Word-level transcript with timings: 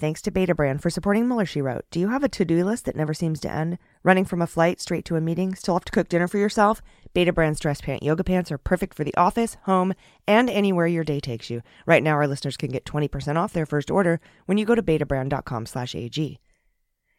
Thanks 0.00 0.22
to 0.22 0.30
Betabrand 0.30 0.80
for 0.80 0.88
supporting 0.88 1.28
Mueller, 1.28 1.44
She 1.44 1.60
Wrote. 1.60 1.84
Do 1.90 2.00
you 2.00 2.08
have 2.08 2.24
a 2.24 2.28
to 2.30 2.46
do 2.46 2.64
list 2.64 2.86
that 2.86 2.96
never 2.96 3.12
seems 3.12 3.38
to 3.40 3.52
end? 3.52 3.76
Running 4.02 4.24
from 4.24 4.40
a 4.40 4.46
flight 4.46 4.80
straight 4.80 5.04
to 5.04 5.16
a 5.16 5.20
meeting? 5.20 5.54
Still 5.54 5.74
have 5.74 5.84
to 5.84 5.92
cook 5.92 6.08
dinner 6.08 6.26
for 6.26 6.38
yourself? 6.38 6.80
Betabrand's 7.14 7.60
dress 7.60 7.82
pant 7.82 8.02
yoga 8.02 8.24
pants 8.24 8.50
are 8.50 8.56
perfect 8.56 8.94
for 8.94 9.04
the 9.04 9.14
office, 9.16 9.58
home, 9.64 9.92
and 10.26 10.48
anywhere 10.48 10.86
your 10.86 11.04
day 11.04 11.20
takes 11.20 11.50
you. 11.50 11.60
Right 11.84 12.02
now, 12.02 12.12
our 12.12 12.26
listeners 12.26 12.56
can 12.56 12.70
get 12.70 12.86
20% 12.86 13.36
off 13.36 13.52
their 13.52 13.66
first 13.66 13.90
order 13.90 14.22
when 14.46 14.56
you 14.56 14.64
go 14.64 14.74
to 14.74 14.82
betabrand.com 14.82 15.66
slash 15.66 15.94
AG. 15.94 16.40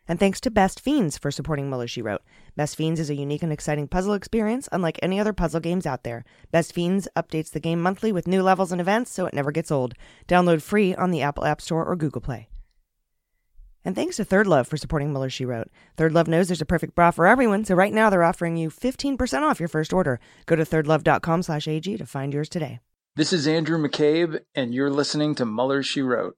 And 0.08 0.20
thanks 0.20 0.42
to 0.42 0.50
Best 0.50 0.80
Fiends 0.80 1.20
for 1.20 1.30
supporting 1.30 1.70
Mueller, 1.70 1.88
She 1.88 2.02
Wrote. 2.02 2.24
Best 2.56 2.76
Fiends 2.76 3.00
is 3.00 3.12
a 3.12 3.16
unique 3.16 3.44
and 3.44 3.54
exciting 3.54 3.88
puzzle 3.90 4.16
experience 4.16 4.68
unlike 4.72 4.98
any 5.04 5.20
other 5.20 5.34
puzzle 5.34 5.60
games 5.60 5.86
out 5.86 6.02
there. 6.02 6.26
Best 6.50 6.74
Fiends 6.74 7.08
updates 7.16 7.52
the 7.52 7.60
game 7.60 7.80
monthly 7.80 8.12
with 8.12 8.28
new 8.28 8.42
levels 8.42 8.72
and 8.72 8.82
events 8.82 9.12
so 9.12 9.28
it 9.28 9.36
never 9.36 9.52
gets 9.52 9.70
old. 9.70 9.94
Download 10.28 10.64
free 10.64 10.96
on 10.96 11.12
the 11.12 11.22
Apple 11.22 11.46
App 11.46 11.62
Store 11.62 11.86
or 11.86 11.96
Google 11.96 12.22
Play. 12.22 12.48
And 13.84 13.96
thanks 13.96 14.18
to 14.18 14.26
ThirdLove 14.26 14.68
for 14.68 14.78
supporting 14.78 15.12
Mueller, 15.12 15.30
She 15.30 15.46
Wrote. 15.46 15.70
ThirdLove 15.98 16.28
knows 16.28 16.48
there's 16.48 16.62
a 16.62 16.66
perfect 16.66 16.96
bra 16.96 17.12
for 17.12 17.26
everyone, 17.26 17.66
so 17.66 17.76
right 17.76 17.94
now 17.94 18.10
they're 18.10 18.24
offering 18.24 18.56
you 18.58 18.70
15% 18.70 19.42
off 19.42 19.60
your 19.60 19.70
first 19.70 19.92
order. 19.92 20.20
Go 20.46 20.56
to 20.56 20.64
thirdlove.com 20.64 21.44
slash 21.44 21.68
AG 21.68 21.98
to 21.98 22.06
find 22.06 22.34
yours 22.34 22.50
today. 22.50 22.80
This 23.16 23.34
is 23.34 23.48
Andrew 23.48 23.78
McCabe, 23.78 24.40
and 24.56 24.74
you're 24.74 24.90
listening 24.90 25.36
to 25.36 25.46
Mueller, 25.46 25.84
She 25.84 26.02
Wrote. 26.02 26.38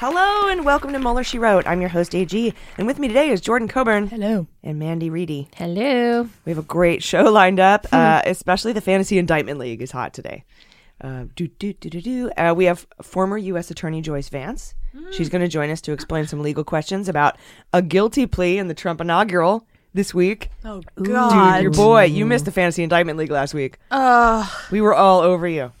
Hello 0.00 0.48
and 0.48 0.64
welcome 0.64 0.94
to 0.94 0.98
Mueller, 0.98 1.22
She 1.22 1.38
Wrote. 1.38 1.66
I'm 1.66 1.82
your 1.82 1.90
host, 1.90 2.14
AG, 2.14 2.54
and 2.78 2.86
with 2.86 2.98
me 2.98 3.06
today 3.08 3.28
is 3.28 3.42
Jordan 3.42 3.68
Coburn. 3.68 4.06
Hello. 4.06 4.46
And 4.64 4.78
Mandy 4.78 5.10
Reedy. 5.10 5.50
Hello. 5.54 6.26
We 6.46 6.50
have 6.50 6.56
a 6.58 6.62
great 6.62 7.02
show 7.02 7.24
lined 7.24 7.60
up, 7.60 7.86
uh, 7.92 8.22
especially 8.24 8.72
the 8.72 8.80
Fantasy 8.80 9.18
Indictment 9.18 9.58
League 9.58 9.82
is 9.82 9.90
hot 9.90 10.14
today. 10.14 10.44
Uh, 11.02 11.24
do, 11.36 11.48
do, 11.48 11.74
do, 11.74 11.90
do, 11.90 12.00
do. 12.00 12.30
Uh, 12.30 12.54
we 12.56 12.64
have 12.64 12.86
former 13.02 13.36
U.S. 13.36 13.70
Attorney 13.70 14.00
Joyce 14.00 14.30
Vance. 14.30 14.72
She's 15.10 15.28
going 15.28 15.42
to 15.42 15.48
join 15.48 15.68
us 15.68 15.82
to 15.82 15.92
explain 15.92 16.26
some 16.26 16.40
legal 16.40 16.64
questions 16.64 17.06
about 17.06 17.36
a 17.74 17.82
guilty 17.82 18.24
plea 18.26 18.56
in 18.56 18.68
the 18.68 18.74
Trump 18.74 19.02
inaugural 19.02 19.66
this 19.92 20.14
week. 20.14 20.48
Oh 20.64 20.80
God, 21.02 21.56
Dude, 21.56 21.62
your 21.62 21.72
boy, 21.72 22.04
you 22.04 22.24
missed 22.24 22.46
the 22.46 22.52
Fantasy 22.52 22.82
Indictment 22.82 23.18
League 23.18 23.30
last 23.30 23.52
week. 23.52 23.76
Uh, 23.90 24.48
We 24.70 24.80
were 24.80 24.94
all 24.94 25.20
over 25.20 25.46
you. 25.46 25.72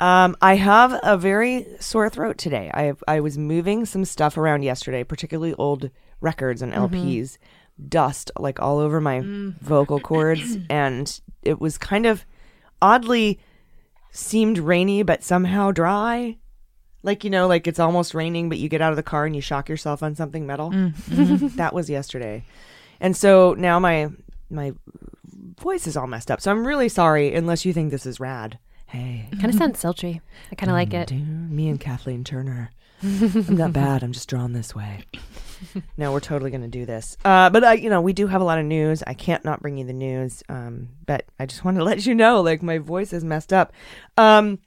Um, 0.00 0.36
I 0.42 0.56
have 0.56 0.98
a 1.02 1.16
very 1.16 1.66
sore 1.80 2.10
throat 2.10 2.36
today. 2.38 2.70
I 2.74 2.94
I 3.06 3.20
was 3.20 3.38
moving 3.38 3.86
some 3.86 4.04
stuff 4.04 4.36
around 4.36 4.62
yesterday, 4.62 5.04
particularly 5.04 5.54
old 5.54 5.90
records 6.20 6.62
and 6.62 6.72
mm-hmm. 6.72 6.94
LPs, 6.94 7.38
dust 7.88 8.30
like 8.38 8.60
all 8.60 8.78
over 8.78 9.00
my 9.00 9.20
mm. 9.20 9.58
vocal 9.60 10.00
cords, 10.12 10.58
and 10.68 11.20
it 11.42 11.60
was 11.60 11.78
kind 11.78 12.06
of 12.06 12.24
oddly 12.82 13.38
seemed 14.10 14.58
rainy, 14.58 15.02
but 15.02 15.22
somehow 15.22 15.70
dry. 15.70 16.38
Like 17.02 17.22
you 17.22 17.30
know, 17.30 17.46
like 17.46 17.66
it's 17.66 17.80
almost 17.80 18.14
raining, 18.14 18.48
but 18.48 18.58
you 18.58 18.68
get 18.68 18.80
out 18.80 18.92
of 18.92 18.96
the 18.96 19.02
car 19.02 19.26
and 19.26 19.36
you 19.36 19.42
shock 19.42 19.68
yourself 19.68 20.02
on 20.02 20.16
something 20.16 20.46
metal. 20.46 20.70
Mm-hmm. 20.70 21.48
that 21.56 21.72
was 21.74 21.88
yesterday, 21.88 22.44
and 22.98 23.16
so 23.16 23.54
now 23.56 23.78
my 23.78 24.08
my 24.50 24.72
voice 25.58 25.86
is 25.86 25.96
all 25.96 26.06
messed 26.06 26.30
up. 26.30 26.40
So 26.40 26.50
I'm 26.50 26.66
really 26.66 26.88
sorry, 26.88 27.34
unless 27.34 27.64
you 27.64 27.72
think 27.72 27.90
this 27.90 28.06
is 28.06 28.18
rad. 28.18 28.58
Hey, 28.94 29.26
kind 29.40 29.46
of 29.46 29.56
sounds 29.56 29.80
sultry. 29.80 30.20
I 30.52 30.54
kind 30.54 30.70
of 30.70 30.74
like 30.74 30.94
it. 30.94 31.10
Me 31.10 31.68
and 31.68 31.80
Kathleen 31.80 32.22
Turner. 32.22 32.70
I'm 33.02 33.56
not 33.56 33.72
bad. 33.72 34.04
I'm 34.04 34.12
just 34.12 34.28
drawn 34.28 34.52
this 34.52 34.72
way. 34.72 35.00
no, 35.96 36.12
we're 36.12 36.20
totally 36.20 36.52
going 36.52 36.60
to 36.60 36.68
do 36.68 36.86
this. 36.86 37.16
Uh, 37.24 37.50
but 37.50 37.64
I, 37.64 37.72
you 37.72 37.90
know, 37.90 38.00
we 38.00 38.12
do 38.12 38.28
have 38.28 38.40
a 38.40 38.44
lot 38.44 38.60
of 38.60 38.66
news. 38.66 39.02
I 39.04 39.14
can't 39.14 39.44
not 39.44 39.60
bring 39.60 39.78
you 39.78 39.84
the 39.84 39.92
news. 39.92 40.44
Um, 40.48 40.90
but 41.06 41.24
I 41.40 41.46
just 41.46 41.64
want 41.64 41.76
to 41.78 41.82
let 41.84 42.06
you 42.06 42.14
know, 42.14 42.40
like 42.40 42.62
my 42.62 42.78
voice 42.78 43.12
is 43.12 43.24
messed 43.24 43.52
up. 43.52 43.72
Um, 44.16 44.60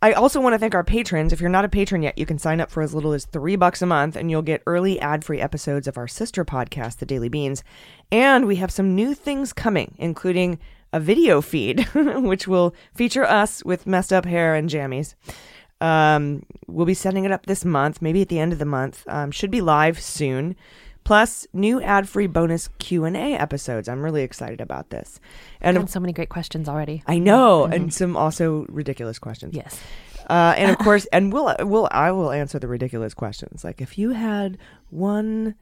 I 0.00 0.12
also 0.12 0.40
want 0.40 0.54
to 0.54 0.58
thank 0.58 0.74
our 0.74 0.82
patrons. 0.82 1.34
If 1.34 1.42
you're 1.42 1.50
not 1.50 1.66
a 1.66 1.68
patron 1.68 2.02
yet, 2.02 2.16
you 2.16 2.24
can 2.24 2.38
sign 2.38 2.62
up 2.62 2.70
for 2.70 2.82
as 2.82 2.94
little 2.94 3.12
as 3.12 3.26
three 3.26 3.56
bucks 3.56 3.82
a 3.82 3.86
month, 3.86 4.16
and 4.16 4.30
you'll 4.30 4.40
get 4.40 4.62
early 4.66 4.98
ad-free 4.98 5.42
episodes 5.42 5.86
of 5.86 5.98
our 5.98 6.08
sister 6.08 6.42
podcast, 6.42 7.00
The 7.00 7.06
Daily 7.06 7.28
Beans. 7.28 7.62
And 8.10 8.46
we 8.46 8.56
have 8.56 8.70
some 8.70 8.94
new 8.94 9.12
things 9.12 9.52
coming, 9.52 9.94
including 9.98 10.58
a 10.94 11.00
video 11.00 11.40
feed, 11.40 11.80
which 11.94 12.46
will 12.46 12.72
feature 12.94 13.24
us 13.24 13.64
with 13.64 13.84
messed 13.86 14.12
up 14.12 14.24
hair 14.24 14.54
and 14.54 14.70
jammies. 14.70 15.14
Um, 15.80 16.46
we'll 16.68 16.86
be 16.86 16.94
setting 16.94 17.24
it 17.24 17.32
up 17.32 17.46
this 17.46 17.64
month, 17.64 18.00
maybe 18.00 18.22
at 18.22 18.28
the 18.28 18.38
end 18.38 18.52
of 18.52 18.60
the 18.60 18.64
month. 18.64 19.04
Um, 19.08 19.32
should 19.32 19.50
be 19.50 19.60
live 19.60 20.00
soon. 20.00 20.54
Plus, 21.02 21.46
new 21.52 21.82
ad-free 21.82 22.28
bonus 22.28 22.68
Q 22.78 23.04
and 23.04 23.16
A 23.16 23.34
episodes. 23.34 23.88
I'm 23.88 24.02
really 24.02 24.22
excited 24.22 24.60
about 24.60 24.88
this. 24.88 25.20
And 25.60 25.76
And 25.76 25.90
so 25.90 26.00
many 26.00 26.14
great 26.14 26.30
questions 26.30 26.68
already. 26.68 27.02
I 27.06 27.18
know, 27.18 27.64
and 27.64 27.92
some 27.92 28.16
also 28.16 28.64
ridiculous 28.70 29.18
questions. 29.18 29.54
Yes. 29.54 29.78
Uh, 30.30 30.54
and 30.56 30.70
of 30.70 30.78
course, 30.86 31.06
and 31.12 31.30
we'll 31.32 31.54
we'll 31.60 31.88
I 31.90 32.12
will 32.12 32.30
answer 32.30 32.58
the 32.58 32.68
ridiculous 32.68 33.12
questions. 33.12 33.64
Like 33.64 33.82
if 33.82 33.98
you 33.98 34.10
had 34.10 34.56
one 34.88 35.56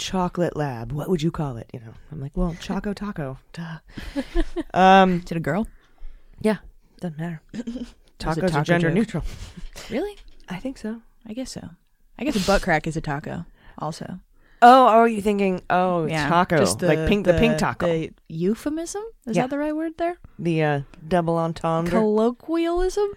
chocolate 0.00 0.56
lab, 0.56 0.90
what 0.92 1.08
would 1.08 1.22
you 1.22 1.30
call 1.30 1.56
it? 1.58 1.68
You 1.72 1.80
know, 1.80 1.92
I'm 2.10 2.20
like, 2.20 2.32
well, 2.36 2.56
Choco 2.60 2.92
Taco. 2.92 3.38
Duh. 3.52 3.78
Um, 4.74 5.22
Is 5.24 5.30
it 5.30 5.36
a 5.36 5.40
girl? 5.40 5.66
yeah, 6.40 6.56
doesn't 7.00 7.18
matter. 7.18 7.42
Tacos 8.18 8.42
are 8.42 8.48
taco 8.48 8.62
gender 8.64 8.88
joke? 8.88 8.94
neutral. 8.94 9.24
Really? 9.90 10.16
I 10.48 10.56
think 10.58 10.78
so. 10.78 11.00
I 11.26 11.32
guess 11.32 11.50
so. 11.52 11.70
I 12.18 12.24
guess 12.24 12.36
a 12.36 12.46
butt 12.46 12.62
crack 12.62 12.86
is 12.86 12.96
a 12.96 13.00
taco. 13.00 13.44
Also, 13.78 14.20
Oh, 14.62 14.88
oh, 15.00 15.04
you 15.04 15.22
thinking? 15.22 15.62
Oh, 15.70 16.04
yeah, 16.06 16.28
taco, 16.28 16.58
Just 16.58 16.82
like 16.82 17.06
pink, 17.08 17.24
the, 17.24 17.32
pink 17.34 17.56
taco, 17.58 17.86
The 17.86 18.12
euphemism 18.28 19.02
is 19.26 19.36
Yeah. 19.36 19.42
that 19.44 19.50
the 19.50 19.58
right 19.58 19.74
word 19.74 19.92
there? 19.96 20.16
the 20.38 20.62
uh, 20.62 20.80
double 21.08 21.36
entendre. 21.38 21.90
Colloquialism. 21.90 23.08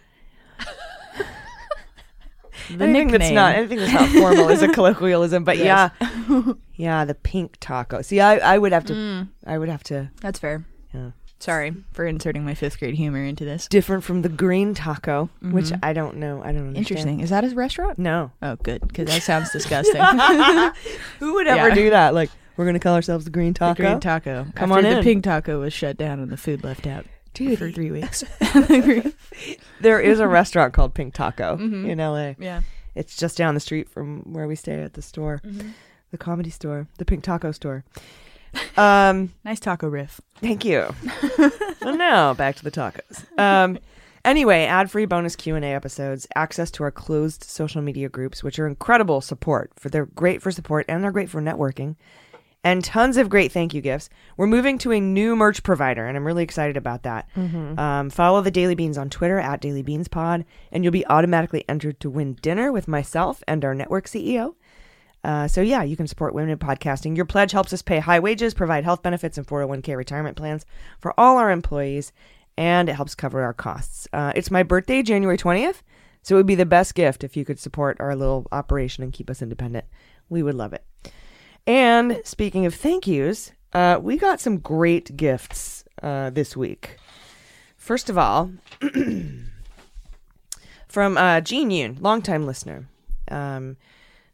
The 2.70 2.84
anything 2.86 3.08
that's 3.10 3.32
not 3.32 3.56
anything 3.56 3.78
that's 3.80 3.94
not 3.94 4.10
formal 4.10 4.50
is 4.50 4.62
a 4.62 4.68
colloquialism. 4.74 5.44
But 5.44 5.58
Yes. 5.58 5.92
yeah, 6.02 6.54
yeah, 6.76 7.06
the 7.06 7.16
pink 7.16 7.58
taco. 7.60 8.02
See, 8.02 8.20
I, 8.20 8.38
I 8.38 8.58
would 8.58 8.72
have 8.72 8.86
to, 8.86 8.94
Mm. 8.94 9.28
I 9.46 9.58
would 9.58 9.70
have 9.70 9.84
to. 9.86 10.10
That's 10.22 10.40
fair. 10.40 10.66
Yeah. 10.94 11.12
Sorry 11.40 11.76
for 11.92 12.06
inserting 12.06 12.46
my 12.46 12.54
fifth 12.54 12.80
grade 12.80 12.96
humor 12.96 13.22
into 13.24 13.44
this. 13.44 13.68
different 13.68 14.04
from 14.06 14.22
the 14.22 14.30
green 14.30 14.74
taco, 14.74 15.30
which 15.42 15.66
Mhm. 15.72 15.80
I 15.84 15.92
don't 15.92 16.16
know. 16.18 16.42
I 16.42 16.54
don't 16.54 16.68
understand. 16.70 16.78
Interesting. 16.78 17.20
Is 17.20 17.32
that 17.32 17.44
his 17.44 17.54
restaurant? 17.54 18.00
No. 18.00 18.32
Oh, 18.42 18.56
good, 18.64 18.88
because 18.88 19.08
that 19.10 19.22
sounds 19.24 19.52
disgusting. 19.52 20.02
Who 21.20 21.34
would 21.34 21.48
ever 21.48 21.70
Yeah. 21.70 21.76
do 21.76 21.90
that? 21.90 22.14
Like, 22.14 22.30
we're 22.56 22.66
gonna 22.66 22.80
call 22.80 22.96
ourselves 22.96 23.26
the 23.26 23.32
green 23.32 23.52
The 23.54 23.60
taco. 23.60 23.84
green 23.84 24.00
taco. 24.00 24.46
Come 24.56 24.72
After 24.72 24.88
on 24.88 24.94
the 24.94 24.98
in. 25.00 25.04
pink 25.04 25.24
taco 25.24 25.60
was 25.60 25.74
shut 25.74 25.98
down 25.98 26.20
and 26.20 26.32
the 26.32 26.38
food 26.38 26.64
left 26.64 26.88
out 26.88 27.06
Dude. 27.34 27.58
for 27.60 27.72
three 27.72 27.92
weeks. 27.92 28.24
There 29.82 30.00
is 30.00 30.20
a 30.20 30.28
restaurant 30.28 30.74
called 30.74 30.94
Pink 30.94 31.14
Taco 31.14 31.58
Mhm. 31.58 31.90
in 31.90 31.98
LA. 32.00 32.36
yeah. 32.40 32.62
It's 32.96 33.18
just 33.18 33.38
down 33.38 33.54
the 33.56 33.60
street 33.60 33.90
from 33.90 34.22
where 34.34 34.48
we 34.48 34.56
stay 34.56 34.82
at 34.82 34.94
the 34.94 35.02
store, 35.02 35.42
Mm-hmm. 35.46 35.70
the 36.12 36.18
comedy 36.18 36.50
store, 36.52 36.88
the 37.00 37.06
Pink 37.06 37.24
Taco 37.24 37.52
store. 37.52 37.84
Um, 38.78 39.34
Nice 39.44 39.60
taco 39.60 39.88
riff. 39.90 40.22
Thank 40.36 40.64
you. 40.64 40.94
well, 41.82 41.98
now 41.98 42.34
back 42.36 42.56
to 42.58 42.64
the 42.64 42.70
tacos. 42.72 43.26
Um, 43.40 43.80
anyway, 44.24 44.66
ad-free 44.66 45.06
bonus 45.08 45.36
Q 45.36 45.56
and 45.56 45.66
A 45.66 45.70
episodes, 45.70 46.28
access 46.36 46.70
to 46.72 46.84
our 46.84 46.92
closed 46.92 47.44
social 47.44 47.82
media 47.82 48.10
groups, 48.10 48.44
which 48.44 48.60
are 48.60 48.68
incredible 48.68 49.22
support 49.22 49.72
for 49.76 49.90
they're 49.90 50.06
great 50.06 50.42
for 50.42 50.52
support 50.52 50.86
and 50.88 51.04
they're 51.04 51.12
great 51.12 51.30
for 51.32 51.42
networking, 51.42 51.96
and 52.64 52.84
tons 52.84 53.18
of 53.18 53.30
great 53.30 53.52
thank 53.52 53.74
you 53.74 53.82
gifts. 53.82 54.10
We're 54.38 54.48
moving 54.48 54.78
to 54.80 54.92
a 54.92 55.00
new 55.02 55.36
merch 55.36 55.64
provider, 55.64 56.06
and 56.06 56.16
I'm 56.16 56.26
really 56.26 56.44
excited 56.44 56.78
about 56.78 57.04
that. 57.04 57.28
Um, 57.78 58.10
follow 58.10 58.42
the 58.42 58.52
Daily 58.52 58.76
Beans 58.76 58.98
on 58.98 59.10
Twitter 59.10 59.40
at 59.40 59.62
Daily 59.62 59.82
Beans 59.82 60.08
Pod, 60.08 60.46
and 60.72 60.84
you'll 60.84 60.92
be 60.92 61.06
automatically 61.08 61.66
entered 61.68 62.00
to 62.00 62.10
win 62.10 62.38
dinner 62.42 62.72
with 62.72 62.88
myself 62.88 63.44
and 63.48 63.64
our 63.66 63.76
network 63.76 64.06
CEO. 64.06 64.56
Uh, 65.24 65.48
so 65.48 65.62
yeah, 65.62 65.84
you 65.84 65.96
can 65.96 66.08
support 66.08 66.34
women 66.34 66.52
in 66.52 66.58
podcasting. 66.58 67.16
Your 67.16 67.26
pledge 67.26 67.52
helps 67.54 67.72
us 67.74 67.82
pay 67.82 68.00
high 68.00 68.20
wages, 68.20 68.54
provide 68.54 68.84
health 68.84 69.02
benefits 69.02 69.38
and 69.38 69.48
401k 69.48 69.96
retirement 69.96 70.36
plans 70.36 70.66
for 71.00 71.18
all 71.18 71.38
our 71.38 71.52
employees, 71.52 72.12
and 72.58 72.90
it 72.90 72.96
helps 72.96 73.16
cover 73.16 73.42
our 73.42 73.54
costs. 73.54 74.08
Uh, 74.14 74.34
it's 74.36 74.52
my 74.52 74.64
birthday, 74.64 75.02
January 75.02 75.38
20th, 75.38 75.82
so 76.22 76.36
it 76.36 76.40
would 76.40 76.46
be 76.46 76.56
the 76.56 76.66
best 76.66 76.94
gift 76.94 77.24
if 77.24 77.38
you 77.38 77.46
could 77.46 77.60
support 77.60 77.98
our 78.00 78.16
little 78.16 78.48
operation 78.52 79.04
and 79.04 79.14
keep 79.14 79.30
us 79.30 79.42
independent. 79.42 79.86
We 80.30 80.44
would 80.44 80.56
love 80.56 80.74
it. 80.74 80.84
And 81.66 82.22
speaking 82.26 82.66
of 82.66 82.76
thank 82.76 83.08
yous, 83.08 83.52
uh, 83.74 84.00
we 84.02 84.18
got 84.18 84.42
some 84.42 84.58
great 84.58 85.16
gifts 85.16 85.86
uh, 86.02 86.30
this 86.30 86.58
week. 86.58 86.98
First 87.78 88.10
of 88.10 88.18
all, 88.18 88.52
from 90.88 91.18
uh, 91.18 91.42
Jean 91.42 91.70
Yoon, 91.70 92.02
longtime 92.02 92.46
listener. 92.46 92.88
Um, 93.30 93.78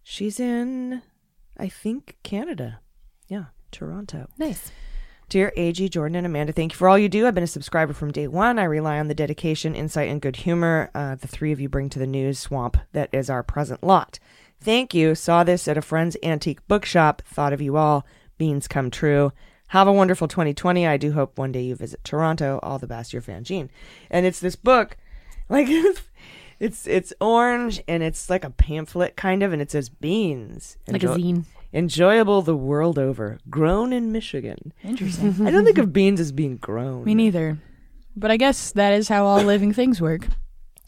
she's 0.03 0.39
in, 0.39 1.01
I 1.57 1.69
think, 1.69 2.17
Canada. 2.23 2.79
Yeah, 3.27 3.45
Toronto. 3.71 4.27
Nice. 4.37 4.71
Dear 5.29 5.53
AG, 5.55 5.87
Jordan, 5.89 6.15
and 6.15 6.25
Amanda, 6.25 6.51
thank 6.51 6.73
you 6.73 6.77
for 6.77 6.89
all 6.89 6.97
you 6.97 7.07
do. 7.07 7.27
I've 7.27 7.35
been 7.35 7.43
a 7.43 7.47
subscriber 7.47 7.93
from 7.93 8.11
day 8.11 8.27
one. 8.27 8.57
I 8.57 8.63
rely 8.63 8.97
on 8.97 9.09
the 9.09 9.13
dedication, 9.13 9.75
insight, 9.75 10.09
and 10.09 10.19
good 10.19 10.37
humor 10.37 10.89
uh, 10.95 11.15
the 11.15 11.27
three 11.27 11.51
of 11.51 11.59
you 11.59 11.69
bring 11.69 11.87
to 11.89 11.99
the 11.99 12.07
news 12.07 12.39
swamp 12.39 12.77
that 12.93 13.09
is 13.13 13.29
our 13.29 13.43
present 13.43 13.83
lot. 13.83 14.17
Thank 14.61 14.93
you. 14.93 15.15
Saw 15.15 15.43
this 15.43 15.67
at 15.67 15.77
a 15.77 15.81
friend's 15.81 16.17
antique 16.21 16.67
bookshop. 16.67 17.21
Thought 17.25 17.53
of 17.53 17.61
you 17.61 17.77
all. 17.77 18.05
Beans 18.37 18.67
come 18.67 18.91
true. 18.91 19.31
Have 19.69 19.87
a 19.87 19.93
wonderful 19.93 20.27
2020. 20.27 20.87
I 20.87 20.97
do 20.97 21.11
hope 21.11 21.37
one 21.37 21.51
day 21.51 21.61
you 21.61 21.75
visit 21.75 22.03
Toronto. 22.03 22.59
All 22.63 22.79
the 22.79 22.87
best, 22.87 23.13
your 23.13 23.21
fan, 23.21 23.43
Jean. 23.43 23.69
And 24.09 24.25
it's 24.25 24.39
this 24.39 24.55
book, 24.55 24.97
like 25.49 25.67
it's 26.59 26.87
it's 26.87 27.13
orange 27.21 27.81
and 27.87 28.03
it's 28.03 28.29
like 28.29 28.43
a 28.43 28.49
pamphlet 28.49 29.15
kind 29.15 29.43
of, 29.43 29.53
and 29.53 29.61
it 29.61 29.71
says 29.71 29.89
beans, 29.89 30.77
Like 30.87 31.03
a 31.03 31.07
zine. 31.07 31.45
Enjoyable 31.71 32.41
the 32.41 32.55
world 32.55 32.97
over. 32.97 33.37
Grown 33.49 33.93
in 33.93 34.11
Michigan. 34.11 34.73
Interesting. 34.83 35.45
I 35.45 35.51
don't 35.51 35.65
think 35.65 35.77
of 35.77 35.93
beans 35.93 36.19
as 36.19 36.31
being 36.31 36.57
grown. 36.57 37.03
Me 37.05 37.13
neither. 37.13 37.59
But 38.15 38.31
I 38.31 38.37
guess 38.37 38.71
that 38.71 38.93
is 38.93 39.07
how 39.07 39.25
all 39.25 39.43
living 39.43 39.71
things 39.71 40.01
work. 40.01 40.27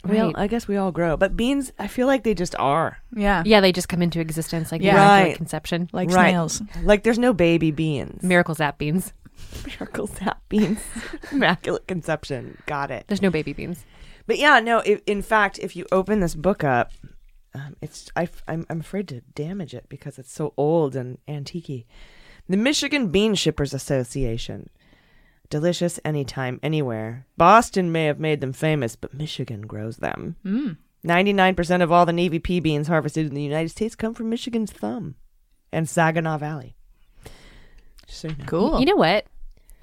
We 0.04 0.20
all, 0.20 0.28
Right. 0.34 0.44
I 0.44 0.48
guess 0.48 0.68
we 0.68 0.78
all 0.78 0.92
grow, 0.92 1.16
but 1.18 1.38
beans, 1.38 1.72
I 1.78 1.88
feel 1.88 2.08
like 2.08 2.24
they 2.24 2.34
just 2.34 2.56
are. 2.58 2.98
Yeah. 3.16 3.44
Yeah, 3.46 3.62
they 3.62 3.72
just 3.72 3.88
come 3.90 4.02
into 4.02 4.20
existence 4.20 4.72
like 4.72 4.82
Yeah. 4.82 4.94
immaculate 4.94 5.28
Right. 5.30 5.38
conception. 5.38 5.90
Like 5.94 6.10
Right. 6.10 6.30
snails. 6.32 6.62
Like 6.84 7.04
there's 7.04 7.20
no 7.20 7.34
baby 7.34 7.72
beans. 7.72 8.24
Miracle 8.24 8.56
Zap 8.56 8.78
beans. 8.78 9.14
Miracle 9.66 10.08
sap 10.08 10.42
beans. 10.50 10.80
Immaculate 11.32 11.88
conception. 11.88 12.58
Got 12.68 12.92
it. 12.92 13.06
There's 13.08 13.22
no 13.22 13.30
baby 13.32 13.54
beans. 13.54 13.86
But 14.28 14.38
yeah, 14.38 14.60
no. 14.60 14.80
If, 14.80 15.02
in 15.08 15.22
fact, 15.22 15.58
if 15.60 15.76
you 15.76 15.86
open 15.92 16.20
this 16.20 16.36
book 16.36 16.64
up, 16.64 16.92
um, 17.56 17.76
it's 17.82 18.10
I, 18.16 18.30
I'm 18.48 18.66
I'm 18.70 18.80
afraid 18.80 19.08
to 19.10 19.22
damage 19.36 19.74
it 19.74 19.86
because 19.90 20.18
it's 20.20 20.32
so 20.32 20.54
old 20.58 20.96
and 20.96 21.18
antique. 21.28 21.88
The 22.48 22.58
Michigan 22.58 23.10
Bean 23.10 23.34
Shippers 23.36 23.74
Association. 23.74 24.70
Delicious 25.52 26.00
anytime, 26.06 26.62
anywhere. 26.64 27.28
Boston 27.36 27.92
may 27.92 28.06
have 28.06 28.22
made 28.22 28.40
them 28.40 28.54
famous, 28.54 28.96
but 28.96 29.14
Michigan 29.14 29.64
grows 29.64 29.98
them. 29.98 30.38
Mm. 30.46 30.78
99% 31.06 31.82
of 31.84 31.92
all 31.92 32.06
the 32.06 32.14
Navy 32.14 32.40
pea 32.40 32.62
beans 32.62 32.88
harvested 32.88 33.28
in 33.28 33.36
the 33.36 33.44
United 33.44 33.68
States 33.68 33.94
come 33.94 34.14
from 34.14 34.30
Michigan's 34.30 34.72
thumb 34.72 35.16
and 35.74 35.90
Saginaw 35.90 36.38
Valley. 36.38 36.78
So. 38.08 38.30
Cool. 38.46 38.80
You 38.80 38.86
know 38.86 38.96
what? 38.96 39.26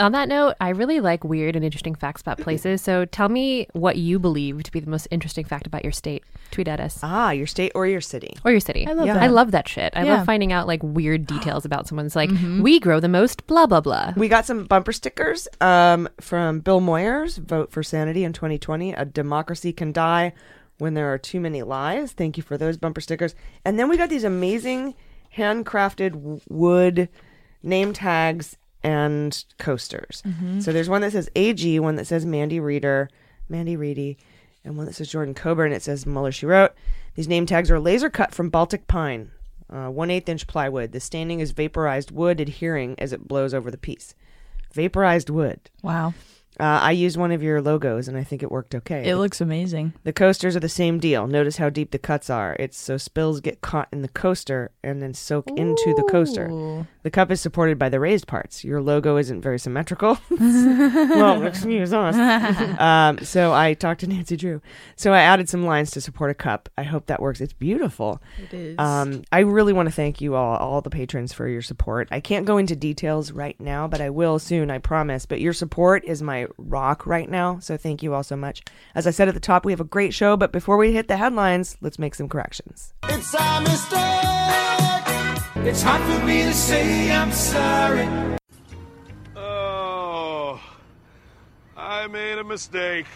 On 0.00 0.12
that 0.12 0.28
note, 0.28 0.54
I 0.60 0.68
really 0.68 1.00
like 1.00 1.24
weird 1.24 1.56
and 1.56 1.64
interesting 1.64 1.96
facts 1.96 2.20
about 2.20 2.38
places. 2.38 2.80
So 2.80 3.04
tell 3.04 3.28
me 3.28 3.66
what 3.72 3.96
you 3.96 4.20
believe 4.20 4.62
to 4.62 4.70
be 4.70 4.78
the 4.78 4.88
most 4.88 5.08
interesting 5.10 5.44
fact 5.44 5.66
about 5.66 5.82
your 5.82 5.90
state. 5.90 6.22
Tweet 6.52 6.68
at 6.68 6.78
us. 6.78 7.00
Ah, 7.02 7.32
your 7.32 7.48
state 7.48 7.72
or 7.74 7.84
your 7.84 8.00
city. 8.00 8.36
Or 8.44 8.52
your 8.52 8.60
city. 8.60 8.86
I 8.86 8.92
love 8.92 9.06
Yeah. 9.08 9.14
that. 9.14 9.22
I 9.24 9.26
love 9.26 9.50
that 9.50 9.66
shit. 9.66 9.92
I 9.96 10.04
Yeah. 10.04 10.18
love 10.18 10.26
finding 10.26 10.52
out 10.52 10.68
like 10.68 10.84
weird 10.84 11.26
details 11.26 11.64
about 11.64 11.88
someone's 11.88 12.14
like, 12.14 12.30
we 12.60 12.78
grow 12.78 13.00
the 13.00 13.08
most 13.08 13.48
blah 13.48 13.66
blah 13.66 13.80
blah. 13.80 14.12
We 14.16 14.28
got 14.28 14.46
some 14.46 14.66
bumper 14.66 14.92
stickers 14.92 15.48
um, 15.60 16.08
from 16.20 16.60
Bill 16.60 16.80
Moyers, 16.80 17.38
Vote 17.38 17.72
for 17.72 17.82
Sanity 17.82 18.22
in 18.22 18.32
2020. 18.32 18.92
A 18.92 19.04
democracy 19.04 19.72
can 19.72 19.90
die 19.90 20.32
when 20.78 20.94
there 20.94 21.12
are 21.12 21.18
too 21.18 21.40
many 21.40 21.62
lies. 21.64 22.12
Thank 22.12 22.36
you 22.36 22.44
for 22.44 22.56
those 22.56 22.76
bumper 22.76 23.00
stickers. 23.00 23.34
And 23.64 23.80
then 23.80 23.88
we 23.88 23.96
got 23.96 24.10
these 24.10 24.22
amazing 24.22 24.94
handcrafted 25.36 26.40
wood 26.48 27.08
name 27.64 27.92
tags 27.92 28.56
and 28.82 29.44
coasters. 29.58 30.22
So 30.60 30.72
there's 30.72 30.88
one 30.88 31.00
that 31.02 31.12
says 31.12 31.28
AG, 31.34 31.80
one 31.80 31.96
that 31.96 32.06
says 32.06 32.24
Mandy 32.24 32.60
Reader, 32.60 33.08
Mandy 33.48 33.76
Reedy, 33.76 34.18
and 34.64 34.76
one 34.76 34.86
that 34.86 34.94
says 34.94 35.10
Jordan 35.10 35.34
Coburn. 35.34 35.72
It 35.72 35.82
says 35.82 36.06
Mueller 36.06 36.32
She 36.32 36.46
Wrote. 36.46 36.72
These 37.14 37.28
name 37.28 37.46
tags 37.46 37.70
are 37.70 37.80
laser 37.80 38.10
cut 38.10 38.32
from 38.34 38.50
Baltic 38.50 38.86
pine, 38.86 39.30
uh, 39.70 39.88
one 39.88 40.10
eighth 40.10 40.28
inch 40.28 40.46
plywood. 40.46 40.92
The 40.92 41.00
staining 41.00 41.40
is 41.40 41.50
vaporized 41.52 42.10
wood, 42.10 42.40
adhering 42.40 42.94
as 42.98 43.12
it 43.12 43.26
blows 43.26 43.52
over 43.54 43.70
the 43.70 43.78
piece. 43.78 44.14
Vaporized 44.72 45.30
wood. 45.30 45.60
Wow. 45.82 46.14
Uh, 46.60 46.80
I 46.82 46.90
used 46.92 47.16
one 47.16 47.32
of 47.32 47.42
your 47.42 47.62
logos, 47.62 48.08
and 48.08 48.16
I 48.16 48.24
think 48.24 48.42
it 48.42 48.50
worked 48.50 48.74
okay. 48.74 49.08
It 49.08 49.16
looks 49.16 49.40
amazing. 49.40 49.92
The 50.04 50.12
coasters 50.12 50.56
are 50.56 50.60
the 50.60 50.68
same 50.68 50.98
deal. 50.98 51.26
Notice 51.26 51.56
how 51.56 51.70
deep 51.70 51.92
the 51.92 51.98
cuts 51.98 52.28
are. 52.30 52.56
It's 52.58 52.78
so 52.78 52.96
spills 52.96 53.40
get 53.40 53.60
caught 53.60 53.88
in 53.92 54.02
the 54.02 54.08
coaster 54.08 54.70
and 54.82 55.00
then 55.00 55.14
soak 55.14 55.48
into 55.56 55.94
the 55.96 56.04
coaster. 56.10 56.86
The 57.02 57.10
cup 57.10 57.30
is 57.30 57.40
supported 57.40 57.78
by 57.78 57.88
the 57.88 58.00
raised 58.00 58.26
parts. 58.26 58.64
Your 58.64 58.80
logo 58.80 59.16
isn't 59.16 59.40
very 59.40 59.58
symmetrical. 59.58 60.18
well, 60.30 61.42
excuse 61.46 61.92
us. 61.92 62.16
um, 62.80 63.24
so 63.24 63.52
I 63.52 63.74
talked 63.74 64.00
to 64.00 64.06
Nancy 64.06 64.36
Drew. 64.36 64.60
So 64.96 65.12
I 65.12 65.20
added 65.20 65.48
some 65.48 65.64
lines 65.64 65.90
to 65.92 66.00
support 66.00 66.30
a 66.30 66.34
cup. 66.34 66.68
I 66.76 66.82
hope 66.82 67.06
that 67.06 67.22
works. 67.22 67.40
It's 67.40 67.52
beautiful. 67.52 68.20
It 68.42 68.52
is. 68.52 68.78
Um, 68.78 69.22
I 69.30 69.40
really 69.40 69.72
want 69.72 69.88
to 69.88 69.94
thank 69.94 70.20
you 70.20 70.34
all, 70.34 70.56
all 70.56 70.80
the 70.80 70.90
patrons, 70.90 71.32
for 71.32 71.46
your 71.48 71.62
support. 71.62 72.08
I 72.10 72.20
can't 72.20 72.46
go 72.46 72.58
into 72.58 72.74
details 72.74 73.30
right 73.32 73.58
now, 73.60 73.86
but 73.86 74.00
I 74.00 74.10
will 74.10 74.38
soon, 74.38 74.70
I 74.70 74.78
promise. 74.78 75.24
But 75.24 75.40
your 75.40 75.52
support 75.52 76.04
is 76.04 76.20
my 76.20 76.47
rock 76.56 77.06
right 77.06 77.28
now, 77.28 77.58
so 77.58 77.76
thank 77.76 78.02
you 78.02 78.14
all 78.14 78.22
so 78.22 78.36
much. 78.36 78.62
As 78.94 79.06
I 79.06 79.10
said 79.10 79.28
at 79.28 79.34
the 79.34 79.40
top, 79.40 79.64
we 79.64 79.72
have 79.72 79.80
a 79.80 79.84
great 79.84 80.14
show, 80.14 80.36
but 80.36 80.52
before 80.52 80.76
we 80.76 80.92
hit 80.92 81.08
the 81.08 81.16
headlines, 81.16 81.76
let's 81.80 81.98
make 81.98 82.14
some 82.14 82.28
corrections. 82.28 82.94
It's 83.04 83.34
a 83.34 83.60
mistake. 83.60 85.66
It's 85.66 85.82
hard 85.82 86.02
for 86.02 86.24
me 86.24 86.44
to 86.44 86.54
say 86.54 87.12
I'm 87.12 87.32
sorry. 87.32 88.08
Oh, 89.36 90.60
I 91.76 92.06
made 92.06 92.38
a 92.38 92.44
mistake. 92.44 93.06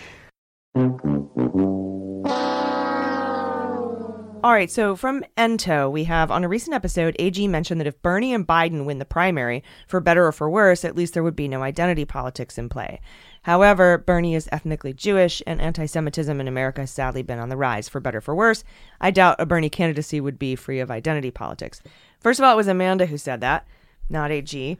All 4.44 4.52
right, 4.52 4.69
so 4.69 4.96
from 4.96 5.25
Ento, 5.37 5.88
we 5.88 6.02
have 6.02 6.32
on 6.32 6.43
a 6.43 6.49
recent 6.49 6.75
episode, 6.75 7.14
AG 7.20 7.46
mentioned 7.46 7.81
that 7.81 7.87
if 7.87 8.02
Bernie 8.02 8.35
and 8.35 8.44
Biden 8.44 8.85
win 8.85 8.99
the 8.99 9.05
primary, 9.05 9.62
for 9.87 10.00
better 10.00 10.26
or 10.26 10.32
for 10.32 10.50
worse, 10.50 10.85
at 10.85 10.96
least 10.96 11.14
there 11.14 11.23
would 11.23 11.37
be 11.37 11.47
no 11.47 11.62
identity 11.62 12.04
politics 12.04 12.59
in 12.59 12.68
play. 12.68 13.00
However, 13.42 13.99
Bernie 13.99 14.34
is 14.34 14.49
ethnically 14.52 14.92
Jewish, 14.92 15.42
and 15.46 15.61
anti 15.61 15.87
Semitism 15.87 16.40
in 16.40 16.49
America 16.49 16.82
has 16.82 16.90
sadly 16.90 17.22
been 17.22 17.38
on 17.38 17.49
the 17.49 17.56
rise, 17.56 17.88
for 17.88 18.00
better 18.00 18.18
or 18.18 18.20
for 18.20 18.34
worse. 18.34 18.62
I 19.00 19.11
doubt 19.11 19.37
a 19.40 19.46
Bernie 19.46 19.70
candidacy 19.70 20.20
would 20.20 20.38
be 20.38 20.54
free 20.54 20.78
of 20.78 20.90
identity 20.90 21.30
politics. 21.30 21.82
First 22.20 22.38
of 22.38 22.44
all, 22.44 22.52
it 22.52 22.56
was 22.56 22.68
Amanda 22.68 23.06
who 23.06 23.18
said 23.18 23.40
that, 23.40 23.66
not 24.08 24.30
AG. 24.30 24.78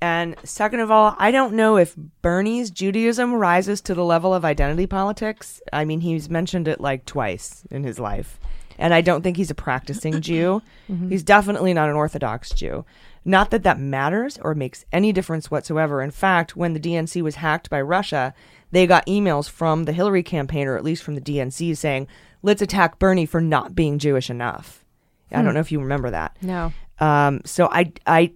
And 0.00 0.34
second 0.44 0.80
of 0.80 0.90
all, 0.90 1.14
I 1.18 1.30
don't 1.30 1.54
know 1.54 1.76
if 1.76 1.94
Bernie's 2.22 2.70
Judaism 2.70 3.34
rises 3.34 3.82
to 3.82 3.94
the 3.94 4.04
level 4.04 4.32
of 4.32 4.46
identity 4.46 4.86
politics. 4.86 5.60
I 5.72 5.84
mean, 5.84 6.00
he's 6.00 6.30
mentioned 6.30 6.68
it 6.68 6.80
like 6.80 7.04
twice 7.04 7.64
in 7.70 7.84
his 7.84 7.98
life. 7.98 8.40
And 8.78 8.94
I 8.94 9.02
don't 9.02 9.20
think 9.20 9.36
he's 9.36 9.50
a 9.50 9.54
practicing 9.54 10.20
Jew. 10.20 10.62
Mm-hmm. 10.90 11.10
He's 11.10 11.22
definitely 11.22 11.72
not 11.72 11.88
an 11.88 11.94
Orthodox 11.94 12.50
Jew. 12.50 12.84
Not 13.24 13.50
that 13.50 13.62
that 13.64 13.78
matters 13.78 14.38
or 14.38 14.54
makes 14.54 14.84
any 14.92 15.12
difference 15.12 15.50
whatsoever. 15.50 16.02
In 16.02 16.10
fact, 16.10 16.56
when 16.56 16.72
the 16.72 16.80
DNC 16.80 17.22
was 17.22 17.36
hacked 17.36 17.68
by 17.68 17.80
Russia, 17.80 18.34
they 18.70 18.86
got 18.86 19.06
emails 19.06 19.48
from 19.48 19.84
the 19.84 19.92
Hillary 19.92 20.22
campaign, 20.22 20.66
or 20.66 20.76
at 20.76 20.84
least 20.84 21.02
from 21.02 21.14
the 21.14 21.20
DNC, 21.20 21.76
saying, 21.76 22.08
let's 22.42 22.62
attack 22.62 22.98
Bernie 22.98 23.26
for 23.26 23.40
not 23.40 23.74
being 23.74 23.98
Jewish 23.98 24.30
enough. 24.30 24.84
I 25.32 25.42
don't 25.42 25.54
know 25.54 25.60
if 25.60 25.70
you 25.70 25.80
remember 25.80 26.10
that. 26.10 26.36
No. 26.42 26.72
Um, 26.98 27.42
so 27.44 27.68
I, 27.70 27.92
I, 28.04 28.32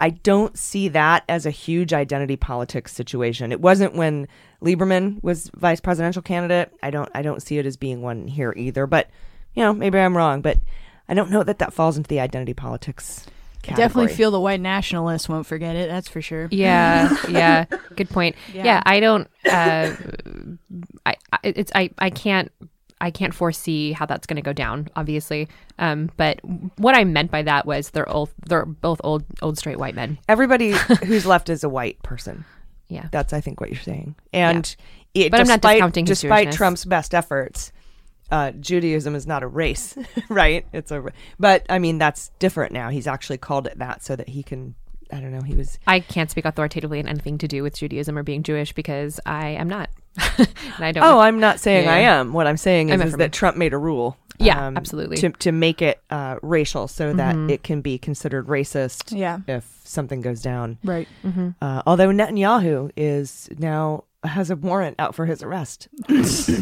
I 0.00 0.10
don't 0.10 0.56
see 0.56 0.88
that 0.88 1.24
as 1.28 1.44
a 1.44 1.50
huge 1.50 1.92
identity 1.92 2.36
politics 2.36 2.94
situation. 2.94 3.52
It 3.52 3.60
wasn't 3.60 3.94
when 3.94 4.28
Lieberman 4.62 5.22
was 5.22 5.50
vice 5.54 5.80
presidential 5.80 6.22
candidate. 6.22 6.72
I 6.82 6.90
don't, 6.90 7.10
I 7.14 7.20
don't 7.20 7.42
see 7.42 7.58
it 7.58 7.66
as 7.66 7.76
being 7.76 8.00
one 8.00 8.28
here 8.28 8.54
either. 8.56 8.86
But 8.86 9.10
you 9.54 9.62
know, 9.62 9.72
maybe 9.72 9.98
I'm 9.98 10.16
wrong. 10.16 10.40
But 10.40 10.58
I 11.08 11.14
don't 11.14 11.30
know 11.30 11.42
that 11.42 11.58
that 11.58 11.72
falls 11.72 11.96
into 11.96 12.08
the 12.08 12.20
identity 12.20 12.54
politics. 12.54 13.26
I 13.74 13.76
definitely 13.76 14.14
feel 14.14 14.30
the 14.30 14.40
white 14.40 14.60
nationalists 14.60 15.28
won't 15.28 15.46
forget 15.46 15.76
it. 15.76 15.88
That's 15.88 16.08
for 16.08 16.20
sure. 16.22 16.48
Yeah, 16.50 17.14
yeah. 17.28 17.64
Good 17.96 18.08
point. 18.10 18.36
Yeah, 18.52 18.64
Yeah. 18.64 18.82
I 18.86 19.00
don't. 19.00 19.28
Uh, 19.50 19.94
I 21.06 21.14
I- 21.32 21.38
it's 21.42 21.72
I 21.74 21.90
I 21.98 22.10
can't 22.10 22.50
I 23.00 23.10
can't 23.10 23.32
foresee 23.34 23.92
how 23.92 24.06
that's 24.06 24.26
going 24.26 24.36
to 24.36 24.42
go 24.42 24.52
down. 24.52 24.88
Obviously, 24.96 25.48
um, 25.78 26.10
but 26.16 26.40
what 26.78 26.96
I 26.96 27.04
meant 27.04 27.30
by 27.30 27.42
that 27.42 27.66
was 27.66 27.90
they're 27.90 28.08
old. 28.08 28.30
They're 28.46 28.64
both 28.64 29.00
old 29.04 29.24
old 29.42 29.58
straight 29.58 29.78
white 29.78 29.94
men. 29.94 30.18
Everybody 30.28 30.70
who's 31.04 31.26
left 31.26 31.48
is 31.48 31.62
a 31.64 31.68
white 31.68 32.02
person. 32.02 32.44
Yeah, 32.88 33.08
That's 33.12 33.32
I 33.34 33.40
think 33.42 33.60
what 33.60 33.70
you're 33.70 33.82
saying. 33.82 34.14
And 34.32 34.74
it, 35.12 35.30
But 35.30 35.40
I'm 35.40 35.46
not 35.46 35.60
despite, 35.60 35.76
discounting 35.76 36.06
his 36.06 36.20
despite 36.22 36.52
Trump's 36.52 36.86
best 36.86 37.14
efforts, 37.14 37.70
uh, 38.30 38.50
Judaism 38.52 39.14
is 39.14 39.26
not 39.26 39.42
a 39.42 39.46
race, 39.46 39.96
right? 40.28 40.66
It's 40.72 40.90
a, 40.90 41.04
but 41.38 41.64
I 41.68 41.78
mean 41.78 41.98
that's 41.98 42.30
different 42.38 42.72
now. 42.72 42.88
He's 42.90 43.06
actually 43.06 43.38
called 43.38 43.66
it 43.66 43.78
that 43.78 44.02
so 44.02 44.16
that 44.16 44.28
he 44.28 44.42
can. 44.42 44.74
I 45.10 45.20
don't 45.20 45.32
know. 45.32 45.40
He 45.40 45.54
was. 45.54 45.78
I 45.86 46.00
can't 46.00 46.30
speak 46.30 46.44
authoritatively 46.44 46.98
on 47.00 47.08
anything 47.08 47.38
to 47.38 47.48
do 47.48 47.62
with 47.62 47.76
Judaism 47.78 48.18
or 48.18 48.22
being 48.22 48.42
Jewish 48.42 48.74
because 48.74 49.18
I 49.24 49.48
am 49.50 49.66
not. 49.68 49.88
and 50.38 50.48
I 50.80 50.92
don't. 50.92 51.02
Oh, 51.04 51.18
I'm 51.18 51.40
not 51.40 51.60
saying 51.60 51.88
I 51.88 52.00
am. 52.00 52.34
What 52.34 52.46
I'm 52.46 52.58
saying 52.58 52.90
I 52.90 52.96
is, 52.96 53.00
is 53.02 53.16
that. 53.16 53.32
Trump 53.32 53.56
made 53.56 53.72
a 53.72 53.78
rule. 53.78 54.18
Yeah, 54.38 54.70
absolutely. 54.76 55.16
To 55.16 55.30
to 55.30 55.50
make 55.50 55.80
it 55.80 56.00
uh, 56.10 56.36
racial 56.42 56.88
so 56.88 57.12
that 57.14 57.34
Mhm. 57.34 57.50
it 57.50 57.62
can 57.62 57.80
be 57.80 57.96
considered 57.98 58.46
racist. 58.48 59.16
Yeah. 59.16 59.38
If 59.48 59.64
something 59.84 60.20
goes 60.20 60.42
down. 60.42 60.76
Right. 60.84 61.08
Mhm. 61.24 61.54
Uh, 61.62 61.82
although 61.86 62.08
Netanyahu 62.10 62.90
is 62.96 63.48
now 63.58 64.04
has 64.24 64.50
a 64.50 64.56
warrant 64.56 64.96
out 64.98 65.14
for 65.14 65.24
his 65.26 65.42
arrest. 65.42 65.88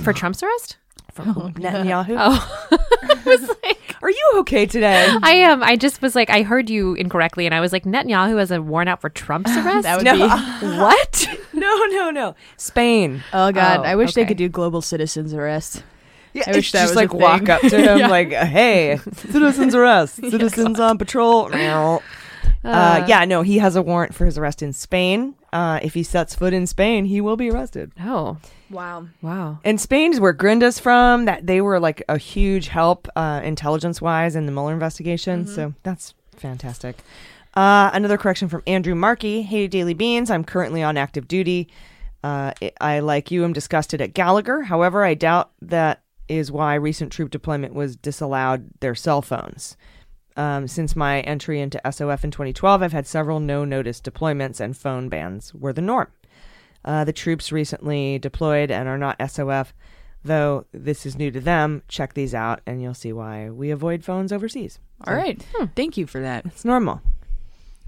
for 0.05 0.13
Trump's 0.13 0.43
arrest. 0.43 0.77
From 1.17 1.35
Netanyahu. 1.55 2.17
Oh, 2.19 3.49
Are 4.03 4.11
you 4.11 4.33
okay 4.41 4.67
today? 4.67 5.09
I 5.23 5.33
am. 5.33 5.63
I 5.63 5.77
just 5.77 6.03
was 6.03 6.15
like, 6.15 6.29
I 6.31 6.43
heard 6.43 6.69
you 6.71 6.95
incorrectly, 6.95 7.47
and 7.47 7.55
I 7.55 7.61
was 7.61 7.73
like, 7.73 7.85
Netanyahu 7.85 8.39
has 8.39 8.51
a 8.51 8.61
warrant 8.61 8.91
out 8.91 9.01
for 9.01 9.09
Trump's 9.09 9.51
arrest. 9.57 9.85
That 9.85 9.97
would 9.97 10.05
No. 10.05 10.15
be 10.15 10.79
what? 10.79 11.29
no, 11.55 11.85
no, 11.87 12.11
no. 12.11 12.35
Spain. 12.59 13.23
Oh 13.33 13.51
God, 13.51 13.81
Oh, 13.81 13.83
I 13.85 13.97
wish 13.97 14.13
they 14.15 14.25
could 14.27 14.37
do 14.37 14.49
global 14.49 14.83
citizens 14.83 15.33
arrest. 15.33 15.83
Yeah, 16.35 16.43
I 16.47 16.53
wish 16.53 16.73
that 16.73 16.81
just 16.83 16.91
was 16.95 16.97
a 16.97 17.01
like 17.01 17.15
walk 17.15 17.49
up 17.49 17.63
to 17.63 17.79
him 17.79 17.99
Yeah. 17.99 18.09
like, 18.09 18.31
"Hey, 18.31 18.99
citizens 19.15 19.75
arrest, 19.75 20.17
citizens 20.17 20.79
on 20.79 20.99
patrol." 20.99 21.49
uh, 21.53 21.99
Uh, 22.63 23.05
yeah, 23.09 23.25
no, 23.25 23.41
he 23.43 23.57
has 23.59 23.75
a 23.75 23.81
warrant 23.83 24.15
for 24.15 24.27
his 24.27 24.37
arrest 24.37 24.61
in 24.63 24.73
Spain. 24.75 25.35
Uh, 25.57 25.81
if 25.83 25.95
he 25.95 26.03
sets 26.03 26.35
foot 26.35 26.53
in 26.53 26.67
Spain, 26.67 27.07
he 27.07 27.19
will 27.21 27.37
be 27.37 27.49
arrested. 27.51 27.91
Oh, 27.99 28.37
Wow. 28.69 29.07
wow. 29.23 29.59
And 29.65 29.81
Spain's 29.81 30.21
where 30.21 30.35
Grinda's 30.35 30.79
from. 30.79 31.25
That 31.25 31.47
they 31.47 31.63
were 31.63 31.81
like 31.81 32.03
a 32.11 32.19
huge 32.19 32.69
help, 32.69 33.09
uh, 33.17 33.41
intelligence 33.43 34.03
wise, 34.03 34.37
in 34.37 34.45
the 34.45 34.53
Mueller 34.53 34.75
investigation. 34.75 35.47
So 35.47 35.73
that's 35.83 36.13
fantastic. 36.37 36.97
Uh, 37.55 37.89
another 37.95 38.19
correction 38.19 38.49
from 38.49 38.63
Andrew 38.67 38.95
Markey. 38.95 39.41
Hey, 39.43 39.67
Daily 39.67 39.95
Beans. 39.95 40.31
I'm 40.31 40.45
currently 40.45 40.83
on 40.83 40.99
active 40.99 41.27
duty. 41.27 41.69
Uh, 42.23 42.53
I- 42.61 42.73
I, 42.81 42.99
like 42.99 43.31
you, 43.31 43.43
am 43.45 43.55
disgusted 43.55 44.03
at 44.03 44.13
Gallagher. 44.13 44.63
However, 44.63 45.05
I 45.05 45.15
doubt 45.15 45.53
that 45.63 46.03
is 46.29 46.53
why 46.53 46.75
recent 46.75 47.13
troop 47.13 47.31
deployment 47.31 47.73
was 47.73 47.97
disallowed 47.97 48.69
their 48.81 48.95
cell 48.95 49.23
phones. 49.23 49.77
Um, 50.37 50.69
since 50.69 50.95
my 50.95 51.21
entry 51.23 51.61
into 51.61 51.81
SOF 51.91 52.23
in 52.25 52.31
2012, 52.31 52.83
I've 52.83 52.93
had 52.93 53.07
several 53.07 53.41
no 53.41 53.65
notice 53.65 54.01
deployments, 54.01 54.61
and 54.61 54.77
phone 54.77 55.09
bans 55.09 55.55
were 55.55 55.73
the 55.73 55.81
norm. 55.81 56.09
Uh, 56.85 57.05
the 57.05 57.13
troops 57.13 57.51
recently 57.51 58.19
deployed 58.19 58.71
and 58.71 58.87
are 58.89 58.99
not 58.99 59.17
SOF, 59.31 59.73
though 60.23 60.67
this 60.73 61.07
is 61.07 61.17
new 61.17 61.31
to 61.31 61.41
them. 61.41 61.83
Check 61.89 62.15
these 62.15 62.35
out, 62.35 62.61
and 62.67 62.83
you'll 62.83 62.95
see 62.95 63.13
why 63.13 63.49
we 63.51 63.71
avoid 63.71 64.05
phones 64.05 64.31
overseas. 64.33 64.79
All 65.07 65.15
right. 65.15 65.45
Thank 65.75 65.97
you 65.97 66.07
for 66.07 66.21
that. 66.21 66.45
It's 66.47 66.65
normal. 66.65 67.01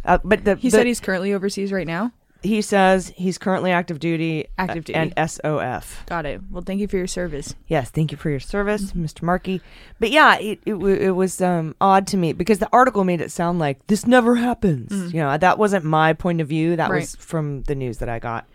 Uh, 0.05 0.19
but 0.25 0.45
the, 0.45 0.57
He 0.57 0.69
the- 0.71 0.77
said 0.79 0.87
he's 0.87 1.01
currently 1.01 1.33
overseas 1.35 1.71
right 1.73 1.87
now. 1.87 2.13
He 2.43 2.63
says 2.63 3.13
he's 3.17 3.37
currently 3.37 3.73
active 3.73 3.99
duty, 3.99 4.47
Active 4.57 4.85
duty, 4.85 4.95
and. 4.99 5.13
SOF. 5.31 6.07
Got 6.07 6.27
it. 6.27 6.41
Well, 6.51 6.63
thank 6.63 6.81
you 6.81 6.87
for 6.89 6.97
your 6.97 7.07
service. 7.07 7.55
Yes, 7.67 7.91
thank 7.91 8.13
you 8.13 8.19
for 8.19 8.31
your 8.31 8.41
service, 8.41 8.93
Mr. 8.93 9.23
Markey. 9.23 9.61
But 9.99 10.11
yeah, 10.11 10.39
it 10.39 10.61
it, 10.65 10.75
it 10.75 11.11
was 11.13 11.41
um, 11.41 11.75
odd 11.81 12.07
to 12.09 12.17
me 12.17 12.33
because 12.33 12.59
the 12.59 12.69
article 12.73 13.05
made 13.05 13.21
it 13.21 13.33
sound 13.33 13.59
like 13.59 13.87
this 13.89 14.07
never 14.07 14.37
happens. 14.37 15.13
You 15.13 15.21
know, 15.21 15.37
that 15.37 15.59
wasn't 15.59 15.85
my 15.85 16.13
point 16.13 16.41
of 16.41 16.49
view. 16.49 16.77
That 16.77 16.91
was 16.91 17.17
from 17.17 17.63
the 17.65 17.75
news 17.75 17.99
that 17.99 18.09
I 18.09 18.19
got. 18.19 18.47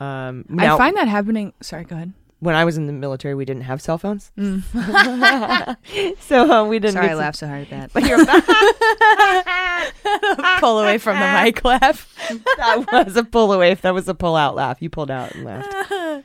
Um, 0.00 0.44
I 0.56 0.76
find 0.76 0.96
that 0.96 1.08
happening. 1.08 1.52
Sorry, 1.60 1.84
go 1.84 1.96
ahead. 1.96 2.12
When 2.40 2.54
I 2.54 2.64
was 2.64 2.76
in 2.76 2.86
the 2.86 2.92
military, 2.92 3.34
we 3.34 3.44
didn't 3.44 3.64
have 3.64 3.82
cell 3.82 3.98
phones, 3.98 4.30
so 4.36 4.42
uh, 6.50 6.64
we 6.64 6.78
didn't. 6.78 6.94
Sorry, 6.94 7.06
I 7.06 7.10
to- 7.10 7.16
laughed 7.16 7.38
so 7.38 7.46
hard 7.48 7.62
at 7.62 7.70
that. 7.70 7.92
But 7.92 8.06
you're 8.06 8.18
Pull 10.60 10.78
away 10.80 10.98
from 10.98 11.18
the 11.18 11.42
mic 11.42 11.64
laugh. 11.64 12.14
that 12.56 12.84
was 12.92 13.16
a 13.16 13.24
pull 13.24 13.52
away. 13.52 13.74
That 13.74 13.94
was 13.94 14.08
a 14.08 14.14
pull 14.14 14.36
out 14.36 14.54
laugh. 14.54 14.78
You 14.80 14.90
pulled 14.90 15.10
out 15.10 15.34
and 15.34 15.44
laughed. 15.44 16.24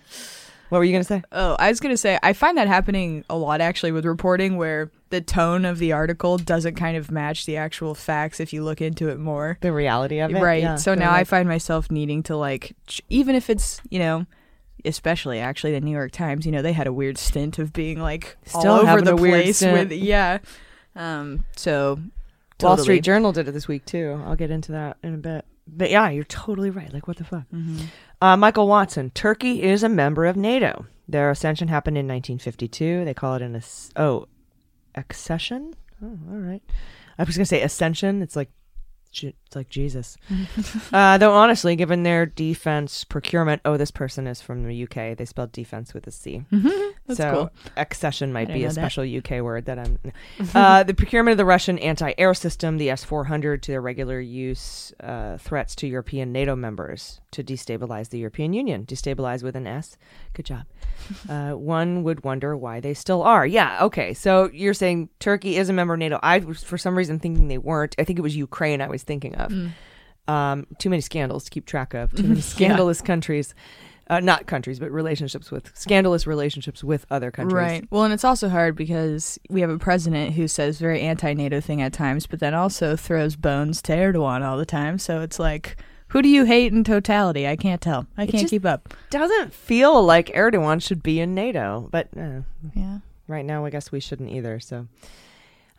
What 0.69 0.79
were 0.79 0.85
you 0.85 0.91
gonna 0.91 1.03
say? 1.03 1.21
Oh, 1.31 1.55
I 1.59 1.69
was 1.69 1.79
gonna 1.79 1.97
say 1.97 2.17
I 2.23 2.33
find 2.33 2.57
that 2.57 2.67
happening 2.67 3.23
a 3.29 3.37
lot 3.37 3.61
actually 3.61 3.91
with 3.91 4.05
reporting 4.05 4.57
where 4.57 4.89
the 5.09 5.21
tone 5.21 5.65
of 5.65 5.77
the 5.77 5.91
article 5.91 6.37
doesn't 6.39 6.73
kind 6.75 6.97
of 6.97 7.11
match 7.11 7.45
the 7.45 7.57
actual 7.57 7.93
facts 7.93 8.39
if 8.39 8.51
you 8.53 8.63
look 8.63 8.81
into 8.81 9.09
it 9.09 9.19
more. 9.19 9.59
The 9.61 9.71
reality 9.71 10.17
of 10.19 10.31
it, 10.31 10.41
right? 10.41 10.63
yeah. 10.63 10.75
so 10.77 10.95
now 10.95 11.11
I 11.11 11.25
find 11.25 11.47
myself 11.47 11.91
needing 11.91 12.23
to 12.23 12.35
like, 12.35 12.75
ch- 12.87 13.01
even 13.09 13.35
if 13.35 13.51
it's 13.51 13.81
you 13.91 13.99
know, 13.99 14.25
especially 14.85 15.39
actually 15.39 15.71
the 15.73 15.81
New 15.81 15.91
York 15.91 16.11
Times, 16.11 16.45
you 16.45 16.51
know, 16.51 16.61
they 16.61 16.73
had 16.73 16.87
a 16.87 16.93
weird 16.93 17.17
stint 17.17 17.59
of 17.59 17.73
being 17.73 17.99
like 17.99 18.37
Still 18.45 18.71
all 18.73 18.79
over 18.87 19.01
the 19.01 19.15
place 19.15 19.61
with 19.61 19.91
yeah. 19.93 20.39
Um. 20.95 21.45
So 21.55 21.95
Wall 22.61 22.71
totally. 22.71 22.83
Street 22.85 23.03
Journal 23.03 23.31
did 23.31 23.47
it 23.47 23.51
this 23.51 23.67
week 23.67 23.85
too. 23.85 24.21
I'll 24.25 24.35
get 24.35 24.51
into 24.51 24.71
that 24.73 24.97
in 25.03 25.13
a 25.13 25.17
bit. 25.17 25.45
But 25.67 25.89
yeah, 25.89 26.09
you're 26.09 26.25
totally 26.25 26.69
right. 26.69 26.93
Like, 26.93 27.07
what 27.07 27.17
the 27.17 27.23
fuck? 27.23 27.45
Mm-hmm. 27.53 27.85
Uh, 28.21 28.35
Michael 28.37 28.67
Watson. 28.67 29.11
Turkey 29.11 29.63
is 29.63 29.81
a 29.81 29.89
member 29.89 30.25
of 30.25 30.35
NATO. 30.35 30.85
Their 31.07 31.29
ascension 31.29 31.67
happened 31.69 31.97
in 31.97 32.05
1952. 32.07 33.05
They 33.05 33.13
call 33.13 33.35
it 33.35 33.41
an 33.41 33.55
as- 33.55 33.91
oh 33.95 34.27
accession. 34.95 35.73
Oh, 36.03 36.17
all 36.31 36.37
right. 36.37 36.61
I 37.17 37.23
was 37.23 37.35
gonna 37.37 37.45
say 37.45 37.61
ascension. 37.61 38.21
It's 38.21 38.35
like 38.35 38.49
it's 39.21 39.55
like 39.55 39.69
Jesus. 39.69 40.17
uh, 40.93 41.17
though 41.17 41.33
honestly, 41.33 41.75
given 41.75 42.03
their 42.03 42.25
defense 42.25 43.03
procurement, 43.03 43.61
oh, 43.65 43.77
this 43.77 43.91
person 43.91 44.25
is 44.25 44.41
from 44.41 44.63
the 44.63 44.83
UK. 44.83 45.17
They 45.17 45.25
spelled 45.25 45.51
defense 45.51 45.93
with 45.93 46.07
a 46.07 46.11
C. 46.11 46.43
So 47.09 47.31
cool. 47.33 47.71
accession 47.75 48.31
might 48.31 48.47
be 48.47 48.63
a 48.63 48.67
know 48.67 48.73
that. 48.73 48.73
special 48.75 49.03
UK 49.03 49.43
word 49.43 49.65
that 49.65 49.77
I'm. 49.77 49.99
uh, 50.55 50.83
the 50.83 50.93
procurement 50.93 51.33
of 51.33 51.37
the 51.37 51.43
Russian 51.43 51.77
anti-air 51.79 52.33
system, 52.33 52.77
the 52.77 52.89
S-400, 52.91 53.61
to 53.63 53.71
their 53.71 53.81
regular 53.81 54.21
use 54.21 54.93
uh, 55.01 55.37
threats 55.37 55.75
to 55.75 55.87
European 55.87 56.31
NATO 56.31 56.55
members 56.55 57.19
to 57.31 57.43
destabilize 57.43 58.09
the 58.09 58.19
European 58.19 58.53
Union. 58.53 58.85
Destabilize 58.85 59.43
with 59.43 59.57
an 59.57 59.67
S. 59.67 59.97
Good 60.33 60.45
job. 60.45 60.63
Uh, 61.27 61.51
one 61.51 62.03
would 62.03 62.23
wonder 62.23 62.55
why 62.55 62.79
they 62.79 62.93
still 62.93 63.21
are. 63.21 63.45
Yeah. 63.45 63.83
Okay. 63.83 64.13
So 64.13 64.49
you're 64.53 64.73
saying 64.73 65.09
Turkey 65.19 65.57
is 65.57 65.67
a 65.67 65.73
member 65.73 65.95
of 65.95 65.99
NATO. 65.99 66.19
I 66.23 66.39
was 66.39 66.63
for 66.63 66.77
some 66.77 66.97
reason 66.97 67.19
thinking 67.19 67.49
they 67.49 67.57
weren't. 67.57 67.95
I 67.99 68.05
think 68.05 68.17
it 68.17 68.21
was 68.21 68.35
Ukraine. 68.35 68.81
I 68.81 68.87
was 68.87 69.02
thinking 69.03 69.35
of. 69.35 69.53
Um, 70.27 70.67
too 70.79 70.89
many 70.89 71.01
scandals 71.01 71.43
to 71.45 71.49
keep 71.51 71.65
track 71.65 71.93
of. 71.93 72.13
Too 72.15 72.23
many 72.27 72.41
scandalous 72.41 73.01
countries. 73.01 73.53
Uh, 74.09 74.19
not 74.19 74.47
countries, 74.47 74.79
but 74.79 74.91
relationships 74.91 75.49
with 75.49 75.71
scandalous 75.77 76.27
relationships 76.27 76.83
with 76.83 77.05
other 77.09 77.31
countries. 77.31 77.53
Right. 77.55 77.87
Well, 77.89 78.03
and 78.03 78.13
it's 78.13 78.25
also 78.25 78.49
hard 78.49 78.75
because 78.75 79.39
we 79.49 79.61
have 79.61 79.69
a 79.69 79.77
president 79.79 80.33
who 80.33 80.47
says 80.49 80.77
very 80.77 80.99
anti-NATO 81.01 81.61
thing 81.61 81.81
at 81.81 81.93
times, 81.93 82.27
but 82.27 82.39
then 82.41 82.53
also 82.53 82.97
throws 82.97 83.37
bones 83.37 83.81
to 83.83 83.93
Erdogan 83.93 84.45
all 84.45 84.57
the 84.57 84.65
time. 84.65 84.99
So 84.99 85.21
it's 85.21 85.39
like, 85.39 85.77
who 86.09 86.21
do 86.21 86.27
you 86.27 86.43
hate 86.43 86.73
in 86.73 86.83
totality? 86.83 87.47
I 87.47 87.55
can't 87.55 87.79
tell. 87.81 88.05
I 88.17 88.25
can't 88.27 88.49
keep 88.49 88.65
up. 88.65 88.93
Doesn't 89.09 89.53
feel 89.53 90.03
like 90.03 90.27
Erdogan 90.33 90.81
should 90.81 91.01
be 91.01 91.21
in 91.21 91.33
NATO, 91.33 91.87
but 91.89 92.09
uh, 92.17 92.41
Yeah. 92.75 92.99
right 93.29 93.45
now 93.45 93.63
I 93.65 93.69
guess 93.69 93.89
we 93.89 94.01
shouldn't 94.01 94.31
either. 94.31 94.59
So, 94.59 94.85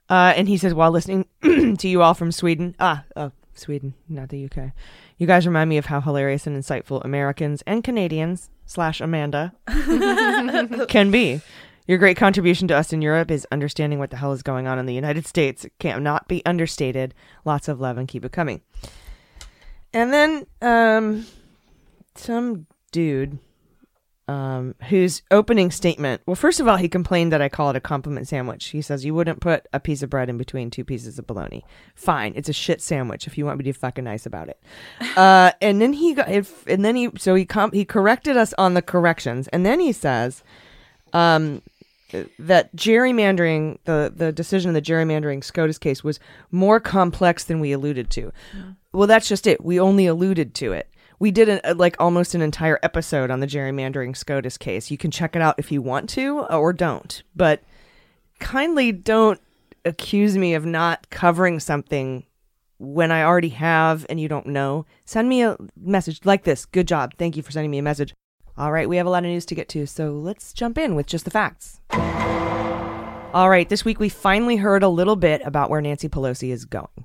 uh, 0.08 0.32
and 0.36 0.48
he 0.48 0.56
says 0.56 0.74
while 0.74 0.90
listening 0.90 1.26
to 1.78 1.88
you 1.88 2.02
all 2.02 2.14
from 2.14 2.32
Sweden, 2.32 2.74
ah, 2.78 3.04
oh, 3.16 3.32
Sweden, 3.54 3.94
not 4.08 4.28
the 4.28 4.44
UK. 4.44 4.72
You 5.16 5.26
guys 5.26 5.46
remind 5.46 5.70
me 5.70 5.78
of 5.78 5.86
how 5.86 6.00
hilarious 6.00 6.46
and 6.46 6.60
insightful 6.60 7.04
Americans 7.04 7.62
and 7.66 7.84
Canadians 7.84 8.50
slash 8.66 9.00
Amanda 9.00 9.52
can 10.88 11.10
be. 11.10 11.40
Your 11.86 11.98
great 11.98 12.16
contribution 12.16 12.66
to 12.68 12.76
us 12.76 12.92
in 12.92 13.02
Europe 13.02 13.30
is 13.30 13.46
understanding 13.52 13.98
what 13.98 14.10
the 14.10 14.16
hell 14.16 14.32
is 14.32 14.42
going 14.42 14.66
on 14.66 14.78
in 14.78 14.86
the 14.86 14.94
United 14.94 15.26
States. 15.26 15.66
It 15.66 15.72
cannot 15.78 16.28
be 16.28 16.44
understated. 16.46 17.14
Lots 17.44 17.68
of 17.68 17.78
love 17.78 17.98
and 17.98 18.08
keep 18.08 18.24
it 18.24 18.32
coming. 18.32 18.62
And 19.92 20.12
then 20.12 20.46
um, 20.62 21.26
some 22.14 22.66
dude 22.90 23.38
um, 24.26 24.74
whose 24.88 25.22
opening 25.30 25.70
statement. 25.70 26.22
Well, 26.26 26.34
first 26.34 26.60
of 26.60 26.66
all, 26.66 26.76
he 26.76 26.88
complained 26.88 27.32
that 27.32 27.42
I 27.42 27.48
call 27.48 27.70
it 27.70 27.76
a 27.76 27.80
compliment 27.80 28.26
sandwich. 28.26 28.66
He 28.66 28.80
says 28.80 29.04
you 29.04 29.14
wouldn't 29.14 29.40
put 29.40 29.66
a 29.72 29.80
piece 29.80 30.02
of 30.02 30.10
bread 30.10 30.30
in 30.30 30.38
between 30.38 30.70
two 30.70 30.84
pieces 30.84 31.18
of 31.18 31.26
bologna. 31.26 31.64
Fine, 31.94 32.32
it's 32.36 32.48
a 32.48 32.52
shit 32.52 32.80
sandwich. 32.80 33.26
If 33.26 33.36
you 33.36 33.44
want 33.44 33.58
me 33.58 33.64
to 33.64 33.68
be 33.68 33.72
fucking 33.72 34.04
nice 34.04 34.26
about 34.26 34.48
it. 34.48 34.60
Uh, 35.14 35.52
and 35.62 35.80
then 35.80 35.92
he 35.92 36.12
got, 36.12 36.28
if, 36.28 36.66
and 36.66 36.84
then 36.84 36.96
he, 36.96 37.08
so 37.18 37.36
he 37.36 37.44
com- 37.44 37.70
he 37.70 37.84
corrected 37.84 38.36
us 38.36 38.52
on 38.58 38.74
the 38.74 38.82
corrections, 38.82 39.46
and 39.48 39.64
then 39.64 39.78
he 39.78 39.92
says, 39.92 40.42
um, 41.12 41.62
that 42.38 42.74
gerrymandering 42.76 43.78
the 43.84 44.12
the 44.14 44.32
decision 44.32 44.70
of 44.70 44.74
the 44.74 44.82
gerrymandering 44.82 45.42
SCOTUS 45.42 45.78
case 45.78 46.04
was 46.04 46.20
more 46.50 46.80
complex 46.80 47.44
than 47.44 47.60
we 47.60 47.72
alluded 47.72 48.10
to. 48.10 48.32
Well, 48.92 49.06
that's 49.06 49.28
just 49.28 49.46
it. 49.46 49.64
We 49.64 49.80
only 49.80 50.06
alluded 50.06 50.54
to 50.56 50.72
it. 50.72 50.88
We 51.18 51.30
did 51.30 51.48
an, 51.48 51.60
uh, 51.64 51.74
like 51.76 51.96
almost 51.98 52.34
an 52.34 52.42
entire 52.42 52.78
episode 52.82 53.30
on 53.30 53.40
the 53.40 53.46
gerrymandering 53.46 54.16
SCOTUS 54.16 54.58
case. 54.58 54.90
You 54.90 54.98
can 54.98 55.10
check 55.10 55.36
it 55.36 55.42
out 55.42 55.54
if 55.58 55.70
you 55.70 55.80
want 55.80 56.08
to 56.10 56.40
or 56.40 56.72
don't. 56.72 57.22
But 57.34 57.62
kindly 58.40 58.92
don't 58.92 59.40
accuse 59.84 60.36
me 60.36 60.54
of 60.54 60.64
not 60.64 61.08
covering 61.10 61.60
something 61.60 62.24
when 62.78 63.12
I 63.12 63.22
already 63.22 63.50
have 63.50 64.04
and 64.08 64.20
you 64.20 64.28
don't 64.28 64.46
know. 64.46 64.86
Send 65.04 65.28
me 65.28 65.42
a 65.42 65.56
message 65.76 66.20
like 66.24 66.44
this. 66.44 66.64
Good 66.66 66.88
job. 66.88 67.14
Thank 67.16 67.36
you 67.36 67.42
for 67.42 67.52
sending 67.52 67.70
me 67.70 67.78
a 67.78 67.82
message. 67.82 68.14
All 68.56 68.70
right, 68.70 68.88
we 68.88 68.98
have 68.98 69.06
a 69.06 69.10
lot 69.10 69.24
of 69.24 69.30
news 69.30 69.46
to 69.46 69.54
get 69.56 69.68
to, 69.70 69.84
so 69.84 70.12
let's 70.12 70.52
jump 70.52 70.78
in 70.78 70.94
with 70.94 71.06
just 71.06 71.24
the 71.24 71.30
facts. 71.30 71.80
All 71.90 73.50
right, 73.50 73.68
this 73.68 73.84
week 73.84 73.98
we 73.98 74.08
finally 74.08 74.54
heard 74.54 74.84
a 74.84 74.88
little 74.88 75.16
bit 75.16 75.42
about 75.44 75.70
where 75.70 75.80
Nancy 75.80 76.08
Pelosi 76.08 76.52
is 76.52 76.64
going. 76.64 77.04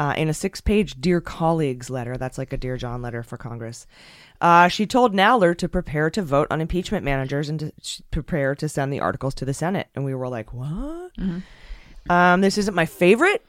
Uh, 0.00 0.14
in 0.16 0.30
a 0.30 0.34
six 0.34 0.62
page 0.62 0.98
Dear 0.98 1.20
Colleagues 1.20 1.90
letter, 1.90 2.16
that's 2.16 2.38
like 2.38 2.54
a 2.54 2.56
Dear 2.56 2.78
John 2.78 3.02
letter 3.02 3.22
for 3.22 3.36
Congress, 3.36 3.86
uh, 4.40 4.66
she 4.68 4.86
told 4.86 5.12
Nadler 5.12 5.54
to 5.58 5.68
prepare 5.68 6.08
to 6.08 6.22
vote 6.22 6.46
on 6.50 6.62
impeachment 6.62 7.04
managers 7.04 7.50
and 7.50 7.60
to 7.60 7.72
sh- 7.82 8.00
prepare 8.10 8.54
to 8.54 8.66
send 8.66 8.90
the 8.90 9.00
articles 9.00 9.34
to 9.34 9.44
the 9.44 9.52
Senate. 9.52 9.88
And 9.94 10.02
we 10.02 10.14
were 10.14 10.28
like, 10.28 10.54
what? 10.54 11.10
Um, 12.08 12.40
this 12.40 12.56
isn't 12.56 12.74
my 12.74 12.86
favorite, 12.86 13.44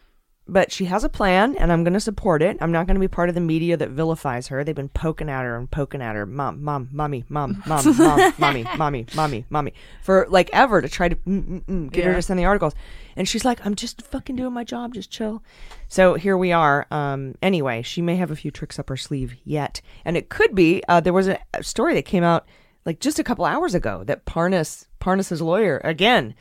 but 0.48 0.71
she 0.71 0.86
has 0.86 1.03
a 1.03 1.10
plan, 1.10 1.55
and 1.57 1.71
I'm 1.71 1.83
going 1.83 1.93
to 1.93 2.00
support 2.00 2.41
it. 2.41 2.57
I'm 2.60 2.71
not 2.71 2.88
going 2.88 2.95
to 2.95 3.00
be 3.00 3.07
part 3.07 3.29
of 3.29 3.36
the 3.36 3.41
media 3.41 3.77
that 3.77 3.89
vilifies 3.89 4.48
her. 4.48 4.63
They've 4.63 4.75
been 4.75 4.89
poking 4.89 5.29
at 5.29 5.43
her 5.43 5.55
and 5.55 5.69
poking 5.69 6.01
at 6.01 6.15
her, 6.15 6.25
mom, 6.25 6.63
mom, 6.63 6.89
mommy, 6.91 7.24
mom, 7.29 7.63
mom, 7.65 7.98
mom, 7.98 8.33
mommy, 8.38 8.65
mommy, 8.77 9.05
mommy, 9.15 9.45
mommy, 9.50 9.74
for 10.01 10.25
like 10.29 10.50
ever 10.51 10.81
to 10.81 10.89
try 10.89 11.07
to 11.10 11.15
mm, 11.15 11.43
mm, 11.43 11.65
mm, 11.65 11.91
get 11.91 12.05
her 12.05 12.15
to 12.15 12.21
send 12.21 12.39
the 12.39 12.45
articles. 12.45 12.74
And 13.15 13.27
she's 13.27 13.45
like, 13.45 13.65
I'm 13.65 13.75
just 13.75 14.01
fucking 14.01 14.36
doing 14.36 14.53
my 14.53 14.63
job, 14.63 14.93
just 14.93 15.12
chill. 15.12 15.43
So 15.88 16.15
here 16.15 16.38
we 16.38 16.51
are. 16.51 16.88
Um, 16.91 17.36
anyway, 17.41 17.81
she 17.81 18.01
may 18.01 18.15
have 18.15 18.31
a 18.31 18.36
few 18.36 18.51
tricks 18.51 18.79
up 18.79 18.89
her 18.89 18.98
sleeve 18.98 19.36
yet, 19.43 19.81
and 20.05 20.17
it 20.17 20.29
could 20.29 20.55
be. 20.55 20.81
Uh, 20.88 21.00
there 21.01 21.13
was 21.13 21.27
a, 21.27 21.39
story 21.62 21.93
that 21.93 22.05
came 22.05 22.24
out 22.24 22.45
like 22.86 23.00
just 23.00 23.19
a 23.19 23.24
couple 23.24 23.45
hours 23.45 23.75
ago 23.75 24.03
that 24.05 24.25
Parnas 24.25 24.88
Parnas's 25.00 25.41
lawyer 25.41 25.79
again 25.83 26.33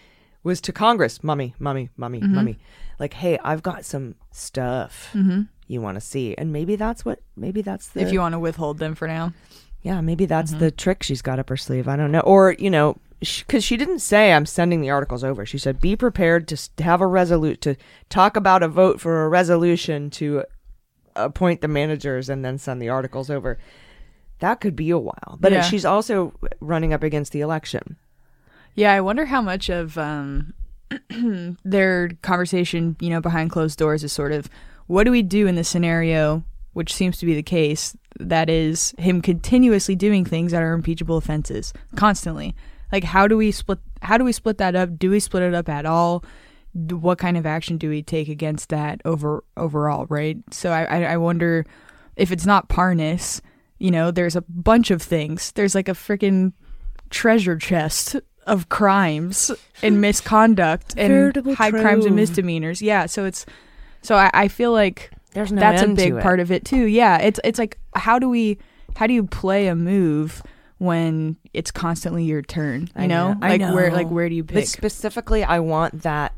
was 0.43 0.61
to 0.63 0.73
Congress, 0.73 1.23
mommy, 1.23 1.55
mommy, 1.59 1.91
mommy, 1.97 2.21
Mhm. 2.21 2.31
mommy, 2.31 2.59
like, 3.01 3.15
hey, 3.15 3.39
I've 3.43 3.63
got 3.63 3.85
some 3.85 4.15
stuff 4.31 5.11
Mhm. 5.15 5.49
you 5.67 5.81
want 5.81 5.97
to 5.97 6.01
see, 6.01 6.35
and 6.37 6.53
maybe 6.53 6.77
that's 6.77 7.05
what, 7.05 7.21
maybe 7.37 7.63
that's 7.63 7.89
the 7.89 8.01
if 8.03 8.13
you 8.13 8.21
want 8.21 8.35
to 8.35 8.39
withhold 8.39 8.79
them 8.79 8.95
for 8.95 9.09
now. 9.09 9.33
yeah, 9.83 10.01
maybe 10.03 10.27
that's 10.27 10.53
Mhm. 10.53 10.59
the 10.59 10.71
trick 10.71 11.03
she's 11.03 11.23
got 11.23 11.39
up 11.39 11.49
her 11.49 11.57
sleeve. 11.57 11.89
I 11.89 11.97
don't 11.97 12.13
know. 12.13 12.21
Or, 12.21 12.55
you 12.59 12.69
know, 12.71 12.99
because 13.21 13.65
she 13.65 13.77
didn't 13.79 14.01
say 14.01 14.33
I'm 14.33 14.45
sending 14.47 14.81
the 14.83 14.91
articles 14.91 15.25
over. 15.25 15.45
She 15.47 15.57
said 15.59 15.81
be 15.81 15.97
prepared 15.97 16.47
to 16.49 16.83
have 16.85 17.01
a 17.01 17.07
resolute 17.07 17.61
to 17.63 17.77
talk 18.11 18.37
about 18.37 18.63
a 18.63 18.69
vote 18.69 19.01
for 19.01 19.25
a 19.25 19.29
resolution 19.29 20.11
to 20.11 20.45
appoint 21.17 21.61
the 21.63 21.69
managers 21.69 22.29
and 22.29 22.45
then 22.45 22.57
send 22.59 22.81
the 22.81 22.89
articles 22.89 23.31
over. 23.31 23.59
That 24.39 24.61
could 24.61 24.77
be 24.77 24.91
a 24.91 24.99
while. 24.99 25.37
But 25.41 25.53
Yeah. 25.53 25.61
she's 25.63 25.85
also 25.85 26.33
running 26.61 26.93
up 26.95 27.03
against 27.03 27.33
the 27.33 27.41
election. 27.43 27.97
Yeah, 28.75 28.93
I 28.93 29.01
wonder 29.01 29.27
how 29.27 29.43
much 29.43 29.69
of 29.69 29.99
um, 29.99 30.55
their 31.65 32.11
conversation, 32.23 32.97
you 33.01 33.11
know, 33.11 33.21
behind 33.21 33.51
closed 33.51 33.79
doors 33.79 34.05
is 34.05 34.13
sort 34.13 34.33
of 34.33 34.49
what 34.87 35.05
do 35.05 35.11
we 35.11 35.23
do 35.23 35.47
in 35.47 35.55
this 35.55 35.69
scenario, 35.69 36.45
which 36.73 36.93
seems 36.93 37.19
to 37.19 37.27
be 37.27 37.35
the 37.35 37.43
case, 37.43 37.97
that 38.19 38.51
is 38.51 38.95
him 38.99 39.23
continuously 39.23 39.95
doing 39.95 40.25
things 40.25 40.53
that 40.53 40.63
are 40.63 40.73
impeachable 40.73 41.17
offenses 41.17 41.73
constantly. 41.97 42.55
Like, 42.93 43.05
how 43.05 43.29
do 43.29 43.37
we 43.37 43.53
split? 43.53 43.79
How 44.03 44.19
do 44.19 44.25
we 44.25 44.33
split 44.33 44.59
that 44.59 44.75
up? 44.75 44.99
Do 44.99 45.11
we 45.11 45.21
split 45.21 45.45
it 45.45 45.55
up 45.55 45.69
at 45.69 45.87
all? 45.87 46.25
What 46.73 47.19
kind 47.19 47.37
of 47.37 47.47
action 47.47 47.79
do 47.79 47.89
we 47.89 48.03
take 48.03 48.29
against 48.29 48.69
that 48.71 49.01
over 49.05 49.45
overall? 49.57 50.07
Right. 50.09 50.39
So 50.51 50.71
I 50.71 51.03
I, 51.05 51.17
wonder 51.17 51.67
if 52.17 52.33
it's 52.33 52.47
not 52.47 52.69
Parnas. 52.69 53.41
You 53.79 53.91
know, 53.91 54.11
there's 54.11 54.37
a 54.37 54.43
bunch 54.43 54.91
of 54.91 55.01
things. 55.01 55.53
There's 55.53 55.75
like 55.75 55.89
a 55.89 55.93
freaking 55.93 56.53
treasure 57.11 57.57
chest 57.57 58.17
of 58.51 58.69
crimes 58.69 59.51
and 59.83 60.01
misconduct 60.07 60.95
and 60.97 61.09
Veritable 61.13 61.55
high 61.55 61.71
crimes 61.71 62.05
and 62.05 62.17
misdemeanors. 62.17 62.83
Yeah, 62.83 63.07
so 63.07 63.25
it's 63.25 63.47
so 64.03 64.17
I, 64.17 64.31
I 64.35 64.49
feel 64.49 64.73
like 64.73 65.11
There's 65.33 65.53
no 65.53 65.61
that's 65.61 65.83
a 65.83 65.89
big 65.89 66.21
part 66.21 66.41
of 66.41 66.51
it 66.51 66.65
too. 66.65 66.85
Yeah, 66.85 67.19
it's 67.19 67.41
it's 67.45 67.59
like 67.59 67.79
how 67.95 68.19
do 68.19 68.29
we 68.29 68.59
how 68.97 69.07
do 69.07 69.15
you 69.15 69.25
play 69.25 69.69
a 69.69 69.75
move 69.75 70.43
when 70.79 71.37
it's 71.55 71.71
constantly 71.71 72.25
your 72.25 72.43
turn? 72.43 72.83
You 72.97 73.03
I 73.05 73.07
know, 73.07 73.37
I 73.41 73.57
like 73.57 73.75
where 73.75 73.93
like 73.93 74.09
where 74.09 74.29
do 74.29 74.35
you 74.35 74.45
But 74.45 74.55
pick? 74.57 74.67
specifically, 74.67 75.45
I 75.45 75.61
want 75.61 76.03
that 76.03 76.35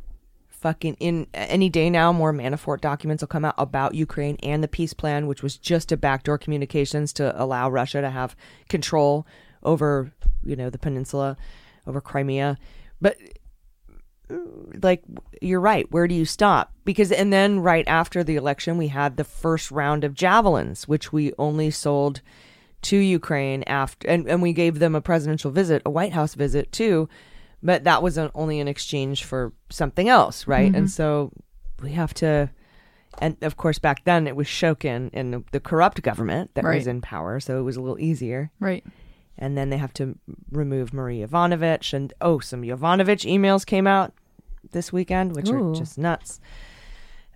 fucking 0.49 0.97
in 1.01 1.27
any 1.35 1.69
day 1.69 1.91
now. 1.91 2.13
More 2.13 2.33
Manafort 2.33 2.81
documents 2.81 3.23
will 3.23 3.29
come 3.29 3.45
out 3.45 3.55
about 3.59 3.95
Ukraine 3.95 4.37
and 4.43 4.63
the 4.63 4.69
peace 4.69 4.93
plan, 4.93 5.27
which 5.27 5.43
was 5.43 5.57
just 5.57 5.91
a 5.93 5.97
backdoor 5.97 6.39
communications 6.39 7.13
to 7.15 7.41
allow 7.43 7.69
Russia 7.71 8.01
to 8.01 8.11
have 8.11 8.37
control 8.69 9.27
over, 9.65 10.13
you 10.45 10.57
know, 10.57 10.71
the 10.71 10.79
peninsula, 10.79 11.37
over 11.87 12.01
Crimea. 12.01 12.59
But 13.01 13.17
like 14.83 15.03
you're 15.43 15.61
right 15.61 15.91
where 15.93 16.09
do 16.09 16.15
you 16.15 16.25
stop 16.25 16.73
because 16.87 17.13
and 17.13 17.31
then 17.33 17.61
right 17.61 17.87
after 17.87 18.25
the 18.25 18.37
election 18.37 18.79
we 18.79 18.89
had 18.89 19.17
the 19.19 19.25
first 19.25 19.71
round 19.71 20.05
of 20.05 20.15
javelins 20.15 20.89
which 20.89 21.13
we 21.13 21.35
only 21.39 21.71
sold 21.71 22.23
to 22.81 22.97
ukraine 22.97 23.63
after 23.65 24.09
and, 24.09 24.27
and 24.27 24.41
we 24.41 24.55
gave 24.55 24.79
them 24.79 24.95
a 24.95 25.03
presidential 25.03 25.51
visit 25.51 25.83
a 25.85 25.91
white 25.91 26.13
house 26.15 26.35
visit 26.35 26.73
too 26.73 27.09
but 27.63 27.85
that 27.85 28.03
was 28.03 28.17
an, 28.17 28.31
only 28.35 28.59
in 28.59 28.69
exchange 28.69 29.23
for 29.25 29.53
something 29.69 30.09
else 30.09 30.47
right 30.47 30.73
Mhm. 30.73 30.77
and 30.79 30.91
so 30.91 31.31
we 31.83 31.93
have 31.93 32.15
to 32.15 32.49
and 33.19 33.37
of 33.43 33.59
course 33.59 33.79
back 33.79 34.03
then 34.05 34.27
it 34.27 34.35
was 34.37 34.47
shokin 34.47 35.11
and 35.13 35.35
the, 35.35 35.45
the 35.53 35.61
corrupt 35.61 36.01
government 36.01 36.53
that 36.55 36.65
Right. 36.65 36.77
was 36.77 36.87
in 36.87 37.03
power 37.03 37.39
so 37.39 37.59
it 37.59 37.63
was 37.63 37.77
a 37.77 37.83
little 37.83 38.01
easier 38.01 38.51
Right. 38.61 38.83
And 39.39 39.57
then 39.57 39.71
they 39.71 39.77
have 39.77 39.93
to 39.95 40.19
remove 40.51 40.93
Marie 40.93 41.21
Yovanovitch. 41.21 41.93
And 41.93 42.13
oh, 42.21 42.39
some 42.39 42.63
Yovanovitch 42.63 43.31
emails 43.31 43.67
came 43.67 43.87
out 43.87 44.13
this 44.71 44.93
weekend, 44.93 45.35
which 45.35 45.49
Ooh. 45.49 45.73
are 45.73 45.75
just 45.75 45.99
nuts. 45.99 46.41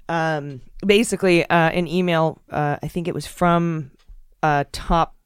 Um, 0.09 0.61
basically, 0.85 1.45
uh, 1.45 1.71
an 1.71 1.89
email, 1.89 2.41
uh, 2.51 2.77
I 2.83 2.89
think 2.89 3.09
it 3.09 3.15
was 3.15 3.27
from 3.27 3.91
a 4.43 4.67
top 4.71 5.17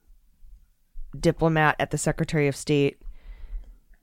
diplomat 1.18 1.76
at 1.78 1.90
the 1.90 1.98
Secretary 1.98 2.48
of 2.48 2.56
State 2.56 3.02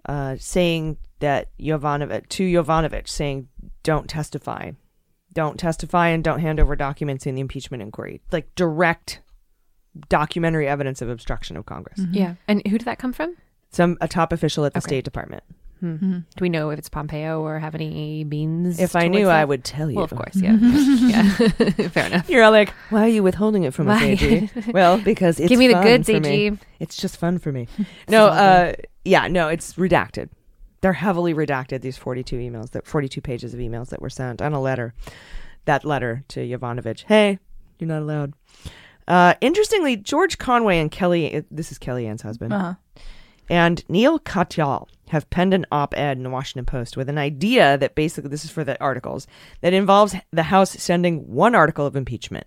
uh, 0.06 0.36
saying 0.40 0.98
that 1.20 1.50
Yovanovitch, 1.60 2.30
to 2.30 2.44
Yovanovitch, 2.44 3.08
saying, 3.08 3.48
don't 3.84 4.10
testify. 4.10 4.72
Don't 5.34 5.60
testify 5.60 6.10
and 6.10 6.24
don't 6.24 6.40
hand 6.40 6.60
over 6.60 6.76
documents 6.76 7.26
in 7.26 7.36
the 7.36 7.42
impeachment 7.42 7.84
inquiry. 7.84 8.22
Like 8.32 8.54
direct 8.56 9.22
documentary 10.10 10.68
evidence 10.68 11.02
of 11.02 11.10
obstruction 11.10 11.58
of 11.58 11.66
Congress. 11.66 12.00
Yeah. 12.12 12.36
And 12.48 12.66
who 12.68 12.78
did 12.78 12.86
that 12.86 13.00
come 13.00 13.14
from? 13.14 13.36
Some 13.72 13.98
a 14.02 14.08
top 14.08 14.32
official 14.32 14.66
at 14.66 14.74
the 14.74 14.80
Okay. 14.80 14.88
State 14.88 15.04
Department. 15.06 15.44
Hmm. 15.80 15.94
Mm-hmm. 15.94 16.14
Do 16.36 16.42
we 16.42 16.50
know 16.50 16.70
if 16.72 16.80
it's 16.80 16.90
Pompeo 16.90 17.42
or 17.42 17.60
have 17.60 17.76
any 17.76 18.24
beans? 18.24 18.80
If 18.80 18.96
I 18.96 19.08
knew, 19.08 19.26
that? 19.26 19.36
I 19.36 19.46
would 19.46 19.64
tell 19.64 19.90
you. 19.90 19.98
Well, 19.98 20.06
of 20.06 20.12
course, 20.12 20.36
yeah. 20.36 20.58
yeah. 20.62 21.30
Fair 21.90 22.08
enough. 22.08 22.30
You're 22.30 22.44
all 22.44 22.52
like, 22.52 22.70
why 22.90 23.02
are 23.02 23.08
you 23.10 23.22
withholding 23.22 23.64
it 23.64 23.74
from 23.74 23.88
us, 23.90 24.02
AG? 24.02 24.50
well, 24.74 24.98
because 25.00 25.40
it's 25.40 25.50
Give 25.50 25.60
me 25.60 25.68
the 25.68 25.74
fun 25.74 25.84
goods, 25.84 26.10
for 26.10 26.20
me. 26.20 26.58
It's 26.80 26.98
just 26.98 27.18
fun 27.18 27.38
for 27.38 27.52
me. 27.52 27.68
no, 28.10 28.28
uh, 28.28 28.74
yeah, 29.06 29.28
no, 29.28 29.50
it's 29.50 29.74
redacted. 29.76 30.30
They're 30.82 30.94
heavily 30.94 31.34
redacted. 31.34 31.82
These 31.82 31.98
42 31.98 32.38
emails, 32.38 32.72
that 32.72 32.88
42 32.88 33.22
pages 33.22 33.54
of 33.54 33.60
emails 33.60 33.90
that 33.90 34.02
were 34.02 34.10
sent, 34.10 34.42
and 34.42 34.56
a 34.56 34.60
letter. 34.60 34.94
That 35.66 35.84
letter 35.86 36.24
to 36.30 36.40
Yovanovitch. 36.40 37.04
Hey, 37.04 37.40
you're 37.78 37.88
not 37.88 38.02
allowed. 38.02 38.34
Uh, 39.08 39.34
interestingly, 39.42 39.96
George 39.98 40.38
Conway 40.38 40.80
and 40.80 40.92
Kelly. 40.92 41.44
This 41.50 41.72
is 41.72 41.80
Kellyanne's 41.80 42.22
husband. 42.22 42.54
Uh-huh. 42.54 42.74
and 43.50 43.84
Neil 43.88 44.20
Katyal 44.20 44.88
have 45.10 45.30
penned 45.30 45.54
an 45.54 45.66
op-ed 45.72 46.18
in 46.18 46.24
the 46.24 46.30
Washington 46.30 46.66
Post 46.66 46.98
with 46.98 47.08
an 47.08 47.18
idea 47.18 47.78
that 47.78 47.96
basically 47.96 48.30
this 48.30 48.44
is 48.44 48.52
for 48.52 48.66
the 48.66 48.78
articles 48.82 49.26
that 49.62 49.72
involves 49.74 50.14
the 50.32 50.44
House 50.44 50.72
sending 50.72 51.20
one 51.34 51.56
article 51.56 51.86
of 51.86 51.96
impeachment, 51.96 52.46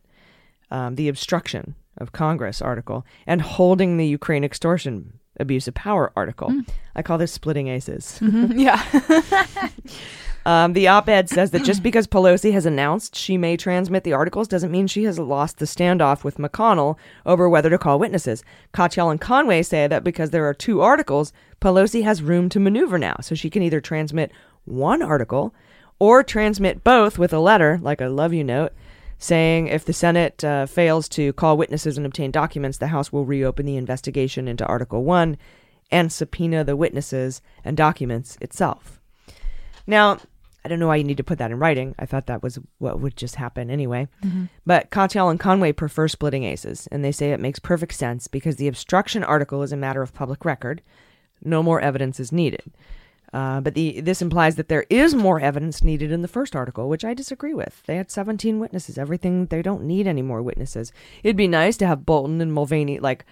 um, 0.70 0.96
the 0.96 1.08
obstruction 1.08 1.74
of 1.96 2.12
Congress 2.12 2.60
article, 2.60 3.06
and 3.26 3.40
holding 3.40 3.96
the 3.96 4.06
Ukraine 4.06 4.44
extortion 4.44 5.14
abuse 5.38 5.66
of 5.66 5.72
power 5.74 6.12
article. 6.16 6.52
I 6.94 7.00
call 7.02 7.16
this 7.16 7.32
splitting 7.32 7.68
aces. 7.68 8.18
Mhm, 8.20 8.52
Yeah. 8.58 8.82
Um, 10.46 10.72
the 10.72 10.88
op 10.88 11.09
ed 11.09 11.29
says 11.29 11.50
that 11.50 11.64
just 11.64 11.83
because 11.83 12.07
Pelosi 12.07 12.53
has 12.53 12.64
announced 12.64 13.14
she 13.14 13.37
may 13.37 13.57
transmit 13.57 14.05
the 14.05 14.14
articles 14.14 14.48
doesn't 14.48 14.70
mean 14.70 14.87
she 14.87 15.05
has 15.05 15.18
lost 15.18 15.59
the 15.59 15.66
standoff 15.66 16.24
with 16.24 16.38
McConnell 16.38 16.96
over 17.26 17.48
whether 17.48 17.68
to 17.68 17.76
call 17.76 17.98
witnesses. 17.98 18.42
Katyal 18.72 19.11
and 19.11 19.20
Conway 19.20 19.62
say 19.62 19.87
that 19.87 20.03
because 20.03 20.31
there 20.31 20.46
are 20.46 20.55
two 20.55 20.81
articles, 20.81 21.33
Pelosi 21.61 22.05
has 22.05 22.22
room 22.22 22.48
to 22.48 22.61
maneuver 22.61 22.98
now. 22.98 23.16
So 23.20 23.35
she 23.35 23.50
can 23.50 23.62
either 23.62 23.81
transmit 23.81 24.33
one 24.64 25.03
article 25.03 25.55
or 25.98 26.22
transmit 26.22 26.83
both 26.83 27.18
with 27.18 27.33
a 27.33 27.38
letter, 27.38 27.79
like 27.83 28.00
a 28.00 28.09
love 28.09 28.33
you 28.33 28.42
note, 28.42 28.72
saying 29.18 29.66
if 29.66 29.85
the 29.85 29.92
Senate 29.92 30.42
uh, 30.42 30.64
fails 30.64 31.07
to 31.11 31.35
call 31.35 31.59
witnesses 31.59 31.98
and 31.98 32.07
obtain 32.07 32.31
documents, 32.31 32.79
the 32.79 32.87
House 32.88 33.12
will 33.12 33.26
reopen 33.26 33.66
the 33.66 33.76
investigation 33.76 34.48
into 34.48 34.64
Article 34.64 35.05
1 35.05 35.37
and 35.90 36.11
subpoena 36.11 36.64
the 36.64 36.76
witnesses 36.76 37.42
and 37.62 37.76
documents 37.76 38.38
itself. 38.40 38.98
Now, 39.87 40.18
I 40.64 40.68
don't 40.68 40.78
know 40.78 40.88
why 40.88 40.96
you 40.96 41.04
need 41.04 41.16
to 41.16 41.24
put 41.24 41.38
that 41.38 41.50
in 41.50 41.58
writing. 41.58 41.94
I 41.98 42.06
thought 42.06 42.26
that 42.26 42.42
was 42.42 42.58
what 42.78 43.00
would 43.00 43.16
just 43.16 43.36
happen 43.36 43.70
anyway. 43.70 44.08
Mhm. 44.22 44.48
But 44.66 44.90
Katyal 44.90 45.30
and 45.30 45.40
Conway 45.40 45.72
prefer 45.72 46.06
splitting 46.08 46.44
aces, 46.44 46.86
and 46.92 47.02
they 47.04 47.12
say 47.12 47.32
it 47.32 47.40
makes 47.40 47.58
perfect 47.58 47.94
sense 47.94 48.28
because 48.28 48.56
the 48.56 48.68
obstruction 48.68 49.24
article 49.24 49.62
is 49.62 49.72
a 49.72 49.76
matter 49.76 50.02
of 50.02 50.12
public 50.12 50.44
record. 50.44 50.82
No 51.42 51.62
more 51.62 51.80
evidence 51.80 52.20
is 52.20 52.30
needed. 52.30 52.72
Uh, 53.32 53.60
but 53.60 53.74
the 53.74 54.00
this 54.00 54.20
implies 54.20 54.56
that 54.56 54.68
there 54.68 54.84
is 54.90 55.14
more 55.14 55.38
evidence 55.40 55.84
needed 55.84 56.10
in 56.10 56.20
the 56.20 56.26
first 56.28 56.56
article, 56.56 56.88
which 56.88 57.04
I 57.04 57.14
disagree 57.14 57.54
with. 57.54 57.80
They 57.86 57.96
had 57.96 58.10
17 58.10 58.58
witnesses. 58.58 58.98
Everything 58.98 59.46
they 59.46 59.62
don't 59.62 59.84
need 59.84 60.06
any 60.08 60.20
more 60.20 60.42
witnesses. 60.42 60.92
It'd 61.22 61.36
be 61.36 61.46
nice 61.46 61.76
to 61.78 61.86
have 61.86 62.04
Bolton 62.04 62.40
and 62.40 62.52
Mulvaney 62.52 62.98
like 62.98 63.24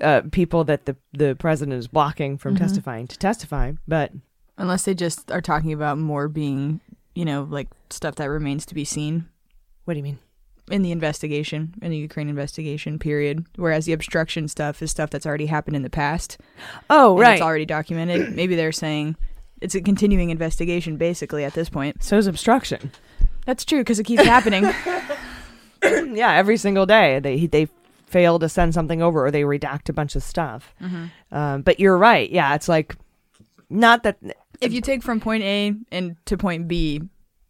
uh, 0.00 0.22
people 0.32 0.64
that 0.64 0.86
the 0.86 0.96
the 1.12 1.34
president 1.36 1.76
is 1.78 1.88
blocking 1.88 2.38
from 2.38 2.54
Mhm. 2.54 2.58
testifying 2.58 3.06
to 3.08 3.18
testify, 3.18 3.72
but 3.86 4.12
Unless 4.56 4.84
they 4.84 4.94
just 4.94 5.30
are 5.30 5.40
talking 5.40 5.72
about 5.72 5.98
more 5.98 6.28
being, 6.28 6.80
you 7.14 7.24
know, 7.24 7.46
like 7.48 7.68
stuff 7.90 8.14
that 8.16 8.26
remains 8.26 8.64
to 8.66 8.74
be 8.74 8.84
seen. 8.84 9.28
What 9.84 9.94
do 9.94 9.98
you 9.98 10.04
mean? 10.04 10.18
In 10.70 10.82
the 10.82 10.92
investigation, 10.92 11.74
in 11.82 11.90
the 11.90 11.96
Ukraine 11.98 12.28
investigation 12.28 12.98
period. 12.98 13.44
Whereas 13.56 13.84
the 13.84 13.92
obstruction 13.92 14.48
stuff 14.48 14.80
is 14.80 14.90
stuff 14.90 15.10
that's 15.10 15.26
already 15.26 15.46
happened 15.46 15.76
in 15.76 15.82
the 15.82 15.90
past. 15.90 16.38
Oh, 16.88 17.12
and 17.12 17.20
right. 17.20 17.32
It's 17.34 17.42
already 17.42 17.66
documented. 17.66 18.32
Maybe 18.34 18.54
they're 18.56 18.72
saying 18.72 19.16
it's 19.60 19.74
a 19.74 19.80
continuing 19.82 20.30
investigation 20.30 20.96
basically 20.96 21.44
at 21.44 21.54
this 21.54 21.68
point. 21.68 22.02
So 22.02 22.16
is 22.16 22.26
obstruction. 22.26 22.92
That's 23.46 23.64
true 23.64 23.80
because 23.80 23.98
it 23.98 24.04
keeps 24.04 24.24
happening. 24.24 24.64
yeah, 26.16 26.32
every 26.32 26.56
single 26.56 26.86
day 26.86 27.18
they 27.18 27.46
they 27.46 27.68
fail 28.06 28.38
to 28.38 28.48
send 28.48 28.72
something 28.72 29.02
over 29.02 29.26
or 29.26 29.30
they 29.30 29.42
redact 29.42 29.88
a 29.88 29.92
bunch 29.92 30.14
of 30.16 30.22
stuff. 30.22 30.72
Mhm. 30.80 31.10
Um, 31.32 31.62
but 31.62 31.80
you're 31.80 31.98
right. 31.98 32.30
Yeah, 32.30 32.54
it's 32.54 32.68
like 32.68 32.94
not 33.68 34.02
that 34.04 34.16
if 34.60 34.72
you 34.72 34.80
take 34.80 35.02
from 35.02 35.20
point 35.20 35.42
A 35.42 35.74
and 35.90 36.16
to 36.26 36.36
point 36.36 36.68
B 36.68 37.02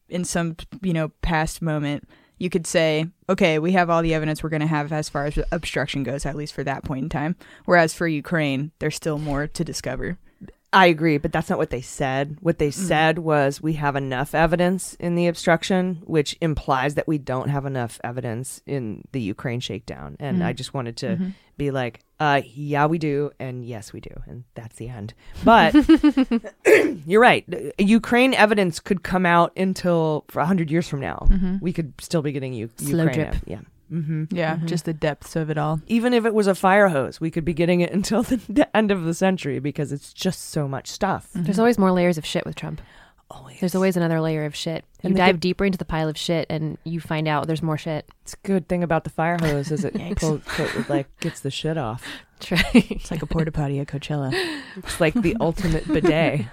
in 0.09 0.25
some 0.25 0.57
you 0.83 0.93
know 0.93 1.09
past 1.23 1.63
moment, 1.63 2.09
you 2.39 2.51
could 2.51 2.67
say, 2.67 3.07
okay, 3.29 3.59
we 3.59 3.73
have 3.73 3.91
all 3.91 4.03
the 4.03 4.15
evidence 4.15 4.43
we're 4.43 4.51
going 4.51 4.61
to 4.61 4.67
have 4.67 4.93
as 4.93 5.09
far 5.09 5.27
as 5.27 5.39
obstruction 5.53 6.03
goes, 6.03 6.27
at 6.27 6.37
least 6.37 6.53
for 6.53 6.65
that 6.65 6.85
point 6.85 7.05
in 7.05 7.09
time. 7.09 7.37
Whereas 7.65 7.95
for 7.95 8.07
Ukraine, 8.07 8.73
there's 8.79 8.97
still 8.97 9.19
more 9.19 9.47
to 9.47 9.65
discover. 9.65 10.19
I 10.75 10.87
agree, 10.87 11.19
but 11.19 11.33
that's 11.33 11.49
not 11.49 11.59
what 11.59 11.71
they 11.71 11.81
said. 11.81 12.37
What 12.41 12.59
they 12.59 12.69
Mm-hmm. 12.69 12.87
said 12.89 13.19
was 13.21 13.63
we 13.63 13.75
have 13.75 13.95
enough 13.97 14.35
evidence 14.35 14.95
in 15.01 15.15
the 15.15 15.27
obstruction, 15.29 16.03
which 16.05 16.37
implies 16.41 16.95
that 16.97 17.07
we 17.09 17.19
don't 17.19 17.49
have 17.49 17.65
enough 17.67 18.01
evidence 18.05 18.61
in 18.67 19.05
the 19.13 19.21
Ukraine 19.21 19.61
shakedown. 19.61 20.17
And 20.19 20.43
I 20.43 20.53
Mhm. 20.53 20.57
just 20.57 20.75
wanted 20.75 20.97
to 20.99 21.07
Mhm. 21.17 21.33
be 21.57 21.71
like, 21.71 22.01
uh, 22.21 22.41
yeah, 22.55 22.87
we 22.87 22.99
do, 22.99 23.31
and 23.39 23.65
yes, 23.65 23.93
we 23.93 24.01
do, 24.01 24.11
and 24.27 24.45
that's 24.55 24.77
the 24.77 24.89
end. 24.89 25.15
But 25.45 25.75
you're 27.07 27.21
right. 27.21 27.45
Ukraine 27.79 28.35
evidence 28.35 28.81
could 28.81 29.03
come 29.03 29.27
out 29.27 29.53
until 29.57 30.25
for 30.29 30.43
hundred 30.45 30.71
years 30.71 30.89
from 30.89 31.01
now. 31.01 31.27
Mhm. 31.31 31.61
We 31.61 31.73
could 31.73 31.93
still 32.01 32.23
be 32.23 32.33
getting 32.33 32.53
U- 32.55 32.71
Slow 32.77 33.05
Ukraine. 33.05 33.15
drip. 33.15 33.29
ev- 33.35 33.43
Yeah. 33.47 33.61
Mm-hmm. 33.93 34.25
Yeah, 34.31 34.59
just 34.65 34.85
the 34.85 34.95
depths 34.95 35.37
of 35.37 35.51
it 35.51 35.59
all. 35.59 35.81
Even 35.87 36.13
if 36.15 36.25
it 36.25 36.35
was 36.35 36.47
a 36.47 36.55
fire 36.55 36.89
hose, 36.89 37.21
we 37.21 37.31
could 37.31 37.45
be 37.45 37.55
getting 37.55 37.81
it 37.81 37.93
until 37.99 38.23
the, 38.23 38.37
the 38.49 38.77
end 38.77 38.91
of 38.91 39.05
the 39.05 39.15
century 39.15 39.59
because 39.59 39.93
it's 39.93 40.13
just 40.13 40.51
so 40.51 40.67
much 40.69 40.89
stuff. 40.89 41.29
There's 41.35 41.59
always 41.59 41.79
more 41.79 41.93
layers 41.93 42.19
of 42.19 42.25
shit 42.27 42.45
with 42.47 42.55
Trump. 42.57 42.81
Always. 43.31 43.59
There's 43.59 43.75
always 43.75 43.97
another 43.97 44.21
layer 44.21 44.45
of 44.45 44.55
shit. 44.55 44.85
You 45.03 45.09
And 45.09 45.17
dive 45.17 45.37
good- 45.37 45.41
deeper 45.41 45.65
into 45.65 45.79
the 45.79 45.85
pile 45.87 46.09
of 46.09 46.17
shit 46.19 46.47
and 46.51 46.77
you 46.85 47.01
find 47.01 47.27
out 47.27 47.47
there's 47.47 47.63
more 47.63 47.79
shit. 47.79 48.09
It's 48.23 48.35
a 48.35 48.47
good 48.47 48.69
thing 48.69 48.83
about 48.83 49.05
the 49.05 49.11
fire 49.11 49.39
hose 49.41 49.71
is 49.73 49.85
it 49.85 49.95
Yikes. 49.95 50.17
pull, 50.19 50.39
pull- 50.45 50.85
like 50.89 51.07
gets 51.21 51.41
the 51.41 51.51
shit 51.51 51.79
off. 51.79 52.05
It's 52.51 53.11
like 53.11 53.23
a 53.23 53.27
porta 53.27 53.51
potty 53.51 53.79
at 53.81 53.87
Coachella. 53.89 54.31
It's 54.77 55.01
like 55.01 55.15
the 55.15 55.35
ultimate 55.41 55.87
bidet. 55.89 56.45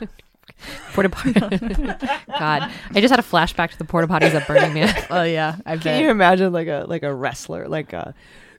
Porta 0.94 1.10
potty. 1.10 1.34
God, 2.40 2.72
I 2.94 3.02
just 3.02 3.10
had 3.12 3.20
a 3.20 3.24
flashback 3.24 3.72
to 3.72 3.78
the 3.78 3.86
porta 3.86 4.08
potties 4.08 4.34
at 4.34 4.48
Burning 4.48 4.74
Man. 4.74 4.94
Oh 5.10 5.24
yeah, 5.24 5.56
I 5.66 5.78
Can 5.78 6.02
you 6.02 6.10
imagine 6.10 6.52
like 6.54 6.68
a 6.68 6.86
like 6.88 7.04
a 7.04 7.14
wrestler 7.14 7.68
like 7.68 7.94
a 7.94 8.14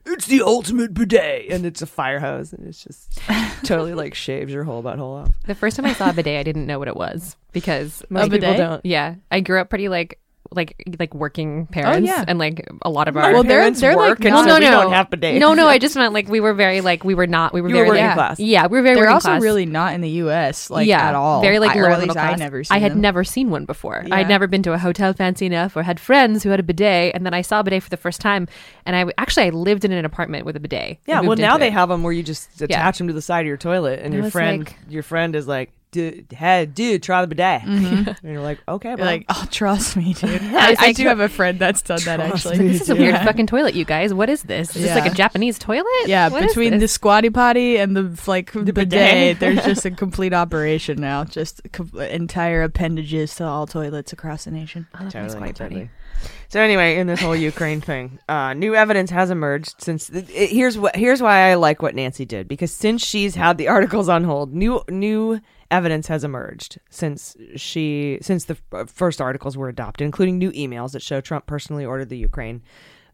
it's 0.05 0.25
the 0.25 0.41
ultimate 0.41 0.93
bidet 0.93 1.49
and 1.49 1.65
it's 1.65 1.81
a 1.81 1.85
fire 1.85 2.19
hose 2.19 2.51
and 2.51 2.67
it's 2.67 2.83
just 2.83 3.21
totally 3.63 3.93
like 3.93 4.13
shaves 4.13 4.51
your 4.51 4.63
whole 4.65 4.83
butthole 4.83 5.23
off. 5.23 5.29
The 5.45 5.55
first 5.55 5.77
time 5.77 5.85
I 5.85 5.93
saw 5.93 6.09
a 6.09 6.13
bidet, 6.13 6.37
I 6.39 6.43
didn't 6.43 6.65
know 6.67 6.77
what 6.77 6.89
it 6.89 6.97
was 6.97 7.37
because 7.53 8.03
Most 8.09 8.23
people 8.25 8.39
bidet? 8.39 8.57
don't. 8.57 8.85
Yeah, 8.85 9.15
I 9.31 9.39
grew 9.39 9.61
up 9.61 9.69
pretty 9.69 9.87
like 9.87 10.19
like 10.51 10.75
like 10.99 11.13
working 11.15 11.67
oh, 11.69 11.73
parents 11.73 12.07
yeah. 12.07 12.23
and 12.27 12.37
like 12.37 12.67
a 12.83 12.89
lot 12.89 13.07
of 13.07 13.17
our 13.17 13.33
Well, 13.33 13.43
they're- 13.43 13.71
they're, 13.71 13.95
like, 13.95 14.19
and 14.19 14.29
not- 14.29 14.43
so 14.43 14.47
no, 14.49 14.55
we 14.59 14.65
no, 14.65 14.81
don't 14.83 14.91
have 14.91 15.09
bidets. 15.09 15.39
No, 15.39 15.53
no, 15.53 15.67
I 15.67 15.77
just 15.79 15.95
meant 15.95 16.13
like 16.13 16.27
we 16.27 16.39
were 16.39 16.53
very 16.53 16.81
like 16.81 17.03
we 17.03 17.15
were 17.15 17.25
not 17.25 17.53
we 17.53 17.61
were 17.61 17.69
You 17.69 17.75
were 17.77 17.85
very 17.85 17.89
working 17.89 18.05
like, 18.05 18.13
class. 18.15 18.39
Yeah, 18.39 18.67
we 18.67 18.77
were 18.77 18.83
very 18.83 18.95
They're 18.97 19.09
also 19.09 19.29
class. 19.29 19.41
really 19.41 19.65
not 19.65 19.93
in 19.93 20.01
the 20.01 20.09
U.S. 20.09 20.69
like 20.69 20.85
yeah, 20.85 21.09
at 21.09 21.15
all. 21.15 21.41
Very 21.41 21.57
like 21.59 21.75
I, 21.75 21.79
or 21.79 21.83
lower 21.89 21.97
middle 21.99 22.13
class. 22.13 22.33
I 22.33 22.35
never 22.35 22.63
seen 22.63 22.75
I 22.75 22.79
had 22.79 22.91
them. 22.91 23.01
never 23.01 23.23
seen 23.23 23.49
one 23.49 23.65
before. 23.65 24.05
I 24.11 24.17
had 24.17 24.21
Yeah. 24.23 24.27
never 24.27 24.47
been 24.47 24.61
to 24.63 24.73
a 24.73 24.77
hotel 24.77 25.13
fancy 25.13 25.45
enough 25.47 25.75
or 25.75 25.81
had 25.83 25.99
friends 25.99 26.43
who 26.43 26.49
had 26.49 26.59
a 26.59 26.63
bidet, 26.63 27.15
and 27.15 27.25
then 27.25 27.33
I 27.33 27.41
saw 27.41 27.61
a 27.61 27.63
bidet 27.63 27.81
for 27.83 27.89
the 27.89 27.97
first 27.97 28.21
time. 28.21 28.47
And 28.85 28.95
I 28.95 29.11
actually 29.17 29.47
I 29.47 29.49
lived 29.49 29.85
in 29.85 29.91
an 29.91 30.05
apartment 30.05 30.45
with 30.45 30.55
a 30.55 30.59
bidet. 30.59 30.99
Yeah, 31.07 31.21
well 31.21 31.37
now 31.37 31.57
they 31.57 31.67
it. 31.67 31.73
have 31.73 31.89
them 31.89 32.03
where 32.03 32.13
you 32.13 32.21
just 32.21 32.61
attach 32.61 32.97
them 32.99 33.07
to 33.07 33.13
the 33.13 33.21
side 33.21 33.41
of 33.41 33.47
your 33.47 33.57
toilet 33.57 34.01
and 34.03 34.13
I 34.13 34.17
your 34.17 34.29
friend 34.29 34.65
like- 34.65 34.77
your 34.89 35.03
friend 35.03 35.35
is 35.35 35.47
like 35.47 35.71
dude, 35.93 36.25
hey, 36.33 36.65
dude, 36.65 37.01
try 37.01 37.21
the 37.21 37.27
bidet. 37.27 37.61
Mhm. 37.61 38.07
and 38.23 38.31
you're 38.33 38.41
like, 38.41 38.59
okay, 38.67 38.89
You're 38.89 38.97
bro. 38.97 39.05
like, 39.05 39.25
oh, 39.29 39.47
trust 39.51 39.95
me, 39.95 40.13
dude. 40.13 40.29
I 40.41 40.67
I, 40.67 40.69
was 40.71 40.79
I 40.79 40.85
like, 40.87 40.95
do 40.97 41.07
have 41.07 41.21
a 41.21 41.29
friend 41.29 41.57
that's 41.57 41.81
done 41.81 41.99
that 42.03 42.19
actually. 42.19 42.59
me, 42.59 42.67
This 42.69 42.81
is 42.81 42.89
a 42.89 42.95
weird 42.95 43.13
Yeah. 43.15 43.23
fucking 43.23 43.47
toilet, 43.47 43.75
you 43.75 43.85
guys. 43.85 44.13
What 44.13 44.29
is 44.29 44.43
this? 44.43 44.75
Is 44.75 44.83
this 44.83 44.95
like 44.95 45.09
a 45.09 45.15
Japanese 45.15 45.57
toilet? 45.57 45.85
Yeah, 46.07 46.27
What 46.27 46.43
is 46.43 46.49
between 46.49 46.73
the 46.73 46.79
this? 46.79 46.91
squatty 46.91 47.29
potty 47.29 47.77
and 47.77 47.95
the 47.95 48.19
like 48.27 48.51
bidet, 48.51 48.73
bidet. 48.75 49.39
there's 49.39 49.63
just 49.63 49.85
a 49.85 49.91
complete 49.91 50.33
operation 50.33 50.99
now. 50.99 51.23
Just 51.23 51.61
com- 51.71 51.91
entire 51.97 52.63
appendages 52.63 53.35
to 53.35 53.45
all 53.45 53.65
toilets 53.67 54.11
across 54.11 54.43
the 54.45 54.51
nation. 54.51 54.87
Oh, 54.99 55.07
that 55.07 55.23
was 55.23 55.35
quite 55.35 55.57
funny. 55.57 55.89
So 56.47 56.61
anyway, 56.61 56.97
in 56.99 57.07
this 57.07 57.19
whole 57.19 57.35
Ukraine 57.35 57.81
thing, 57.81 58.19
uh, 58.29 58.53
new 58.53 58.75
evidence 58.75 59.09
has 59.09 59.29
emerged 59.29 59.75
since. 59.81 60.09
It, 60.09 60.29
it- 60.29 60.49
here's 60.51 60.77
what 60.77 60.95
here's 60.95 61.21
why 61.21 61.49
I 61.51 61.55
like 61.55 61.81
what 61.81 61.95
Nancy 61.95 62.25
did 62.25 62.47
because 62.47 62.71
since 62.71 63.03
she's 63.05 63.35
had 63.35 63.57
the 63.57 63.67
articles 63.67 64.07
on 64.07 64.23
hold, 64.23 64.53
new 64.53 64.81
new 64.89 65.41
evidence 65.73 66.07
has 66.07 66.23
emerged 66.23 66.79
since 66.91 67.35
she 67.55 68.19
since 68.21 68.45
the 68.45 68.55
first 68.85 69.19
articles 69.19 69.57
were 69.57 69.69
adopted, 69.69 70.05
including 70.05 70.37
new 70.37 70.51
emails 70.51 70.91
that 70.91 71.01
show 71.01 71.19
Trump 71.19 71.47
personally 71.47 71.83
ordered 71.83 72.09
the 72.09 72.17
Ukraine. 72.17 72.61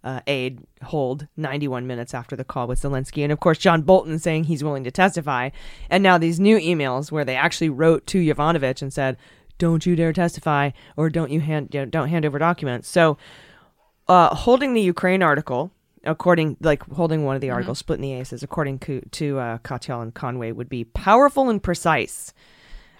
Uh, 0.01 0.21
aid 0.27 0.65
hold 0.81 1.27
91 1.35 1.85
minutes 1.85 2.13
after 2.13 2.33
the 2.33 2.45
call 2.45 2.67
with 2.67 2.81
Zelensky, 2.81 3.21
and 3.21 3.33
of 3.33 3.41
course 3.41 3.57
John 3.57 3.81
Bolton 3.81 4.17
saying 4.17 4.45
he's 4.45 4.63
willing 4.63 4.85
to 4.85 4.91
testify, 4.91 5.49
and 5.89 6.01
now 6.01 6.17
these 6.17 6.39
new 6.39 6.57
emails 6.57 7.11
where 7.11 7.25
they 7.25 7.35
actually 7.35 7.69
wrote 7.69 8.07
to 8.07 8.17
Yovanovitch 8.17 8.81
and 8.81 8.93
said, 8.93 9.17
"Don't 9.57 9.85
you 9.85 9.97
dare 9.97 10.13
testify, 10.13 10.71
or 10.95 11.09
don't 11.09 11.31
you 11.31 11.41
hand 11.41 11.71
don't 11.71 12.07
hand 12.07 12.25
over 12.25 12.39
documents." 12.39 12.87
So 12.87 13.17
uh, 14.07 14.33
holding 14.33 14.73
the 14.73 14.81
Ukraine 14.81 15.21
article, 15.21 15.71
according 16.03 16.57
like 16.61 16.83
holding 16.91 17.25
one 17.25 17.35
of 17.35 17.41
the 17.41 17.49
articles, 17.49 17.79
splitting 17.79 18.03
the 18.03 18.13
aces, 18.13 18.43
according 18.43 18.79
to, 18.79 19.01
to 19.11 19.39
uh, 19.39 19.57
Katyal 19.59 20.01
and 20.01 20.13
Conway, 20.13 20.51
would 20.51 20.69
be 20.69 20.83
powerful 20.83 21.49
and 21.49 21.61
precise. 21.61 22.33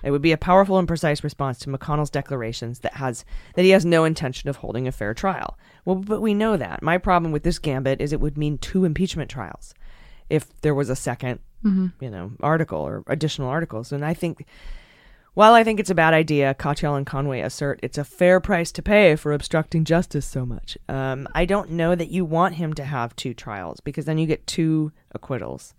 It 0.02 0.12
would 0.12 0.22
be 0.22 0.32
a 0.32 0.38
powerful 0.38 0.80
and 0.80 0.88
precise 0.88 1.24
response 1.24 1.60
to 1.60 1.70
McConnell's 1.70 2.10
declarations 2.10 2.80
that 2.80 2.96
has 2.96 3.26
that 3.56 3.64
he 3.64 3.72
has 3.72 3.86
no 3.86 4.06
intention 4.06 4.50
of 4.50 4.58
holding 4.58 4.88
a 4.88 4.92
fair 4.92 5.14
trial. 5.14 5.58
Well, 5.84 5.98
but 5.98 6.22
we 6.22 6.34
know 6.34 6.56
that. 6.58 6.82
My 6.82 6.98
problem 6.98 7.32
with 7.32 7.44
this 7.44 7.60
gambit 7.60 8.00
is 8.00 8.14
it 8.14 8.22
would 8.22 8.38
mean 8.38 8.58
two 8.58 8.86
impeachment 8.86 9.30
trials 9.30 9.74
if 10.30 10.62
there 10.62 10.76
was 10.76 10.90
a 10.90 10.94
2nd 10.94 11.40
you 12.00 12.10
know, 12.10 12.32
article 12.40 12.80
or 12.80 13.04
additional 13.08 13.50
articles. 13.50 13.92
And 13.92 14.06
I 14.06 14.14
think 14.14 14.46
while 15.40 15.54
I 15.54 15.64
think 15.64 15.80
it's 15.80 15.90
a 15.90 15.96
bad 15.96 16.14
idea, 16.14 16.54
Cottrell 16.54 16.96
and 16.96 17.06
Conway 17.06 17.40
assert 17.40 17.80
it's 17.82 17.98
a 17.98 18.04
fair 18.04 18.42
price 18.42 18.74
to 18.74 18.82
pay 18.82 19.16
for 19.16 19.32
obstructing 19.32 19.86
justice 19.86 20.26
so 20.26 20.46
much. 20.46 20.78
Um, 20.90 21.30
I 21.34 21.46
don't 21.46 21.72
know 21.72 21.96
that 21.96 22.10
you 22.10 22.26
want 22.26 22.56
him 22.56 22.74
to 22.74 22.84
have 22.84 23.16
two 23.16 23.34
trials 23.34 23.80
because 23.80 24.04
then 24.04 24.18
you 24.18 24.28
get 24.28 24.46
two 24.48 24.92
acquittals. 25.14 25.74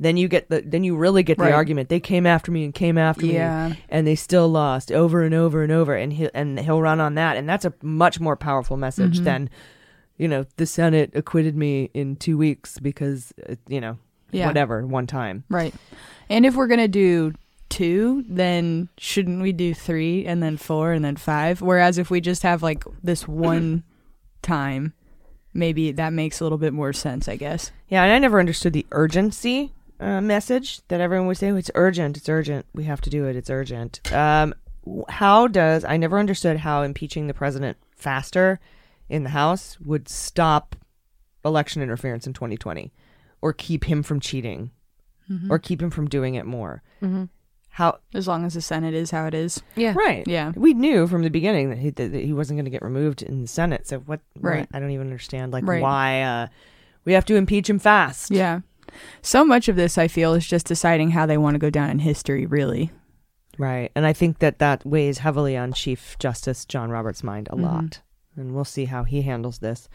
Then 0.00 0.16
you 0.16 0.26
get 0.26 0.48
the 0.50 0.62
then 0.62 0.82
you 0.82 0.96
really 0.96 1.22
get 1.22 1.38
the 1.38 1.44
Right. 1.44 1.52
argument. 1.54 1.90
They 1.90 2.00
came 2.00 2.26
after 2.26 2.50
me 2.50 2.64
and 2.64 2.74
came 2.74 2.98
after 2.98 3.24
Yeah. 3.24 3.68
me, 3.68 3.84
and 3.88 4.04
they 4.04 4.16
still 4.16 4.48
lost 4.48 4.90
over 4.90 5.22
and 5.22 5.32
over 5.32 5.62
and 5.62 5.70
over. 5.70 5.94
And 5.94 6.12
he 6.12 6.28
and 6.34 6.58
he'll 6.58 6.82
run 6.82 6.98
on 7.00 7.14
that, 7.14 7.36
and 7.36 7.48
that's 7.48 7.64
a 7.64 7.72
much 7.82 8.18
more 8.18 8.34
powerful 8.34 8.76
message 8.76 9.20
Mhm. 9.20 9.24
than, 9.24 9.50
you 10.16 10.26
know, 10.26 10.44
the 10.56 10.66
Senate 10.66 11.12
acquitted 11.14 11.56
me 11.56 11.90
in 11.94 12.16
two 12.16 12.36
weeks 12.36 12.80
because 12.80 13.32
uh, 13.48 13.54
you 13.68 13.80
know, 13.80 13.96
Yeah. 14.32 14.48
whatever 14.48 14.84
one 14.84 15.06
time. 15.06 15.44
Right. 15.48 15.72
And 16.28 16.44
if 16.44 16.56
we're 16.56 16.66
gonna 16.66 16.88
do 16.88 17.32
two, 17.68 18.24
then 18.28 18.88
shouldn't 18.98 19.42
we 19.42 19.52
do 19.52 19.74
three 19.74 20.24
and 20.26 20.42
then 20.42 20.56
four 20.56 20.92
and 20.92 21.04
then 21.04 21.16
five? 21.16 21.60
Whereas 21.60 21.98
if 21.98 22.10
we 22.10 22.20
just 22.20 22.42
have 22.42 22.62
like 22.62 22.84
this 23.02 23.26
one 23.28 23.84
time, 24.42 24.92
maybe 25.54 25.92
that 25.92 26.12
makes 26.12 26.40
a 26.40 26.44
little 26.44 26.58
bit 26.58 26.72
more 26.72 26.92
sense, 26.92 27.28
I 27.28 27.36
guess. 27.36 27.70
Yeah, 27.88 28.02
and 28.04 28.12
I 28.12 28.18
never 28.18 28.38
understood 28.40 28.72
the 28.72 28.86
urgency 28.92 29.72
uh, 30.00 30.20
message 30.20 30.80
that 30.88 31.00
everyone 31.00 31.26
would 31.26 31.36
say. 31.36 31.50
Oh, 31.50 31.56
it's 31.56 31.70
urgent. 31.74 32.16
It's 32.16 32.28
urgent. 32.28 32.66
We 32.74 32.84
have 32.84 33.00
to 33.02 33.10
do 33.10 33.26
it. 33.26 33.36
It's 33.36 33.50
urgent. 33.50 34.00
Um, 34.12 34.54
how 35.08 35.48
does 35.48 35.84
I 35.84 35.96
never 35.96 36.18
understood 36.18 36.58
how 36.58 36.82
impeaching 36.82 37.26
the 37.26 37.34
president 37.34 37.76
faster 37.96 38.60
in 39.08 39.24
the 39.24 39.30
House 39.30 39.78
would 39.80 40.08
stop 40.08 40.76
election 41.44 41.82
interference 41.82 42.26
in 42.26 42.32
2020, 42.32 42.92
or 43.42 43.52
keep 43.52 43.84
him 43.84 44.02
from 44.02 44.20
cheating, 44.20 44.70
Mhm. 45.30 45.50
or 45.50 45.58
keep 45.58 45.82
him 45.82 45.90
from 45.90 46.08
doing 46.08 46.34
it 46.36 46.46
more. 46.46 46.82
Mhm. 47.02 47.28
How 47.70 47.98
As 48.12 48.26
long 48.26 48.44
as 48.44 48.54
the 48.54 48.60
Senate 48.60 48.94
is 48.94 49.10
how 49.12 49.26
it 49.26 49.34
is. 49.34 49.62
Yeah. 49.76 49.94
right? 49.96 50.26
Yeah. 50.26 50.52
we 50.56 50.74
knew 50.74 51.06
from 51.06 51.22
the 51.22 51.30
beginning 51.30 51.70
that 51.70 51.78
he 51.78 51.90
that 51.90 52.12
he 52.12 52.32
wasn't 52.32 52.56
going 52.56 52.64
to 52.64 52.70
get 52.70 52.82
removed 52.82 53.22
in 53.22 53.42
the 53.42 53.46
Senate. 53.48 53.86
So 53.86 53.98
what? 54.00 54.20
what- 54.34 54.50
Right. 54.50 54.68
I 54.72 54.80
don't 54.80 54.90
even 54.90 55.06
understand 55.06 55.52
like 55.52 55.66
Right. 55.66 55.82
why 55.82 56.22
uh, 56.22 56.46
we 57.04 57.12
have 57.12 57.24
to 57.26 57.36
impeach 57.36 57.70
him 57.70 57.78
fast. 57.78 58.30
Yeah. 58.30 58.60
So 59.22 59.44
much 59.44 59.68
of 59.68 59.76
this, 59.76 59.98
I 59.98 60.08
feel, 60.08 60.34
is 60.34 60.46
just 60.46 60.66
deciding 60.66 61.10
how 61.10 61.26
they 61.26 61.36
want 61.38 61.54
to 61.54 61.58
go 61.58 61.70
down 61.70 61.90
in 61.90 61.98
history, 62.00 62.46
really. 62.46 62.90
Right. 63.58 63.92
And 63.94 64.06
I 64.06 64.12
think 64.12 64.38
that 64.38 64.58
that 64.60 64.84
weighs 64.86 65.18
heavily 65.18 65.56
on 65.56 65.72
Chief 65.72 66.16
Justice 66.18 66.64
John 66.64 66.90
Roberts' 66.90 67.22
mind 67.22 67.48
a 67.50 67.56
Mhm. 67.56 67.62
lot. 67.62 68.00
And 68.36 68.54
we'll 68.54 68.64
see 68.64 68.86
how 68.86 69.04
he 69.04 69.22
handles 69.22 69.58
this. 69.58 69.88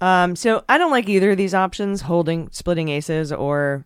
Um, 0.00 0.34
so 0.34 0.64
I 0.68 0.78
don't 0.78 0.90
like 0.90 1.08
either 1.08 1.32
of 1.32 1.36
these 1.36 1.54
options, 1.54 2.02
holding, 2.02 2.48
splitting 2.52 2.88
aces, 2.88 3.32
or 3.32 3.84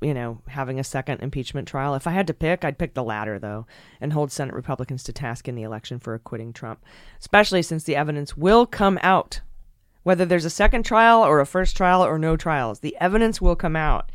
you 0.00 0.14
know, 0.14 0.40
having 0.48 0.78
a 0.80 0.84
second 0.84 1.20
impeachment 1.20 1.68
trial. 1.68 1.94
If 1.94 2.06
I 2.06 2.12
had 2.12 2.26
to 2.28 2.34
pick, 2.34 2.64
I'd 2.64 2.78
pick 2.78 2.94
the 2.94 3.04
latter, 3.04 3.38
though, 3.38 3.66
and 4.00 4.12
hold 4.12 4.32
Senate 4.32 4.54
Republicans 4.54 5.02
to 5.04 5.12
task 5.12 5.46
in 5.46 5.54
the 5.54 5.62
election 5.62 5.98
for 5.98 6.14
acquitting 6.14 6.52
Trump, 6.52 6.84
especially 7.18 7.62
since 7.62 7.84
the 7.84 7.96
evidence 7.96 8.36
will 8.36 8.66
come 8.66 8.98
out. 9.02 9.40
Whether 10.02 10.24
there's 10.24 10.46
a 10.46 10.50
second 10.50 10.84
trial 10.84 11.22
or 11.22 11.40
a 11.40 11.46
first 11.46 11.76
trial 11.76 12.02
or 12.02 12.18
no 12.18 12.36
trials, 12.36 12.80
the 12.80 12.96
evidence 13.00 13.40
will 13.40 13.56
come 13.56 13.76
out. 13.76 14.10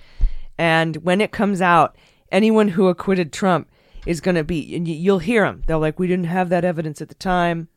And 0.58 0.98
when 0.98 1.22
it 1.22 1.32
comes 1.32 1.62
out, 1.62 1.96
anyone 2.32 2.70
who 2.70 2.88
acquitted 2.88 3.32
Trump 3.32 3.70
is 4.08 4.22
going 4.22 4.36
to 4.36 4.44
be, 4.44 4.76
and 4.76 4.88
you'll 4.88 5.20
hear 5.20 5.44
them. 5.44 5.64
They're 5.68 5.78
like, 5.78 6.00
we 6.00 6.08
didn't 6.08 6.26
have 6.26 6.50
that 6.50 6.66
evidence 6.66 7.02
at 7.02 7.10
the 7.10 7.16
time. 7.16 7.68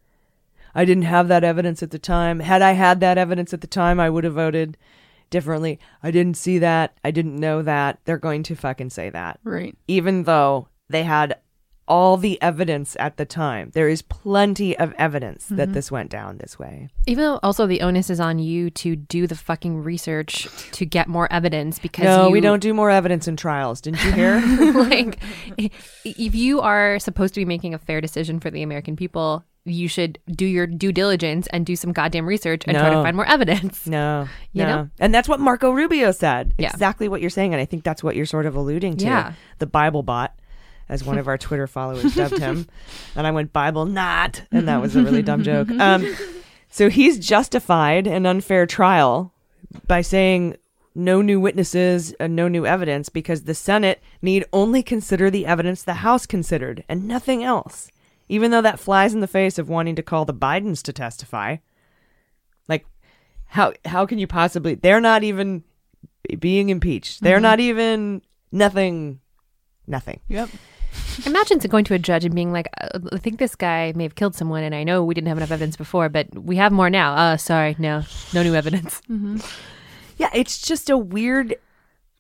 I 0.75 0.85
didn't 0.85 1.05
have 1.05 1.29
that 1.29 1.44
evidence 1.44 1.83
at 1.83 1.90
the 1.90 1.99
time. 1.99 2.40
Had 2.40 2.62
I 2.62 2.73
had 2.73 3.01
that 3.01 3.18
evidence 3.18 3.53
at 3.53 3.61
the 3.61 3.66
time, 3.66 4.01
I 4.01 4.11
would 4.11 4.25
have 4.25 4.35
voted 4.35 4.77
differently. 5.30 5.78
I 6.02 6.10
didn't 6.10 6.36
see 6.36 6.58
that. 6.58 6.96
I 7.04 7.10
didn't 7.10 7.36
know 7.36 7.62
that. 7.62 7.98
They're 8.04 8.18
going 8.18 8.42
to 8.44 8.54
fucking 8.56 8.90
say 8.90 9.10
that. 9.10 9.40
Right. 9.44 9.76
Even 9.86 10.24
though 10.24 10.68
they 10.88 11.02
had 11.04 11.38
all 11.90 12.18
the 12.18 12.40
evidence 12.42 12.96
at 13.00 13.16
the 13.16 13.24
time. 13.24 13.70
There 13.72 13.88
is 13.88 14.02
plenty 14.02 14.76
of 14.78 14.92
evidence 14.98 15.46
that 15.46 15.70
Mhm. 15.70 15.72
this 15.72 15.90
went 15.90 16.10
down 16.10 16.36
this 16.36 16.58
way. 16.58 16.90
Even 17.06 17.24
though 17.24 17.40
also 17.42 17.66
the 17.66 17.80
onus 17.80 18.10
is 18.10 18.20
on 18.20 18.38
you 18.38 18.68
to 18.72 18.94
do 18.94 19.26
the 19.26 19.34
fucking 19.34 19.82
research 19.82 20.46
to 20.72 20.84
get 20.84 21.08
more 21.08 21.32
evidence 21.32 21.78
because 21.78 22.04
No, 22.04 22.26
you, 22.26 22.32
we 22.32 22.40
don't 22.42 22.60
do 22.60 22.74
more 22.74 22.90
evidence 22.90 23.26
in 23.26 23.36
trials. 23.36 23.80
Didn't 23.80 24.04
you 24.04 24.12
hear? 24.12 24.38
like 24.74 25.18
if 26.04 26.34
you 26.34 26.60
are 26.60 26.98
supposed 26.98 27.32
to 27.32 27.40
be 27.40 27.46
making 27.46 27.72
a 27.72 27.78
fair 27.78 28.02
decision 28.02 28.38
for 28.38 28.50
the 28.50 28.62
American 28.62 28.94
people, 28.94 29.44
you 29.68 29.88
should 29.88 30.18
do 30.31 30.46
your 30.46 30.66
due 30.66 30.92
diligence 30.92 31.46
and 31.52 31.64
do 31.66 31.76
some 31.76 31.92
goddamn 31.92 32.26
research 32.26 32.62
and 32.66 32.76
try 32.76 32.90
to 32.90 33.02
find 33.02 33.14
more 33.16 33.26
evidence. 33.26 33.87
No, 33.87 34.28
You 34.52 34.64
no. 34.64 34.68
know? 34.68 34.90
And 34.98 35.14
that's 35.14 35.28
what 35.28 35.40
Marco 35.40 35.70
Rubio 35.70 36.11
said. 36.12 36.54
Yeah. 36.59 36.70
Exactly 36.70 37.09
what 37.09 37.20
you're 37.20 37.31
saying. 37.31 37.52
And 37.54 37.61
I 37.61 37.64
think 37.64 37.85
that's 37.85 38.02
what 38.02 38.16
you're 38.16 38.26
sort 38.26 38.46
of 38.46 38.57
alluding 38.57 38.96
to. 38.98 39.04
Yeah. 39.04 39.33
The 39.59 39.66
Bible 39.66 40.02
bot, 40.02 40.35
as 40.88 41.04
one 41.04 41.18
of 41.18 41.28
our 41.28 41.38
Twitter 41.38 41.66
followers 41.76 42.14
dubbed 42.14 42.38
him. 42.38 42.66
And 43.14 43.26
I 43.26 43.31
went, 43.31 43.52
Bible 43.52 43.85
not. 43.85 44.42
And 44.50 44.66
that 44.68 44.81
was 44.81 44.96
a 44.96 45.02
really 45.02 45.22
dumb 45.22 45.42
joke. 45.42 45.68
Um, 45.81 46.16
so 46.70 46.90
he's 46.90 47.18
justified 47.18 48.07
an 48.07 48.26
unfair 48.26 48.66
trial 48.66 49.33
by 49.87 50.00
saying 50.02 50.57
no 50.94 51.22
new 51.22 51.38
witnesses 51.40 52.12
and 52.20 52.35
no 52.37 52.48
new 52.48 52.66
evidence 52.66 53.09
because 53.09 53.44
the 53.44 53.54
Senate 53.54 54.02
need 54.20 54.44
only 54.52 54.83
consider 54.83 55.31
the 55.31 55.46
evidence 55.46 55.83
the 55.83 55.94
House 55.94 56.26
considered 56.26 56.85
and 56.88 57.07
nothing 57.07 57.42
else. 57.44 57.90
Even 58.28 58.50
though 58.50 58.62
that 58.62 58.78
flies 58.80 59.14
in 59.14 59.20
the 59.20 59.26
face 59.26 59.58
of 59.58 59.68
wanting 59.68 59.96
to 59.96 60.02
call 60.02 60.24
the 60.24 60.34
Bidens 60.34 60.82
to 60.82 60.92
testify. 60.92 61.56
Like 62.68 62.84
how 63.46 63.72
how 63.86 64.04
can 64.06 64.18
you 64.18 64.26
possibly 64.26 64.74
they're 64.74 65.00
not 65.00 65.22
even 65.24 65.64
being 66.38 66.68
impeached. 66.68 67.22
They're 67.22 67.38
Mhm. 67.38 67.42
not 67.42 67.60
even 67.60 68.22
nothing 68.52 69.20
nothing. 69.86 70.20
Yep. 70.28 70.50
Imagine 71.26 71.58
going 71.58 71.84
to 71.84 71.94
a 71.94 71.98
judge 71.98 72.24
and 72.24 72.34
being 72.34 72.52
like, 72.52 72.68
uh, 72.80 72.98
I 73.12 73.18
think 73.18 73.38
this 73.38 73.54
guy 73.54 73.92
may 73.96 74.02
have 74.04 74.14
killed 74.14 74.34
someone, 74.34 74.62
and 74.62 74.74
I 74.74 74.84
know 74.84 75.02
we 75.04 75.14
didn't 75.14 75.28
have 75.28 75.36
enough 75.38 75.50
evidence 75.50 75.76
before, 75.76 76.08
but 76.08 76.26
we 76.34 76.56
have 76.56 76.72
more 76.72 76.90
now. 76.90 77.14
Uh, 77.14 77.36
sorry, 77.36 77.76
no, 77.78 78.02
no 78.34 78.42
new 78.42 78.54
evidence. 78.54 79.00
Yeah, 80.18 80.30
it's 80.34 80.60
just 80.60 80.90
a 80.90 80.98
weird 80.98 81.54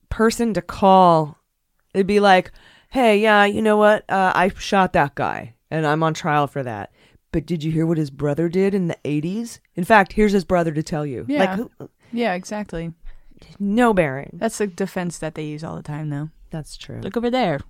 person 0.08 0.54
to 0.54 0.62
call. 0.62 1.36
It'd 1.94 2.06
be 2.06 2.20
like, 2.20 2.52
"Hey, 2.90 3.18
yeah, 3.18 3.44
you 3.44 3.60
know 3.60 3.76
what? 3.76 4.08
Uh, 4.08 4.30
I 4.36 4.50
shot 4.56 4.92
that 4.92 5.16
guy, 5.16 5.54
and 5.70 5.86
I'm 5.86 6.02
on 6.02 6.14
trial 6.14 6.46
for 6.46 6.62
that. 6.62 6.92
But 7.32 7.44
did 7.46 7.62
you 7.62 7.70
hear 7.70 7.84
what 7.86 7.98
his 7.98 8.10
brother 8.10 8.48
did 8.48 8.74
in 8.74 8.88
the 8.88 8.96
'80s? 9.04 9.60
In 9.74 9.84
fact, 9.84 10.12
here's 10.14 10.32
his 10.32 10.44
brother 10.44 10.72
to 10.72 10.82
tell 10.82 11.04
you. 11.04 11.24
Yeah. 11.28 11.40
Like, 11.40 11.50
who- 11.50 11.90
yeah, 12.12 12.34
exactly. 12.34 12.92
no 13.58 13.92
bearing. 13.92 14.30
That's 14.40 14.58
the 14.58 14.66
defense 14.66 15.18
that 15.18 15.34
they 15.34 15.44
use 15.44 15.62
all 15.62 15.76
the 15.76 15.82
time, 15.82 16.08
though. 16.10 16.30
That's 16.50 16.76
true. 16.76 17.00
Look 17.00 17.16
over 17.16 17.30
there. 17.30 17.60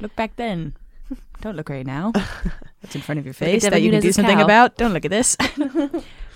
Look 0.00 0.16
back 0.16 0.36
then. 0.36 0.74
Don't 1.42 1.56
look 1.56 1.68
right 1.68 1.86
now. 1.86 2.12
That's 2.82 2.94
in 2.94 3.00
front 3.02 3.18
of 3.18 3.24
your 3.26 3.34
face 3.34 3.62
that 3.62 3.82
you 3.82 3.90
can 3.90 4.00
do 4.00 4.12
something 4.12 4.38
cow. 4.38 4.44
about. 4.44 4.76
Don't 4.76 4.92
look 4.92 5.04
at 5.04 5.10
this. 5.10 5.36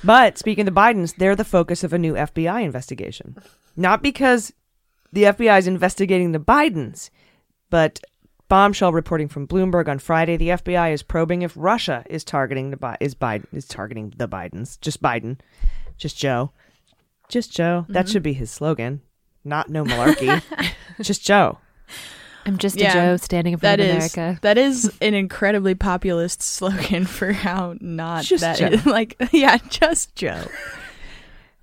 But 0.04 0.36
speaking 0.36 0.66
of 0.66 0.74
the 0.74 0.80
Bidens, 0.80 1.14
they're 1.16 1.36
the 1.36 1.44
focus 1.44 1.84
of 1.84 1.92
a 1.92 1.98
new 1.98 2.14
FBI 2.14 2.64
investigation. 2.64 3.36
Not 3.76 4.02
because 4.02 4.52
the 5.12 5.24
FBI 5.24 5.58
is 5.60 5.66
investigating 5.68 6.32
the 6.32 6.40
Bidens, 6.40 7.10
but 7.70 8.00
bombshell 8.52 8.92
reporting 8.92 9.28
from 9.28 9.46
Bloomberg 9.48 9.88
on 9.88 9.98
Friday, 9.98 10.36
the 10.36 10.48
FBI 10.50 10.92
is 10.92 11.02
probing 11.02 11.40
if 11.40 11.54
Russia 11.56 12.04
is 12.10 12.22
targeting 12.22 12.68
the 12.70 12.76
Bi- 12.76 12.98
is 13.00 13.14
Biden 13.14 13.46
is 13.50 13.66
targeting 13.66 14.12
the 14.18 14.28
Bidens, 14.28 14.78
just 14.82 15.00
Biden, 15.00 15.38
just 15.96 16.18
Joe, 16.18 16.52
just 17.30 17.50
Joe. 17.50 17.86
That 17.88 18.04
Mhm. 18.04 18.12
should 18.12 18.22
be 18.22 18.34
his 18.34 18.50
slogan. 18.50 19.00
Not 19.42 19.70
no 19.70 19.84
malarkey, 19.86 20.42
just 21.00 21.24
Joe. 21.24 21.60
I'm 22.44 22.58
just 22.58 22.76
a 22.78 22.90
Joe 22.92 23.16
standing 23.16 23.54
in 23.54 23.58
front 23.58 23.78
that 23.78 23.88
of 23.88 23.96
is- 24.02 24.14
America. 24.14 24.38
That 24.42 24.58
is 24.58 24.92
an 25.00 25.14
incredibly 25.14 25.74
populist 25.74 26.42
slogan 26.56 27.06
for 27.06 27.32
how 27.32 27.76
not 27.80 28.24
Just 28.24 28.42
that 28.42 28.58
Joe. 28.58 28.66
is- 28.66 28.84
like 28.84 29.16
yeah, 29.32 29.56
just 29.70 30.14
Joe. 30.14 30.44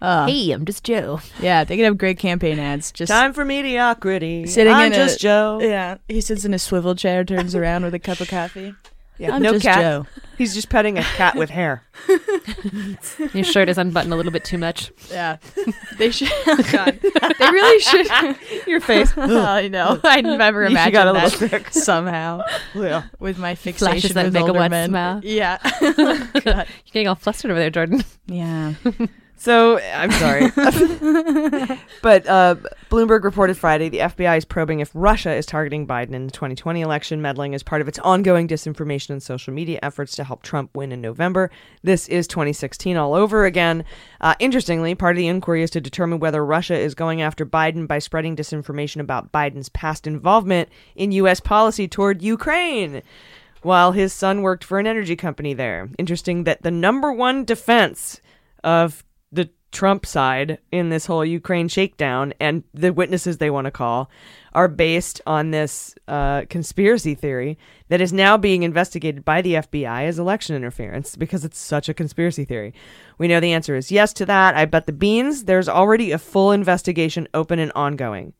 Uh, 0.01 0.27
hey, 0.27 0.51
I'm 0.51 0.65
just 0.65 0.83
Joe. 0.83 1.19
Yeah, 1.41 1.63
they 1.65 1.75
could 1.75 1.85
have 1.85 1.97
great 1.97 2.19
campaign 2.19 2.57
ads. 2.59 2.91
Just 2.91 3.09
Time 3.11 3.33
for 3.33 3.43
mediocrity. 3.45 4.45
sitting 4.47 4.73
I'm 4.73 4.87
in 4.87 4.93
just 4.93 5.17
a, 5.17 5.19
Joe. 5.19 5.59
Yeah, 5.61 5.97
he 6.07 6.21
sits 6.21 6.45
in 6.45 6.53
a 6.53 6.59
swivel 6.59 6.95
chair, 6.95 7.23
turns 7.25 7.53
around 7.55 7.83
with 7.83 7.93
a 7.93 7.99
cup 7.99 8.19
of 8.21 8.27
coffee. 8.29 8.73
Yeah, 9.17 9.35
I'm 9.35 9.41
no 9.41 9.51
just 9.53 9.65
cat. 9.65 9.81
Joe. 9.81 10.05
He's 10.37 10.53
just 10.53 10.69
petting 10.69 10.97
a 10.97 11.01
cat 11.03 11.35
with 11.35 11.49
hair. 11.49 11.83
Your 13.33 13.43
shirt 13.43 13.67
is 13.67 13.77
unbuttoned 13.77 14.13
a 14.13 14.15
little 14.15 14.31
bit 14.31 14.45
too 14.45 14.57
much. 14.57 14.93
Yeah, 15.11 15.37
they 15.97 16.09
should. 16.11 16.29
Oh 16.47 16.57
God, 16.71 16.97
they 17.37 17.51
really 17.51 17.79
should. 17.81 18.37
Your 18.65 18.79
face. 18.79 19.11
I 19.17 19.67
know. 19.67 19.99
I 20.05 20.21
never 20.21 20.61
You 20.63 20.69
imagined 20.69 20.93
got 20.93 21.07
a 21.07 21.11
little 21.11 21.29
that 21.29 21.49
sick. 21.49 21.67
somehow. 21.73 22.43
Yeah. 22.73 23.03
with 23.19 23.37
my 23.37 23.55
Flashes 23.55 23.81
fixation 23.81 24.13
that 24.13 24.25
with 24.25 24.33
make 24.33 24.43
older 24.43 24.59
wet 24.59 24.71
men. 24.71 24.89
smile. 24.89 25.19
Yeah. 25.23 25.57
You're 25.81 26.65
getting 26.93 27.09
all 27.09 27.15
flustered 27.15 27.51
over 27.51 27.59
there, 27.59 27.69
Jordan. 27.69 28.05
Yeah. 28.27 28.75
So 29.39 29.79
I'm 29.79 30.11
sorry, 30.11 30.49
but 32.01 32.27
uh, 32.27 32.55
Bloomberg 32.89 33.23
reported 33.23 33.57
Friday 33.57 33.87
the 33.87 33.99
FBI 33.99 34.37
is 34.37 34.43
probing 34.43 34.81
if 34.81 34.91
Russia 34.93 35.33
is 35.33 35.45
targeting 35.45 35.87
Biden 35.87 36.11
in 36.11 36.25
the 36.25 36.31
2020 36.33 36.81
election, 36.81 37.21
meddling 37.21 37.55
as 37.55 37.63
part 37.63 37.79
of 37.79 37.87
its 37.87 37.97
ongoing 37.99 38.49
disinformation 38.49 39.11
and 39.11 39.23
social 39.23 39.53
media 39.53 39.79
efforts 39.81 40.17
to 40.17 40.25
help 40.25 40.43
Trump 40.43 40.75
win 40.75 40.91
in 40.91 40.99
November. 40.99 41.49
This 41.83 42.09
is 42.09 42.27
2016 42.27 42.97
all 42.97 43.13
over 43.13 43.45
again. 43.45 43.85
Uh, 44.19 44.35
interestingly, 44.39 44.93
part 44.93 45.15
of 45.15 45.19
the 45.19 45.29
inquiry 45.29 45.63
is 45.63 45.69
to 45.69 45.79
determine 45.79 46.19
whether 46.19 46.45
Russia 46.45 46.77
is 46.77 46.93
going 46.93 47.21
after 47.21 47.45
Biden 47.45 47.87
by 47.87 47.99
spreading 47.99 48.35
disinformation 48.35 48.99
about 48.99 49.31
Biden's 49.31 49.69
past 49.69 50.05
involvement 50.05 50.67
in 50.97 51.13
U.S. 51.13 51.39
policy 51.39 51.87
toward 51.87 52.21
Ukraine 52.21 53.03
while 53.61 53.93
his 53.93 54.11
son 54.11 54.41
worked 54.41 54.65
for 54.65 54.79
an 54.79 54.87
energy 54.87 55.15
company 55.15 55.53
there. 55.53 55.87
Interesting 55.97 56.43
that 56.43 56.61
the 56.61 56.71
number 56.71 57.13
one 57.13 57.45
defense 57.45 58.19
of 58.65 59.05
the 59.31 59.49
Trump 59.71 60.05
side 60.05 60.57
in 60.71 60.89
this 60.89 61.05
whole 61.05 61.23
Ukraine 61.23 61.67
shakedown 61.67 62.33
and 62.39 62.63
the 62.73 62.91
witnesses 62.91 63.37
they 63.37 63.51
want 63.51 63.65
to 63.65 63.71
call 63.71 64.09
are 64.53 64.67
based 64.67 65.21
on 65.27 65.51
this 65.51 65.93
uh, 66.07 66.43
conspiracy 66.49 67.13
theory 67.13 67.57
that 67.89 68.01
is 68.01 68.11
now 68.11 68.35
being 68.35 68.63
investigated 68.63 69.23
by 69.23 69.41
the 69.41 69.53
FBI 69.55 70.05
as 70.05 70.17
election 70.17 70.55
interference 70.55 71.15
because 71.15 71.45
it's 71.45 71.59
such 71.59 71.87
a 71.87 71.93
conspiracy 71.93 72.45
theory. 72.45 72.73
We 73.19 73.27
know 73.27 73.39
the 73.39 73.53
answer 73.53 73.75
is 73.75 73.91
yes 73.91 74.11
to 74.13 74.25
that. 74.25 74.55
I 74.55 74.65
bet 74.65 74.87
the 74.87 74.91
beans. 74.91 75.43
There's 75.43 75.69
already 75.69 76.11
a 76.11 76.17
full 76.17 76.51
investigation 76.51 77.27
open 77.33 77.59
and 77.59 77.71
ongoing. 77.75 78.33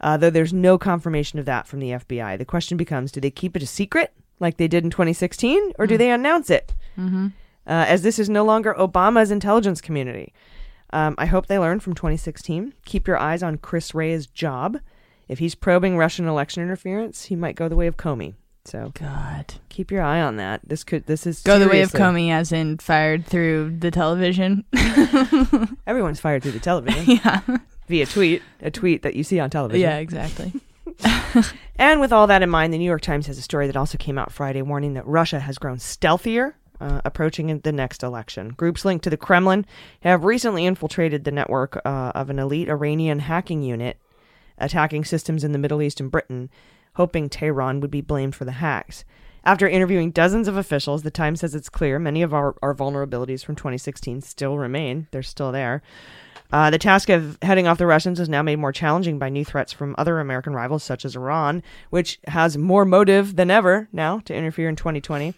Uh, 0.00 0.16
though 0.16 0.30
there's 0.30 0.52
no 0.52 0.78
confirmation 0.78 1.40
of 1.40 1.46
that 1.46 1.66
from 1.66 1.80
the 1.80 1.90
FBI. 1.90 2.38
The 2.38 2.44
question 2.44 2.76
becomes 2.76 3.10
do 3.10 3.20
they 3.20 3.32
keep 3.32 3.56
it 3.56 3.64
a 3.64 3.66
secret 3.66 4.12
like 4.38 4.56
they 4.56 4.68
did 4.68 4.84
in 4.84 4.90
2016 4.90 5.72
or 5.76 5.88
do 5.88 5.98
they 5.98 6.12
announce 6.12 6.50
it? 6.50 6.72
Mm-hmm. 6.96 7.28
Uh, 7.68 7.84
as 7.86 8.02
this 8.02 8.18
is 8.18 8.28
no 8.28 8.44
longer 8.44 8.74
Obama's 8.78 9.30
intelligence 9.30 9.80
community. 9.80 10.32
Um, 10.90 11.14
I 11.18 11.26
hope 11.26 11.46
they 11.46 11.58
learned 11.58 11.82
from 11.82 11.94
2016. 11.94 12.72
Keep 12.86 13.06
your 13.06 13.18
eyes 13.18 13.42
on 13.42 13.58
Chris 13.58 13.94
Wray's 13.94 14.26
job. 14.26 14.78
If 15.28 15.38
he's 15.38 15.54
probing 15.54 15.98
Russian 15.98 16.26
election 16.26 16.62
interference, 16.62 17.26
he 17.26 17.36
might 17.36 17.56
go 17.56 17.68
the 17.68 17.76
way 17.76 17.86
of 17.86 17.98
Comey. 17.98 18.34
So 18.64 18.92
God, 18.94 19.54
keep 19.68 19.90
your 19.90 20.02
eye 20.02 20.20
on 20.20 20.36
that. 20.36 20.60
This 20.66 20.84
could 20.84 21.06
this 21.06 21.26
is 21.26 21.42
Go 21.42 21.58
the 21.58 21.68
way 21.68 21.80
of 21.80 21.92
Comey, 21.92 22.30
as 22.30 22.52
in 22.52 22.78
fired 22.78 23.24
through 23.24 23.76
the 23.78 23.90
television. 23.90 24.64
Everyone's 25.86 26.20
fired 26.20 26.42
through 26.42 26.52
the 26.52 26.58
television. 26.58 27.04
yeah. 27.24 27.40
Via 27.86 28.04
tweet, 28.04 28.42
a 28.60 28.70
tweet 28.70 29.02
that 29.02 29.14
you 29.14 29.24
see 29.24 29.40
on 29.40 29.48
television. 29.48 29.80
Yeah, 29.80 29.96
exactly. 29.98 30.52
And 31.78 32.00
with 32.00 32.12
all 32.12 32.26
that 32.26 32.42
in 32.42 32.50
mind, 32.50 32.72
the 32.72 32.78
New 32.78 32.84
York 32.84 33.02
Times 33.02 33.28
has 33.28 33.38
a 33.38 33.42
story 33.42 33.68
that 33.68 33.76
also 33.76 33.96
came 33.96 34.18
out 34.18 34.32
Friday 34.32 34.62
warning 34.62 34.94
that 34.94 35.06
Russia 35.06 35.38
has 35.38 35.58
grown 35.58 35.78
stealthier 35.78 36.56
uh, 36.80 37.00
approaching 37.04 37.58
the 37.60 37.72
next 37.72 38.02
election. 38.02 38.50
Groups 38.50 38.84
linked 38.84 39.04
to 39.04 39.10
the 39.10 39.16
Kremlin 39.16 39.66
have 40.00 40.24
recently 40.24 40.66
infiltrated 40.66 41.24
the 41.24 41.30
network 41.30 41.80
uh, 41.84 42.12
of 42.14 42.30
an 42.30 42.38
elite 42.38 42.68
Iranian 42.68 43.20
hacking 43.20 43.62
unit 43.62 43.98
attacking 44.58 45.04
systems 45.04 45.44
in 45.44 45.52
the 45.52 45.58
Middle 45.58 45.82
East 45.82 46.00
and 46.00 46.10
Britain, 46.10 46.50
hoping 46.94 47.28
Tehran 47.28 47.80
would 47.80 47.90
be 47.90 48.00
blamed 48.00 48.34
for 48.34 48.44
the 48.44 48.52
hacks. 48.52 49.04
After 49.44 49.68
interviewing 49.68 50.10
dozens 50.10 50.48
of 50.48 50.56
officials, 50.56 51.02
the 51.02 51.10
Times 51.10 51.40
says 51.40 51.54
it's 51.54 51.68
clear 51.68 51.98
many 51.98 52.22
of 52.22 52.34
our, 52.34 52.56
our 52.60 52.74
vulnerabilities 52.74 53.44
from 53.44 53.54
2016 53.54 54.20
still 54.20 54.58
remain. 54.58 55.06
They're 55.10 55.22
still 55.22 55.52
there. 55.52 55.80
Uh, 56.50 56.70
the 56.70 56.78
task 56.78 57.08
of 57.08 57.38
heading 57.42 57.66
off 57.66 57.78
the 57.78 57.86
Russians 57.86 58.18
is 58.18 58.28
now 58.28 58.42
made 58.42 58.58
more 58.58 58.72
challenging 58.72 59.18
by 59.18 59.28
new 59.28 59.44
threats 59.44 59.72
from 59.72 59.94
other 59.98 60.18
American 60.18 60.54
rivals, 60.54 60.82
such 60.82 61.04
as 61.04 61.14
Iran, 61.14 61.62
which 61.90 62.18
has 62.26 62.56
more 62.56 62.84
motive 62.84 63.36
than 63.36 63.50
ever 63.50 63.88
now 63.92 64.20
to 64.20 64.34
interfere 64.34 64.68
in 64.68 64.76
2020 64.76 65.34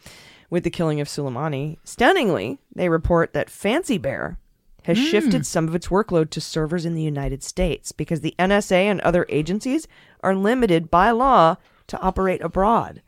with 0.50 0.64
the 0.64 0.70
killing 0.70 1.00
of 1.00 1.08
Soleimani. 1.08 1.78
Stunningly, 1.84 2.58
they 2.74 2.88
report 2.88 3.32
that 3.32 3.48
Fancy 3.48 3.96
Bear 3.98 4.36
has 4.84 4.98
Hmm. 4.98 5.04
shifted 5.04 5.46
some 5.46 5.68
of 5.68 5.74
its 5.74 5.88
workload 5.88 6.30
to 6.30 6.40
servers 6.40 6.84
in 6.84 6.94
the 6.94 7.02
United 7.02 7.42
States 7.42 7.92
because 7.92 8.20
the 8.20 8.34
NSA 8.38 8.86
and 8.90 9.00
other 9.02 9.26
agencies 9.28 9.86
are 10.22 10.34
limited 10.34 10.90
by 10.90 11.10
law 11.10 11.56
to 11.86 12.00
operate 12.00 12.40
abroad. 12.42 13.02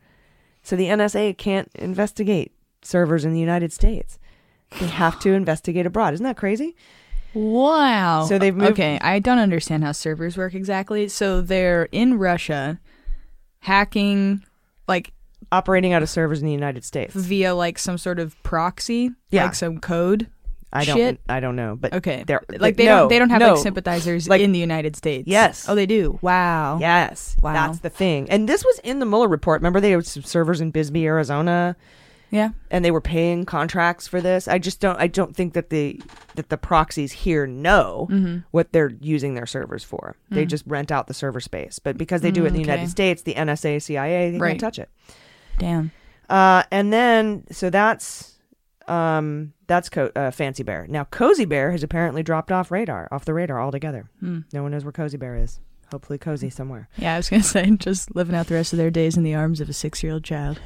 So 0.61 0.75
the 0.75 0.87
NSA 0.87 1.33
can't 1.37 1.69
investigate 1.75 2.51
servers 2.81 3.25
in 3.25 3.33
the 3.33 3.39
United 3.39 3.73
States. 3.73 4.17
They 4.79 4.87
have 4.87 5.19
to 5.21 5.33
investigate 5.33 5.85
abroad. 5.85 6.13
Isn't 6.13 6.23
that 6.25 6.37
crazy? 6.37 6.75
Wow. 7.33 8.25
So 8.29 8.37
they've 8.37 8.55
moved- 8.55 8.73
Okay, 8.73 8.99
I 9.01 9.17
don't 9.19 9.39
understand 9.39 9.83
how 9.83 9.91
servers 9.91 10.37
work 10.37 10.53
exactly. 10.53 11.07
So 11.09 11.41
they're 11.41 11.89
in 11.91 12.19
Russia, 12.19 12.79
hacking, 13.61 14.43
like 14.87 15.11
Operating 15.51 15.93
out 15.93 16.01
of 16.03 16.09
servers 16.09 16.39
in 16.41 16.45
the 16.45 16.53
United 16.53 16.83
States. 16.83 17.13
via 17.13 17.53
like 17.55 17.77
some 17.79 17.97
sort 17.97 18.19
of 18.19 18.41
proxy, 18.43 19.11
Yeah. 19.29 19.45
like 19.45 19.55
some 19.55 19.79
code. 19.79 20.27
I 20.75 20.85
don't 20.85 20.95
shit? 20.97 21.19
I 21.29 21.39
don't 21.39 21.55
know, 21.55 21.75
but 21.79 21.93
Okay, 21.93 22.23
they're 22.25 22.41
like 22.57 22.77
they 22.77 22.85
no, 22.85 23.01
don't 23.01 23.09
they 23.09 23.19
don't 23.19 23.29
have 23.29 23.39
no. 23.39 23.53
like 23.53 23.61
sympathizers 23.61 24.27
Like- 24.27 24.41
in 24.41 24.53
the 24.53 24.59
United 24.59 24.95
States. 24.95 25.27
Yes. 25.27 25.67
Oh, 25.69 25.75
they 25.75 25.85
do. 25.85 26.17
Wow. 26.23 26.79
Yes. 26.79 27.37
Wow. 27.43 27.53
That's 27.53 27.79
the 27.79 27.91
thing. 27.91 28.27
And 28.31 28.49
this 28.49 28.65
was 28.65 28.79
in 28.79 28.97
the 28.97 29.05
Mueller 29.05 29.27
report. 29.27 29.61
Remember 29.61 29.79
they 29.79 29.91
had 29.91 30.05
some 30.07 30.23
servers 30.23 30.61
in 30.61 30.71
Bisbee, 30.71 31.05
Arizona? 31.05 31.75
Yeah. 32.31 32.49
And 32.71 32.83
they 32.83 32.89
were 32.89 33.01
paying 33.01 33.45
contracts 33.45 34.07
for 34.07 34.19
this. 34.19 34.47
I 34.47 34.57
just 34.57 34.79
don't 34.79 34.99
I 34.99 35.05
don't 35.05 35.35
think 35.35 35.53
that 35.53 35.69
the 35.69 36.01
that 36.33 36.49
the 36.49 36.57
proxies 36.57 37.11
here 37.11 37.45
know 37.45 38.07
Mhm. 38.09 38.43
what 38.49 38.71
they're 38.71 38.93
using 38.99 39.35
their 39.35 39.45
servers 39.45 39.83
for. 39.83 40.15
They 40.31 40.45
Mm. 40.45 40.49
just 40.49 40.63
rent 40.65 40.91
out 40.91 41.05
the 41.05 41.13
server 41.13 41.39
space. 41.39 41.77
But 41.77 41.99
because 41.99 42.21
they 42.21 42.31
do 42.31 42.45
it 42.45 42.47
in 42.47 42.53
the 42.53 42.59
Mm, 42.61 42.65
United. 42.65 42.89
States, 42.89 43.21
the 43.21 43.35
NSA, 43.35 43.77
CIA, 43.77 44.31
they 44.31 44.39
Right. 44.39 44.49
can't 44.49 44.59
touch 44.61 44.79
it. 44.79 44.89
Damn. 45.57 45.91
Uh, 46.29 46.63
and 46.71 46.91
then 46.91 47.43
so 47.51 47.69
that's 47.69 48.37
um 48.87 49.53
that's 49.67 49.89
Co- 49.89 50.11
uh, 50.15 50.31
Fancy 50.31 50.63
Bear. 50.63 50.85
Now 50.89 51.03
Cozy 51.05 51.45
Bear 51.45 51.71
has 51.71 51.83
apparently 51.83 52.23
dropped 52.23 52.51
off 52.51 52.71
radar, 52.71 53.07
off 53.11 53.25
the 53.25 53.33
radar 53.33 53.61
altogether. 53.61 54.09
Hmm. 54.19 54.39
No 54.51 54.63
one 54.63 54.71
knows 54.71 54.83
where 54.83 54.91
Cozy 54.91 55.17
Bear 55.17 55.35
is. 55.37 55.59
Hopefully 55.91 56.17
cozy 56.17 56.49
somewhere. 56.49 56.89
Yeah, 56.97 57.13
I 57.13 57.17
was 57.17 57.29
gonna 57.29 57.43
say 57.43 57.69
just 57.71 58.15
living 58.15 58.35
out 58.35 58.47
the 58.47 58.55
rest 58.55 58.73
of 58.73 58.77
their 58.77 58.89
days 58.91 59.15
in 59.15 59.23
the 59.23 59.35
arms 59.35 59.61
of 59.61 59.69
a 59.69 59.73
six-year-old 59.73 60.23
child. 60.23 60.59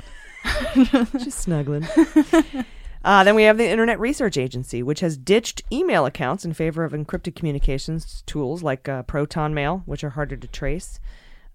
Just 1.13 1.39
snuggling. 1.39 1.85
Uh, 3.05 3.23
then 3.23 3.35
we 3.35 3.43
have 3.43 3.57
the 3.57 3.69
Internet 3.69 4.01
Research 4.01 4.37
Agency, 4.37 4.83
which 4.83 4.99
has 4.99 5.17
ditched 5.17 5.61
email 5.71 6.05
accounts 6.05 6.43
in 6.43 6.51
favor 6.51 6.83
of 6.83 6.91
encrypted 6.91 7.35
communications 7.37 8.21
tools 8.25 8.63
like 8.63 8.89
uh, 8.89 9.01
Proton 9.03 9.53
Mail, 9.53 9.81
which 9.85 10.03
are 10.03 10.09
harder 10.09 10.35
to 10.35 10.47
trace. 10.47 10.99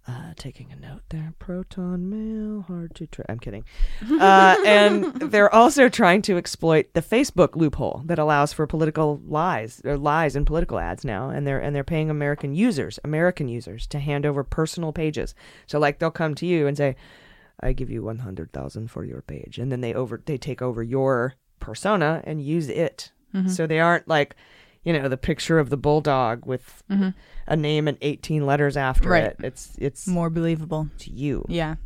Uh, 0.08 0.32
taking 0.36 0.72
a 0.72 0.76
note 0.76 1.02
there. 1.10 1.32
Proton 1.38 2.10
Mail, 2.10 2.62
hard 2.62 2.92
to 2.96 3.06
trace. 3.06 3.26
I'm 3.28 3.38
kidding. 3.38 3.64
Uh, 4.20 4.56
and 4.66 5.04
they're 5.14 5.52
also 5.54 5.88
trying 5.88 6.22
to 6.22 6.36
exploit 6.36 6.92
the 6.92 7.00
Facebook 7.02 7.54
loophole 7.54 8.02
that 8.06 8.18
allows 8.18 8.52
for 8.52 8.66
political 8.66 9.20
lies 9.26 9.80
or 9.84 9.96
lies 9.96 10.34
in 10.34 10.44
political 10.44 10.78
ads 10.80 11.04
now, 11.04 11.28
and 11.30 11.46
they're 11.46 11.60
and 11.60 11.74
they're 11.74 11.84
paying 11.84 12.10
American 12.10 12.52
users, 12.54 12.98
American 13.04 13.46
users, 13.48 13.86
to 13.86 14.00
hand 14.00 14.26
over 14.26 14.42
personal 14.42 14.92
pages. 14.92 15.34
So 15.68 15.78
like 15.78 15.98
they'll 16.00 16.10
come 16.10 16.34
to 16.36 16.46
you 16.46 16.66
and 16.66 16.76
say, 16.76 16.96
I 17.60 17.72
give 17.72 17.88
you 17.90 18.02
100,000 18.02 18.90
for 18.90 19.04
your 19.04 19.22
page. 19.22 19.58
And 19.58 19.70
then 19.70 19.82
they 19.82 19.94
over 19.94 20.20
they 20.24 20.36
take 20.36 20.60
over 20.60 20.82
your 20.82 21.34
persona 21.60 22.20
and 22.24 22.42
use 22.42 22.68
it. 22.68 23.12
Mhm. 23.32 23.48
So 23.50 23.66
they 23.68 23.78
aren't 23.78 24.08
like, 24.08 24.34
you 24.84 24.92
know, 24.92 25.08
the 25.08 25.16
picture 25.16 25.58
of 25.58 25.70
the 25.70 25.76
bulldog 25.76 26.44
with 26.46 26.82
Mhm. 26.90 27.14
a 27.46 27.56
name 27.56 27.86
and 27.88 27.98
18 28.00 28.44
letters 28.46 28.76
after 28.76 29.08
Right. 29.10 29.24
it. 29.24 29.36
It's 29.42 29.76
it's 29.78 30.06
More 30.08 30.28
believable. 30.30 30.88
to 30.98 31.10
you. 31.10 31.44
Yeah. 31.48 31.76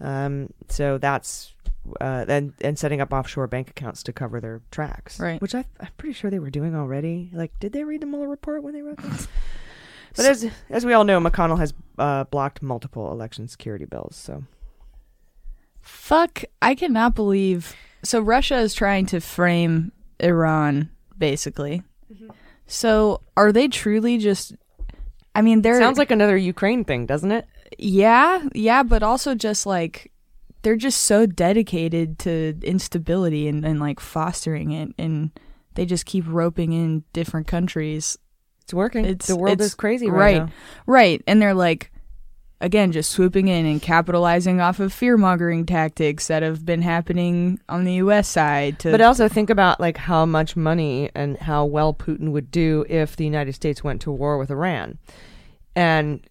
Um 0.00 0.52
so 0.68 0.98
that's 0.98 1.54
uh 2.00 2.24
and 2.28 2.52
and 2.60 2.78
setting 2.78 3.00
up 3.00 3.12
offshore 3.12 3.46
bank 3.46 3.70
accounts 3.70 4.02
to 4.04 4.12
cover 4.12 4.40
their 4.40 4.60
tracks. 4.70 5.18
Right. 5.18 5.40
Which 5.40 5.54
I 5.54 5.64
I'm 5.80 5.88
pretty 5.96 6.12
sure 6.12 6.30
they 6.30 6.38
were 6.38 6.50
doing 6.50 6.74
already. 6.74 7.30
Like 7.32 7.52
did 7.60 7.72
they 7.72 7.84
read 7.84 8.02
the 8.02 8.06
Mueller 8.06 8.28
report 8.28 8.62
when 8.62 8.74
they 8.74 8.82
wrote 8.82 8.98
this? 8.98 9.28
But 10.16 10.24
as 10.26 10.50
as 10.70 10.84
we 10.86 10.94
all 10.94 11.04
know, 11.04 11.20
McConnell 11.20 11.58
has 11.58 11.74
uh, 11.98 12.24
blocked 12.24 12.60
multiple 12.62 13.12
election 13.12 13.46
security 13.46 13.84
bills. 13.84 14.16
So 14.16 14.44
Fuck, 15.80 16.44
I 16.60 16.74
cannot 16.74 17.14
believe. 17.14 17.74
So 18.02 18.20
Russia 18.20 18.56
is 18.58 18.74
trying 18.74 19.06
to 19.06 19.20
frame 19.20 19.92
Iran, 20.20 20.90
basically. 21.18 21.82
Mm-hmm. 22.12 22.30
So 22.66 23.22
are 23.36 23.52
they 23.52 23.68
truly 23.68 24.18
just? 24.18 24.54
I 25.34 25.42
mean, 25.42 25.62
they're 25.62 25.78
sounds 25.80 25.98
like 25.98 26.10
another 26.10 26.36
Ukraine 26.36 26.84
thing, 26.84 27.06
doesn't 27.06 27.30
it? 27.32 27.46
yeah, 27.78 28.42
yeah, 28.54 28.82
but 28.82 29.02
also 29.02 29.34
just 29.34 29.66
like 29.66 30.10
they're 30.62 30.76
just 30.76 31.02
so 31.02 31.26
dedicated 31.26 32.18
to 32.20 32.58
instability 32.62 33.46
and, 33.48 33.64
and 33.64 33.78
like 33.80 34.00
fostering 34.00 34.72
it, 34.72 34.90
and 34.98 35.30
they 35.74 35.86
just 35.86 36.06
keep 36.06 36.24
roping 36.26 36.72
in 36.72 37.04
different 37.12 37.46
countries. 37.46 38.18
It's 38.62 38.74
working. 38.74 39.04
It's 39.04 39.28
the 39.28 39.36
world 39.36 39.54
it's- 39.54 39.68
is 39.68 39.74
crazy 39.74 40.08
right, 40.10 40.18
right, 40.18 40.46
now. 40.46 40.52
right, 40.86 41.22
and 41.26 41.40
they're 41.40 41.54
like. 41.54 41.92
Again, 42.60 42.90
just 42.90 43.10
swooping 43.12 43.46
in 43.46 43.66
and 43.66 43.80
capitalizing 43.80 44.60
off 44.60 44.80
of 44.80 44.92
fear 44.92 45.16
mongering 45.16 45.64
tactics 45.64 46.26
that 46.26 46.42
have 46.42 46.66
been 46.66 46.82
happening 46.82 47.60
on 47.68 47.84
the 47.84 47.94
U.S. 47.94 48.28
side. 48.28 48.80
To 48.80 48.90
But 48.90 49.00
also 49.00 49.28
think 49.28 49.48
about 49.48 49.78
like 49.78 49.96
how 49.96 50.26
much 50.26 50.56
money 50.56 51.08
and 51.14 51.38
how 51.38 51.64
well 51.64 51.94
Putin 51.94 52.32
would 52.32 52.50
do 52.50 52.84
if 52.88 53.14
the 53.14 53.24
United 53.24 53.54
States 53.54 53.84
went 53.84 54.00
to 54.02 54.10
war 54.10 54.38
with 54.38 54.50
Iran, 54.50 54.98
and 55.76 56.26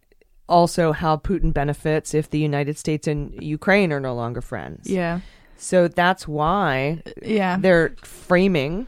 also 0.50 0.92
how 0.92 1.16
Putin 1.16 1.54
benefits 1.54 2.14
if 2.14 2.30
the 2.30 2.40
United 2.40 2.78
States 2.78 3.08
and 3.08 3.34
Ukraine 3.42 3.94
are 3.94 4.00
no 4.02 4.14
longer 4.14 4.42
friends. 4.42 4.90
yeah, 4.90 5.22
So 5.56 5.88
that's 5.88 6.28
why 6.28 7.04
yeah, 7.24 7.58
they're 7.58 7.96
framing 8.04 8.88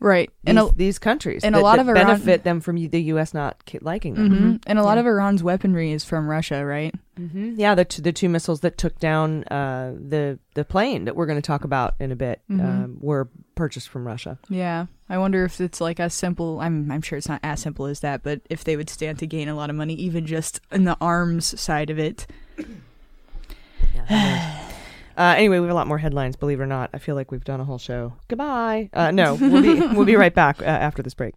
right, 0.00 0.28
these, 0.44 0.50
and 0.50 0.58
a, 0.58 0.68
these 0.76 0.98
countries 0.98 1.42
and 1.44 1.54
a 1.56 1.60
lot 1.60 1.76
that 1.76 1.82
of 1.82 1.88
Iran- 1.88 2.06
benefit 2.06 2.44
them 2.44 2.60
from 2.60 2.76
the 2.76 3.02
U.S. 3.02 3.32
not 3.34 3.62
liking 3.80 4.14
them. 4.14 4.30
Mhm. 4.30 4.62
and 4.66 4.78
a 4.78 4.82
lot 4.82 4.98
of 4.98 5.06
Iran's 5.06 5.42
weaponry 5.42 5.92
is 5.92 6.04
from 6.04 6.28
Russia, 6.28 6.64
right? 6.64 6.94
hmm 7.16 7.54
Yeah, 7.56 7.74
the 7.74 7.84
t- 7.86 8.02
the 8.02 8.12
two 8.12 8.28
missiles 8.28 8.60
that 8.60 8.76
took 8.76 8.98
down 8.98 9.44
uh, 9.44 9.94
the 9.98 10.38
the 10.54 10.64
plane 10.64 11.06
that 11.06 11.16
we're 11.16 11.26
going 11.26 11.38
to 11.40 11.46
talk 11.46 11.64
about 11.64 11.94
in 11.98 12.12
a 12.12 12.16
bit 12.16 12.42
Mhm. 12.50 12.60
um, 12.64 12.96
were 13.00 13.28
purchased 13.54 13.88
from 13.88 14.06
Russia. 14.06 14.38
Yeah, 14.50 14.86
I 15.08 15.16
wonder 15.16 15.44
if 15.46 15.58
it's 15.60 15.80
like 15.80 15.98
as 15.98 16.12
simple. 16.12 16.60
I'm 16.60 16.90
I'm 16.92 17.00
sure 17.02 17.16
it's 17.16 17.28
not 17.28 17.40
as 17.42 17.60
simple 17.60 17.86
as 17.86 18.00
that, 18.00 18.22
but 18.22 18.42
if 18.50 18.64
they 18.64 18.76
would 18.76 18.90
stand 18.90 19.18
to 19.20 19.26
gain 19.26 19.48
a 19.48 19.54
lot 19.54 19.70
of 19.70 19.76
money, 19.76 19.94
even 19.94 20.26
just 20.26 20.60
in 20.70 20.84
the 20.84 20.96
arms 21.00 21.58
side 21.58 21.88
of 21.88 21.98
it. 21.98 22.26
Uh, 25.16 25.34
anyway, 25.36 25.58
we 25.58 25.64
have 25.66 25.72
a 25.72 25.74
lot 25.74 25.86
more 25.86 25.98
headlines. 25.98 26.36
Believe 26.36 26.60
it 26.60 26.62
or 26.62 26.66
not, 26.66 26.90
I 26.92 26.98
feel 26.98 27.14
like 27.14 27.30
we've 27.30 27.44
done 27.44 27.60
a 27.60 27.64
whole 27.64 27.78
show. 27.78 28.14
Goodbye. 28.28 28.90
Uh, 28.92 29.10
no, 29.10 29.34
we'll 29.34 29.62
be 29.62 29.80
we'll 29.94 30.04
be 30.04 30.16
right 30.16 30.34
back 30.34 30.60
uh, 30.60 30.64
after 30.64 31.02
this 31.02 31.14
break. 31.14 31.34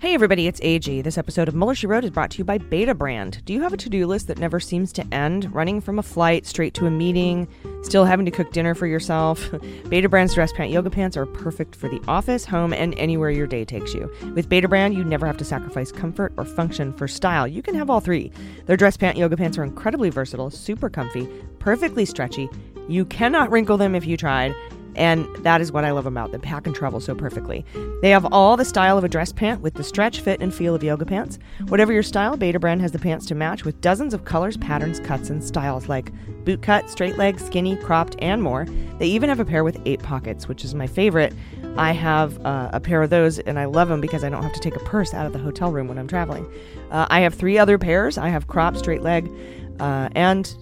Hey 0.00 0.14
everybody, 0.14 0.46
it's 0.46 0.60
AG. 0.62 1.00
This 1.02 1.16
episode 1.16 1.48
of 1.48 1.54
Mueller 1.54 1.74
She 1.74 1.86
Wrote 1.86 2.04
is 2.04 2.10
brought 2.10 2.30
to 2.32 2.38
you 2.38 2.44
by 2.44 2.58
Betabrand. 2.58 3.44
Do 3.44 3.52
you 3.52 3.62
have 3.62 3.72
a 3.72 3.76
to-do 3.76 4.06
list 4.06 4.26
that 4.26 4.38
never 4.38 4.60
seems 4.60 4.92
to 4.94 5.14
end? 5.14 5.52
Running 5.54 5.80
from 5.80 5.98
a 5.98 6.02
flight 6.02 6.44
straight 6.44 6.74
to 6.74 6.86
a 6.86 6.90
meeting, 6.90 7.48
still 7.82 8.04
having 8.04 8.26
to 8.26 8.32
cook 8.32 8.52
dinner 8.52 8.74
for 8.74 8.86
yourself? 8.86 9.40
Betabrand's 9.84 10.34
dress 10.34 10.52
pant 10.52 10.70
yoga 10.70 10.90
pants 10.90 11.16
are 11.16 11.24
perfect 11.24 11.74
for 11.76 11.88
the 11.88 12.02
office, 12.06 12.44
home, 12.44 12.72
and 12.72 12.94
anywhere 12.96 13.30
your 13.30 13.46
day 13.46 13.64
takes 13.64 13.94
you. 13.94 14.12
With 14.34 14.48
Betabrand, 14.48 14.94
you 14.94 15.04
never 15.04 15.26
have 15.26 15.38
to 15.38 15.44
sacrifice 15.44 15.92
comfort 15.92 16.34
or 16.36 16.44
function 16.44 16.92
for 16.92 17.08
style. 17.08 17.46
You 17.46 17.62
can 17.62 17.74
have 17.74 17.88
all 17.88 18.00
three. 18.00 18.30
Their 18.66 18.76
dress 18.76 18.96
pant 18.96 19.16
yoga 19.16 19.36
pants 19.36 19.56
are 19.56 19.64
incredibly 19.64 20.10
versatile, 20.10 20.50
super 20.50 20.90
comfy, 20.90 21.28
perfectly 21.60 22.04
stretchy. 22.04 22.50
You 22.88 23.04
cannot 23.04 23.50
wrinkle 23.50 23.76
them 23.76 23.94
if 23.94 24.06
you 24.06 24.16
tried. 24.16 24.54
And 24.94 25.26
that 25.36 25.60
is 25.62 25.72
what 25.72 25.84
I 25.84 25.90
love 25.90 26.04
about 26.06 26.32
them. 26.32 26.42
Pack 26.42 26.66
and 26.66 26.76
travel 26.76 27.00
so 27.00 27.14
perfectly. 27.14 27.64
They 28.02 28.10
have 28.10 28.26
all 28.30 28.56
the 28.56 28.64
style 28.64 28.98
of 28.98 29.04
a 29.04 29.08
dress 29.08 29.32
pant 29.32 29.62
with 29.62 29.74
the 29.74 29.82
stretch, 29.82 30.20
fit, 30.20 30.42
and 30.42 30.54
feel 30.54 30.74
of 30.74 30.84
yoga 30.84 31.06
pants. 31.06 31.38
Whatever 31.68 31.94
your 31.94 32.02
style, 32.02 32.36
Betabrand 32.36 32.80
has 32.80 32.92
the 32.92 32.98
pants 32.98 33.24
to 33.26 33.34
match 33.34 33.64
with 33.64 33.80
dozens 33.80 34.12
of 34.12 34.26
colors, 34.26 34.58
patterns, 34.58 35.00
cuts, 35.00 35.30
and 35.30 35.42
styles 35.42 35.88
like 35.88 36.12
boot 36.44 36.60
cut, 36.60 36.90
straight 36.90 37.16
leg, 37.16 37.40
skinny, 37.40 37.76
cropped, 37.76 38.16
and 38.18 38.42
more. 38.42 38.66
They 38.98 39.06
even 39.06 39.30
have 39.30 39.40
a 39.40 39.46
pair 39.46 39.64
with 39.64 39.80
eight 39.86 40.02
pockets, 40.02 40.46
which 40.46 40.62
is 40.62 40.74
my 40.74 40.86
favorite. 40.86 41.32
I 41.76 41.92
have 41.92 42.44
uh, 42.44 42.68
a 42.74 42.80
pair 42.80 43.02
of 43.02 43.08
those, 43.08 43.38
and 43.38 43.58
I 43.58 43.64
love 43.64 43.88
them 43.88 44.02
because 44.02 44.24
I 44.24 44.28
don't 44.28 44.42
have 44.42 44.52
to 44.52 44.60
take 44.60 44.76
a 44.76 44.80
purse 44.80 45.14
out 45.14 45.24
of 45.24 45.32
the 45.32 45.38
hotel 45.38 45.72
room 45.72 45.88
when 45.88 45.96
I'm 45.96 46.08
traveling. 46.08 46.46
Uh, 46.90 47.06
I 47.08 47.20
have 47.20 47.32
three 47.32 47.56
other 47.56 47.78
pairs. 47.78 48.18
I 48.18 48.28
have 48.28 48.46
cropped, 48.46 48.76
straight 48.76 49.00
leg, 49.00 49.32
uh, 49.80 50.10
and 50.14 50.54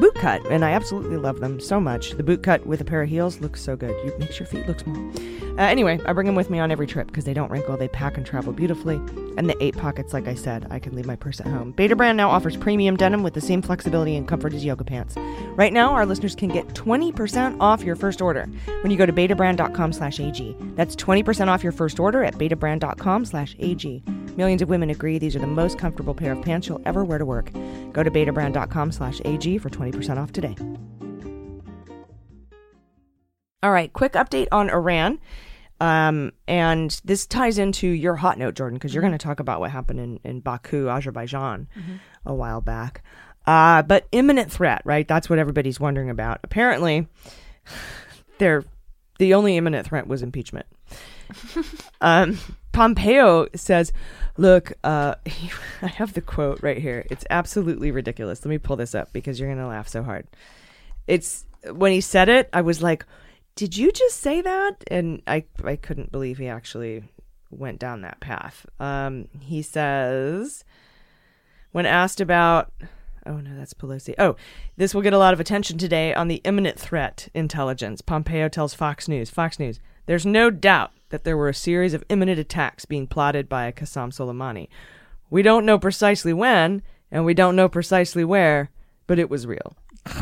boot 0.00 0.14
cut, 0.14 0.44
and 0.50 0.64
I 0.64 0.70
absolutely 0.70 1.16
love 1.16 1.40
them 1.40 1.60
so 1.60 1.80
much. 1.80 2.12
The 2.12 2.22
boot 2.22 2.42
cut 2.42 2.66
with 2.66 2.80
a 2.80 2.84
pair 2.84 3.02
of 3.02 3.08
heels 3.08 3.40
looks 3.40 3.62
so 3.62 3.76
good. 3.76 3.94
You 4.04 4.16
makes 4.18 4.38
your 4.38 4.46
feet 4.46 4.66
look 4.66 4.80
small. 4.80 5.12
Uh, 5.58 5.62
anyway, 5.62 5.98
I 6.04 6.12
bring 6.12 6.26
them 6.26 6.34
with 6.34 6.50
me 6.50 6.58
on 6.58 6.70
every 6.70 6.86
trip 6.86 7.06
because 7.06 7.24
they 7.24 7.32
don't 7.32 7.50
wrinkle. 7.50 7.78
They 7.78 7.88
pack 7.88 8.18
and 8.18 8.26
travel 8.26 8.52
beautifully. 8.52 8.96
And 9.38 9.48
the 9.48 9.56
eight 9.62 9.76
pockets, 9.76 10.12
like 10.12 10.28
I 10.28 10.34
said, 10.34 10.66
I 10.70 10.78
can 10.78 10.94
leave 10.94 11.06
my 11.06 11.16
purse 11.16 11.40
at 11.40 11.46
home. 11.46 11.72
Betabrand 11.72 12.16
now 12.16 12.28
offers 12.28 12.56
premium 12.58 12.96
denim 12.96 13.22
with 13.22 13.32
the 13.32 13.40
same 13.40 13.62
flexibility 13.62 14.16
and 14.16 14.28
comfort 14.28 14.52
as 14.52 14.64
yoga 14.64 14.84
pants. 14.84 15.16
Right 15.56 15.72
now, 15.72 15.92
our 15.92 16.04
listeners 16.04 16.34
can 16.34 16.50
get 16.50 16.68
20% 16.68 17.58
off 17.58 17.82
your 17.82 17.96
first 17.96 18.20
order 18.20 18.46
when 18.82 18.90
you 18.90 18.98
go 18.98 19.06
to 19.06 19.12
betabrand.com 19.12 19.92
slash 19.94 20.20
AG. 20.20 20.56
That's 20.74 20.94
20% 20.94 21.48
off 21.48 21.62
your 21.62 21.72
first 21.72 21.98
order 21.98 22.22
at 22.22 22.34
betabrand.com 22.34 23.24
slash 23.24 23.56
AG. 23.58 24.02
Millions 24.36 24.60
of 24.60 24.68
women 24.68 24.90
agree 24.90 25.18
these 25.18 25.34
are 25.34 25.40
the 25.40 25.46
most 25.46 25.78
comfortable 25.78 26.12
pair 26.12 26.32
of 26.32 26.42
pants 26.42 26.68
you'll 26.68 26.82
ever 26.84 27.02
wear 27.02 27.16
to 27.16 27.24
work. 27.24 27.50
Go 27.92 28.02
to 28.02 28.10
betabrand.com 28.10 28.92
slash 28.92 29.22
AG 29.24 29.56
for 29.58 29.70
20% 29.70 29.85
off 30.18 30.32
today. 30.32 30.56
All 33.62 33.72
right, 33.72 33.92
quick 33.92 34.12
update 34.12 34.48
on 34.52 34.70
Iran. 34.70 35.18
Um, 35.80 36.32
and 36.48 36.98
this 37.04 37.26
ties 37.26 37.58
into 37.58 37.86
your 37.86 38.16
hot 38.16 38.38
note, 38.38 38.54
Jordan, 38.54 38.78
because 38.78 38.94
you're 38.94 39.02
going 39.02 39.12
to 39.12 39.18
talk 39.18 39.40
about 39.40 39.60
what 39.60 39.70
happened 39.70 40.00
in, 40.00 40.20
in 40.24 40.40
Baku, 40.40 40.88
Azerbaijan, 40.88 41.68
a 42.24 42.34
while 42.34 42.60
back. 42.60 43.02
Uh, 43.46 43.82
but 43.82 44.06
imminent 44.12 44.50
threat, 44.50 44.82
right? 44.84 45.06
That's 45.06 45.28
what 45.30 45.38
everybody's 45.38 45.78
wondering 45.78 46.10
about. 46.10 46.40
Apparently, 46.42 47.08
they're, 48.38 48.64
the 49.18 49.34
only 49.34 49.56
imminent 49.56 49.86
threat 49.86 50.06
was 50.06 50.22
impeachment. 50.22 50.66
um, 52.00 52.38
Pompeo 52.76 53.46
says, 53.54 53.90
"Look, 54.36 54.74
uh, 54.84 55.14
I 55.82 55.86
have 55.86 56.12
the 56.12 56.20
quote 56.20 56.62
right 56.62 56.76
here. 56.76 57.06
It's 57.10 57.24
absolutely 57.30 57.90
ridiculous. 57.90 58.44
Let 58.44 58.50
me 58.50 58.58
pull 58.58 58.76
this 58.76 58.94
up 58.94 59.14
because 59.14 59.40
you're 59.40 59.48
gonna 59.48 59.66
laugh 59.66 59.88
so 59.88 60.02
hard. 60.02 60.26
It's 61.06 61.46
when 61.72 61.92
he 61.92 62.02
said 62.02 62.28
it, 62.28 62.50
I 62.52 62.60
was 62.60 62.82
like, 62.82 63.06
"Did 63.54 63.78
you 63.78 63.90
just 63.92 64.20
say 64.20 64.42
that?" 64.42 64.84
And 64.90 65.22
I 65.26 65.44
I 65.64 65.76
couldn't 65.76 66.12
believe 66.12 66.36
he 66.36 66.48
actually 66.48 67.04
went 67.50 67.78
down 67.78 68.02
that 68.02 68.20
path. 68.20 68.66
Um, 68.78 69.28
he 69.40 69.62
says, 69.62 70.62
when 71.72 71.86
asked 71.86 72.20
about 72.20 72.72
Oh 73.24 73.38
no, 73.38 73.56
that's 73.56 73.72
Pelosi. 73.72 74.14
Oh, 74.18 74.36
this 74.76 74.94
will 74.94 75.02
get 75.02 75.14
a 75.14 75.18
lot 75.18 75.32
of 75.32 75.40
attention 75.40 75.78
today 75.78 76.14
on 76.14 76.28
the 76.28 76.42
imminent 76.44 76.78
threat 76.78 77.28
intelligence. 77.34 78.02
Pompeo 78.02 78.48
tells 78.48 78.74
Fox 78.74 79.08
News. 79.08 79.30
Fox 79.30 79.58
News. 79.58 79.80
There's 80.06 80.26
no 80.26 80.50
doubt 80.50 80.92
that 81.10 81.24
there 81.24 81.36
were 81.36 81.48
a 81.48 81.54
series 81.54 81.94
of 81.94 82.02
imminent 82.08 82.38
attacks 82.38 82.84
being 82.84 83.06
plotted 83.06 83.48
by 83.48 83.70
Qassem 83.72 84.10
Soleimani. 84.12 84.68
We 85.30 85.42
don't 85.42 85.66
know 85.66 85.78
precisely 85.78 86.32
when, 86.32 86.82
and 87.10 87.24
we 87.24 87.34
don't 87.34 87.56
know 87.56 87.68
precisely 87.68 88.24
where, 88.24 88.70
but 89.06 89.18
it 89.18 89.30
was 89.30 89.46
real. 89.46 89.76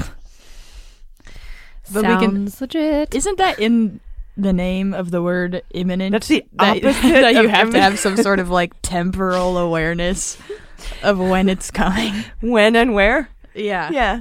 But 1.93 2.05
we 2.07 2.16
can- 2.16 2.20
Sounds 2.49 2.61
legit. 2.61 3.14
Isn't 3.14 3.37
that 3.39 3.59
in 3.59 4.01
the 4.37 4.53
name 4.55 4.95
of 4.95 5.11
the 5.11 5.22
word 5.22 5.62
imminent? 5.74 6.12
That's 6.12 6.28
the 6.28 6.45
that, 6.55 6.78
opposite 6.85 7.03
that 7.03 7.35
you 7.35 7.45
of 7.45 7.51
have 7.51 7.70
to 7.72 7.80
have 7.80 7.99
some 7.99 8.16
sort 8.16 8.41
of 8.41 8.49
like 8.51 8.72
temporal 8.82 9.59
awareness 9.59 10.39
of 11.03 11.18
when 11.18 11.49
it's 11.49 11.70
coming. 11.70 12.24
When 12.41 12.74
and 12.74 12.95
where? 12.95 13.28
Yeah. 13.55 13.91
Yeah. 13.91 14.20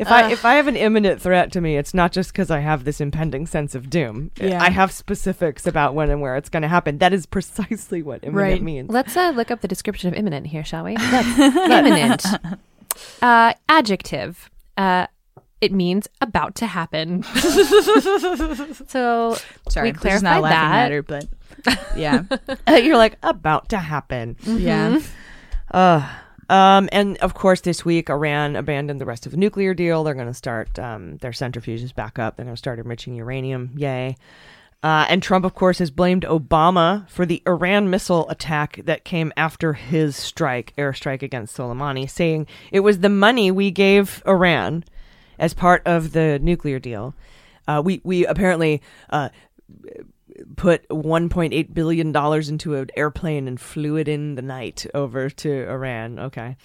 If 0.00 0.08
I 0.10 0.30
if 0.32 0.44
I 0.44 0.54
have 0.54 0.66
an 0.66 0.76
imminent 0.76 1.20
threat 1.20 1.52
to 1.52 1.60
me, 1.60 1.76
it's 1.76 1.92
not 1.94 2.10
just 2.10 2.32
because 2.32 2.50
I 2.50 2.60
have 2.60 2.84
this 2.84 3.00
impending 3.00 3.46
sense 3.46 3.74
of 3.74 3.90
doom. 3.90 4.30
Yeah. 4.40 4.62
I 4.62 4.70
have 4.70 4.90
specifics 4.92 5.66
about 5.66 5.94
when 5.94 6.10
and 6.10 6.20
where 6.20 6.36
it's 6.36 6.48
going 6.48 6.62
to 6.62 6.68
happen. 6.68 6.98
That 6.98 7.12
is 7.12 7.26
precisely 7.26 8.02
what 8.02 8.24
imminent 8.24 8.36
Right. 8.36 8.62
means. 8.62 8.90
Let's 8.90 9.16
uh, 9.16 9.30
look 9.30 9.50
up 9.50 9.60
the 9.60 9.68
description 9.68 10.08
of 10.08 10.14
imminent 10.14 10.46
here, 10.46 10.64
shall 10.64 10.84
we? 10.84 10.96
imminent. 11.38 12.24
Uh, 13.22 13.54
adjective. 13.68 14.50
Uh, 14.76 15.06
it 15.60 15.72
means 15.72 16.08
about 16.20 16.54
to 16.56 16.66
happen. 16.66 17.22
so 18.88 19.36
Sorry, 19.68 19.92
we 19.92 19.98
this 19.98 20.14
is 20.14 20.22
not 20.22 20.38
a 20.38 20.40
laughing 20.40 20.58
that. 20.58 20.70
matter, 20.70 21.02
but 21.02 21.26
yeah. 21.96 22.24
You're 22.78 22.96
like 22.96 23.16
about 23.22 23.68
to 23.70 23.78
happen. 23.78 24.36
Yeah. 24.44 25.00
Uh, 25.70 26.08
um, 26.50 26.88
and 26.90 27.16
of 27.18 27.34
course, 27.34 27.60
this 27.60 27.84
week 27.84 28.10
Iran 28.10 28.56
abandoned 28.56 29.00
the 29.00 29.06
rest 29.06 29.24
of 29.24 29.32
the 29.32 29.38
nuclear 29.38 29.72
deal. 29.72 30.02
They're 30.02 30.14
going 30.14 30.26
to 30.26 30.34
start 30.34 30.78
um, 30.78 31.16
their 31.18 31.30
centrifuges 31.30 31.94
back 31.94 32.18
up. 32.18 32.36
They're 32.36 32.44
going 32.44 32.56
to 32.56 32.58
start 32.58 32.78
enriching 32.80 33.14
uranium. 33.14 33.70
Yay! 33.76 34.16
Uh, 34.82 35.06
and 35.08 35.22
Trump, 35.22 35.44
of 35.44 35.54
course, 35.54 35.78
has 35.78 35.90
blamed 35.90 36.24
Obama 36.24 37.08
for 37.08 37.24
the 37.26 37.42
Iran 37.46 37.90
missile 37.90 38.28
attack 38.30 38.80
that 38.84 39.04
came 39.04 39.32
after 39.36 39.74
his 39.74 40.16
strike, 40.16 40.72
airstrike 40.76 41.22
against 41.22 41.56
Soleimani, 41.56 42.08
saying 42.08 42.46
it 42.72 42.80
was 42.80 43.00
the 43.00 43.10
money 43.10 43.50
we 43.50 43.70
gave 43.70 44.22
Iran 44.26 44.84
as 45.38 45.54
part 45.54 45.82
of 45.86 46.12
the 46.12 46.38
nuclear 46.40 46.78
deal. 46.78 47.14
Uh, 47.68 47.82
we 47.84 48.00
we 48.02 48.26
apparently 48.26 48.82
uh, 49.10 49.28
put 50.56 50.88
1.8 50.88 51.74
billion 51.74 52.12
dollars 52.12 52.48
into 52.48 52.74
an 52.76 52.88
airplane 52.96 53.48
and 53.48 53.60
flew 53.60 53.96
it 53.96 54.08
in 54.08 54.34
the 54.34 54.42
night 54.42 54.86
over 54.94 55.30
to 55.30 55.68
Iran. 55.68 56.18
Okay, 56.18 56.56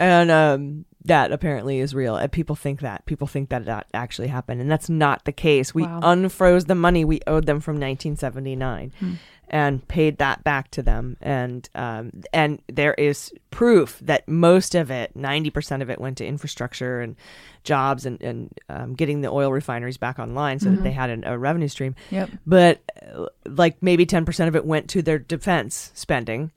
and 0.00 0.30
um, 0.30 0.84
that 1.04 1.32
apparently 1.32 1.78
is 1.80 1.94
real. 1.94 2.16
And 2.16 2.30
people 2.30 2.56
think 2.56 2.80
that 2.80 3.04
people 3.06 3.26
think 3.26 3.50
that 3.50 3.64
that 3.66 3.86
actually 3.94 4.28
happened, 4.28 4.60
and 4.60 4.70
that's 4.70 4.88
not 4.88 5.24
the 5.24 5.32
case. 5.32 5.74
We 5.74 5.82
Wow. 5.82 6.00
unfroze 6.02 6.66
the 6.66 6.74
money 6.74 7.04
we 7.04 7.20
owed 7.26 7.46
them 7.46 7.60
from 7.60 7.74
1979. 7.74 8.92
Hmm. 8.98 9.12
And 9.48 9.86
paid 9.86 10.16
that 10.16 10.42
back 10.44 10.70
to 10.70 10.82
them, 10.82 11.18
and 11.20 11.68
um, 11.74 12.22
and 12.32 12.62
there 12.72 12.94
is 12.94 13.30
proof 13.50 13.98
that 14.00 14.26
most 14.26 14.74
of 14.74 14.90
it, 14.90 15.14
ninety 15.14 15.50
percent 15.50 15.82
of 15.82 15.90
it, 15.90 16.00
went 16.00 16.16
to 16.18 16.24
infrastructure 16.26 17.02
and 17.02 17.16
jobs 17.62 18.06
and 18.06 18.22
and 18.22 18.58
um, 18.70 18.94
getting 18.94 19.20
the 19.20 19.28
oil 19.28 19.52
refineries 19.52 19.98
back 19.98 20.18
online, 20.18 20.58
so 20.58 20.70
that 20.70 20.78
Mhm. 20.80 20.82
they 20.84 20.90
had 20.92 21.10
an, 21.10 21.24
a 21.24 21.36
revenue 21.36 21.68
stream. 21.68 21.94
Yep. 22.10 22.30
But 22.46 22.80
uh, 23.14 23.26
like 23.44 23.76
maybe 23.82 24.06
ten 24.06 24.24
percent 24.24 24.48
of 24.48 24.56
it 24.56 24.64
went 24.64 24.88
to 24.90 25.02
their 25.02 25.18
defense 25.18 25.90
spending. 25.92 26.50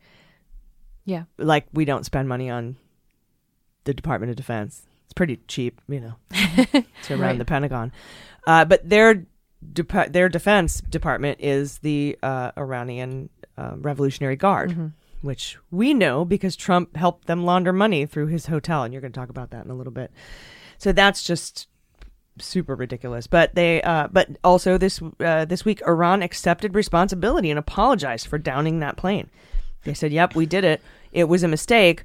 Yeah. 1.04 1.24
Like 1.38 1.66
we 1.74 1.84
don't 1.84 2.06
spend 2.06 2.30
money 2.30 2.50
on 2.50 2.78
the 3.84 3.94
Department 3.94 4.30
of 4.30 4.38
Defense. 4.38 4.84
It's 5.04 5.14
pretty 5.14 5.42
cheap, 5.50 5.82
you 5.90 6.00
know, 6.00 6.16
to 7.04 7.18
run 7.18 7.20
Right. 7.20 7.38
the 7.38 7.46
Pentagon. 7.46 7.92
Uh, 8.48 8.64
but 8.64 8.88
their 8.90 9.26
depa- 9.74 10.12
their 10.12 10.30
defense 10.30 10.82
department 10.82 11.40
is 11.42 11.80
the 11.80 12.18
uh, 12.24 12.52
Iranian 12.58 13.30
uh, 13.58 13.74
Revolutionary 13.78 14.36
Guard, 14.36 14.72
Mhm. 14.72 14.92
which 15.22 15.58
we 15.72 15.94
know 15.94 16.26
because 16.26 16.56
Trump 16.56 16.96
helped 16.96 17.28
them 17.28 17.46
launder 17.46 17.72
money 17.74 18.06
through 18.06 18.28
his 18.28 18.48
hotel, 18.48 18.84
and 18.84 18.94
you're 18.94 19.02
going 19.02 19.14
to 19.14 19.20
talk 19.20 19.30
about 19.30 19.52
that 19.52 19.66
in 19.66 19.72
a 19.72 19.76
little 19.76 19.94
bit. 19.94 20.12
So 20.78 20.92
that's 20.92 21.24
just 21.24 21.68
super 22.38 22.76
ridiculous. 22.76 23.28
But 23.28 23.56
they, 23.56 23.82
uh, 23.82 24.10
but 24.12 24.30
also 24.44 24.78
this 24.78 25.02
uh, 25.20 25.46
this 25.46 25.64
week, 25.64 25.82
Iran 25.88 26.22
accepted 26.22 26.76
responsibility 26.76 27.50
and 27.50 27.58
apologized 27.58 28.28
for 28.28 28.38
downing 28.38 28.80
that 28.82 28.98
plane. 28.98 29.30
They 29.86 29.94
said, 29.94 30.12
"Yep, 30.12 30.36
we 30.36 30.46
did 30.46 30.64
it. 30.66 30.82
It 31.14 31.26
was 31.30 31.44
a 31.44 31.48
mistake. 31.48 32.04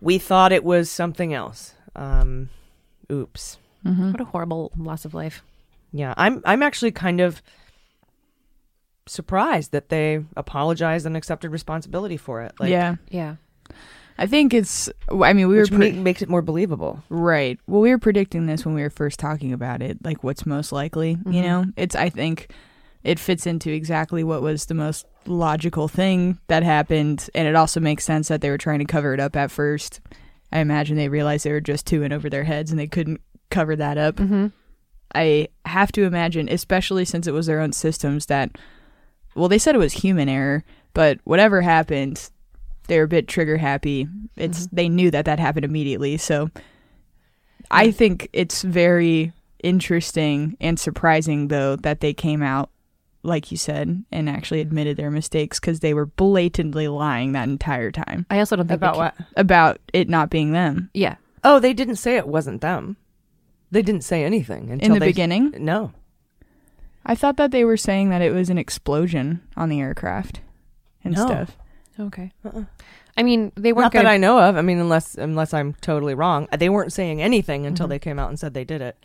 We 0.00 0.18
thought 0.18 0.52
it 0.52 0.62
was 0.64 0.90
something 0.90 1.34
else. 1.34 1.74
Um, 1.96 2.48
oops." 3.10 3.58
What 3.82 4.20
a 4.20 4.24
horrible 4.26 4.70
loss 4.76 5.04
of 5.04 5.12
life. 5.14 5.42
Yeah, 5.92 6.14
I'm 6.16 6.40
I'm 6.44 6.62
actually 6.62 6.92
kind 6.92 7.20
of 7.20 7.42
surprised 9.06 9.72
that 9.72 9.88
they 9.88 10.24
apologized 10.36 11.06
and 11.06 11.16
accepted 11.16 11.50
responsibility 11.50 12.16
for 12.16 12.42
it. 12.42 12.52
Like, 12.58 12.70
yeah. 12.70 12.96
Yeah. 13.10 13.36
I 14.18 14.26
think 14.26 14.52
it's. 14.54 14.90
I 15.10 15.32
mean, 15.32 15.48
we 15.48 15.56
which 15.58 15.70
were 15.70 15.78
pre- 15.78 15.92
makes 15.92 16.22
it 16.22 16.28
more 16.28 16.42
believable. 16.42 17.02
right. 17.08 17.58
Well, 17.66 17.80
we 17.80 17.90
were 17.90 17.98
predicting 17.98 18.46
this 18.46 18.64
when 18.64 18.74
we 18.74 18.82
were 18.82 18.90
first 18.90 19.18
talking 19.18 19.52
about 19.52 19.80
it. 19.82 19.98
Like, 20.04 20.22
what's 20.22 20.44
most 20.44 20.70
likely? 20.70 21.12
You 21.26 21.40
Mhm. 21.40 21.42
know, 21.42 21.64
it's. 21.76 21.96
I 21.96 22.10
think 22.10 22.52
it 23.02 23.18
fits 23.18 23.46
into 23.46 23.70
exactly 23.72 24.22
what 24.22 24.42
was 24.42 24.66
the 24.66 24.74
most 24.74 25.06
logical 25.26 25.88
thing 25.88 26.38
that 26.48 26.62
happened, 26.62 27.28
and 27.34 27.48
it 27.48 27.56
also 27.56 27.80
makes 27.80 28.04
sense 28.04 28.28
that 28.28 28.42
they 28.42 28.50
were 28.50 28.58
trying 28.58 28.80
to 28.80 28.84
cover 28.84 29.14
it 29.14 29.18
up 29.20 29.34
at 29.34 29.50
first. 29.50 30.00
I 30.52 30.60
imagine 30.60 30.96
they 30.98 31.08
realized 31.08 31.44
they 31.46 31.52
were 31.52 31.60
just 31.62 31.86
two 31.86 32.02
in 32.02 32.12
over 32.12 32.28
their 32.28 32.44
heads, 32.44 32.70
and 32.70 32.78
they 32.78 32.86
couldn't 32.86 33.22
cover 33.50 33.74
that 33.76 33.96
up. 33.96 34.16
Mm-hmm. 34.16 34.48
I 35.14 35.48
have 35.64 35.92
to 35.92 36.04
imagine, 36.04 36.48
especially 36.48 37.04
since 37.04 37.26
it 37.26 37.32
was 37.32 37.46
their 37.46 37.60
own 37.60 37.72
systems, 37.72 38.26
that 38.26 38.56
well, 39.34 39.48
they 39.48 39.58
said 39.58 39.74
it 39.74 39.78
was 39.78 39.92
human 39.92 40.28
error, 40.28 40.64
but 40.94 41.18
whatever 41.24 41.62
happened, 41.62 42.30
they 42.86 42.98
were 42.98 43.04
a 43.04 43.08
bit 43.08 43.28
trigger 43.28 43.56
happy. 43.56 44.06
It's 44.36 44.66
mm-hmm. 44.66 44.76
they 44.76 44.88
knew 44.88 45.10
that 45.10 45.24
that 45.24 45.38
happened 45.38 45.64
immediately, 45.64 46.16
so 46.16 46.50
I 47.70 47.90
think 47.90 48.28
it's 48.32 48.62
very 48.62 49.32
interesting 49.62 50.56
and 50.60 50.78
surprising 50.78 51.48
though 51.48 51.76
that 51.76 52.00
they 52.00 52.12
came 52.12 52.42
out 52.42 52.68
like 53.22 53.52
you 53.52 53.56
said 53.56 54.04
and 54.10 54.28
actually 54.28 54.60
mm-hmm. 54.60 54.68
admitted 54.68 54.96
their 54.96 55.10
mistakes 55.10 55.60
because 55.60 55.78
they 55.78 55.94
were 55.94 56.06
blatantly 56.06 56.88
lying 56.88 57.30
that 57.30 57.48
entire 57.48 57.92
time 57.92 58.26
I 58.28 58.40
also 58.40 58.56
don't 58.56 58.66
think 58.66 58.78
About 58.78 58.96
what? 58.96 59.14
about 59.36 59.78
it 59.92 60.08
not 60.08 60.30
being 60.30 60.50
them 60.50 60.90
Yeah. 60.94 61.14
Oh, 61.44 61.58
they 61.58 61.72
didn't 61.72 61.96
say 61.96 62.16
it 62.16 62.28
wasn't 62.28 62.60
them. 62.60 62.96
They 63.72 63.82
didn't 63.82 64.04
say 64.04 64.22
anything 64.24 64.70
until 64.70 64.86
in 64.86 64.92
the 64.92 65.00
they- 65.00 65.06
beginning. 65.08 65.54
No, 65.58 65.90
I 67.04 67.14
thought 67.16 67.36
that 67.38 67.50
they 67.50 67.64
were 67.64 67.76
saying 67.76 68.10
that 68.10 68.22
it 68.22 68.32
was 68.32 68.48
an 68.50 68.58
explosion 68.58 69.40
on 69.56 69.68
the 69.68 69.80
aircraft 69.80 70.40
and 71.02 71.14
No. 71.14 71.26
stuff. 71.26 71.56
Okay. 71.98 72.32
I 73.16 73.22
mean, 73.22 73.50
they 73.56 73.72
weren't 73.72 73.86
Not 73.86 73.92
that 73.92 73.98
gonna- 74.04 74.14
I 74.14 74.16
know 74.18 74.38
of. 74.38 74.56
I 74.56 74.62
mean, 74.62 74.78
unless 74.78 75.14
unless 75.16 75.52
I'm 75.52 75.74
totally 75.80 76.14
wrong, 76.14 76.48
they 76.56 76.68
weren't 76.68 76.92
saying 76.92 77.20
anything 77.20 77.66
until 77.66 77.86
Mhm. 77.86 77.90
they 77.90 77.98
came 77.98 78.18
out 78.18 78.28
and 78.28 78.38
said 78.38 78.54
they 78.54 78.64
did 78.64 78.80
it. 78.80 78.96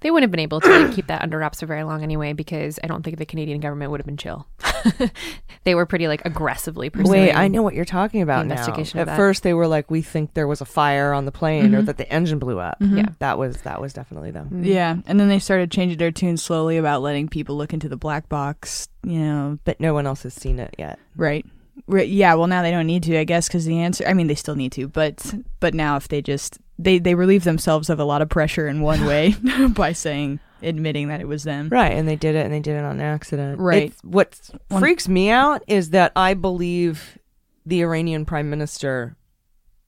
They 0.00 0.10
wouldn't 0.10 0.24
have 0.24 0.30
been 0.30 0.40
able 0.40 0.60
to 0.60 0.68
like, 0.78 0.94
keep 0.94 1.08
that 1.08 1.22
under 1.22 1.38
wraps 1.38 1.60
for 1.60 1.66
very 1.66 1.82
long 1.82 2.02
anyway, 2.02 2.32
because 2.32 2.78
I 2.84 2.86
don't 2.86 3.02
think 3.02 3.18
the 3.18 3.26
Canadian 3.26 3.58
government 3.60 3.90
would 3.90 3.98
have 4.00 4.06
been 4.06 4.16
chill. 4.16 4.46
they 5.64 5.74
were 5.74 5.86
pretty 5.86 6.08
like 6.08 6.24
aggressively 6.24 6.90
pursuing. 6.90 7.10
Wait, 7.10 7.32
I 7.32 7.48
know 7.48 7.62
what 7.62 7.74
you're 7.74 7.84
talking 7.84 8.22
about 8.22 8.42
the 8.42 8.46
now. 8.48 8.54
investigation 8.54 9.00
At 9.00 9.16
first, 9.16 9.42
they 9.42 9.54
were 9.54 9.66
like, 9.66 9.90
"We 9.90 10.02
think 10.02 10.34
there 10.34 10.46
was 10.46 10.60
a 10.60 10.64
fire 10.64 11.12
on 11.12 11.24
the 11.24 11.32
plane, 11.32 11.74
or 11.74 11.82
Mhm. 11.82 11.86
that 11.86 11.96
the 11.98 12.10
engine 12.12 12.38
blew 12.38 12.58
up." 12.58 12.78
Mhm. 12.80 12.96
Yeah. 12.98 13.06
that 13.18 13.38
was 13.38 13.62
that 13.62 13.80
was 13.80 13.92
definitely 13.92 14.30
them. 14.30 14.62
Yeah, 14.64 14.96
and 15.06 15.18
then 15.18 15.28
they 15.28 15.38
started 15.38 15.70
changing 15.70 15.98
their 15.98 16.12
tune 16.12 16.36
slowly 16.36 16.76
about 16.76 17.02
letting 17.02 17.28
people 17.28 17.56
look 17.56 17.72
into 17.72 17.88
the 17.88 17.96
black 17.96 18.28
box. 18.28 18.88
You 19.02 19.18
know, 19.20 19.58
but 19.64 19.80
no 19.80 19.94
one 19.94 20.06
else 20.06 20.22
has 20.22 20.34
seen 20.34 20.58
it 20.58 20.74
yet. 20.78 20.98
Right. 21.16 21.44
Right. 21.86 22.08
Yeah. 22.08 22.34
Well, 22.34 22.46
now 22.48 22.62
they 22.62 22.70
don't 22.72 22.86
need 22.86 23.02
to, 23.04 23.16
I 23.18 23.24
guess, 23.24 23.48
because 23.48 23.64
the 23.64 23.78
answer. 23.78 24.04
I 24.06 24.12
mean, 24.12 24.26
they 24.26 24.34
still 24.34 24.56
need 24.56 24.72
to, 24.72 24.88
but 24.88 25.34
but 25.60 25.74
now 25.74 25.96
if 25.96 26.08
they 26.08 26.20
just 26.22 26.58
they 26.78 26.98
they 26.98 27.14
relieve 27.14 27.44
themselves 27.44 27.90
of 27.90 27.98
a 27.98 28.04
lot 28.04 28.22
of 28.22 28.28
pressure 28.28 28.68
in 28.68 28.80
one 28.80 29.04
way 29.04 29.34
by 29.70 29.92
saying 29.92 30.40
admitting 30.62 31.08
that 31.08 31.20
it 31.20 31.28
was 31.28 31.44
them. 31.44 31.68
Right, 31.68 31.92
and 31.92 32.06
they 32.08 32.16
did 32.16 32.34
it, 32.34 32.44
and 32.44 32.52
they 32.52 32.60
did 32.60 32.76
it 32.76 32.84
on 32.84 33.00
accident. 33.00 33.60
Right. 33.60 33.92
What 34.02 34.38
freaks 34.78 35.08
me 35.08 35.30
out 35.30 35.62
is 35.68 35.90
that 35.90 36.12
I 36.16 36.34
believe 36.34 37.18
the 37.64 37.82
Iranian 37.82 38.24
prime 38.24 38.48
minister 38.50 39.16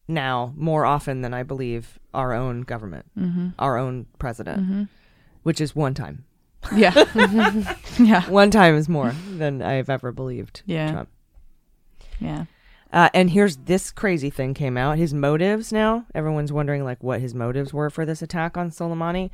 now 0.07 0.53
more 0.57 0.85
often 0.85 1.23
than 1.23 1.33
I 1.35 1.43
believe 1.45 1.99
our 2.13 2.33
own 2.35 2.63
government, 2.63 3.07
Mhm. 3.19 3.55
our 3.59 3.79
own 3.79 4.07
president, 4.19 4.63
Mhm. 4.69 4.89
which 5.45 5.61
is 5.61 5.75
one 5.77 5.95
time. 5.95 6.25
Yeah. 6.75 6.93
yeah. 7.99 8.29
One 8.29 8.51
time 8.51 8.75
is 8.75 8.89
more 8.89 9.13
than 9.37 9.63
I've 9.63 9.89
ever 9.89 10.13
believed. 10.13 10.63
Yeah. 10.67 10.91
Trump. 10.93 11.09
Yeah. 12.21 12.45
Uh, 12.93 13.09
and 13.15 13.31
here's 13.31 13.57
this 13.57 13.91
crazy 13.93 14.31
thing 14.31 14.55
came 14.55 14.77
out. 14.77 14.99
His 14.99 15.15
motives 15.15 15.73
now. 15.73 16.07
Everyone's 16.15 16.53
wondering 16.53 16.85
like 16.85 17.03
what 17.03 17.21
his 17.21 17.35
motives 17.35 17.73
were 17.73 17.91
for 17.91 18.05
this 18.05 18.23
attack 18.23 18.57
on 18.57 18.71
Soleimani. 18.71 19.31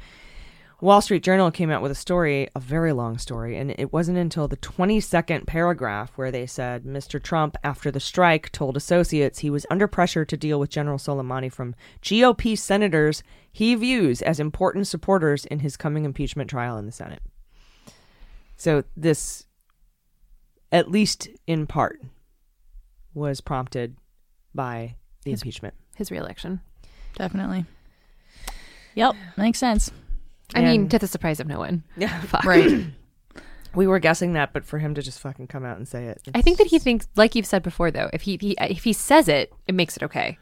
Wall 0.79 1.01
Street 1.01 1.23
Journal 1.23 1.51
came 1.51 1.71
out 1.71 1.81
with 1.81 1.91
a 1.91 1.95
story, 1.95 2.51
a 2.55 2.61
very 2.61 2.93
long 2.93 3.17
story, 3.17 3.57
and 3.57 3.75
it 3.79 3.95
wasn't 3.95 4.19
until 4.19 4.47
the 4.47 4.59
22nd 4.59 5.47
paragraph 5.47 6.13
where 6.17 6.31
they 6.31 6.47
said 6.47 6.85
Mr. 6.85 7.23
Trump, 7.23 7.57
after 7.65 7.91
the 7.91 7.99
strike, 7.99 8.53
told 8.53 8.77
associates 8.77 9.39
he 9.39 9.49
was 9.49 9.65
under 9.71 9.89
pressure 9.89 10.27
to 10.27 10.37
deal 10.37 10.61
with 10.61 10.69
General 10.69 10.99
Soleimani 10.99 11.51
from 11.51 11.75
GOP 12.03 12.59
senators 12.59 13.23
he 13.51 13.75
views 13.75 14.21
as 14.21 14.39
important 14.39 14.87
supporters 14.87 15.47
in 15.47 15.61
his 15.61 15.79
coming 15.79 16.05
impeachment 16.05 16.51
trial 16.51 16.77
in 16.77 16.85
the 16.85 16.93
Senate. 16.93 17.23
So 18.59 18.85
this, 18.95 19.47
at 20.71 20.91
least 20.91 21.31
in 21.47 21.67
part, 21.67 22.03
was 23.17 23.41
prompted 23.41 23.97
by 24.55 24.95
the 25.25 25.31
His- 25.33 25.43
impeachment. 25.43 25.75
his 25.97 26.11
reelection. 26.13 26.61
Definitely. 27.17 27.65
Yep. 28.95 29.15
Makes 29.37 29.59
sense. 29.59 29.91
I 30.55 30.61
mean, 30.63 30.89
to 30.91 30.99
the 30.99 31.07
surprise 31.09 31.41
of 31.41 31.47
no 31.47 31.59
one. 31.59 31.83
Yeah. 31.97 32.21
Fuck. 32.23 32.45
Right. 32.45 32.87
We 33.75 33.87
were 33.87 33.99
guessing 33.99 34.33
that, 34.33 34.55
but 34.55 34.65
for 34.65 34.79
him 34.79 34.95
to 34.95 35.03
just 35.03 35.21
fucking 35.21 35.49
come 35.49 35.63
out 35.63 35.77
and 35.77 35.87
say 35.87 36.07
it. 36.07 36.23
I 36.35 36.41
think 36.41 36.57
that 36.57 36.69
he 36.69 36.79
thinks, 36.79 37.09
like 37.15 37.35
you've 37.35 37.45
said 37.45 37.63
before, 37.63 37.91
though, 37.91 38.09
if 38.11 38.23
he, 38.23 38.39
he 38.41 38.57
if 38.59 38.85
he 38.85 38.95
says 38.95 39.29
it, 39.29 39.53
it 39.67 39.75
makes 39.75 39.99
it 39.99 40.03
okay. 40.03 40.39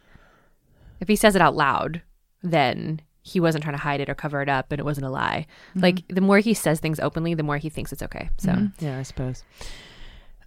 If 1.01 1.09
he 1.09 1.16
says 1.16 1.35
it 1.35 1.43
out 1.43 1.57
loud, 1.57 2.03
then 2.45 3.01
he 3.22 3.41
wasn't 3.41 3.64
trying 3.64 3.75
to 3.75 3.83
hide 3.83 4.01
it 4.01 4.09
or 4.09 4.14
cover 4.14 4.41
it 4.41 4.49
up, 4.49 4.70
and 4.70 4.79
it 4.79 4.85
wasn't 4.85 5.07
a 5.07 5.11
lie. 5.11 5.49
Mhm. 5.75 5.83
Like 5.83 6.07
the 6.07 6.20
more 6.20 6.39
he 6.39 6.55
says 6.55 6.79
things 6.79 7.01
openly, 7.01 7.35
the 7.35 7.43
more 7.43 7.57
he 7.57 7.68
thinks 7.70 7.93
it's 7.93 8.05
okay. 8.05 8.31
So 8.37 8.53
Mhm. 8.53 8.72
yeah, 8.81 8.99
I 9.01 9.03
suppose. 9.03 9.43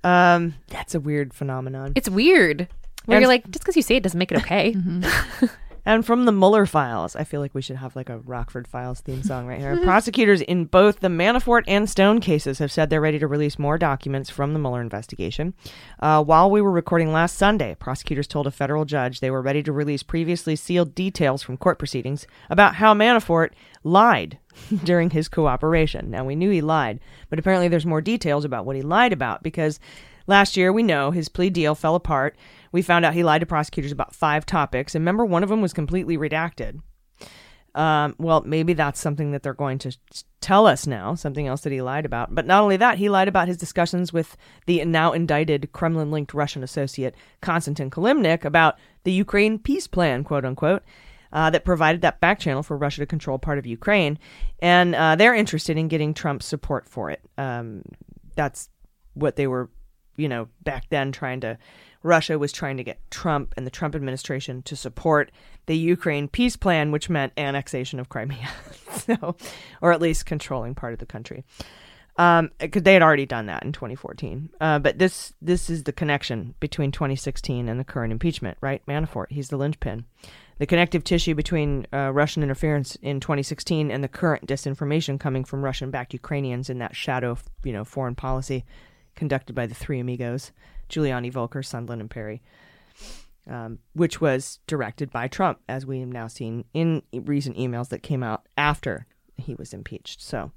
Um, 0.03 0.53
that's 0.67 0.95
a 0.95 0.99
weird 0.99 1.33
phenomenon. 1.33 1.93
it's 1.95 2.09
weird. 2.09 2.67
Where 3.05 3.17
And- 3.17 3.21
you're 3.23 3.27
like, 3.29 3.43
just 3.49 3.59
because 3.63 3.75
you 3.75 3.81
say 3.81 3.95
it 3.97 4.03
doesn't 4.03 4.17
make 4.19 4.31
it 4.31 4.37
okay. 4.39 4.75
And 5.87 6.05
from 6.05 6.25
the 6.25 6.33
Mueller 6.33 6.65
files, 6.65 7.15
I 7.15 7.23
feel 7.23 7.39
like 7.39 7.55
we 7.55 7.61
should 7.61 7.77
have 7.77 7.95
like 7.95 8.09
a 8.09 8.17
Rockford 8.17 8.67
Files 8.67 8.99
theme 8.99 9.23
song 9.23 9.47
right 9.47 9.57
here. 9.57 9.77
Prosecutors 9.83 10.41
in 10.41 10.65
both 10.65 10.99
the 10.99 11.07
Manafort 11.07 11.63
and 11.65 11.89
Stone 11.89 12.19
cases 12.19 12.59
have 12.59 12.73
said 12.73 12.89
they're 12.89 12.99
ready 12.99 13.19
to 13.19 13.25
release 13.25 13.57
more 13.57 13.77
documents 13.77 14.29
from 14.29 14.51
the 14.51 14.59
Mueller 14.59 14.81
investigation. 14.81 15.53
Uh, 16.01 16.21
while 16.21 16.51
we 16.51 16.59
were 16.59 16.73
recording 16.73 17.13
last 17.13 17.37
Sunday, 17.37 17.73
prosecutors 17.79 18.27
told 18.27 18.47
a 18.47 18.51
federal 18.51 18.83
judge 18.83 19.21
they 19.21 19.31
were 19.31 19.41
ready 19.41 19.63
to 19.63 19.71
release 19.71 20.03
previously 20.03 20.57
sealed 20.57 20.93
details 20.93 21.41
from 21.41 21.55
court 21.55 21.79
proceedings 21.79 22.27
about 22.49 22.75
how 22.75 22.93
Manafort 22.93 23.51
lied 23.85 24.39
during 24.83 25.11
his 25.11 25.29
cooperation. 25.29 26.11
Now, 26.11 26.25
we 26.25 26.35
knew 26.35 26.49
he 26.49 26.59
lied, 26.59 26.99
but 27.29 27.39
apparently 27.39 27.69
there's 27.69 27.85
more 27.85 28.01
details 28.01 28.43
about 28.43 28.65
what 28.65 28.75
he 28.75 28.81
lied 28.81 29.13
about 29.13 29.41
because 29.41 29.79
Last 30.29 30.57
year, 30.57 30.73
we 30.73 30.83
know 30.83 31.11
his 31.11 31.29
plea 31.29 31.49
deal 31.49 31.73
fell 31.73 31.95
apart. 31.95 32.35
We 32.71 32.81
found 32.81 33.05
out 33.05 33.13
he 33.13 33.23
lied 33.23 33.41
to 33.41 33.47
prosecutors 33.47 33.91
about 33.91 34.15
five 34.15 34.45
topics, 34.45 34.95
and 34.95 35.01
remember, 35.01 35.25
one 35.25 35.43
of 35.43 35.49
them 35.49 35.61
was 35.61 35.73
completely 35.73 36.17
redacted. 36.17 36.81
Um, 37.75 38.15
well, 38.17 38.41
maybe 38.41 38.73
that's 38.73 38.99
something 38.99 39.31
that 39.31 39.43
they're 39.43 39.53
going 39.53 39.77
to 39.79 39.95
tell 40.41 40.65
us 40.65 40.87
now, 40.87 41.13
something 41.13 41.45
else 41.45 41.61
that 41.61 41.71
he 41.71 41.79
lied 41.79 42.07
about. 42.07 42.33
But 42.33 42.47
not 42.47 42.63
only 42.63 42.77
that, 42.77 42.97
he 42.97 43.07
lied 43.07 43.27
about 43.27 43.47
his 43.47 43.57
discussions 43.57 44.11
with 44.11 44.35
the 44.65 44.83
now 44.83 45.11
indicted 45.13 45.71
Kremlin 45.73 46.09
linked 46.09 46.33
Russian 46.33 46.63
associate 46.63 47.13
Konstantin 47.41 47.91
Kilimnik 47.91 48.43
about 48.43 48.79
the 49.03 49.11
Ukraine 49.11 49.59
peace 49.59 49.85
plan, 49.85 50.23
quote 50.23 50.43
unquote. 50.43 50.83
Uh, 51.33 51.49
that 51.49 51.65
provided 51.65 51.99
that 52.01 52.21
back 52.21 52.39
channel 52.39 52.63
for 52.63 52.77
Russia 52.77 53.01
to 53.01 53.05
control 53.05 53.37
part 53.37 53.57
of 53.57 53.65
Ukraine, 53.65 54.17
and 54.59 54.95
uh, 54.95 55.13
they're 55.17 55.35
interested 55.35 55.77
in 55.77 55.89
getting 55.89 56.13
Trump's 56.13 56.45
support 56.45 56.87
for 56.87 57.11
it. 57.11 57.19
Um, 57.37 57.81
that's 58.37 58.69
what 59.13 59.35
they 59.35 59.45
were 59.45 59.69
you 60.17 60.27
know, 60.27 60.47
back 60.63 60.85
then 60.89 61.11
trying 61.11 61.39
to, 61.41 61.57
Russia 62.03 62.37
was 62.37 62.51
trying 62.51 62.77
to 62.77 62.83
get 62.83 62.99
Trump 63.11 63.53
and 63.57 63.65
the 63.65 63.71
Trump 63.71 63.95
administration 63.95 64.61
to 64.63 64.75
support 64.75 65.31
the 65.65 65.77
Ukraine 65.77 66.27
peace 66.27 66.55
plan, 66.55 66.91
which 66.91 67.09
meant 67.09 67.33
annexation 67.37 67.99
of 67.99 68.09
Crimea, 68.09 68.49
so, 68.91 69.35
or 69.81 69.91
at 69.91 70.01
least 70.01 70.25
controlling 70.25 70.75
part 70.75 70.93
of 70.93 70.99
the 70.99 71.05
country. 71.05 71.43
Um, 72.17 72.49
because 72.57 72.81
they 72.81 72.93
had 72.93 73.03
already 73.03 73.27
done 73.27 73.45
that 73.45 73.63
in 73.63 73.71
2014. 73.71 74.49
Uh, 74.59 74.79
but 74.79 74.97
this 74.97 75.33
this 75.39 75.69
is 75.69 75.83
the 75.83 75.93
connection 75.93 76.55
between 76.59 76.91
2016 76.91 77.69
and 77.69 77.79
the 77.79 77.83
current 77.83 78.11
impeachment, 78.11 78.57
right? 78.59 78.83
Manafort, 78.87 79.27
he's 79.29 79.49
the 79.49 79.57
linchpin. 79.57 80.03
The 80.57 80.65
connective 80.65 81.03
tissue 81.03 81.35
between 81.35 81.85
uh, 81.93 82.11
Russian 82.11 82.41
interference 82.41 82.95
in 83.03 83.19
2016 83.19 83.91
and 83.91 84.03
the 84.03 84.07
current 84.07 84.47
disinformation 84.47 85.19
coming 85.19 85.43
from 85.43 85.63
Russian-backed 85.63 86.13
Ukrainians 86.13 86.71
in 86.71 86.79
that 86.79 86.95
shadow, 86.95 87.37
you 87.63 87.71
know, 87.71 87.83
foreign 87.83 88.15
policy 88.15 88.65
conducted 89.17 89.53
by 89.53 89.65
the 89.65 89.75
three 89.75 89.99
amigos, 89.99 90.51
Giuliani, 90.89 91.31
Volker, 91.31 91.61
Sondland, 91.61 91.99
and 91.99 92.09
Perry, 92.09 92.41
um, 93.49 93.79
which 93.93 94.21
was 94.21 94.59
directed 94.67 95.11
by 95.11 95.27
Trump, 95.27 95.59
as 95.67 95.85
we've 95.85 96.07
now 96.07 96.27
seen 96.27 96.63
in 96.73 97.01
recent 97.11 97.57
emails 97.57 97.89
that 97.89 98.03
came 98.03 98.23
out 98.23 98.45
after 98.57 99.05
he 99.35 99.55
was 99.55 99.73
impeached. 99.73 100.21
So, 100.21 100.51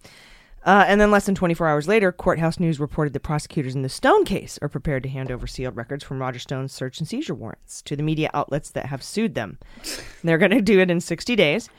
uh, 0.65 0.85
and 0.87 1.01
then 1.01 1.11
less 1.11 1.27
than 1.27 1.35
24 1.35 1.69
hours 1.69 1.89
later, 1.89 2.13
Courthouse 2.13 2.61
News 2.61 2.79
reported 2.79 3.13
that 3.15 3.21
prosecutors 3.21 3.75
in 3.75 3.83
the 3.83 3.89
Stone 3.89 4.25
case 4.25 4.59
are 4.61 4.69
prepared 4.69 5.03
to 5.05 5.09
hand 5.09 5.31
over 5.31 5.47
sealed 5.47 5.77
records 5.77 6.05
from 6.05 6.21
Roger 6.21 6.39
Stone's 6.39 6.73
search 6.73 6.99
and 6.99 7.09
seizure 7.09 7.35
warrants 7.35 7.81
to 7.83 7.97
the 7.97 8.03
media 8.03 8.31
outlets 8.35 8.71
that 8.71 8.87
have 8.87 9.03
sued 9.03 9.35
them. 9.35 9.59
They're 10.25 10.39
going 10.39 10.51
to 10.51 10.61
do 10.61 10.81
it 10.81 10.91
in 10.91 11.01
60 11.01 11.35
days. 11.35 11.71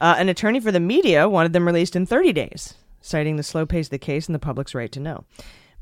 Uh, 0.00 0.16
an 0.18 0.28
attorney 0.28 0.58
for 0.58 0.72
the 0.72 0.80
media 0.80 1.28
wanted 1.28 1.52
them 1.52 1.66
released 1.66 1.94
in 1.94 2.06
30 2.06 2.32
days, 2.32 2.74
citing 3.00 3.36
the 3.36 3.44
slow 3.44 3.64
pace 3.64 3.86
of 3.86 3.90
the 3.90 3.98
case 3.98 4.26
and 4.26 4.34
the 4.34 4.40
public's 4.40 4.74
right 4.74 4.90
to 4.90 5.00
know. 5.00 5.24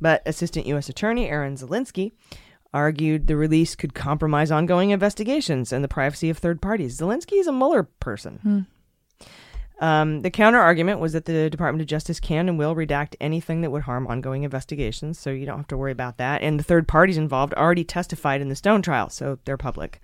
But 0.03 0.23
Assistant 0.27 0.67
U.S. 0.67 0.89
Attorney 0.89 1.29
Aaron 1.29 1.55
Zelinsky 1.55 2.11
argued 2.75 3.29
the 3.29 3.37
release 3.37 3.77
could 3.77 3.95
compromise 3.95 4.51
ongoing 4.51 4.91
investigations 4.91 5.73
and 5.73 5.85
the 5.85 5.89
privacy 5.89 6.29
of 6.29 6.39
third 6.39 6.61
parties. 6.61 6.99
Zelinsky 6.99 7.39
is 7.39 7.47
a 7.47 7.53
Mueller 7.53 7.85
person. 7.85 8.39
Hmm. 8.43 9.85
Um, 9.85 10.21
the 10.23 10.31
counter 10.31 10.59
argument 10.59 11.01
was 11.01 11.13
that 11.13 11.25
the 11.25 11.51
Department 11.51 11.83
of 11.83 11.89
Justice 11.89 12.21
can 12.21 12.49
and 12.49 12.59
will 12.59 12.75
redact 12.75 13.15
anything 13.21 13.61
that 13.61 13.71
would 13.71 13.83
harm 13.83 14.07
ongoing 14.07 14.43
investigations, 14.43 15.19
so 15.19 15.31
you 15.31 15.47
don't 15.47 15.59
have 15.59 15.69
to 15.69 15.77
worry 15.77 15.93
about 15.93 16.19
that. 16.19 16.43
And 16.43 16.59
the 16.59 16.65
third 16.65 16.87
parties 16.87 17.17
involved 17.17 17.55
already 17.55 17.85
testified 17.85 18.41
in 18.41 18.49
the 18.49 18.57
Stone 18.57 18.83
trial, 18.83 19.09
so 19.09 19.39
they're 19.45 19.57
public. 19.57 20.01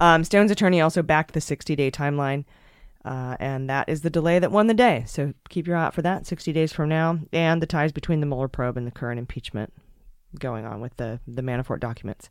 Um, 0.00 0.24
Stone's 0.24 0.50
attorney 0.50 0.80
also 0.80 1.02
backed 1.02 1.32
the 1.32 1.40
60 1.40 1.76
day 1.76 1.90
timeline, 1.90 2.44
uh, 3.04 3.36
and 3.38 3.68
that 3.68 3.88
is 3.88 4.00
the 4.00 4.10
delay 4.10 4.38
that 4.38 4.50
won 4.50 4.66
the 4.66 4.74
day. 4.74 5.04
So 5.06 5.34
keep 5.48 5.66
your 5.66 5.76
eye 5.76 5.84
out 5.84 5.94
for 5.94 6.02
that 6.02 6.26
60 6.26 6.52
days 6.52 6.72
from 6.72 6.88
now, 6.88 7.18
and 7.32 7.60
the 7.60 7.66
ties 7.66 7.92
between 7.92 8.20
the 8.20 8.26
Mueller 8.26 8.48
probe 8.48 8.76
and 8.76 8.86
the 8.86 8.90
current 8.90 9.18
impeachment 9.18 9.72
going 10.38 10.64
on 10.64 10.80
with 10.80 10.96
the, 10.96 11.20
the 11.26 11.42
Manafort 11.42 11.80
documents. 11.80 12.30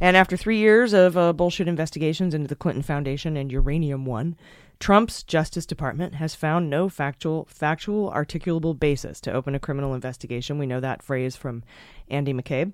And 0.00 0.16
after 0.16 0.36
three 0.36 0.58
years 0.58 0.92
of 0.92 1.16
uh, 1.16 1.32
bullshit 1.32 1.66
investigations 1.66 2.32
into 2.32 2.46
the 2.46 2.54
Clinton 2.54 2.82
Foundation 2.82 3.36
and 3.36 3.50
Uranium 3.50 4.06
One, 4.06 4.36
Trump's 4.78 5.24
Justice 5.24 5.66
Department 5.66 6.14
has 6.14 6.36
found 6.36 6.70
no 6.70 6.88
factual, 6.88 7.46
factual, 7.50 8.12
articulable 8.12 8.78
basis 8.78 9.20
to 9.22 9.32
open 9.32 9.56
a 9.56 9.58
criminal 9.58 9.94
investigation. 9.94 10.58
We 10.58 10.66
know 10.66 10.78
that 10.78 11.02
phrase 11.02 11.34
from 11.34 11.64
Andy 12.08 12.32
McCabe, 12.32 12.72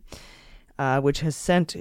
uh, 0.78 1.00
which 1.00 1.20
has 1.20 1.34
sent 1.34 1.76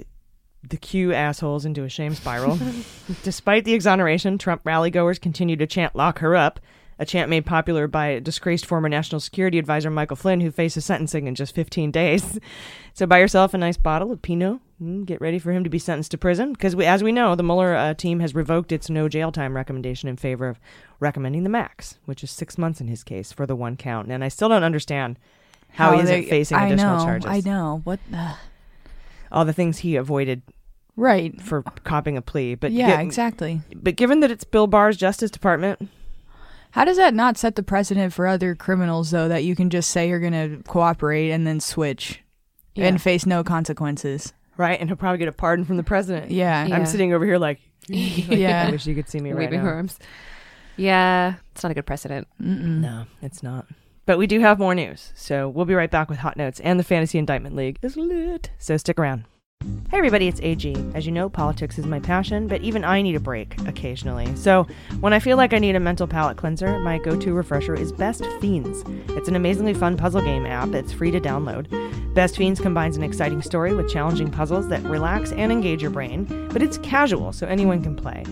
the 0.68 0.76
Q 0.76 1.12
assholes 1.12 1.64
into 1.64 1.84
a 1.84 1.88
shame 1.88 2.14
spiral. 2.14 2.58
Despite 3.22 3.64
the 3.64 3.74
exoneration, 3.74 4.38
Trump 4.38 4.62
rally 4.64 4.90
goers 4.90 5.18
continue 5.18 5.56
to 5.56 5.66
chant 5.66 5.94
"Lock 5.96 6.18
her 6.20 6.34
up." 6.36 6.60
a 6.96 7.04
chant 7.04 7.28
made 7.28 7.44
popular 7.44 7.88
by 7.88 8.20
disgraced 8.20 8.64
former 8.64 8.88
National 8.88 9.18
Security 9.20 9.58
Advisor 9.58 9.90
Michael 9.90 10.14
Flynn, 10.14 10.40
who 10.40 10.52
faces 10.52 10.84
sentencing 10.84 11.26
in 11.26 11.34
just 11.34 11.52
15 11.54 11.90
days. 11.90 12.38
So 12.96 13.06
buy 13.06 13.18
yourself 13.18 13.52
a 13.54 13.58
nice 13.58 13.76
bottle 13.76 14.12
of 14.12 14.22
Pinot. 14.22 14.60
Get 15.04 15.20
ready 15.20 15.40
for 15.40 15.50
him 15.50 15.64
to 15.64 15.68
be 15.70 15.80
sentenced 15.80 16.12
to 16.12 16.18
prison 16.18 16.52
because, 16.52 16.76
we, 16.76 16.84
as 16.84 17.02
we 17.02 17.10
know, 17.10 17.34
the 17.34 17.42
Mueller 17.42 17.74
uh, 17.74 17.94
team 17.94 18.20
has 18.20 18.36
revoked 18.36 18.70
its 18.70 18.88
no 18.88 19.08
jail 19.08 19.32
time 19.32 19.56
recommendation 19.56 20.08
in 20.08 20.16
favor 20.16 20.46
of 20.46 20.60
recommending 21.00 21.42
the 21.42 21.48
max, 21.50 21.98
which 22.04 22.22
is 22.22 22.30
six 22.30 22.56
months 22.56 22.80
in 22.80 22.86
his 22.86 23.02
case 23.02 23.32
for 23.32 23.46
the 23.46 23.56
one 23.56 23.76
count. 23.76 24.12
And 24.12 24.22
I 24.22 24.28
still 24.28 24.48
don't 24.48 24.62
understand 24.62 25.18
how, 25.70 25.94
he 25.96 26.02
isn't 26.02 26.06
they- 26.22 26.30
facing 26.30 26.56
I 26.56 26.66
additional 26.68 26.98
know, 26.98 27.04
charges. 27.04 27.28
I 27.28 27.40
know. 27.40 27.80
What? 27.82 27.98
The? 28.08 28.34
All 29.32 29.44
the 29.44 29.52
things 29.52 29.78
he 29.78 29.96
avoided 29.96 30.42
Right. 30.96 31.40
for 31.40 31.62
copping 31.62 32.16
a 32.16 32.22
plea, 32.22 32.54
but 32.54 32.70
yeah, 32.72 32.96
gi- 32.98 33.02
exactly. 33.02 33.60
But 33.74 33.96
given 33.96 34.20
that 34.20 34.30
it's 34.30 34.44
Bill 34.44 34.66
Barr's 34.66 34.96
Justice 34.96 35.30
Department, 35.30 35.88
How 36.72 36.84
does 36.84 36.96
that 36.96 37.14
not 37.14 37.36
set 37.36 37.54
the 37.56 37.62
precedent 37.62 38.12
for 38.12 38.26
other 38.26 38.54
criminals, 38.54 39.10
though, 39.12 39.28
that 39.28 39.44
you 39.44 39.54
can 39.56 39.70
just 39.70 39.90
say 39.90 40.08
you're 40.08 40.18
going 40.20 40.32
to 40.32 40.62
cooperate 40.64 41.30
and 41.30 41.46
then 41.46 41.60
switch 41.60 42.20
Yeah. 42.74 42.86
and 42.86 43.00
face 43.00 43.26
no 43.26 43.42
consequences? 43.44 44.32
right? 44.56 44.78
And 44.80 44.88
he'll 44.88 44.96
probably 44.96 45.18
get 45.18 45.26
a 45.26 45.32
pardon 45.32 45.64
from 45.64 45.76
the 45.78 45.82
president. 45.82 46.30
Yeah. 46.30 46.64
Yeah. 46.66 46.76
I'm 46.76 46.86
sitting 46.86 47.12
over 47.12 47.24
here 47.24 47.38
like, 47.48 47.58
Yeah. 47.88 48.66
I 48.68 48.70
wish 48.70 48.86
you 48.86 48.94
could 48.94 49.08
see 49.08 49.18
me 49.20 49.30
right 49.32 49.38
Waving 49.50 49.62
now. 49.64 49.68
arms. 49.70 49.98
Yeah, 50.76 51.34
it's 51.52 51.62
not 51.62 51.70
a 51.70 51.74
good 51.74 51.86
precedent. 51.86 52.26
Mm-mm. 52.40 52.80
No, 52.80 53.06
it's 53.22 53.42
not. 53.42 53.66
But 54.06 54.18
we 54.18 54.26
do 54.26 54.40
have 54.40 54.58
more 54.58 54.74
news, 54.74 55.12
so 55.14 55.48
we'll 55.48 55.64
be 55.64 55.74
right 55.74 55.90
back 55.90 56.08
with 56.10 56.18
hot 56.18 56.36
notes. 56.36 56.60
And 56.60 56.78
the 56.78 56.84
Fantasy 56.84 57.18
Indictment 57.18 57.54
League 57.56 57.78
is 57.82 57.96
lit, 57.96 58.50
so 58.58 58.76
stick 58.76 58.98
around. 58.98 59.24
Hey 59.64 59.96
everybody, 59.96 60.28
it's 60.28 60.40
AG. 60.42 60.76
As 60.94 61.06
you 61.06 61.12
know, 61.12 61.30
politics 61.30 61.78
is 61.78 61.86
my 61.86 61.98
passion, 61.98 62.48
but 62.48 62.60
even 62.60 62.84
I 62.84 63.00
need 63.00 63.14
a 63.14 63.20
break 63.20 63.58
occasionally. 63.66 64.34
So, 64.36 64.66
when 65.00 65.14
I 65.14 65.18
feel 65.18 65.38
like 65.38 65.54
I 65.54 65.58
need 65.58 65.74
a 65.74 65.80
mental 65.80 66.06
palate 66.06 66.36
cleanser, 66.36 66.78
my 66.80 66.98
go 66.98 67.18
to 67.18 67.32
refresher 67.32 67.74
is 67.74 67.90
Best 67.90 68.26
Fiends. 68.42 68.84
It's 69.16 69.28
an 69.28 69.36
amazingly 69.36 69.72
fun 69.72 69.96
puzzle 69.96 70.20
game 70.20 70.44
app 70.44 70.68
that's 70.68 70.92
free 70.92 71.10
to 71.12 71.20
download. 71.20 71.66
Best 72.14 72.36
Fiends 72.36 72.60
combines 72.60 72.98
an 72.98 73.04
exciting 73.04 73.40
story 73.40 73.74
with 73.74 73.90
challenging 73.90 74.30
puzzles 74.30 74.68
that 74.68 74.82
relax 74.82 75.32
and 75.32 75.50
engage 75.50 75.80
your 75.80 75.90
brain, 75.90 76.26
but 76.52 76.60
it's 76.62 76.76
casual, 76.78 77.32
so 77.32 77.46
anyone 77.46 77.82
can 77.82 77.96
play. 77.96 78.22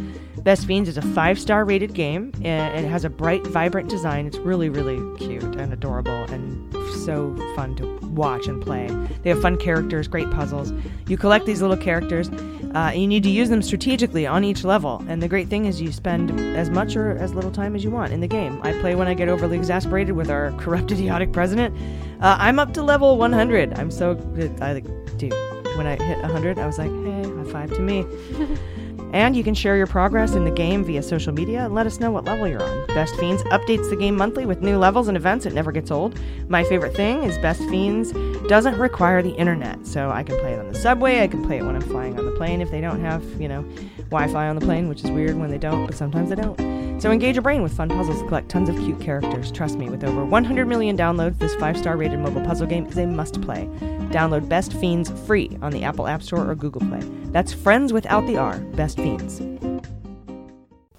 Best 0.42 0.66
Fiends 0.66 0.88
is 0.88 0.96
a 0.96 1.02
five 1.02 1.38
star 1.38 1.64
rated 1.64 1.94
game. 1.94 2.32
It 2.40 2.84
has 2.84 3.04
a 3.04 3.10
bright, 3.10 3.46
vibrant 3.46 3.88
design. 3.88 4.26
It's 4.26 4.38
really, 4.38 4.68
really 4.68 4.98
cute 5.18 5.44
and 5.44 5.72
adorable 5.72 6.10
and 6.10 6.72
so 7.04 7.36
fun 7.54 7.76
to 7.76 7.98
watch 8.08 8.48
and 8.48 8.60
play. 8.60 8.88
They 9.22 9.30
have 9.30 9.40
fun 9.40 9.56
characters, 9.56 10.08
great 10.08 10.30
puzzles. 10.30 10.72
You 11.06 11.16
collect 11.16 11.46
these 11.46 11.62
little 11.62 11.76
characters, 11.76 12.28
uh, 12.74 12.92
you 12.94 13.06
need 13.06 13.22
to 13.22 13.30
use 13.30 13.50
them 13.50 13.62
strategically 13.62 14.26
on 14.26 14.44
each 14.44 14.64
level. 14.64 15.04
And 15.08 15.22
the 15.22 15.28
great 15.28 15.48
thing 15.48 15.66
is, 15.66 15.80
you 15.80 15.92
spend 15.92 16.30
as 16.56 16.70
much 16.70 16.96
or 16.96 17.12
as 17.12 17.34
little 17.34 17.50
time 17.50 17.76
as 17.76 17.84
you 17.84 17.90
want 17.90 18.12
in 18.12 18.20
the 18.20 18.28
game. 18.28 18.60
I 18.62 18.72
play 18.80 18.94
when 18.94 19.08
I 19.08 19.14
get 19.14 19.28
overly 19.28 19.56
exasperated 19.56 20.16
with 20.16 20.30
our 20.30 20.52
corrupt, 20.58 20.90
idiotic 20.90 21.32
president. 21.32 21.76
Uh, 22.20 22.36
I'm 22.38 22.58
up 22.58 22.72
to 22.74 22.82
level 22.82 23.16
100. 23.16 23.78
I'm 23.78 23.90
so 23.90 24.12
I 24.60 24.72
like, 24.72 24.84
dude. 25.18 25.32
When 25.76 25.86
I 25.86 25.96
hit 25.96 26.18
100, 26.18 26.58
I 26.58 26.66
was 26.66 26.78
like, 26.78 26.90
hey, 26.90 27.22
high 27.22 27.50
five 27.50 27.70
to 27.70 27.80
me. 27.80 28.04
And 29.12 29.36
you 29.36 29.44
can 29.44 29.54
share 29.54 29.76
your 29.76 29.86
progress 29.86 30.32
in 30.32 30.44
the 30.44 30.50
game 30.50 30.84
via 30.84 31.02
social 31.02 31.32
media 31.32 31.64
and 31.64 31.74
let 31.74 31.86
us 31.86 32.00
know 32.00 32.10
what 32.10 32.24
level 32.24 32.48
you're 32.48 32.62
on. 32.62 32.86
Best 32.88 33.14
Fiends 33.16 33.42
updates 33.44 33.90
the 33.90 33.96
game 33.96 34.16
monthly 34.16 34.46
with 34.46 34.62
new 34.62 34.78
levels 34.78 35.08
and 35.08 35.16
events. 35.16 35.44
It 35.44 35.52
never 35.52 35.70
gets 35.70 35.90
old. 35.90 36.18
My 36.48 36.64
favorite 36.64 36.96
thing 36.96 37.22
is 37.24 37.36
Best 37.38 37.60
Fiends 37.68 38.12
doesn't 38.48 38.78
require 38.78 39.22
the 39.22 39.34
internet, 39.34 39.86
so 39.86 40.10
I 40.10 40.22
can 40.22 40.38
play 40.38 40.54
it 40.54 40.58
on 40.58 40.68
the 40.68 40.78
subway. 40.78 41.22
I 41.22 41.28
can 41.28 41.44
play 41.44 41.58
it 41.58 41.64
when 41.64 41.76
I'm 41.76 41.82
flying 41.82 42.18
on 42.18 42.24
the 42.24 42.32
plane 42.32 42.60
if 42.60 42.70
they 42.70 42.80
don't 42.80 43.00
have, 43.00 43.22
you 43.40 43.48
know, 43.48 43.62
Wi-Fi 44.10 44.48
on 44.48 44.56
the 44.56 44.64
plane, 44.64 44.88
which 44.88 45.04
is 45.04 45.10
weird 45.10 45.36
when 45.36 45.50
they 45.50 45.58
don't, 45.58 45.86
but 45.86 45.94
sometimes 45.94 46.30
they 46.30 46.36
don't. 46.36 47.00
So 47.02 47.10
engage 47.10 47.34
your 47.34 47.42
brain 47.42 47.62
with 47.62 47.72
fun 47.72 47.88
puzzles 47.88 48.20
to 48.20 48.28
collect 48.28 48.48
tons 48.48 48.68
of 48.68 48.76
cute 48.76 49.00
characters. 49.00 49.50
Trust 49.50 49.76
me, 49.76 49.90
with 49.90 50.04
over 50.04 50.24
100 50.24 50.66
million 50.66 50.96
downloads, 50.96 51.38
this 51.38 51.54
five-star 51.56 51.96
rated 51.96 52.20
mobile 52.20 52.44
puzzle 52.44 52.66
game 52.66 52.86
is 52.86 52.96
a 52.96 53.06
must-play. 53.06 53.68
Download 54.12 54.48
Best 54.48 54.72
Fiends 54.74 55.10
free 55.26 55.58
on 55.62 55.72
the 55.72 55.82
Apple 55.82 56.06
App 56.06 56.22
Store 56.22 56.48
or 56.48 56.54
Google 56.54 56.82
Play. 56.82 57.00
That's 57.32 57.52
friends 57.52 57.92
without 57.92 58.26
the 58.26 58.36
R. 58.36 58.58
Best 58.58 58.98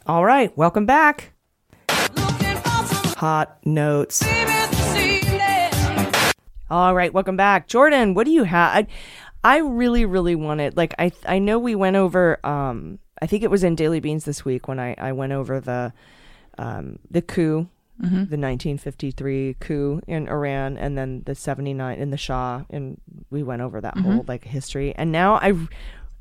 All 0.06 0.26
right, 0.26 0.52
welcome 0.58 0.86
back. 0.86 1.32
Hot 1.90 3.58
notes. 3.66 4.22
All 6.70 6.94
right, 6.94 7.14
welcome 7.14 7.38
back, 7.38 7.68
Jordan. 7.70 8.14
What 8.14 8.26
do 8.26 8.32
you 8.32 8.44
have? 8.44 8.76
I, 8.76 8.88
I 9.46 9.58
really, 9.60 10.04
really 10.04 10.36
wanted. 10.36 10.76
Like, 10.76 10.94
I, 11.00 11.14
I 11.26 11.40
know 11.40 11.58
we 11.58 11.76
went 11.76 11.96
over. 11.96 12.46
Um, 12.46 13.00
I 13.22 13.26
think 13.28 13.42
it 13.44 13.50
was 13.50 13.64
in 13.64 13.74
Daily 13.76 14.02
Beans 14.02 14.26
this 14.26 14.44
week 14.44 14.68
when 14.68 14.82
I, 14.82 14.96
I 14.98 15.14
went 15.14 15.32
over 15.32 15.62
the, 15.62 15.94
um, 16.58 17.00
the 17.10 17.22
coup, 17.22 17.70
Mhm. 18.02 18.28
the 18.30 18.38
1953 18.38 19.56
coup 19.62 20.02
in 20.08 20.28
Iran, 20.28 20.78
and 20.78 20.98
then 20.98 21.22
the 21.26 21.36
79 21.36 21.98
in 22.00 22.10
the 22.10 22.18
Shah, 22.18 22.64
and 22.70 23.00
we 23.30 23.44
went 23.44 23.62
over 23.62 23.80
that 23.80 23.96
Mhm. 23.96 24.02
whole 24.02 24.26
like 24.28 24.44
history. 24.44 24.94
And 24.96 25.12
now 25.12 25.36
I, 25.36 25.54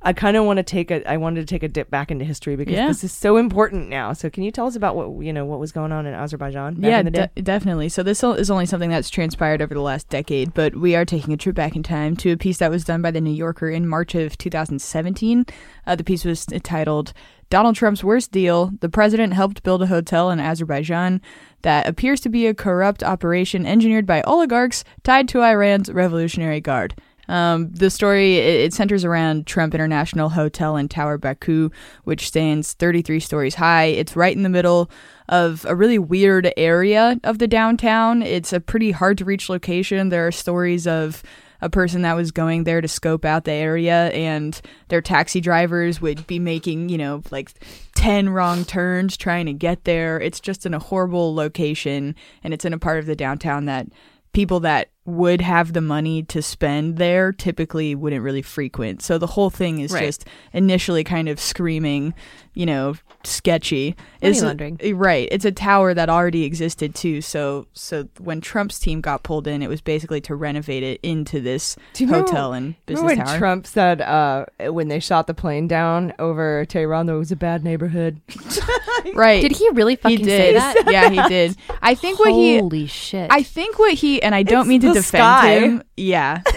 I 0.05 0.13
kind 0.13 0.37
of 0.37 0.45
want 0.45 0.57
to 0.57 0.65
take 0.65 0.91
a. 0.91 1.09
I 1.09 1.17
wanted 1.17 1.41
to 1.41 1.47
take 1.47 1.63
a 1.63 1.69
dip 1.69 1.89
back 1.91 2.11
into 2.11 2.25
history 2.25 2.57
because 2.57 2.75
Yeah. 2.75 2.89
this 2.89 3.05
is 3.05 3.13
so 3.13 3.37
important 3.37 3.89
now. 3.89 4.13
So, 4.13 4.29
can 4.31 4.43
you 4.43 4.51
tell 4.51 4.67
us 4.67 4.75
about 4.75 4.97
what 4.97 5.25
you 5.25 5.33
know 5.33 5.45
what 5.45 5.61
was 5.61 5.71
going 5.71 5.93
on 5.93 6.07
in 6.07 6.15
Azerbaijan? 6.15 6.75
Back 6.75 6.91
yeah, 6.91 6.99
in 6.99 7.05
the 7.05 7.11
day? 7.13 7.29
de- 7.37 7.43
definitely. 7.43 7.89
So 7.89 8.03
this 8.03 8.25
is 8.25 8.51
only 8.51 8.67
something 8.67 8.91
that's 8.91 9.11
transpired 9.11 9.63
over 9.63 9.75
the 9.75 9.81
last 9.81 10.09
decade, 10.09 10.55
but 10.55 10.75
we 10.75 10.97
are 10.97 11.05
taking 11.05 11.33
a 11.33 11.37
trip 11.37 11.55
back 11.55 11.77
in 11.77 11.83
time 11.85 12.17
to 12.17 12.33
a 12.33 12.37
piece 12.37 12.59
that 12.59 12.71
was 12.71 12.85
done 12.85 13.01
by 13.01 13.11
the 13.13 13.21
New 13.21 13.31
Yorker 13.33 13.71
in 13.71 13.87
March 13.87 14.15
of 14.17 14.37
2017. 14.39 15.47
Uh, 15.87 15.95
the 15.95 16.05
piece 16.05 16.25
was 16.25 16.47
titled 16.65 17.13
"Donald 17.49 17.77
Trump's 17.77 18.03
Worst 18.03 18.33
Deal: 18.33 18.73
The 18.81 18.89
President 18.89 19.35
Helped 19.35 19.63
Build 19.63 19.83
a 19.83 19.87
Hotel 19.87 20.31
in 20.31 20.41
Azerbaijan 20.41 21.21
That 21.63 21.87
Appears 21.87 22.21
to 22.23 22.29
Be 22.29 22.49
a 22.49 22.55
Corrupt 22.55 23.05
Operation 23.05 23.67
Engineered 23.67 24.07
by 24.07 24.21
Oligarchs 24.23 24.83
Tied 25.05 25.29
to 25.29 25.43
Iran's 25.43 25.93
Revolutionary 25.93 26.61
Guard." 26.61 26.95
Um, 27.33 27.73
the 27.73 27.89
story 27.89 28.37
it, 28.37 28.61
it 28.61 28.75
centers 28.75 29.07
around 29.07 29.47
Trump 29.47 29.75
International 29.75 30.29
Hotel 30.29 30.77
in 30.77 30.87
Tower 30.87 31.17
Baku, 31.17 31.71
which 32.05 32.29
stands 32.29 32.75
33 32.75 33.21
stories 33.21 33.55
high. 33.55 33.85
It's 33.85 34.15
right 34.15 34.37
in 34.37 34.43
the 34.43 34.51
middle 34.51 34.91
of 35.31 35.65
a 35.67 35.75
really 35.75 35.99
weird 35.99 36.53
area 36.59 37.19
of 37.25 37.39
the 37.39 37.49
downtown. 37.49 38.21
It's 38.23 38.53
a 38.53 38.61
pretty 38.61 38.91
hard 38.91 39.17
to 39.17 39.25
reach 39.25 39.49
location. 39.49 40.11
There 40.11 40.27
are 40.27 40.31
stories 40.31 40.87
of 40.87 41.23
a 41.63 41.71
person 41.71 42.03
that 42.03 42.17
was 42.17 42.33
going 42.33 42.65
there 42.65 42.83
to 42.83 42.89
scope 42.89 43.25
out 43.25 43.45
the 43.45 43.53
area 43.53 44.09
and 44.09 44.61
their 44.89 45.01
taxi 45.01 45.41
drivers 45.41 46.03
would 46.03 46.27
be 46.27 46.39
making, 46.39 46.91
you 46.91 46.99
know, 46.99 47.23
like 47.31 47.51
10 47.95 48.29
wrong 48.29 48.67
turns 48.67 49.17
trying 49.17 49.47
to 49.47 49.55
get 49.55 49.85
there. 49.85 50.21
It's 50.21 50.41
just 50.41 50.67
in 50.67 50.75
a 50.75 50.79
horrible 50.79 51.35
location 51.35 52.15
and 52.45 52.53
it's 52.53 52.67
in 52.67 52.75
a 52.75 52.79
part 52.79 52.99
of 52.99 53.07
the 53.07 53.17
downtown 53.17 53.65
that 53.67 53.87
people 54.35 54.61
that 54.61 54.91
would 55.05 55.41
have 55.41 55.73
the 55.73 55.81
money 55.81 56.23
to 56.23 56.41
spend 56.41 56.97
there 56.97 57.33
typically 57.33 57.95
wouldn't 57.95 58.23
really 58.23 58.43
frequent. 58.43 59.03
So 59.03 59.19
the 59.19 59.27
whole 59.27 59.51
thing 59.51 59.81
is 59.81 59.93
Right. 59.93 60.05
just 60.07 60.25
initially 60.53 61.03
kind 61.03 61.29
of 61.29 61.41
screaming, 61.41 62.15
you 62.55 62.67
know, 62.67 62.95
sketchy. 63.25 63.97
Money 64.21 64.31
It's- 64.31 64.43
laundering. 64.43 64.79
Right. 64.95 65.29
It's 65.31 65.45
a 65.45 65.53
tower 65.53 65.95
that 65.95 66.09
already 66.11 66.45
existed 66.45 66.95
too. 66.95 67.21
So 67.21 67.67
so 67.73 68.09
when 68.19 68.41
Trump's 68.41 68.79
team 68.79 69.01
got 69.01 69.23
pulled 69.23 69.47
in, 69.47 69.63
it 69.63 69.69
was 69.69 69.81
basically 69.81 70.21
to 70.23 70.35
renovate 70.35 70.83
it 70.83 71.01
into 71.03 71.41
this 71.41 71.77
Do 71.95 72.05
you 72.05 72.11
remember- 72.11 72.29
hotel 72.31 72.53
and 72.53 72.75
business 72.87 73.03
remember 73.03 73.21
when 73.23 73.27
tower. 73.27 73.39
Trump 73.39 73.67
said 73.67 74.01
uh, 74.01 74.45
when 74.71 74.89
they 74.89 75.01
shot 75.01 75.27
the 75.27 75.35
plane 75.35 75.67
down 75.69 76.13
over 76.19 76.65
Tehran, 76.67 77.07
that 77.07 77.15
it 77.15 77.19
was 77.19 77.33
a 77.33 77.37
bad 77.37 77.65
neighborhood. 77.65 78.21
right. 79.15 79.43
Did 79.43 79.53
he 79.57 79.69
really 79.71 79.97
fucking 79.97 80.19
he 80.19 80.25
say 80.25 80.53
that? 80.55 80.77
yeah, 80.91 81.09
he 81.11 81.29
did. 81.29 81.57
I 81.81 81.95
think 81.95 82.19
what 82.19 82.33
he 82.33 82.59
Holy 82.59 82.87
shit. 82.87 83.31
I 83.33 83.43
think 83.43 83.79
what 83.79 83.95
he 83.95 84.23
and 84.23 84.35
I 84.35 84.43
don't 84.43 84.61
It's 84.63 84.69
mean 84.69 84.81
to 84.83 84.89
defend 84.89 85.05
sky. 85.05 85.59
him. 85.61 85.83
Yeah. 85.97 86.43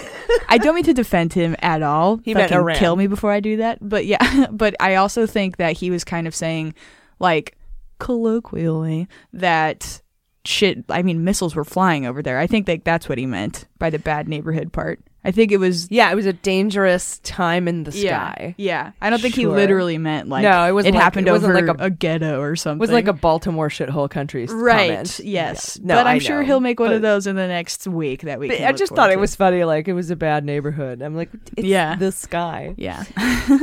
I 0.50 0.58
don't 0.58 0.76
mean 0.76 0.84
to 0.86 0.94
defend 0.94 1.34
him 1.34 1.56
at 1.60 1.82
all. 1.84 2.18
He 2.18 2.34
meant 2.34 2.52
Iran. 2.52 2.78
kill 2.78 2.96
me 2.96 3.08
before 3.08 3.32
I 3.32 3.40
do 3.40 3.58
that. 3.58 3.78
But 3.82 4.06
yeah, 4.06 4.48
but 4.52 4.76
I 4.80 4.96
also 4.96 5.26
think 5.26 5.58
that 5.58 5.74
he 5.74 5.85
was 5.90 6.04
kind 6.04 6.28
of 6.28 6.36
saying 6.36 6.74
like 7.20 7.58
colloquially 8.00 9.08
that 9.34 10.02
shit 10.44 10.84
I 10.90 11.02
mean 11.02 11.24
missiles 11.24 11.56
were 11.56 11.64
flying 11.64 12.06
over 12.06 12.22
there. 12.22 12.40
I 12.40 12.48
think 12.48 12.66
that 12.68 12.84
that's 12.86 13.10
what 13.10 13.18
he 13.18 13.26
meant 13.26 13.66
by 13.80 13.90
the 13.90 14.00
bad 14.00 14.28
neighborhood 14.28 14.72
part. 14.72 15.00
I 15.26 15.32
think 15.32 15.52
it 15.52 15.58
was 15.58 15.90
Yeah, 15.92 16.12
it 16.12 16.16
was 16.16 16.26
a 16.28 16.34
dangerous 16.34 17.18
time 17.20 17.68
in 17.68 17.84
the 17.84 17.92
sky. 17.92 18.54
Yeah. 18.58 18.92
I 19.02 19.10
don't 19.10 19.20
think 19.22 19.36
he 19.36 19.42
Sure. 19.42 19.56
literally 19.56 19.98
meant 19.98 20.30
like 20.30 20.44
No, 20.44 20.64
it 20.68 20.72
wasn't 20.72 20.94
it 20.94 20.98
like- 20.98 21.04
happened 21.04 21.28
it 21.28 21.32
wasn't 21.32 21.56
over 21.58 21.66
like 21.68 21.82
a- 21.82 21.86
a, 21.86 21.90
ghetto 21.90 22.40
or 22.40 22.56
something. 22.56 22.78
It 22.78 22.82
was 22.82 22.92
like 22.92 23.08
a 23.08 23.14
Baltimore 23.14 23.70
shithole 23.70 24.10
country. 24.10 24.46
Right. 24.46 24.90
comment. 24.92 25.20
Yes. 25.24 25.78
Yeah. 25.82 25.88
No, 25.88 25.96
but 25.96 26.08
I'm 26.08 26.16
I 26.16 26.20
sure 26.20 26.40
know. 26.42 26.46
he'll 26.46 26.60
make 26.60 26.80
one 26.80 26.90
But- 26.90 26.96
of 26.98 27.02
those 27.02 27.26
in 27.28 27.36
the 27.36 27.48
next 27.48 27.88
week 27.88 28.22
that 28.22 28.40
we 28.40 28.48
But 28.50 28.58
can 28.58 28.66
I 28.66 28.70
look 28.70 28.78
just 28.78 28.90
forward 28.92 29.02
thought 29.02 29.12
it 29.12 29.16
to. 29.16 29.20
was 29.22 29.36
funny. 29.36 29.64
Like 29.64 29.88
it 29.88 29.94
was 29.94 30.12
a 30.12 30.16
bad 30.16 30.46
neighborhood. 30.46 31.02
I'm 31.02 31.16
like, 31.16 31.30
it's 31.58 31.68
Yeah. 31.68 31.96
the 31.96 32.12
sky. 32.12 32.76
Yeah. 32.78 33.04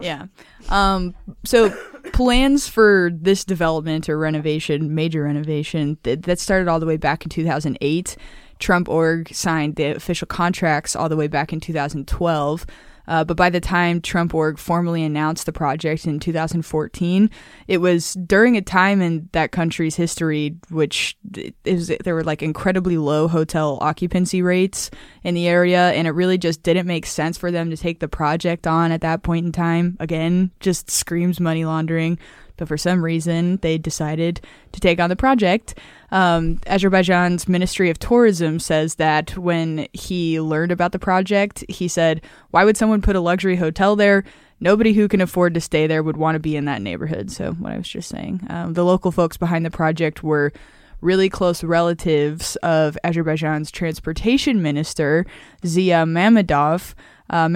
Yeah. 0.00 0.26
Um, 0.68 1.14
so 1.44 1.70
plans 2.12 2.68
for 2.68 3.10
this 3.14 3.44
development 3.44 4.08
or 4.08 4.18
renovation, 4.18 4.94
major 4.94 5.22
renovation, 5.24 5.98
th- 6.02 6.20
that 6.22 6.38
started 6.38 6.68
all 6.68 6.80
the 6.80 6.86
way 6.86 6.96
back 6.96 7.24
in 7.24 7.28
2008. 7.28 8.16
Trump 8.60 8.88
org 8.88 9.32
signed 9.34 9.76
the 9.76 9.96
official 9.96 10.26
contracts 10.26 10.94
all 10.94 11.08
the 11.08 11.16
way 11.16 11.26
back 11.26 11.52
in 11.52 11.60
2012. 11.60 12.66
Uh, 13.08 13.24
but 13.24 13.36
by 13.36 13.50
the 13.50 13.60
time 13.60 14.00
Trump 14.00 14.32
org 14.34 14.56
formally 14.56 15.02
announced 15.02 15.44
the 15.44 15.52
project 15.52 16.06
in 16.06 16.20
2014, 16.20 17.28
it 17.66 17.78
was 17.78 18.14
during 18.14 18.56
a 18.56 18.62
time 18.62 19.02
in 19.02 19.28
that 19.32 19.50
country's 19.50 19.96
history 19.96 20.56
which 20.70 21.16
is 21.64 21.92
there 22.04 22.14
were 22.14 22.22
like 22.22 22.40
incredibly 22.40 22.98
low 22.98 23.26
hotel 23.26 23.78
occupancy 23.80 24.42
rates 24.42 24.90
in 25.22 25.34
the 25.34 25.48
area, 25.48 25.90
and 25.90 26.06
it 26.06 26.12
really 26.12 26.38
just 26.38 26.62
didn't 26.62 26.86
make 26.86 27.06
sense 27.06 27.36
for 27.36 27.50
them 27.50 27.70
to 27.70 27.76
take 27.76 28.00
the 28.00 28.08
project 28.08 28.66
on 28.66 28.92
at 28.92 29.02
that 29.02 29.22
point 29.22 29.46
in 29.46 29.52
time. 29.52 29.96
Again, 30.00 30.50
just 30.60 30.90
screams 30.90 31.40
money 31.40 31.64
laundering. 31.64 32.18
But 32.60 32.68
for 32.68 32.76
some 32.76 33.02
reason, 33.02 33.56
they 33.62 33.78
decided 33.78 34.42
to 34.72 34.80
take 34.80 35.00
on 35.00 35.08
the 35.08 35.16
project. 35.16 35.78
Um, 36.10 36.60
Azerbaijan's 36.66 37.48
Ministry 37.48 37.88
of 37.88 37.98
Tourism 37.98 38.58
says 38.58 38.96
that 38.96 39.36
when 39.38 39.88
he 39.94 40.38
learned 40.40 40.70
about 40.70 40.92
the 40.92 40.98
project, 40.98 41.64
he 41.70 41.88
said, 41.88 42.20
Why 42.50 42.64
would 42.64 42.76
someone 42.76 43.00
put 43.00 43.16
a 43.16 43.20
luxury 43.20 43.56
hotel 43.56 43.96
there? 43.96 44.24
Nobody 44.60 44.92
who 44.92 45.08
can 45.08 45.22
afford 45.22 45.54
to 45.54 45.60
stay 45.60 45.86
there 45.86 46.02
would 46.02 46.18
want 46.18 46.34
to 46.34 46.38
be 46.38 46.54
in 46.54 46.66
that 46.66 46.82
neighborhood. 46.82 47.30
So, 47.30 47.52
what 47.52 47.72
I 47.72 47.78
was 47.78 47.88
just 47.88 48.10
saying. 48.10 48.46
Um, 48.50 48.74
the 48.74 48.84
local 48.84 49.10
folks 49.10 49.38
behind 49.38 49.64
the 49.64 49.70
project 49.70 50.22
were 50.22 50.52
really 51.00 51.28
close 51.28 51.64
relatives 51.64 52.56
of 52.56 52.96
Azerbaijan's 53.04 53.70
transportation 53.70 54.62
minister, 54.62 55.26
Zia 55.64 56.04
Mammadov. 56.04 56.94
Uh, 57.28 57.48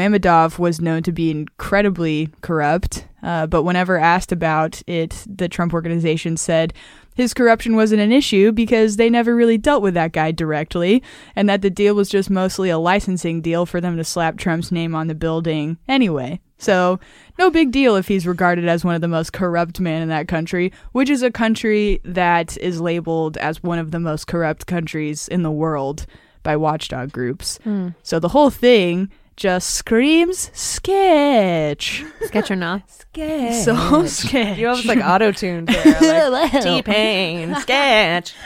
was 0.59 0.81
known 0.81 1.03
to 1.03 1.11
be 1.11 1.33
incredibly 1.33 2.29
corrupt, 2.43 3.09
uh, 3.25 3.45
but 3.45 3.65
whenever 3.65 3.99
asked 3.99 4.31
about 4.31 4.81
it, 4.87 5.25
the 5.27 5.49
Trump 5.49 5.75
organization 5.75 6.37
said 6.37 6.73
his 7.15 7.35
corruption 7.35 7.75
wasn't 7.75 8.01
an 8.01 8.13
issue 8.13 8.53
because 8.53 8.97
they 8.97 9.09
never 9.09 9.35
really 9.35 9.59
dealt 9.59 9.83
with 9.83 9.95
that 9.95 10.13
guy 10.13 10.31
directly, 10.31 11.03
and 11.35 11.49
that 11.49 11.63
the 11.63 11.71
deal 11.71 11.95
was 11.95 12.09
just 12.09 12.31
mostly 12.31 12.71
a 12.71 12.79
licensing 12.79 13.41
deal 13.41 13.67
for 13.67 13.81
them 13.81 13.97
to 13.97 14.05
slap 14.05 14.37
Trump's 14.37 14.71
name 14.71 14.95
on 14.95 15.07
the 15.07 15.15
building 15.15 15.79
anyway. 15.89 16.41
So, 16.59 17.01
no 17.39 17.51
big 17.51 17.73
deal 17.73 17.97
if 17.97 18.09
he's 18.09 18.27
regarded 18.27 18.67
as 18.69 18.85
one 18.85 18.95
of 18.95 19.01
the 19.01 19.09
most 19.09 19.33
corrupt 19.33 19.81
men 19.81 20.03
in 20.03 20.09
that 20.09 20.29
country, 20.29 20.73
which 20.93 21.11
is 21.11 21.23
a 21.23 21.31
country 21.31 22.01
that 22.05 22.57
is 22.59 22.81
labeled 22.81 23.37
as 23.39 23.63
one 23.63 23.79
of 23.79 23.91
the 23.91 24.01
most 24.01 24.27
corrupt 24.27 24.67
countries 24.67 25.27
in 25.29 25.43
the 25.43 25.51
world 25.51 26.07
by 26.43 26.57
watchdog 26.57 27.11
groups. 27.13 27.59
Mm. 27.67 27.95
So, 28.03 28.19
the 28.19 28.29
whole 28.29 28.51
thing 28.51 29.11
just 29.37 29.71
screams 29.71 30.51
sketch. 30.53 32.05
Sketch 32.27 32.51
or 32.51 32.57
not? 32.57 32.83
Sketch. 32.91 33.65
So 33.65 34.07
sketch. 34.07 34.59
You 34.59 34.69
almost 34.69 34.87
like 34.87 34.99
auto 34.99 35.33
tuned 35.33 35.69
there. 35.69 36.31
Like, 36.31 36.53
T 36.63 36.83
Pain, 36.83 37.55
sketch. 37.57 38.35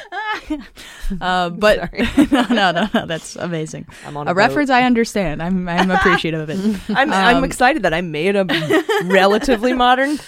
Uh, 1.22 1.48
but 1.48 1.90
no, 2.30 2.42
no, 2.50 2.70
no, 2.70 2.86
no, 2.92 3.06
that's 3.06 3.34
amazing. 3.36 3.86
I'm 4.06 4.14
on 4.18 4.28
a 4.28 4.32
a 4.32 4.34
reference 4.34 4.68
I 4.68 4.82
understand. 4.82 5.42
I'm 5.42 5.66
I'm 5.66 5.90
appreciative 5.90 6.40
of 6.40 6.50
it. 6.50 6.58
I'm, 6.90 7.10
I'm 7.10 7.36
Um, 7.38 7.44
excited 7.44 7.82
that 7.84 7.94
I 7.94 8.02
made 8.02 8.36
a 8.36 8.44
relatively 9.04 9.72
modern 9.72 10.18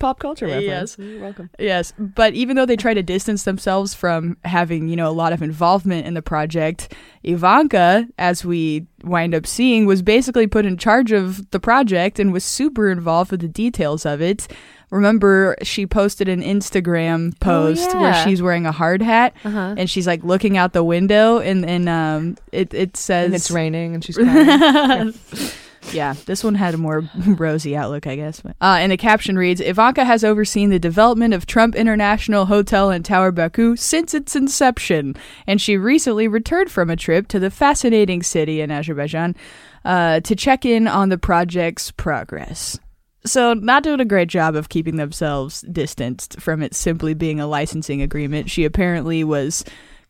pop 0.00 0.18
culture 0.18 0.46
reference. 0.46 0.96
Yes. 0.98 0.98
You're 0.98 1.20
welcome. 1.20 1.50
Yes, 1.58 1.92
but 1.98 2.34
even 2.34 2.56
though 2.56 2.66
they 2.66 2.76
try 2.76 2.92
to 2.94 3.02
distance 3.02 3.44
themselves 3.44 3.94
from 3.94 4.36
having, 4.44 4.88
you 4.88 4.96
know, 4.96 5.08
a 5.08 5.12
lot 5.14 5.32
of 5.32 5.42
involvement 5.42 6.06
in 6.06 6.14
the 6.14 6.22
project, 6.22 6.92
Ivanka, 7.22 8.06
as 8.18 8.44
we 8.44 8.86
wind 9.04 9.34
up 9.34 9.46
seeing, 9.46 9.86
was 9.86 10.02
basically 10.02 10.46
put 10.48 10.66
in 10.66 10.76
charge 10.76 11.12
of 11.12 11.48
the 11.52 11.60
project 11.60 12.18
and 12.18 12.32
was 12.32 12.44
super 12.44 12.90
involved 12.90 13.30
with 13.30 13.40
the 13.40 13.48
details 13.48 14.04
of 14.04 14.20
it. 14.20 14.48
Remember, 14.90 15.54
she 15.62 15.86
posted 15.86 16.28
an 16.28 16.42
Instagram 16.42 17.38
post 17.38 17.94
where 17.94 18.10
yeah. 18.10 18.24
she's 18.24 18.42
wearing 18.42 18.66
a 18.66 18.72
hard 18.72 19.02
hat 19.02 19.34
Uh-huh. 19.44 19.74
and 19.78 19.88
she's 19.88 20.04
like 20.06 20.24
looking 20.24 20.56
out 20.56 20.72
the 20.72 20.82
window 20.82 21.38
and 21.38 21.64
and 21.64 21.88
um 21.88 22.36
it 22.50 22.74
it 22.74 22.96
says 22.96 23.26
And 23.26 23.34
it's 23.36 23.50
raining 23.52 23.94
and 23.94 24.04
she's 24.04 24.16
crying. 24.16 25.14
yeah, 25.92 26.14
this 26.26 26.42
one 26.44 26.54
had 26.54 26.74
a 26.74 26.78
more 26.78 27.00
rosy 27.26 27.76
outlook, 27.76 28.06
I 28.06 28.16
guess. 28.16 28.40
But, 28.40 28.56
uh, 28.60 28.78
and 28.80 28.92
the 28.92 28.96
caption 28.96 29.36
reads 29.36 29.60
Ivanka 29.60 30.04
has 30.04 30.24
overseen 30.24 30.70
the 30.70 30.78
development 30.78 31.34
of 31.34 31.46
Trump 31.46 31.74
International 31.74 32.46
Hotel 32.46 32.90
and 32.90 33.04
Tower 33.04 33.32
Baku 33.32 33.76
since 33.76 34.14
its 34.14 34.36
inception, 34.36 35.16
and 35.46 35.60
she 35.60 35.76
recently 35.76 36.28
returned 36.28 36.70
from 36.70 36.90
a 36.90 36.96
trip 36.96 37.28
to 37.28 37.38
the 37.38 37.50
fascinating 37.50 38.22
city 38.22 38.60
in 38.60 38.70
Azerbaijan 38.70 39.36
uh, 39.84 40.20
to 40.20 40.36
check 40.36 40.64
in 40.64 40.86
on 40.86 41.08
the 41.08 41.18
project's 41.18 41.90
progress. 41.90 42.78
So, 43.24 43.52
not 43.52 43.82
doing 43.82 44.00
a 44.00 44.06
great 44.06 44.28
job 44.28 44.56
of 44.56 44.70
keeping 44.70 44.96
themselves 44.96 45.60
distanced 45.62 46.40
from 46.40 46.62
it 46.62 46.74
simply 46.74 47.12
being 47.12 47.38
a 47.38 47.46
licensing 47.46 48.00
agreement. 48.00 48.48
She 48.48 48.64
apparently 48.64 49.24
was 49.24 49.62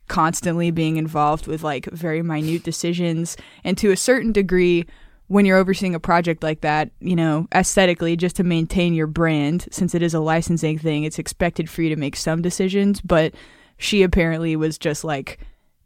constantly 0.07 0.71
being 0.71 0.97
involved 0.97 1.47
with 1.47 1.63
like 1.63 1.87
very 1.87 2.21
minute 2.21 2.65
decisions 2.65 3.37
and 3.63 3.79
to 3.79 3.93
a 3.93 3.97
certain 3.97 4.33
degree 4.33 4.85
when 5.31 5.45
you're 5.47 5.59
overseeing 5.59 5.95
a 5.95 6.01
project 6.01 6.43
like 6.43 6.61
that, 6.63 6.91
you 7.01 7.15
know, 7.15 7.47
aesthetically, 7.55 8.17
just 8.17 8.35
to 8.37 8.43
maintain 8.43 8.95
your 8.95 9.07
brand, 9.07 9.69
since 9.71 9.95
it 9.95 10.03
is 10.03 10.13
a 10.13 10.19
licensing 10.19 10.77
thing, 10.77 11.05
it's 11.05 11.21
expected 11.21 11.71
for 11.71 11.83
you 11.83 11.89
to 11.89 11.95
make 11.95 12.17
some 12.17 12.43
decisions. 12.43 13.01
But 13.01 13.33
she 13.79 14.03
apparently 14.03 14.57
was 14.57 14.77
just 14.77 15.05
like 15.05 15.39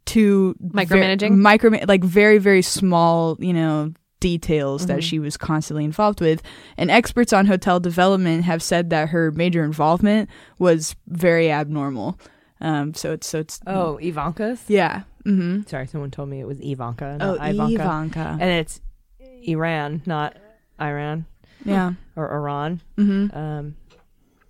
too 0.05 0.55
ver- 0.59 0.83
Micromanaging? 0.85 1.37
micro, 1.37 1.69
like 1.87 2.03
very, 2.03 2.39
very 2.39 2.63
small, 2.63 3.37
you 3.39 3.53
know, 3.53 3.93
details 4.19 4.83
Mhm. 4.83 4.87
that 4.87 5.03
she 5.03 5.19
was 5.19 5.37
constantly 5.37 5.83
involved 5.85 6.21
with. 6.21 6.41
And 6.75 6.89
experts 6.89 7.31
on 7.31 7.45
hotel 7.45 7.79
development 7.79 8.45
have 8.45 8.63
said 8.63 8.89
that 8.89 9.09
her 9.09 9.31
major 9.31 9.63
involvement 9.63 10.27
was 10.57 10.95
very 11.07 11.51
abnormal. 11.51 12.17
Um, 12.61 12.95
so 12.95 13.11
it's 13.11 13.27
so 13.27 13.39
it's 13.39 13.59
Oh, 13.67 13.97
Ivanka's? 14.01 14.63
yeah. 14.67 15.03
Mm-hmm. 15.23 15.67
Sorry, 15.67 15.85
someone 15.85 16.09
told 16.09 16.29
me 16.29 16.39
it 16.39 16.47
was 16.47 16.59
Ivanka. 16.61 17.17
Oh, 17.21 17.33
Ivanka. 17.35 17.73
Ivanka. 17.73 18.37
And 18.41 18.49
it's 18.49 18.81
Iran, 19.47 20.01
not 20.05 20.35
Iran. 20.81 21.25
Yeah. 21.63 21.93
Or 22.17 22.31
Iran. 22.33 22.79
Mhm. 22.97 23.35
Um, 23.35 23.75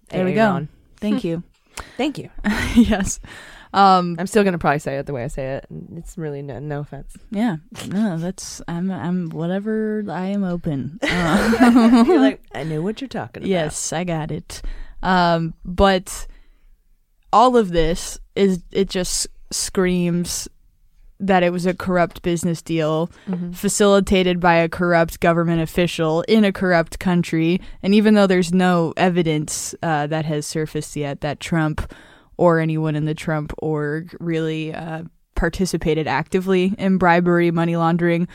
There 0.09 0.23
we 0.23 0.33
go. 0.33 0.67
Thank 0.97 1.23
you. 1.23 1.41
Thank 1.97 2.19
you. 2.19 2.29
yes. 2.75 3.19
Um, 3.73 4.15
I'm 4.19 4.27
still 4.27 4.43
gonna 4.43 4.59
probably 4.59 4.79
say 4.79 4.97
it 4.97 5.07
the 5.07 5.13
way 5.13 5.23
I 5.23 5.27
say 5.27 5.55
it. 5.55 5.65
It's 5.95 6.15
really 6.17 6.41
no, 6.43 6.59
no 6.59 6.79
offense. 6.81 7.17
Yeah, 7.31 7.57
no, 7.89 8.17
that's 8.19 8.61
I'm 8.67 8.91
I'm 8.91 9.29
whatever 9.29 10.05
I 10.07 10.27
am 10.27 10.43
open. 10.43 10.99
Uh, 11.01 12.03
You're 12.07 12.19
like, 12.21 12.41
I 12.53 12.63
know 12.63 12.81
what 12.83 13.01
you're 13.01 13.07
talking 13.07 13.41
about. 13.43 13.49
Yes, 13.49 13.91
I 13.91 14.03
got 14.03 14.29
it. 14.31 14.61
Um, 15.01 15.55
but 15.65 16.27
all 17.33 17.57
of 17.57 17.69
this 17.71 18.17
is 18.35 18.63
it 18.71 18.89
just 18.89 19.27
screams 19.51 20.47
that 21.27 21.43
it 21.43 21.51
was 21.51 21.65
a 21.65 21.73
corrupt 21.73 22.21
business 22.21 22.61
deal 22.61 23.09
Mhm. 23.29 23.53
facilitated 23.55 24.39
by 24.39 24.55
a 24.55 24.69
corrupt 24.69 25.19
government 25.19 25.61
official 25.61 26.21
in 26.27 26.43
a 26.43 26.51
corrupt 26.51 26.99
country. 26.99 27.59
And 27.83 27.93
even 27.95 28.13
though 28.13 28.27
there's 28.27 28.53
no 28.53 28.93
evidence 28.97 29.75
uh, 29.83 30.07
that 30.07 30.25
has 30.25 30.45
surfaced 30.45 30.95
yet 30.95 31.21
that 31.21 31.39
Trump 31.39 31.91
or 32.37 32.59
anyone 32.59 32.95
in 32.95 33.05
the 33.05 33.13
Trump 33.13 33.53
org 33.59 34.15
really 34.19 34.73
uh, 34.73 35.03
participated 35.35 36.07
actively 36.07 36.73
in 36.77 36.97
bribery, 36.97 37.51
money 37.51 37.75
laundering, 37.75 38.27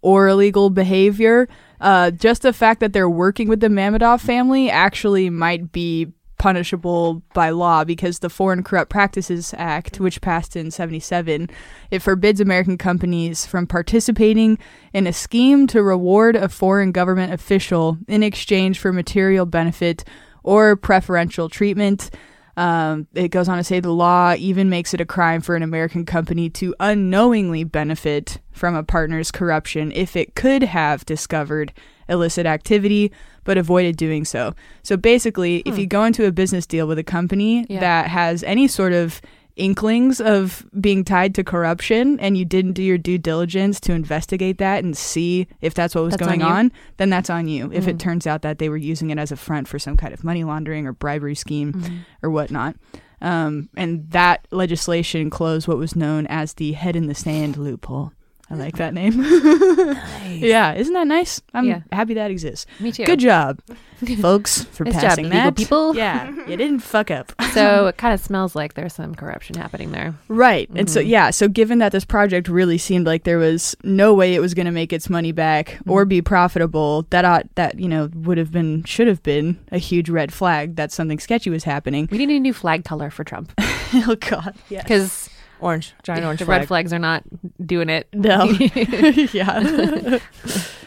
or 0.00 0.28
illegal 0.28 0.70
behavior, 0.70 1.48
uh, 1.80 2.10
just 2.12 2.42
the 2.42 2.52
fact 2.52 2.78
that 2.80 2.92
they're 2.92 3.10
working 3.10 3.48
with 3.48 3.60
the 3.60 3.68
Mammadov 3.68 4.20
family 4.20 4.70
actually 4.70 5.28
might 5.30 5.72
be 5.72 6.06
punishable 6.38 7.22
by 7.34 7.50
law 7.50 7.84
because 7.84 8.20
the 8.20 8.30
Foreign 8.30 8.62
Corrupt 8.62 8.90
Practices 8.90 9.54
Act, 9.56 10.00
which 10.00 10.20
passed 10.20 10.56
in 10.56 10.70
77, 10.70 11.50
it 11.90 12.00
forbids 12.00 12.40
American 12.40 12.78
companies 12.78 13.44
from 13.44 13.66
participating 13.66 14.58
in 14.92 15.06
a 15.06 15.12
scheme 15.12 15.66
to 15.68 15.82
reward 15.82 16.36
a 16.36 16.48
foreign 16.48 16.92
government 16.92 17.32
official 17.32 17.98
in 18.08 18.22
exchange 18.22 18.78
for 18.78 18.92
material 18.92 19.46
benefit 19.46 20.04
or 20.42 20.76
preferential 20.76 21.48
treatment. 21.48 22.10
Um, 22.56 23.06
it 23.14 23.28
goes 23.28 23.48
on 23.48 23.58
to 23.58 23.62
say 23.62 23.78
the 23.78 23.92
law 23.92 24.34
even 24.36 24.68
makes 24.68 24.92
it 24.92 25.00
a 25.00 25.06
crime 25.06 25.40
for 25.40 25.54
an 25.54 25.62
American 25.62 26.04
company 26.04 26.50
to 26.50 26.74
unknowingly 26.80 27.62
benefit 27.62 28.40
from 28.50 28.74
a 28.74 28.82
partner's 28.82 29.30
corruption 29.30 29.92
if 29.92 30.16
it 30.16 30.34
could 30.34 30.64
have 30.64 31.06
discovered 31.06 31.72
illicit 32.08 32.46
activity 32.46 33.12
but 33.48 33.56
avoided 33.56 33.96
doing 33.96 34.26
so. 34.26 34.54
So 34.82 34.98
basically, 34.98 35.62
if 35.64 35.74
Hmm. 35.76 35.80
you 35.80 35.86
go 35.86 36.04
into 36.04 36.26
a 36.26 36.30
business 36.30 36.66
deal 36.66 36.86
with 36.86 36.98
a 36.98 37.02
company 37.02 37.64
Yeah. 37.70 37.80
that 37.80 38.08
has 38.08 38.42
any 38.42 38.68
sort 38.68 38.92
of 38.92 39.22
inklings 39.56 40.20
of 40.20 40.66
being 40.78 41.02
tied 41.02 41.34
to 41.34 41.42
corruption 41.42 42.20
and 42.20 42.36
you 42.36 42.44
didn't 42.44 42.74
do 42.74 42.82
your 42.82 42.98
due 42.98 43.16
diligence 43.16 43.80
to 43.80 43.94
investigate 43.94 44.58
that 44.58 44.84
and 44.84 44.94
see 44.94 45.46
if 45.62 45.72
that's 45.72 45.94
what 45.94 46.04
was 46.04 46.12
That's 46.14 46.26
going 46.28 46.40
you? 46.40 46.46
on, 46.46 46.70
then 46.98 47.08
that's 47.08 47.30
on 47.30 47.48
you. 47.48 47.70
If 47.72 47.88
it 47.88 47.96
Mhm. 47.96 48.00
turns 48.00 48.26
out 48.26 48.42
that 48.42 48.58
they 48.58 48.68
were 48.68 48.76
using 48.76 49.08
it 49.08 49.18
as 49.18 49.32
a 49.32 49.36
front 49.36 49.66
for 49.66 49.78
some 49.78 49.96
kind 49.96 50.12
of 50.12 50.22
money 50.22 50.44
laundering 50.44 50.86
or 50.86 50.92
bribery 50.92 51.34
scheme 51.34 51.72
Mhm. 51.72 51.92
or 52.22 52.28
whatnot. 52.30 52.76
Um, 53.22 53.70
and 53.78 54.04
that 54.10 54.46
legislation 54.50 55.30
closed 55.30 55.66
what 55.66 55.78
was 55.78 55.96
known 55.96 56.26
as 56.26 56.52
the 56.52 56.72
head 56.72 56.94
in 56.96 57.06
the 57.06 57.14
sand 57.14 57.56
loophole. 57.56 58.12
I 58.50 58.54
like 58.54 58.76
that 58.78 58.94
name. 58.94 59.12
Yeah, 60.28 60.74
isn't 60.74 60.92
that 60.94 61.06
nice? 61.06 61.40
I'm 61.52 61.64
Yeah. 61.64 61.80
happy 61.90 62.14
that 62.14 62.30
exists. 62.30 62.66
Me 62.78 62.92
too. 62.92 63.04
Good 63.04 63.18
job, 63.18 63.60
folks, 64.20 64.62
for 64.64 64.84
Nice 64.84 64.94
job, 64.94 65.02
passing 65.02 65.24
legal 65.24 65.40
that. 65.42 65.56
people. 65.56 65.96
Yeah, 65.96 66.30
you 66.46 66.56
didn't 66.56 66.78
fuck 66.80 67.10
up. 67.10 67.32
so 67.52 67.88
it 67.88 67.96
kind 67.96 68.14
of 68.14 68.20
smells 68.20 68.54
like 68.54 68.74
there's 68.74 68.92
some 68.94 69.14
corruption 69.14 69.56
happening 69.56 69.90
there. 69.92 70.14
Right. 70.28 70.68
And 70.76 70.88
so 70.88 71.00
Mhm. 71.00 71.08
yeah, 71.08 71.30
so 71.30 71.48
given 71.48 71.78
that 71.80 71.90
this 71.92 72.04
project 72.04 72.48
really 72.48 72.78
seemed 72.78 73.04
like 73.06 73.24
there 73.24 73.38
was 73.38 73.74
no 73.82 74.14
way 74.14 74.34
it 74.34 74.40
was 74.40 74.54
going 74.54 74.66
to 74.66 74.72
make 74.72 74.92
its 74.92 75.10
money 75.10 75.32
back 75.32 75.78
or 75.86 76.02
Mm-hmm. 76.02 76.08
be 76.08 76.22
profitable, 76.22 77.06
that 77.10 77.24
ought 77.24 77.46
that, 77.56 77.80
you 77.80 77.88
know, 77.88 78.08
would 78.14 78.38
have 78.38 78.52
been 78.52 78.84
should 78.84 79.08
have 79.08 79.22
been 79.22 79.58
a 79.72 79.78
huge 79.78 80.08
red 80.08 80.32
flag 80.32 80.76
that 80.76 80.92
something 80.92 81.18
sketchy 81.18 81.50
was 81.50 81.64
happening. 81.64 82.08
We 82.12 82.18
need 82.18 82.30
a 82.30 82.38
new 82.40 82.54
flag 82.54 82.84
color 82.84 83.10
for 83.10 83.24
Trump 83.24 83.52
oh 83.58 84.16
god. 84.20 84.54
Yes. 84.68 84.84
because 84.84 85.30
Orange, 85.60 85.94
giant 86.02 86.24
orange 86.24 86.38
the 86.40 86.44
flag. 86.46 86.60
red 86.60 86.68
flags 86.68 86.92
are 86.92 86.98
not 86.98 87.24
doing 87.64 87.88
it. 87.88 88.08
No. 88.12 88.44
yeah. 89.32 89.58
An 89.58 90.20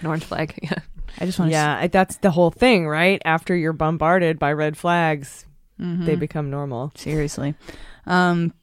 orange 0.06 0.24
flag. 0.24 0.58
Yeah. 0.64 0.80
I 1.20 1.26
just 1.26 1.38
want 1.38 1.50
to 1.50 1.54
Yeah, 1.54 1.78
I- 1.78 1.88
that's 1.88 2.18
the 2.18 2.32
whole 2.32 2.52
thing, 2.52 2.88
right? 2.88 3.22
After 3.26 3.54
you're 3.56 3.74
bombarded 3.74 4.40
by 4.40 4.54
red 4.54 4.78
flags, 4.78 5.46
Mhm. 5.80 6.06
they 6.06 6.16
become 6.16 6.50
normal. 6.50 6.92
Seriously. 6.96 7.54
Um, 8.06 8.54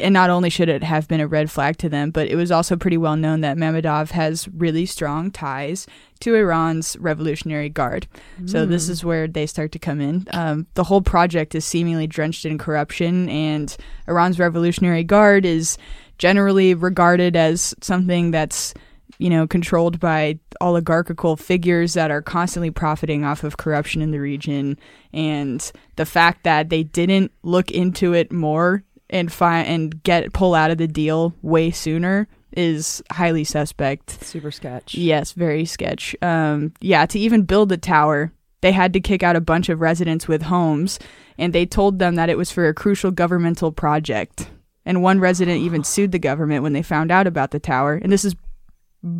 and 0.00 0.12
not 0.12 0.30
only 0.30 0.50
should 0.50 0.68
it 0.68 0.82
have 0.82 1.08
been 1.08 1.20
a 1.20 1.26
red 1.26 1.50
flag 1.50 1.76
to 1.78 1.88
them, 1.88 2.10
but 2.10 2.28
it 2.28 2.36
was 2.36 2.50
also 2.50 2.76
pretty 2.76 2.96
well 2.96 3.16
known 3.16 3.40
that 3.42 3.56
Mammadov 3.56 4.10
has 4.12 4.48
really 4.48 4.86
strong 4.86 5.30
ties 5.30 5.86
to 6.20 6.34
Iran's 6.34 6.96
Revolutionary 6.98 7.68
Guard. 7.68 8.06
So 8.46 8.66
this 8.66 8.86
Mm. 8.86 8.90
is 8.90 9.04
where 9.04 9.28
they 9.28 9.46
start 9.46 9.72
to 9.72 9.78
come 9.78 10.00
in. 10.00 10.26
Um, 10.32 10.66
the 10.74 10.84
whole 10.84 11.02
project 11.02 11.54
is 11.54 11.64
seemingly 11.64 12.06
drenched 12.06 12.44
in 12.44 12.58
corruption, 12.58 13.28
and 13.28 13.76
Iran's 14.08 14.38
Revolutionary 14.38 15.04
Guard 15.04 15.44
is 15.46 15.78
generally 16.18 16.74
regarded 16.74 17.36
as 17.36 17.74
something 17.80 18.30
that's 18.32 18.74
you 19.18 19.30
know 19.30 19.46
controlled 19.46 19.98
by 19.98 20.38
oligarchical 20.60 21.34
figures 21.36 21.94
that 21.94 22.10
are 22.10 22.20
constantly 22.22 22.70
profiting 22.70 23.24
off 23.24 23.42
of 23.42 23.56
corruption 23.56 24.02
in 24.02 24.10
the 24.10 24.20
region 24.20 24.76
and 25.12 25.72
the 25.96 26.04
fact 26.04 26.44
that 26.44 26.68
they 26.68 26.82
didn't 26.82 27.32
look 27.42 27.70
into 27.70 28.12
it 28.12 28.30
more 28.30 28.82
and 29.10 29.32
find 29.32 29.66
and 29.66 30.02
get 30.02 30.32
pull 30.32 30.54
out 30.54 30.70
of 30.70 30.78
the 30.78 30.88
deal 30.88 31.34
way 31.42 31.70
sooner 31.70 32.28
is 32.52 33.02
highly 33.12 33.44
suspect 33.44 34.22
Super 34.24 34.50
sketch. 34.50 34.94
Yes, 34.94 35.32
very 35.32 35.64
sketch. 35.64 36.16
Um, 36.22 36.72
yeah, 36.80 37.06
to 37.06 37.18
even 37.18 37.42
build 37.42 37.68
the 37.68 37.76
tower, 37.76 38.32
they 38.60 38.72
had 38.72 38.92
to 38.94 39.00
kick 39.00 39.22
out 39.22 39.36
a 39.36 39.40
bunch 39.40 39.68
of 39.68 39.80
residents 39.80 40.26
with 40.26 40.42
homes, 40.42 40.98
and 41.36 41.52
they 41.52 41.66
told 41.66 41.98
them 41.98 42.16
that 42.16 42.30
it 42.30 42.38
was 42.38 42.50
for 42.50 42.68
a 42.68 42.74
crucial 42.74 43.10
governmental 43.10 43.70
project. 43.70 44.50
And 44.84 45.02
one 45.02 45.20
resident 45.20 45.60
even 45.60 45.84
sued 45.84 46.12
the 46.12 46.18
government 46.18 46.62
when 46.62 46.72
they 46.72 46.82
found 46.82 47.10
out 47.10 47.26
about 47.26 47.50
the 47.50 47.60
tower. 47.60 47.94
And 47.94 48.10
this 48.10 48.24
is 48.24 48.34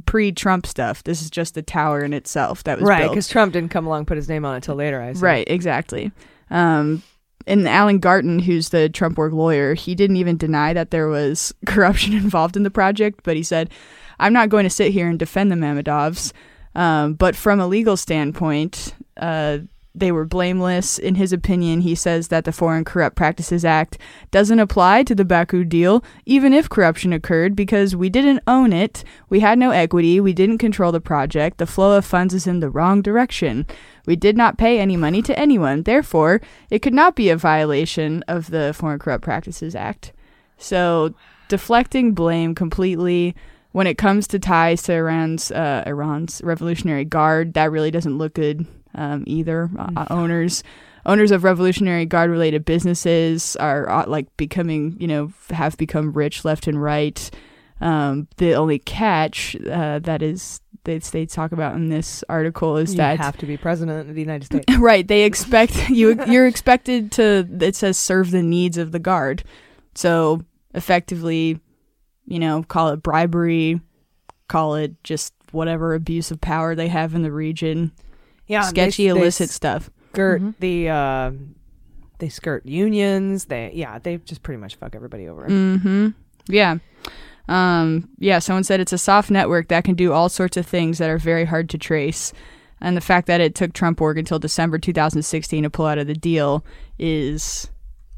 pre-Trump 0.07 0.67
stuff. 0.67 1.05
This 1.05 1.23
is 1.23 1.31
just 1.31 1.55
the 1.55 1.63
tower 1.63 2.03
in 2.03 2.13
itself 2.13 2.65
that 2.65 2.81
was 2.81 2.89
Right, 2.89 3.09
because 3.09 3.29
Trump 3.29 3.53
didn't 3.53 3.71
come 3.71 3.87
along 3.87 3.99
and 3.99 4.07
put 4.07 4.17
his 4.17 4.29
name 4.29 4.45
on 4.45 4.57
it 4.57 4.63
till 4.63 4.75
later. 4.75 5.01
I 5.01 5.09
assume. 5.09 5.25
Right, 5.25 5.49
exactly. 5.49 6.11
Um, 6.51 7.03
and 7.49 7.67
Alan 7.67 7.99
Garten, 7.99 8.39
who's 8.39 8.69
the 8.69 8.89
Trump 8.89 9.19
org 9.19 9.33
lawyer, 9.33 9.75
he 9.75 9.95
didn't 9.95 10.17
even 10.17 10.37
deny 10.37 10.73
that 10.73 10.91
there 10.91 11.09
was 11.09 11.53
corruption 11.67 12.15
involved 12.15 12.57
in 12.57 12.63
the 12.63 12.71
project, 12.71 13.21
but 13.25 13.37
he 13.37 13.43
said, 13.43 13.71
I'm 14.21 14.33
not 14.33 14.49
going 14.49 14.65
to 14.65 14.71
sit 14.71 14.93
here 14.93 15.09
and 15.09 15.19
defend 15.19 15.51
the 15.51 15.57
Mammadovs. 15.57 16.33
Um, 16.75 17.15
but 17.15 17.35
from 17.35 17.61
a 17.61 17.67
legal 17.67 17.97
standpoint, 17.97 18.95
uh, 19.17 19.59
they 20.01 20.13
were 20.13 20.25
blameless. 20.25 20.99
In 20.99 21.15
his 21.15 21.33
opinion, 21.33 21.81
he 21.81 21.95
says 21.95 22.29
that 22.29 22.45
the 22.45 22.53
Foreign 22.53 22.85
Corrupt 22.85 23.17
Practices 23.17 23.65
Act 23.65 23.99
doesn't 24.31 24.59
apply 24.59 25.03
to 25.05 25.15
the 25.15 25.25
Baku 25.25 25.65
deal, 25.65 26.05
even 26.27 26.53
if 26.53 26.69
corruption 26.69 27.13
occurred, 27.13 27.57
because 27.57 27.97
we 27.97 28.09
didn't 28.09 28.43
own 28.47 28.73
it, 28.73 29.05
we 29.29 29.41
had 29.41 29.59
no 29.59 29.71
equity, 29.71 30.21
we 30.21 30.33
didn't 30.33 30.59
control 30.59 30.93
the 30.93 31.01
project, 31.01 31.59
the 31.59 31.67
flow 31.67 31.97
of 31.97 32.05
funds 32.05 32.35
is 32.35 32.47
in 32.47 32.61
the 32.61 32.71
wrong 32.71 33.03
direction. 33.03 33.67
We 34.07 34.17
did 34.17 34.37
not 34.37 34.59
pay 34.59 34.79
any 34.79 34.97
money 34.97 35.23
to 35.23 35.39
anyone, 35.39 35.83
therefore, 35.83 36.41
it 36.71 36.81
could 36.81 36.95
not 36.95 37.15
be 37.15 37.29
a 37.31 37.37
violation 37.37 38.23
of 38.29 38.51
the 38.51 38.73
Foreign 38.75 38.99
Corrupt 38.99 39.25
Practices 39.25 39.75
Act. 39.75 40.13
So, 40.57 41.15
deflecting 41.49 42.13
blame 42.13 42.55
completely 42.55 43.35
when 43.73 43.87
it 43.87 43.99
comes 43.99 44.27
to 44.29 44.39
ties 44.39 44.83
to 44.83 44.95
Iran's 44.95 45.51
uh, 45.51 45.85
Iran's 45.87 46.41
Revolutionary 46.43 47.05
Guard, 47.05 47.55
that 47.55 47.71
really 47.71 47.91
doesn't 47.91 48.19
look 48.19 48.35
good 48.35 48.67
um, 48.99 49.25
either. 49.27 49.71
Uh, 49.79 50.07
owners 50.11 50.63
owners 51.07 51.31
of 51.31 51.45
Revolutionary 51.45 52.05
Guard 52.05 52.31
related 52.31 52.65
businesses 52.65 53.57
are 53.57 53.89
uh, 53.89 54.07
like 54.07 54.35
becoming, 54.37 54.97
you 55.01 55.07
know, 55.07 55.33
have 55.51 55.77
become 55.79 56.13
rich 56.13 56.45
left 56.45 56.67
and 56.67 56.83
right. 56.83 57.31
Um, 57.81 58.27
the 58.39 58.55
only 58.55 58.81
catch 58.81 59.57
uh, 59.57 60.01
that 60.01 60.23
is 60.23 60.61
that 60.85 61.05
they 61.05 61.27
talk 61.27 61.53
about 61.53 61.75
in 61.77 61.91
this 61.91 62.25
article 62.29 62.77
is 62.77 62.93
You 62.93 62.97
that 62.99 63.19
you 63.19 63.25
have 63.25 63.37
to 63.39 63.47
be 63.47 63.57
president 63.57 64.09
of 64.09 64.15
the 64.15 64.21
United 64.21 64.47
States. 64.47 64.65
right 64.79 65.07
they 65.07 65.25
expect 65.25 65.91
you 65.91 66.19
you're 66.27 66.47
expected 66.47 67.13
to 67.13 67.47
it 67.61 67.77
says 67.77 67.99
serve 67.99 68.31
the 68.31 68.43
needs 68.43 68.79
of 68.79 68.91
the 68.91 68.99
guard 68.99 69.45
so 69.95 70.43
effectively 70.75 71.61
you 72.27 72.39
know 72.39 72.63
call 72.63 72.89
it 72.89 73.03
bribery 73.03 73.81
call 74.49 74.77
it 74.77 74.93
just 75.05 75.35
whatever 75.53 75.95
abuse 75.95 76.31
of 76.31 76.41
power 76.41 76.75
they 76.75 76.89
have 76.89 77.15
in 77.15 77.23
the 77.23 77.33
region 77.33 77.93
Yeah, 78.49 78.63
sketchy 78.63 79.07
they- 79.07 79.13
they 79.13 79.19
illicit 79.21 79.51
stuff 79.51 79.91
Skirt 80.13 80.43
Mhm. 80.43 80.55
the 80.59 80.89
uh, 80.89 81.31
they 82.19 82.29
skirt 82.29 82.67
unions. 82.67 83.45
They 83.45 83.71
yeah, 83.75 83.99
they 83.99 84.17
just 84.19 84.43
pretty 84.43 84.59
much 84.61 84.75
fuck 84.77 84.95
everybody 84.97 85.29
over. 85.29 85.47
Mm-hmm. 85.47 86.09
Yeah. 86.49 86.79
Um, 87.49 88.11
yeah, 88.19 88.41
someone 88.41 88.65
said 88.65 88.81
it's 88.81 88.93
a 88.93 88.99
soft 88.99 89.31
network 89.31 89.69
that 89.69 89.85
can 89.85 89.95
do 89.95 90.13
all 90.13 90.29
sorts 90.29 90.57
of 90.57 90.67
things 90.67 90.99
that 90.99 91.09
are 91.09 91.19
very 91.19 91.45
hard 91.45 91.71
to 91.71 91.79
trace. 91.79 92.33
And 92.81 92.97
the 92.97 93.01
fact 93.01 93.27
that 93.27 93.41
it 93.41 93.55
took 93.55 93.73
Trump 93.73 94.01
org 94.01 94.19
until 94.19 94.39
December 94.39 94.79
2016 94.79 95.63
to 95.63 95.71
pull 95.71 95.87
out 95.87 95.99
of 95.99 96.07
the 96.07 96.15
deal 96.15 96.65
is 96.99 97.71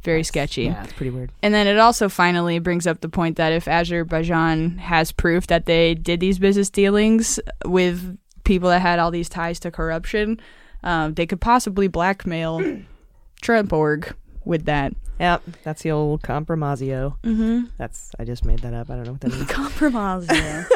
very 0.03 0.23
sketchy. 0.25 0.65
Yeah, 0.65 0.83
it's 0.83 0.93
pretty 0.95 1.11
weird. 1.11 1.31
And 1.43 1.55
then 1.55 1.67
it 1.67 1.79
also 1.79 2.09
finally 2.09 2.59
brings 2.59 2.87
up 2.87 3.01
the 3.03 3.09
point 3.09 3.37
that 3.37 3.53
if 3.53 3.69
Azerbaijan 3.69 4.79
has 4.79 5.13
proof 5.13 5.47
that 5.49 5.67
they 5.67 5.95
did 5.95 6.21
these 6.21 6.39
business 6.39 6.69
dealings 6.71 7.39
with 7.65 8.19
people 8.51 8.69
that 8.69 8.81
had 8.81 8.99
all 8.99 9.13
these 9.13 9.29
ties 9.29 9.61
to 9.61 9.71
corruption, 9.71 10.41
um, 10.83 11.15
they 11.15 11.25
could 11.25 11.41
possibly 11.41 11.87
blackmail 11.87 12.81
Trump 13.43 13.73
org 13.73 14.13
with 14.45 14.65
that. 14.65 14.93
Yep, 15.21 15.43
that's 15.63 15.83
the 15.83 15.91
old 15.93 16.23
compromisio. 16.23 17.17
Mhm. 17.23 17.71
That's 17.79 18.11
I 18.19 18.25
just 18.25 18.45
made 18.45 18.59
that 18.61 18.75
up. 18.75 18.91
I 18.91 18.97
don't 18.97 19.05
know 19.05 19.13
what 19.13 19.21
that 19.21 19.33
means. 19.35 19.47
Compromisio. 19.47 20.67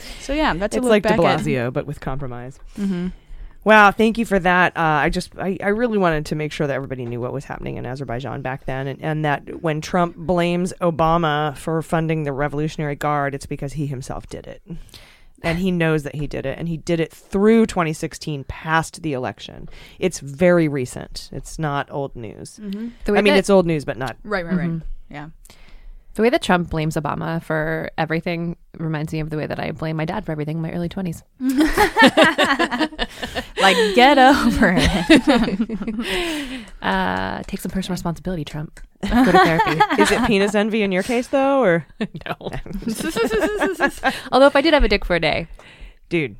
so 0.20 0.32
yeah, 0.34 0.52
that's 0.54 0.76
it's 0.76 0.82
look 0.82 0.90
like 0.90 1.02
De 1.04 1.08
back 1.10 1.18
at- 1.20 1.40
Blasio, 1.40 1.72
but 1.72 1.86
with 1.86 2.00
compromise. 2.00 2.58
Mhm. 2.76 3.12
Wow, 3.64 3.90
thank 3.90 4.18
you 4.18 4.24
for 4.26 4.38
that. 4.38 4.76
Uh, 4.76 4.80
I 4.80 5.08
just 5.10 5.30
I, 5.38 5.56
I 5.62 5.68
really 5.68 5.98
wanted 5.98 6.26
to 6.26 6.34
make 6.34 6.52
sure 6.52 6.66
that 6.66 6.74
everybody 6.74 7.04
knew 7.06 7.20
what 7.20 7.32
was 7.32 7.44
happening 7.44 7.76
in 7.76 7.86
Azerbaijan 7.86 8.42
back 8.42 8.66
then, 8.66 8.86
and, 8.86 9.00
and 9.02 9.24
that 9.24 9.62
when 9.62 9.80
Trump 9.80 10.16
blames 10.16 10.72
Obama 10.80 11.56
for 11.56 11.80
funding 11.82 12.22
the 12.24 12.32
Revolutionary 12.32 12.94
Guard, 12.96 13.34
it's 13.34 13.46
because 13.46 13.74
he 13.74 13.86
himself 13.86 14.26
did 14.28 14.46
it, 14.46 14.62
and 15.42 15.58
he 15.58 15.70
knows 15.70 16.02
that 16.02 16.14
he 16.16 16.26
did 16.26 16.44
it, 16.46 16.58
and 16.58 16.68
he 16.68 16.76
did 16.76 17.00
it 17.00 17.12
through 17.12 17.66
2016, 17.66 18.44
past 18.44 19.02
the 19.02 19.12
election. 19.12 19.68
It's 19.98 20.18
very 20.20 20.68
recent. 20.68 21.28
It's 21.32 21.58
not 21.58 21.88
old 21.90 22.16
news. 22.16 22.58
Mhm. 22.62 22.90
The 23.04 23.12
way 23.12 23.18
I 23.18 23.22
mean, 23.22 23.32
that- 23.34 23.38
it's 23.38 23.50
old 23.50 23.66
news, 23.66 23.84
but 23.84 23.96
not 23.96 24.16
Right, 24.24 24.44
right, 24.44 24.56
right. 24.56 24.70
Mhm. 24.70 24.82
Yeah. 25.10 25.28
The 26.18 26.22
way 26.22 26.30
that 26.30 26.42
Trump 26.42 26.68
blames 26.68 26.96
Obama 26.96 27.40
for 27.40 27.92
everything 27.96 28.56
reminds 28.76 29.12
me 29.12 29.20
of 29.20 29.30
the 29.30 29.36
way 29.36 29.46
that 29.46 29.60
I 29.60 29.70
blame 29.70 29.96
my 29.96 30.04
dad 30.04 30.26
for 30.26 30.32
everything 30.32 30.56
in 30.56 30.62
my 30.62 30.72
early 30.72 30.88
20s. 30.88 31.22
like, 33.60 33.76
get 33.94 34.18
over 34.18 34.74
it. 34.76 36.66
uh, 36.82 37.44
take 37.44 37.60
some 37.60 37.70
personal 37.70 37.94
responsibility, 37.94 38.44
Trump. 38.44 38.80
Go 39.08 39.26
to 39.26 39.30
therapy. 39.30 39.80
Is 40.02 40.10
it 40.10 40.26
penis 40.26 40.56
envy 40.56 40.82
in 40.82 40.90
your 40.90 41.04
case, 41.04 41.28
though, 41.28 41.60
or 41.60 41.86
no? 42.00 42.50
Although 44.32 44.48
if 44.48 44.56
I 44.56 44.60
did 44.60 44.74
have 44.74 44.82
a 44.82 44.88
dick 44.88 45.04
for 45.04 45.14
a 45.14 45.20
day, 45.20 45.46
dude, 46.08 46.32
You 46.32 46.36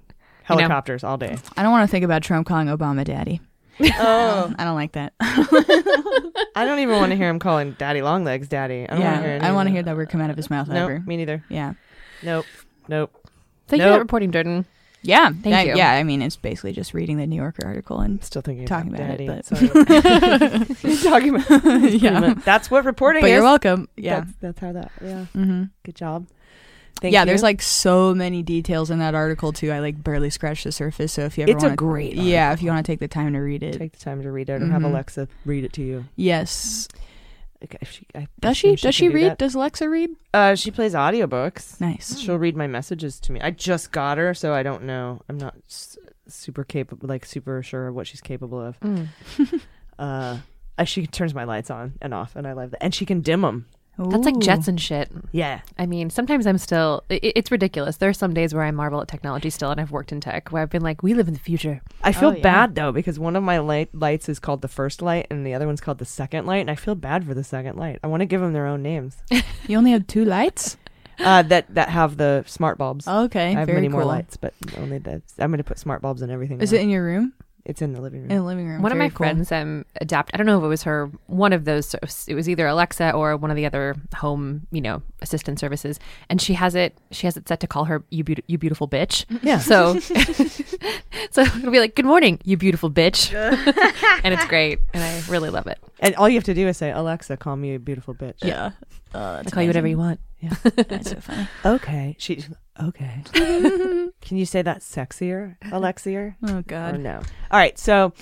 know. 0.49 0.57
helicopters 0.57 1.05
all 1.05 1.19
day. 1.19 1.39
I 1.57 1.63
don't 1.63 1.71
want 1.71 1.89
to 1.89 1.91
think 1.93 2.05
about 2.05 2.25
Trump 2.25 2.49
calling 2.49 2.67
Obama 2.67 3.05
daddy. 3.05 3.41
Oh. 4.01 4.55
I 4.59 4.65
don't 4.65 4.75
like 4.75 4.93
that. 4.93 5.13
I 5.21 6.65
don't 6.65 6.79
even 6.81 6.97
want 6.97 7.11
to 7.11 7.17
hear 7.17 7.29
him 7.29 7.39
calling 7.39 7.73
Daddy 7.79 8.03
Longlegs 8.03 8.49
Daddy. 8.49 8.89
I 8.89 8.93
don't 8.93 9.01
yeah, 9.01 9.13
want 9.13 9.23
to 9.23 9.29
hear. 9.29 9.37
I 9.37 9.39
don't 9.47 9.55
want 9.55 9.67
to 9.67 9.71
that. 9.71 9.75
hear 9.77 9.83
that 9.85 9.97
word 9.97 10.09
come 10.11 10.21
out 10.21 10.31
of 10.31 10.37
his 10.37 10.51
mouth 10.51 10.69
Nope, 10.69 10.77
ever. 10.91 11.01
me 11.07 11.17
neither. 11.17 11.45
Yeah. 11.49 11.75
Nope. 12.23 12.45
Nope. 12.89 13.13
Thank 13.69 13.81
you 13.83 13.87
Nope. 13.87 13.97
for 13.97 14.01
reporting, 14.01 14.33
Jordan. 14.33 14.65
Yeah. 15.03 15.27
Thank 15.29 15.43
that- 15.45 15.67
you. 15.69 15.77
Yeah, 15.77 15.93
I 15.93 16.03
mean, 16.03 16.23
it's 16.23 16.35
basically 16.37 16.73
just 16.73 16.93
reading 16.95 17.19
the 17.19 17.27
New 17.27 17.37
Yorker 17.37 17.65
article 17.65 18.01
and 18.01 18.23
still 18.25 18.43
thinking 18.43 18.67
talking 18.67 18.93
about 18.95 19.19
about, 19.19 19.19
daddy. 19.19 19.27
it. 19.27 19.47
Sorry. 19.47 19.69
But 20.83 20.99
talking 21.05 21.35
about 21.37 21.93
yeah. 21.93 22.35
That's 22.45 22.71
what 22.71 22.85
reporting 22.85 23.23
But 23.23 23.29
is. 23.31 23.35
you're 23.35 23.43
welcome. 23.45 23.89
Yeah. 23.97 24.21
That's, 24.21 24.33
that's 24.41 24.59
how 24.61 24.73
that. 24.73 24.91
Yeah. 25.01 25.27
Mm-hmm. 25.37 25.65
Good 25.85 25.95
job. 25.95 26.27
Thank 27.01 27.13
yeah, 27.15 27.23
you. 27.23 27.27
there's 27.27 27.43
like 27.43 27.63
so 27.63 28.15
many 28.15 28.43
details 28.43 28.91
in 28.91 28.99
that 28.99 29.15
article 29.15 29.53
too. 29.53 29.71
I 29.71 29.79
like 29.79 30.03
barely 30.03 30.31
scratched 30.31 30.65
the 30.65 30.73
surface. 30.73 31.13
So 31.13 31.23
if 31.23 31.39
you 31.39 31.43
ever 31.45 31.53
It's 31.53 31.63
a 31.63 31.67
wanna, 31.69 31.77
great 31.77 32.15
Yeah, 32.15 32.53
if 32.53 32.63
you 32.63 32.71
want 32.71 32.85
to 32.85 32.93
take 32.93 32.99
the 33.01 33.09
time 33.09 33.33
to 33.35 33.39
read 33.39 33.63
it. 33.63 33.79
take 33.79 33.93
the 33.93 33.99
time 34.05 34.23
to 34.23 34.31
read 34.33 34.49
it 34.49 34.63
or 34.63 34.67
have 34.67 34.83
Mhm. 34.83 34.87
Alexa 34.87 35.29
read 35.45 35.65
it 35.65 35.73
to 35.75 35.83
you. 35.83 36.05
Yes. 36.17 36.89
Okay, 37.65 37.79
she, 37.83 38.07
Does 38.41 38.57
she? 38.57 38.69
assume 38.75 38.77
Does 38.89 38.95
she 38.95 39.09
do 39.09 39.15
read? 39.15 39.25
that. 39.33 39.39
Does 39.39 39.55
Alexa 39.57 39.89
read? 39.89 40.11
Uh, 40.33 40.55
she 40.55 40.71
plays 40.71 40.95
audiobooks. 40.95 41.81
Nice. 41.81 42.17
She'll 42.19 42.39
read 42.39 42.57
my 42.57 42.69
messages 42.69 43.19
to 43.21 43.33
me. 43.33 43.41
I 43.41 43.51
just 43.51 43.91
got 43.91 44.17
her, 44.19 44.33
so 44.33 44.55
I 44.55 44.63
don't 44.63 44.85
know. 44.85 45.23
I'm 45.29 45.39
not 45.39 45.55
s- 45.69 45.99
super 46.29 46.63
capable, 46.63 47.09
like 47.09 47.25
super 47.27 47.61
sure 47.65 47.89
of 47.89 47.95
what 47.97 48.07
she's 48.07 48.21
capable 48.21 48.61
of. 48.61 48.79
Mm. 48.81 49.09
uh, 49.99 50.39
she 50.85 51.07
turns 51.09 51.35
my 51.35 51.45
lights 51.45 51.71
on 51.71 51.95
and 52.01 52.15
off, 52.15 52.37
and 52.37 52.47
I 52.47 52.53
love 52.53 52.71
that. 52.71 52.83
And 52.83 52.95
she 52.95 53.05
can 53.05 53.21
dim 53.23 53.41
them. 53.43 53.67
That's 53.99 54.25
like 54.25 54.39
jets 54.39 54.69
and 54.69 54.81
shit. 54.81 55.11
Yeah. 55.33 55.61
I 55.79 55.87
mean, 55.87 56.09
sometimes 56.11 56.47
I'm 56.47 56.59
still, 56.59 57.03
i 57.11 57.19
it's 57.23 57.51
ridiculous. 57.51 57.97
There 57.97 58.09
are 58.09 58.13
some 58.15 58.33
days 58.33 58.55
where 58.55 58.63
I 58.63 58.71
marvel 58.71 59.01
at 59.01 59.09
technology 59.09 59.51
still, 59.51 59.71
and 59.71 59.81
I've 59.81 59.91
worked 59.91 60.13
in 60.13 60.21
tech 60.21 60.51
where 60.53 60.63
I've 60.63 60.71
been 60.71 60.83
like, 60.83 61.03
we 61.03 61.15
live 61.15 61.27
in 61.29 61.35
the 61.35 61.41
future. 61.41 61.81
I 62.03 62.13
feel 62.13 62.29
Oh, 62.31 62.33
yeah. 62.33 62.43
bad 62.43 62.75
though 62.77 62.93
because 62.93 63.19
one 63.19 63.35
of 63.37 63.43
my 63.43 63.59
light 63.59 63.93
lights 63.95 64.29
is 64.29 64.39
called 64.39 64.63
the 64.63 64.69
first 64.69 65.03
light, 65.03 65.27
and 65.31 65.45
the 65.47 65.53
other 65.55 65.67
one's 65.67 65.81
called 65.81 65.99
the 65.99 66.05
second 66.05 66.47
light, 66.47 66.59
and 66.61 66.71
I 66.71 66.77
feel 66.77 66.95
bad 66.95 67.25
for 67.27 67.35
the 67.35 67.45
second 67.45 67.77
light. 67.77 67.99
I 68.03 68.07
want 68.07 68.21
to 68.21 68.27
give 68.27 68.41
them 68.41 68.53
their 68.53 68.67
own 68.67 68.83
names. 68.83 69.17
You 69.69 69.77
only 69.77 69.91
have 69.91 70.07
two 70.07 70.25
lights. 70.25 70.79
uh, 71.19 71.43
that 71.43 71.75
that 71.75 71.89
have 71.91 72.17
the 72.17 72.45
smart 72.47 72.79
bulbs. 72.79 73.07
Okay, 73.09 73.49
I 73.49 73.51
have 73.51 73.67
very 73.67 73.79
many 73.79 73.89
more 73.89 74.05
lights, 74.05 74.37
but 74.37 74.55
only 74.79 74.99
that. 74.99 75.23
I'm 75.39 75.51
going 75.51 75.59
to 75.59 75.65
put 75.65 75.79
smart 75.79 76.01
bulbs 76.01 76.23
in 76.23 76.31
everything. 76.31 76.61
Is 76.61 76.73
now. 76.73 76.79
it 76.79 76.83
in 76.83 76.91
your 76.91 77.05
room? 77.05 77.33
It's 77.65 77.83
in 77.83 77.93
the 77.93 78.01
living 78.01 78.23
room. 78.23 78.31
In 78.31 78.39
the 78.39 78.43
living 78.43 78.67
room. 78.67 78.83
One 78.83 78.93
of 78.93 78.99
my 78.99 79.09
cool. 79.09 79.17
friends 79.17 79.53
um 79.53 79.85
adapt. 80.01 80.31
I 80.33 80.37
don't 80.37 80.47
know 80.47 80.59
if 80.59 80.65
it 80.65 80.69
was 80.69 80.83
her 80.85 81.11
one 81.27 81.53
of 81.53 81.65
those. 81.65 81.95
It 82.27 82.35
was 82.35 82.49
either 82.49 82.67
Alexa 82.67 83.13
or 83.13 83.37
one 83.37 83.51
of 83.51 83.57
the 83.57 83.67
other 83.67 83.97
home 84.17 84.67
you 84.71 84.81
know 84.81 85.03
assistant 85.21 85.59
services, 85.59 85.99
and 86.29 86.41
she 86.41 86.55
has 86.55 86.75
it. 86.75 86.97
She 87.11 87.27
has 87.27 87.37
it 87.37 87.49
set 87.49 87.61
to 87.61 87.67
call 87.67 87.85
her 87.85 88.03
you 88.11 88.25
beaut- 88.25 88.45
you 88.47 88.59
beautiful 88.59 88.89
bitch. 88.89 89.25
Yeah. 89.43 89.59
So 89.59 89.99
so 91.31 91.43
it'll 91.43 91.71
be 91.71 91.81
like 91.81 91.95
good 91.95 92.07
morning 92.07 92.41
you 92.45 92.57
beautiful 92.57 92.91
bitch, 92.91 93.33
and 94.25 94.35
it's 94.35 94.47
great, 94.47 94.81
and 94.95 95.03
I 95.03 95.23
really 95.29 95.51
love 95.51 95.67
it. 95.67 95.79
And 96.01 96.15
all 96.17 96.29
you 96.29 96.37
have 96.37 96.45
to 96.45 96.55
do 96.55 96.69
is 96.69 96.77
say, 96.77 96.91
Alexa, 96.91 97.37
call 97.37 97.57
me 97.57 97.75
a 97.75 97.79
beautiful 97.79 98.15
bitch. 98.15 98.45
Yeah. 98.45 98.71
Uh, 99.13 99.43
I 99.45 99.51
call 99.51 99.63
you 99.63 99.69
whatever 99.69 99.89
you 99.89 99.99
want. 99.99 100.21
Yeah. 100.41 100.55
That's 100.77 101.11
so 101.11 101.21
funny. 101.21 101.49
Okay. 101.65 102.17
She. 102.19 102.45
Okay. 102.81 103.23
Can 104.21 104.37
you 104.37 104.47
say 104.47 104.63
that 104.63 104.81
sexier, 104.81 105.57
Alexier? 105.65 106.37
Oh 106.47 106.59
Or 106.59 106.63
God. 106.63 107.01
no. 107.01 107.17
All 107.51 107.59
right. 107.59 107.77
So 107.79 108.13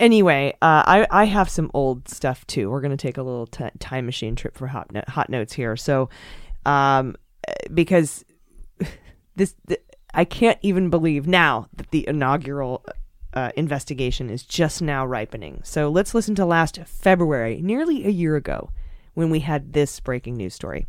anyway, 0.00 0.54
uh, 0.62 0.82
I 0.86 1.06
I 1.10 1.24
have 1.24 1.48
some 1.50 1.70
old 1.74 2.08
stuff 2.08 2.46
too. 2.46 2.70
We're 2.70 2.80
gonna 2.80 2.96
take 2.96 3.18
a 3.18 3.22
little 3.22 3.46
t- 3.46 3.64
time 3.78 4.06
machine 4.06 4.34
trip 4.34 4.56
for 4.56 4.66
hot 4.68 4.92
no- 4.92 5.02
hot 5.08 5.28
notes 5.28 5.52
here. 5.52 5.76
So, 5.76 6.08
um, 6.64 7.16
because 7.74 8.24
this 9.36 9.54
th- 9.68 9.82
I 10.14 10.24
can't 10.24 10.58
even 10.62 10.88
believe 10.90 11.26
now 11.26 11.68
that 11.76 11.90
the 11.90 12.06
inaugural. 12.08 12.84
Uh, 13.34 13.50
investigation 13.54 14.30
is 14.30 14.42
just 14.44 14.80
now 14.80 15.04
ripening. 15.04 15.60
So 15.62 15.90
let's 15.90 16.14
listen 16.14 16.34
to 16.36 16.46
last 16.46 16.78
February, 16.86 17.60
nearly 17.60 18.06
a 18.06 18.08
year 18.08 18.34
ago, 18.34 18.70
when 19.12 19.28
we 19.28 19.40
had 19.40 19.74
this 19.74 20.00
breaking 20.00 20.36
news 20.38 20.54
story. 20.54 20.86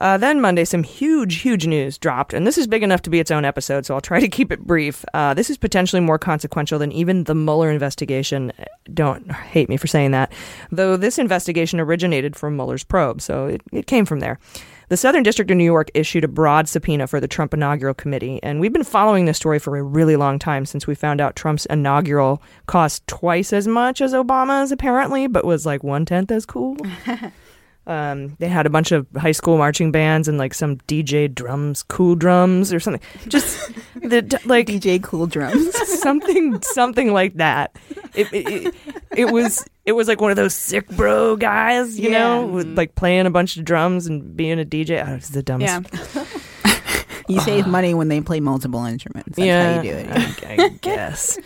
Uh, 0.00 0.16
then 0.16 0.40
Monday, 0.40 0.64
some 0.64 0.82
huge, 0.82 1.42
huge 1.42 1.66
news 1.66 1.98
dropped, 1.98 2.32
and 2.32 2.46
this 2.46 2.56
is 2.56 2.66
big 2.66 2.82
enough 2.82 3.02
to 3.02 3.10
be 3.10 3.20
its 3.20 3.30
own 3.30 3.44
episode, 3.44 3.84
so 3.84 3.94
I'll 3.94 4.00
try 4.00 4.18
to 4.18 4.28
keep 4.28 4.50
it 4.50 4.66
brief. 4.66 5.04
Uh, 5.12 5.34
this 5.34 5.50
is 5.50 5.58
potentially 5.58 6.00
more 6.00 6.18
consequential 6.18 6.78
than 6.78 6.90
even 6.90 7.24
the 7.24 7.34
Mueller 7.34 7.70
investigation. 7.70 8.52
Don't 8.94 9.30
hate 9.30 9.68
me 9.68 9.76
for 9.76 9.86
saying 9.86 10.12
that, 10.12 10.32
though 10.70 10.96
this 10.96 11.18
investigation 11.18 11.80
originated 11.80 12.34
from 12.34 12.56
Mueller's 12.56 12.84
probe, 12.84 13.20
so 13.20 13.46
it, 13.46 13.62
it 13.72 13.86
came 13.86 14.06
from 14.06 14.20
there. 14.20 14.38
The 14.88 14.96
Southern 14.96 15.22
District 15.22 15.48
of 15.50 15.56
New 15.56 15.64
York 15.64 15.88
issued 15.94 16.24
a 16.24 16.28
broad 16.28 16.68
subpoena 16.68 17.06
for 17.06 17.20
the 17.20 17.28
Trump 17.28 17.54
inaugural 17.54 17.94
committee, 17.94 18.40
and 18.42 18.58
we've 18.58 18.72
been 18.72 18.82
following 18.82 19.26
this 19.26 19.36
story 19.36 19.58
for 19.58 19.76
a 19.76 19.82
really 19.82 20.16
long 20.16 20.38
time 20.38 20.66
since 20.66 20.86
we 20.86 20.96
found 20.96 21.20
out 21.20 21.36
Trump's 21.36 21.66
inaugural 21.66 22.42
cost 22.66 23.06
twice 23.06 23.52
as 23.52 23.68
much 23.68 24.00
as 24.00 24.14
Obama's, 24.14 24.72
apparently, 24.72 25.26
but 25.26 25.44
was 25.44 25.66
like 25.66 25.84
one 25.84 26.06
tenth 26.06 26.32
as 26.32 26.46
cool. 26.46 26.76
Um, 27.86 28.36
they 28.38 28.46
had 28.46 28.66
a 28.66 28.70
bunch 28.70 28.92
of 28.92 29.06
high 29.16 29.32
school 29.32 29.56
marching 29.56 29.90
bands 29.90 30.28
and 30.28 30.38
like 30.38 30.54
some 30.54 30.76
DJ 30.86 31.32
drums, 31.32 31.82
cool 31.82 32.14
drums 32.14 32.72
or 32.72 32.78
something. 32.78 33.02
Just 33.26 33.72
the 33.94 34.40
like 34.44 34.66
DJ 34.66 35.02
Cool 35.02 35.26
Drums. 35.26 35.74
something, 36.00 36.60
something 36.62 37.12
like 37.12 37.34
that. 37.34 37.76
It, 38.14 38.32
it, 38.32 38.48
it, 38.48 38.74
it 39.16 39.24
was 39.32 39.66
it 39.86 39.92
was 39.92 40.08
like 40.08 40.20
one 40.20 40.30
of 40.30 40.36
those 40.36 40.54
sick 40.54 40.88
bro 40.90 41.36
guys, 41.36 41.98
you 41.98 42.10
know, 42.10 42.46
with 42.46 42.76
like 42.76 42.94
playing 42.94 43.26
a 43.26 43.30
bunch 43.30 43.56
of 43.56 43.64
drums 43.64 44.06
and 44.06 44.36
being 44.36 44.60
a 44.60 44.64
DJ. 44.64 45.06
Oh, 45.06 45.14
it's 45.14 45.30
the 45.30 45.42
dumbest. 45.42 45.88
Yeah. 45.92 46.24
you 47.28 47.40
save 47.40 47.66
money 47.66 47.94
when 47.94 48.08
they 48.08 48.20
play 48.20 48.40
multiple 48.40 48.84
instruments. 48.84 49.36
That's 49.36 49.46
yeah, 49.46 49.74
how 49.76 49.82
you 49.82 49.90
do 49.90 49.96
it. 49.96 50.44
I, 50.46 50.64
I 50.64 50.68
guess. 50.68 51.38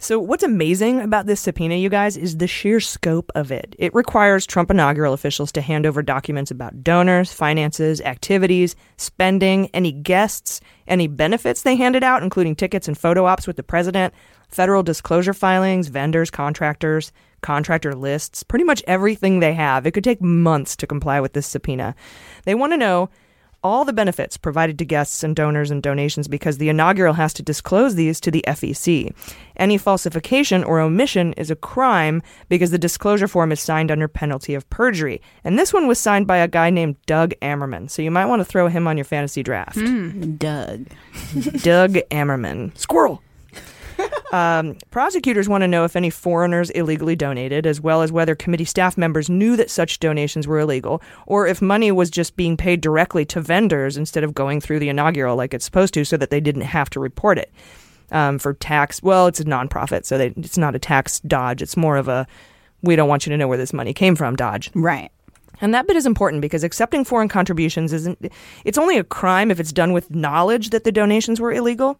So, 0.00 0.20
what's 0.20 0.44
amazing 0.44 1.00
about 1.00 1.26
this 1.26 1.40
subpoena, 1.40 1.74
you 1.74 1.88
guys, 1.88 2.16
is 2.16 2.36
the 2.36 2.46
sheer 2.46 2.78
scope 2.78 3.32
of 3.34 3.50
it. 3.50 3.74
It 3.80 3.92
requires 3.94 4.46
Trump 4.46 4.70
inaugural 4.70 5.12
officials 5.12 5.50
to 5.52 5.60
hand 5.60 5.86
over 5.86 6.02
documents 6.02 6.52
about 6.52 6.84
donors, 6.84 7.32
finances, 7.32 8.00
activities, 8.02 8.76
spending, 8.96 9.68
any 9.74 9.90
guests, 9.90 10.60
any 10.86 11.08
benefits 11.08 11.62
they 11.62 11.74
handed 11.74 12.04
out, 12.04 12.22
including 12.22 12.54
tickets 12.54 12.86
and 12.86 12.96
photo 12.96 13.24
ops 13.24 13.48
with 13.48 13.56
the 13.56 13.64
president, 13.64 14.14
federal 14.48 14.84
disclosure 14.84 15.34
filings, 15.34 15.88
vendors, 15.88 16.30
contractors, 16.30 17.10
contractor 17.40 17.92
lists, 17.92 18.44
pretty 18.44 18.64
much 18.64 18.84
everything 18.86 19.40
they 19.40 19.54
have. 19.54 19.84
It 19.84 19.90
could 19.90 20.04
take 20.04 20.22
months 20.22 20.76
to 20.76 20.86
comply 20.86 21.18
with 21.18 21.32
this 21.32 21.48
subpoena. 21.48 21.96
They 22.44 22.54
want 22.54 22.72
to 22.72 22.76
know 22.76 23.10
all 23.62 23.84
the 23.84 23.92
benefits 23.92 24.36
provided 24.36 24.78
to 24.78 24.84
guests 24.84 25.22
and 25.22 25.34
donors 25.34 25.70
and 25.70 25.82
donations 25.82 26.28
because 26.28 26.58
the 26.58 26.68
inaugural 26.68 27.14
has 27.14 27.32
to 27.34 27.42
disclose 27.42 27.94
these 27.94 28.20
to 28.20 28.30
the 28.30 28.44
FEC. 28.46 29.12
Any 29.56 29.78
falsification 29.78 30.62
or 30.64 30.80
omission 30.80 31.32
is 31.34 31.50
a 31.50 31.56
crime 31.56 32.22
because 32.48 32.70
the 32.70 32.78
disclosure 32.78 33.28
form 33.28 33.50
is 33.52 33.60
signed 33.60 33.90
under 33.90 34.08
penalty 34.08 34.54
of 34.54 34.68
perjury. 34.70 35.20
And 35.44 35.58
this 35.58 35.72
one 35.72 35.86
was 35.86 35.98
signed 35.98 36.26
by 36.26 36.38
a 36.38 36.48
guy 36.48 36.70
named 36.70 36.96
Doug 37.06 37.32
Ammerman. 37.42 37.90
So 37.90 38.02
you 38.02 38.10
might 38.10 38.26
want 38.26 38.40
to 38.40 38.44
throw 38.44 38.68
him 38.68 38.86
on 38.86 38.96
your 38.96 39.04
fantasy 39.04 39.42
draft. 39.42 39.76
Hmm. 39.76 40.36
Doug. 40.36 40.86
Doug 41.62 41.94
Ammerman. 42.10 42.76
Squirrel. 42.78 43.22
Um, 44.32 44.76
prosecutors 44.90 45.48
want 45.48 45.62
to 45.62 45.68
know 45.68 45.84
if 45.84 45.96
any 45.96 46.10
foreigners 46.10 46.70
illegally 46.70 47.16
donated, 47.16 47.66
as 47.66 47.80
well 47.80 48.02
as 48.02 48.12
whether 48.12 48.34
committee 48.34 48.64
staff 48.64 48.98
members 48.98 49.30
knew 49.30 49.56
that 49.56 49.70
such 49.70 50.00
donations 50.00 50.46
were 50.46 50.60
illegal, 50.60 51.02
or 51.26 51.46
if 51.46 51.62
money 51.62 51.90
was 51.90 52.10
just 52.10 52.36
being 52.36 52.56
paid 52.56 52.80
directly 52.80 53.24
to 53.26 53.40
vendors 53.40 53.96
instead 53.96 54.24
of 54.24 54.34
going 54.34 54.60
through 54.60 54.78
the 54.78 54.88
inaugural 54.88 55.36
like 55.36 55.54
it's 55.54 55.64
supposed 55.64 55.94
to, 55.94 56.04
so 56.04 56.16
that 56.16 56.30
they 56.30 56.40
didn't 56.40 56.62
have 56.62 56.90
to 56.90 57.00
report 57.00 57.38
it 57.38 57.50
um, 58.10 58.38
for 58.38 58.54
tax. 58.54 59.02
Well, 59.02 59.26
it's 59.26 59.40
a 59.40 59.44
nonprofit, 59.44 60.04
so 60.04 60.18
they, 60.18 60.34
it's 60.36 60.58
not 60.58 60.74
a 60.74 60.78
tax 60.78 61.20
dodge. 61.20 61.62
It's 61.62 61.76
more 61.76 61.96
of 61.96 62.08
a 62.08 62.26
we 62.82 62.96
don't 62.96 63.08
want 63.08 63.26
you 63.26 63.30
to 63.30 63.36
know 63.36 63.48
where 63.48 63.58
this 63.58 63.72
money 63.72 63.92
came 63.92 64.14
from 64.14 64.36
dodge. 64.36 64.70
Right. 64.74 65.10
And 65.60 65.74
that 65.74 65.86
bit 65.86 65.96
is 65.96 66.06
important 66.06 66.42
because 66.42 66.62
accepting 66.62 67.04
foreign 67.04 67.28
contributions 67.28 67.92
isn't, 67.92 68.30
it's 68.64 68.78
only 68.78 68.96
a 68.96 69.04
crime 69.04 69.50
if 69.50 69.58
it's 69.58 69.72
done 69.72 69.92
with 69.92 70.14
knowledge 70.14 70.70
that 70.70 70.84
the 70.84 70.92
donations 70.92 71.40
were 71.40 71.52
illegal. 71.52 71.98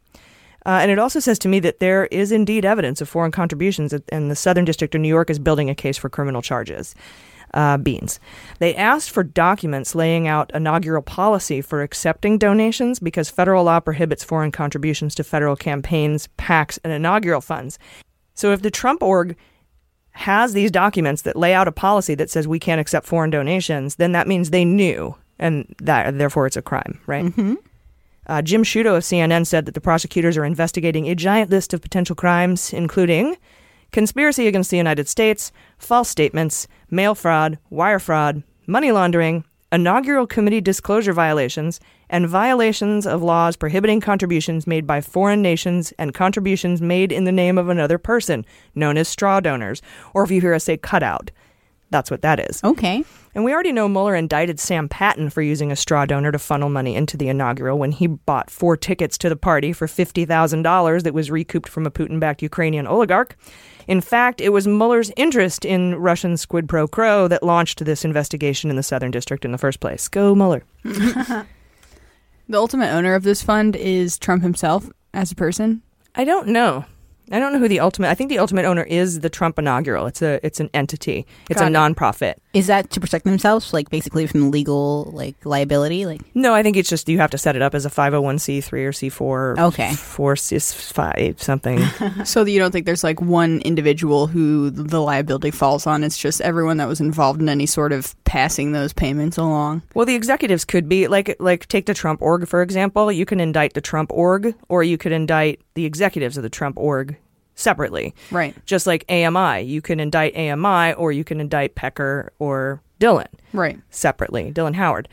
Uh, 0.69 0.81
and 0.83 0.91
it 0.91 0.99
also 0.99 1.19
says 1.19 1.39
to 1.39 1.49
me 1.49 1.61
that 1.61 1.81
there 1.81 2.05
is 2.07 2.31
indeed 2.31 2.63
evidence 2.63 3.01
of 3.01 3.09
foreign 3.09 3.33
contributions, 3.33 3.95
and 4.11 4.31
the 4.31 4.37
Southern 4.37 4.67
District 4.67 4.95
of 4.95 5.01
New 5.01 5.09
York 5.09 5.31
is 5.31 5.39
building 5.39 5.71
a 5.71 5.75
case 5.75 5.97
for 5.97 6.11
criminal 6.11 6.43
charges. 6.43 6.95
Uh, 7.55 7.79
beans. 7.79 8.21
They 8.59 8.75
asked 8.75 9.11
for 9.11 9.23
documents 9.23 9.95
laying 9.95 10.29
out 10.29 10.51
inaugural 10.53 11.01
policy 11.01 11.63
for 11.63 11.81
accepting 11.81 12.37
donations 12.37 12.99
because 12.99 13.31
federal 13.31 13.65
law 13.65 13.81
prohibits 13.81 14.23
foreign 14.23 14.53
contributions 14.53 15.15
to 15.15 15.25
federal 15.25 15.57
campaigns, 15.57 16.29
PACs, 16.37 16.79
and 16.85 16.93
inaugural 16.93 17.41
funds. 17.41 17.79
So 18.35 18.53
if 18.53 18.61
the 18.61 18.71
Trump 18.71 19.03
org 19.03 19.35
has 20.11 20.53
these 20.53 20.71
documents 20.71 21.23
that 21.23 21.37
lay 21.37 21.55
out 21.55 21.69
a 21.69 21.73
policy 21.73 22.15
that 22.17 22.29
says 22.29 22.47
we 22.47 22.59
can't 22.59 22.83
accept 22.83 23.07
foreign 23.07 23.31
donations, 23.31 23.95
then 23.95 24.13
that 24.13 24.29
means 24.29 24.51
they 24.51 24.67
knew, 24.67 25.17
and 25.39 25.75
that 25.81 26.19
therefore 26.19 26.47
it's 26.47 26.59
a 26.59 26.61
crime, 26.61 27.01
right? 27.07 27.25
Mm-hmm. 27.25 27.55
Uh, 28.29 28.43
Jim 28.43 28.63
Sciutto 28.63 28.97
of 28.97 29.03
CNN 29.03 29.47
said 29.47 29.65
that 29.67 29.75
the 29.75 29.81
prosecutors 29.81 30.37
are 30.37 30.45
investigating 30.45 31.09
a 31.09 31.15
giant 31.15 31.51
list 31.51 31.73
of 31.73 31.81
potential 31.81 32.15
crimes, 32.15 32.73
including 32.73 33.37
conspiracy 33.91 34.47
against 34.47 34.71
the 34.71 34.77
United 34.77 35.09
States, 35.09 35.51
false 35.79 36.11
statements, 36.11 36.69
mail 36.91 37.15
fraud, 37.15 37.59
wire 37.71 37.99
fraud, 37.99 38.43
money 38.67 38.93
laundering, 38.93 39.45
inaugural 39.73 40.27
committee 40.27 40.61
disclosure 40.61 41.15
violations, 41.15 41.81
and 42.11 42.29
violations 42.29 43.07
of 43.07 43.23
laws 43.23 43.57
prohibiting 43.57 44.01
contributions 44.01 44.67
made 44.67 44.87
by 44.87 45.01
foreign 45.01 45.41
nations 45.41 45.93
and 45.99 46.15
contributions 46.15 46.83
made 46.83 47.13
in 47.13 47.25
the 47.25 47.33
name 47.33 47.57
of 47.57 47.69
another 47.69 47.99
person, 47.99 48.45
known 48.75 48.99
as 48.99 49.09
straw 49.09 49.41
donors, 49.41 49.81
or 50.13 50.23
if 50.23 50.31
you 50.31 50.41
hear 50.41 50.55
us 50.55 50.65
say 50.65 50.77
cutout. 50.77 51.31
That's 51.91 52.11
what 52.11 52.23
that 52.23 52.39
is. 52.39 52.63
Okay. 52.63 53.05
And 53.35 53.45
we 53.45 53.53
already 53.53 53.73
know 53.73 53.89
Mueller 53.89 54.15
indicted 54.15 54.59
Sam 54.61 54.89
Patton 54.89 55.31
for 55.31 55.43
using 55.43 55.71
a 55.71 55.77
straw 55.77 56.05
donor 56.07 56.33
to 56.33 56.39
funnel 56.39 56.69
money 56.69 56.97
into 56.97 57.17
the 57.17 57.29
inaugural 57.29 57.79
when 57.79 57.93
he 57.93 58.07
bought 58.07 58.51
four 58.51 58.77
tickets 58.77 59.17
to 59.19 59.29
the 59.29 59.37
party 59.37 59.73
for 59.73 59.87
$50,000 59.87 61.03
that 61.03 61.15
was 61.15 61.31
recouped 61.31 61.69
from 61.69 61.87
a 61.87 61.91
Putin 61.91 62.21
backed 62.21 62.43
Ukrainian 62.43 62.87
oligarch. 62.87 63.37
In 63.87 64.01
fact, 64.01 64.41
it 64.41 64.51
was 64.51 64.67
Mueller's 64.67 65.13
interest 65.17 65.65
in 65.65 65.95
Russian 65.95 66.37
squid 66.37 66.69
pro 66.69 66.87
quo 66.87 67.29
that 67.29 67.43
launched 67.43 67.85
this 67.85 68.05
investigation 68.05 68.71
in 68.71 68.77
the 68.77 68.83
Southern 68.83 69.11
District 69.11 69.45
in 69.45 69.53
the 69.53 69.59
first 69.59 69.81
place. 69.81 70.09
Go 70.09 70.35
Mueller. 70.35 70.65
The 72.51 72.57
ultimate 72.57 72.91
owner 72.91 73.15
of 73.15 73.25
this 73.25 73.43
fund 73.43 73.77
is 73.77 74.19
Trump 74.19 74.43
himself 74.43 74.89
as 75.13 75.31
a 75.31 75.35
person. 75.35 75.83
I 76.15 76.25
don't 76.25 76.49
know. 76.49 76.87
I 77.31 77.39
don't 77.39 77.53
know 77.53 77.59
who 77.59 77.69
the 77.69 77.81
ultimate. 77.81 78.09
I 78.09 78.15
think 78.15 78.31
the 78.31 78.39
ultimate 78.39 78.65
owner 78.65 78.83
is 78.85 79.21
the 79.21 79.29
Trump 79.31 79.59
inaugural. 79.59 80.07
It's 80.07 80.23
a 80.23 80.45
it's 80.47 80.61
an 80.61 80.71
entity. 80.75 81.27
It's 81.51 81.61
Got 81.61 81.73
a 81.73 81.75
it. 81.75 81.79
nonprofit. 81.79 82.35
Is 82.59 82.67
that 82.67 82.91
to 82.91 83.01
protect 83.01 83.25
themselves, 83.25 83.73
like 83.73 83.89
basically 83.89 84.27
from 84.27 84.51
legal 84.51 85.11
like 85.13 85.37
liability? 85.45 86.07
Like 86.07 86.23
No, 86.35 86.55
I 86.55 86.65
think 86.65 86.77
it's 86.77 86.89
just 86.89 87.09
you 87.09 87.19
have 87.19 87.31
to 87.31 87.39
set 87.39 87.55
it 87.55 87.63
up 87.63 87.73
as 87.73 87.87
a 87.87 87.91
501c3 87.91 88.73
or 88.73 88.91
C4. 88.91 89.59
Okay. 89.69 89.95
4 89.95 90.35
C5 90.35 91.41
something. 91.41 91.79
so 92.25 92.43
that 92.43 92.51
you 92.51 92.59
don't 92.59 92.73
think 92.73 92.85
there's 92.85 93.05
like 93.05 93.21
one 93.21 93.61
individual 93.61 94.27
who 94.27 94.71
the 94.71 95.01
liability 95.01 95.53
falls 95.53 95.87
on. 95.87 96.03
It's 96.03 96.19
just 96.19 96.41
everyone 96.41 96.79
that 96.79 96.89
was 96.89 97.01
involved 97.01 97.41
in 97.41 97.49
any 97.49 97.67
sort 97.67 97.93
of 97.93 98.17
passing 98.25 98.73
those 98.73 98.93
payments 98.93 99.37
along. 99.37 99.83
Well, 99.95 100.05
the 100.07 100.17
executives 100.17 100.65
could 100.65 100.89
be 100.89 101.07
like 101.07 101.37
like 101.39 101.69
take 101.69 101.87
the 101.87 101.95
Trump 101.95 102.21
org 102.21 102.49
for 102.49 102.61
example. 102.61 103.13
You 103.13 103.25
can 103.25 103.39
indict 103.39 103.75
the 103.75 103.81
Trump 103.81 104.11
org, 104.13 104.55
or 104.69 104.83
you 104.83 104.99
could 104.99 105.13
indict 105.13 105.61
the 105.75 105.85
executives 105.85 106.37
of 106.37 106.43
the 106.43 106.51
Trump 106.51 106.77
org 106.77 107.17
separately. 107.59 108.15
Right. 108.31 108.55
Just 108.67 108.87
like 108.87 109.05
AMI, 109.11 109.61
you 109.63 109.83
can 109.83 109.99
indict 110.01 110.35
AMI, 110.37 110.95
or 110.95 111.11
you 111.13 111.25
can 111.25 111.41
indict 111.41 111.75
Pecker 111.75 112.33
or 112.39 112.81
Dylan 113.01 113.27
Right. 113.53 113.79
separately. 113.91 114.53
Dylan 114.53 114.75
Howard. 114.77 115.09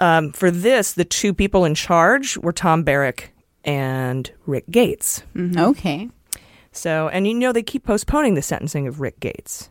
Um, 0.00 0.32
for 0.32 0.50
this, 0.50 0.92
the 0.92 1.04
two 1.04 1.32
people 1.34 1.64
in 1.64 1.74
charge 1.74 2.36
were 2.38 2.52
Tom 2.52 2.82
Barrack 2.84 3.30
and 3.64 4.30
Rick 4.46 4.70
Gates. 4.70 5.22
okay, 5.56 6.08
So, 6.72 7.08
and 7.08 7.26
you 7.26 7.34
know 7.34 7.52
they 7.52 7.62
keep 7.62 7.84
postponing 7.84 8.34
the 8.34 8.42
sentencing 8.42 8.86
of 8.86 9.00
Rick 9.00 9.18
Gates, 9.20 9.68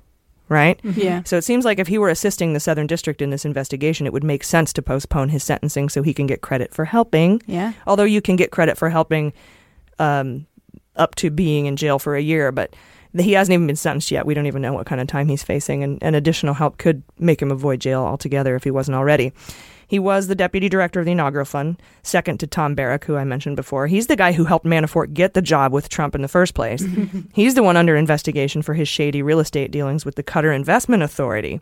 right? 0.49 0.79
Yeah. 0.83 1.21
So 1.23 1.37
it 1.37 1.43
seems 1.43 1.63
like 1.65 1.79
if 1.79 1.87
he 1.87 1.97
were 1.97 2.09
assisting 2.09 2.51
the 2.53 2.59
Southern 2.59 2.87
District 2.87 3.21
in 3.21 3.29
this 3.29 3.45
investigation, 3.45 4.05
it 4.05 4.11
would 4.13 4.23
make 4.25 4.43
sense 4.43 4.73
to 4.73 4.81
postpone 4.81 5.29
his 5.29 5.43
sentencing 5.43 5.87
so 5.89 6.03
he 6.03 6.13
can 6.13 6.27
get 6.27 6.41
credit 6.41 6.73
for 6.73 6.83
helping. 6.85 7.41
Yeah. 7.45 7.73
Although 7.85 8.03
you 8.03 8.21
can 8.21 8.35
get 8.35 8.51
credit 8.51 8.77
for 8.77 8.89
helping 8.89 9.31
um, 9.99 10.45
up 10.97 11.15
to 11.15 11.29
being 11.29 11.65
in 11.65 11.75
jail 11.75 11.99
for 11.99 12.15
a 12.15 12.21
year, 12.21 12.51
but 12.51 12.73
he 13.17 13.33
hasn't 13.33 13.53
even 13.53 13.67
been 13.67 13.75
sentenced 13.75 14.11
yet. 14.11 14.25
We 14.25 14.33
don't 14.33 14.47
even 14.47 14.61
know 14.61 14.73
what 14.73 14.85
kind 14.85 15.01
of 15.01 15.07
time 15.07 15.27
he's 15.27 15.43
facing, 15.43 15.83
and, 15.83 16.01
and 16.01 16.15
additional 16.15 16.53
help 16.53 16.77
could 16.77 17.03
make 17.17 17.41
him 17.41 17.51
avoid 17.51 17.79
jail 17.79 18.03
altogether 18.03 18.55
if 18.55 18.63
he 18.63 18.71
wasn't 18.71 18.95
already. 18.95 19.33
He 19.87 19.99
was 19.99 20.27
the 20.27 20.35
deputy 20.35 20.67
director 20.67 20.99
of 20.99 21.05
the 21.05 21.13
inaugural 21.13 21.45
fund, 21.45 21.81
second 22.03 22.39
to 22.41 22.47
Tom 22.47 22.75
Barrack, 22.75 23.05
who 23.05 23.15
I 23.15 23.23
mentioned 23.23 23.55
before. 23.55 23.87
He's 23.87 24.07
the 24.07 24.17
guy 24.17 24.33
who 24.33 24.43
helped 24.43 24.65
Manafort 24.65 25.13
get 25.13 25.33
the 25.33 25.41
job 25.41 25.71
with 25.71 25.87
Trump 25.87 26.13
in 26.13 26.21
the 26.21 26.27
first 26.27 26.53
place. 26.53 26.85
He's 27.33 27.55
the 27.55 27.63
one 27.63 27.77
under 27.77 27.95
investigation 27.95 28.61
for 28.61 28.73
his 28.73 28.89
shady 28.89 29.21
real 29.21 29.39
estate 29.39 29.71
dealings 29.71 30.03
with 30.03 30.15
the 30.15 30.23
Qatar 30.23 30.53
Investment 30.53 31.03
Authority. 31.03 31.61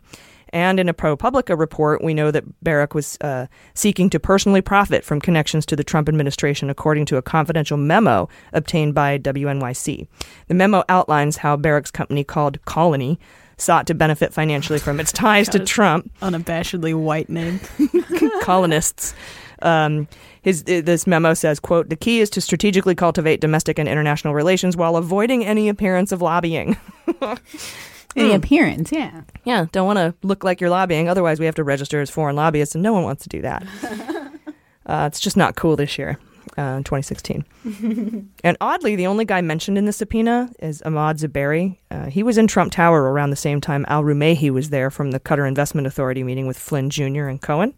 And 0.50 0.78
in 0.78 0.88
a 0.88 0.94
ProPublica 0.94 1.58
report, 1.58 2.02
we 2.02 2.14
know 2.14 2.30
that 2.30 2.44
Barrack 2.62 2.94
was 2.94 3.18
uh, 3.20 3.46
seeking 3.74 4.08
to 4.10 4.20
personally 4.20 4.60
profit 4.60 5.04
from 5.04 5.20
connections 5.20 5.66
to 5.66 5.76
the 5.76 5.84
Trump 5.84 6.08
administration, 6.08 6.70
according 6.70 7.06
to 7.06 7.16
a 7.16 7.22
confidential 7.22 7.76
memo 7.76 8.28
obtained 8.52 8.94
by 8.94 9.18
WNYC. 9.18 10.06
The 10.48 10.54
memo 10.54 10.84
outlines 10.88 11.38
how 11.38 11.56
Barrack's 11.56 11.90
company 11.90 12.24
called 12.24 12.64
Colony 12.64 13.18
sought 13.58 13.86
to 13.86 13.94
benefit 13.94 14.32
financially 14.32 14.78
from 14.78 15.00
its 15.00 15.12
ties 15.12 15.48
to 15.48 15.58
Trump. 15.58 16.10
Unabashedly 16.20 16.94
white 16.94 17.28
name. 17.28 17.60
colonists. 18.42 19.14
Um, 19.62 20.06
his 20.42 20.62
this 20.62 21.06
memo 21.06 21.34
says, 21.34 21.58
"quote 21.58 21.88
The 21.88 21.96
key 21.96 22.20
is 22.20 22.30
to 22.30 22.40
strategically 22.40 22.94
cultivate 22.94 23.40
domestic 23.40 23.78
and 23.78 23.88
international 23.88 24.34
relations 24.34 24.76
while 24.76 24.96
avoiding 24.96 25.44
any 25.44 25.68
appearance 25.68 26.12
of 26.12 26.22
lobbying." 26.22 26.76
any 28.16 28.32
appearance, 28.34 28.90
yeah. 28.92 29.22
Yeah, 29.44 29.66
don't 29.72 29.86
want 29.86 29.98
to 29.98 30.14
look 30.26 30.42
like 30.44 30.60
you're 30.60 30.70
lobbying. 30.70 31.08
Otherwise, 31.08 31.38
we 31.40 31.46
have 31.46 31.54
to 31.56 31.64
register 31.64 32.00
as 32.00 32.10
foreign 32.10 32.36
lobbyists, 32.36 32.74
and 32.74 32.82
no 32.82 32.92
one 32.92 33.02
wants 33.04 33.22
to 33.24 33.28
do 33.28 33.42
that. 33.42 33.64
uh, 34.86 35.04
it's 35.10 35.20
just 35.20 35.36
not 35.36 35.54
cool 35.56 35.76
this 35.76 35.98
year, 35.98 36.18
uh, 36.56 36.78
2016. 36.78 37.44
and 38.44 38.56
oddly, 38.60 38.96
the 38.96 39.06
only 39.06 39.24
guy 39.24 39.40
mentioned 39.40 39.78
in 39.78 39.84
the 39.84 39.92
subpoena 39.92 40.50
is 40.60 40.82
Ahmad 40.82 41.18
Zuberi. 41.18 41.78
Uh, 41.90 42.06
he 42.06 42.22
was 42.22 42.38
in 42.38 42.46
Trump 42.46 42.72
Tower 42.72 43.12
around 43.12 43.30
the 43.30 43.36
same 43.36 43.60
time 43.60 43.84
Al 43.88 44.02
Rumaihi 44.02 44.50
was 44.50 44.70
there 44.70 44.90
from 44.90 45.10
the 45.12 45.20
Qatar 45.20 45.46
Investment 45.46 45.86
Authority 45.86 46.22
meeting 46.22 46.46
with 46.46 46.58
Flynn 46.58 46.90
Jr. 46.90 47.26
and 47.26 47.40
Cohen. 47.42 47.74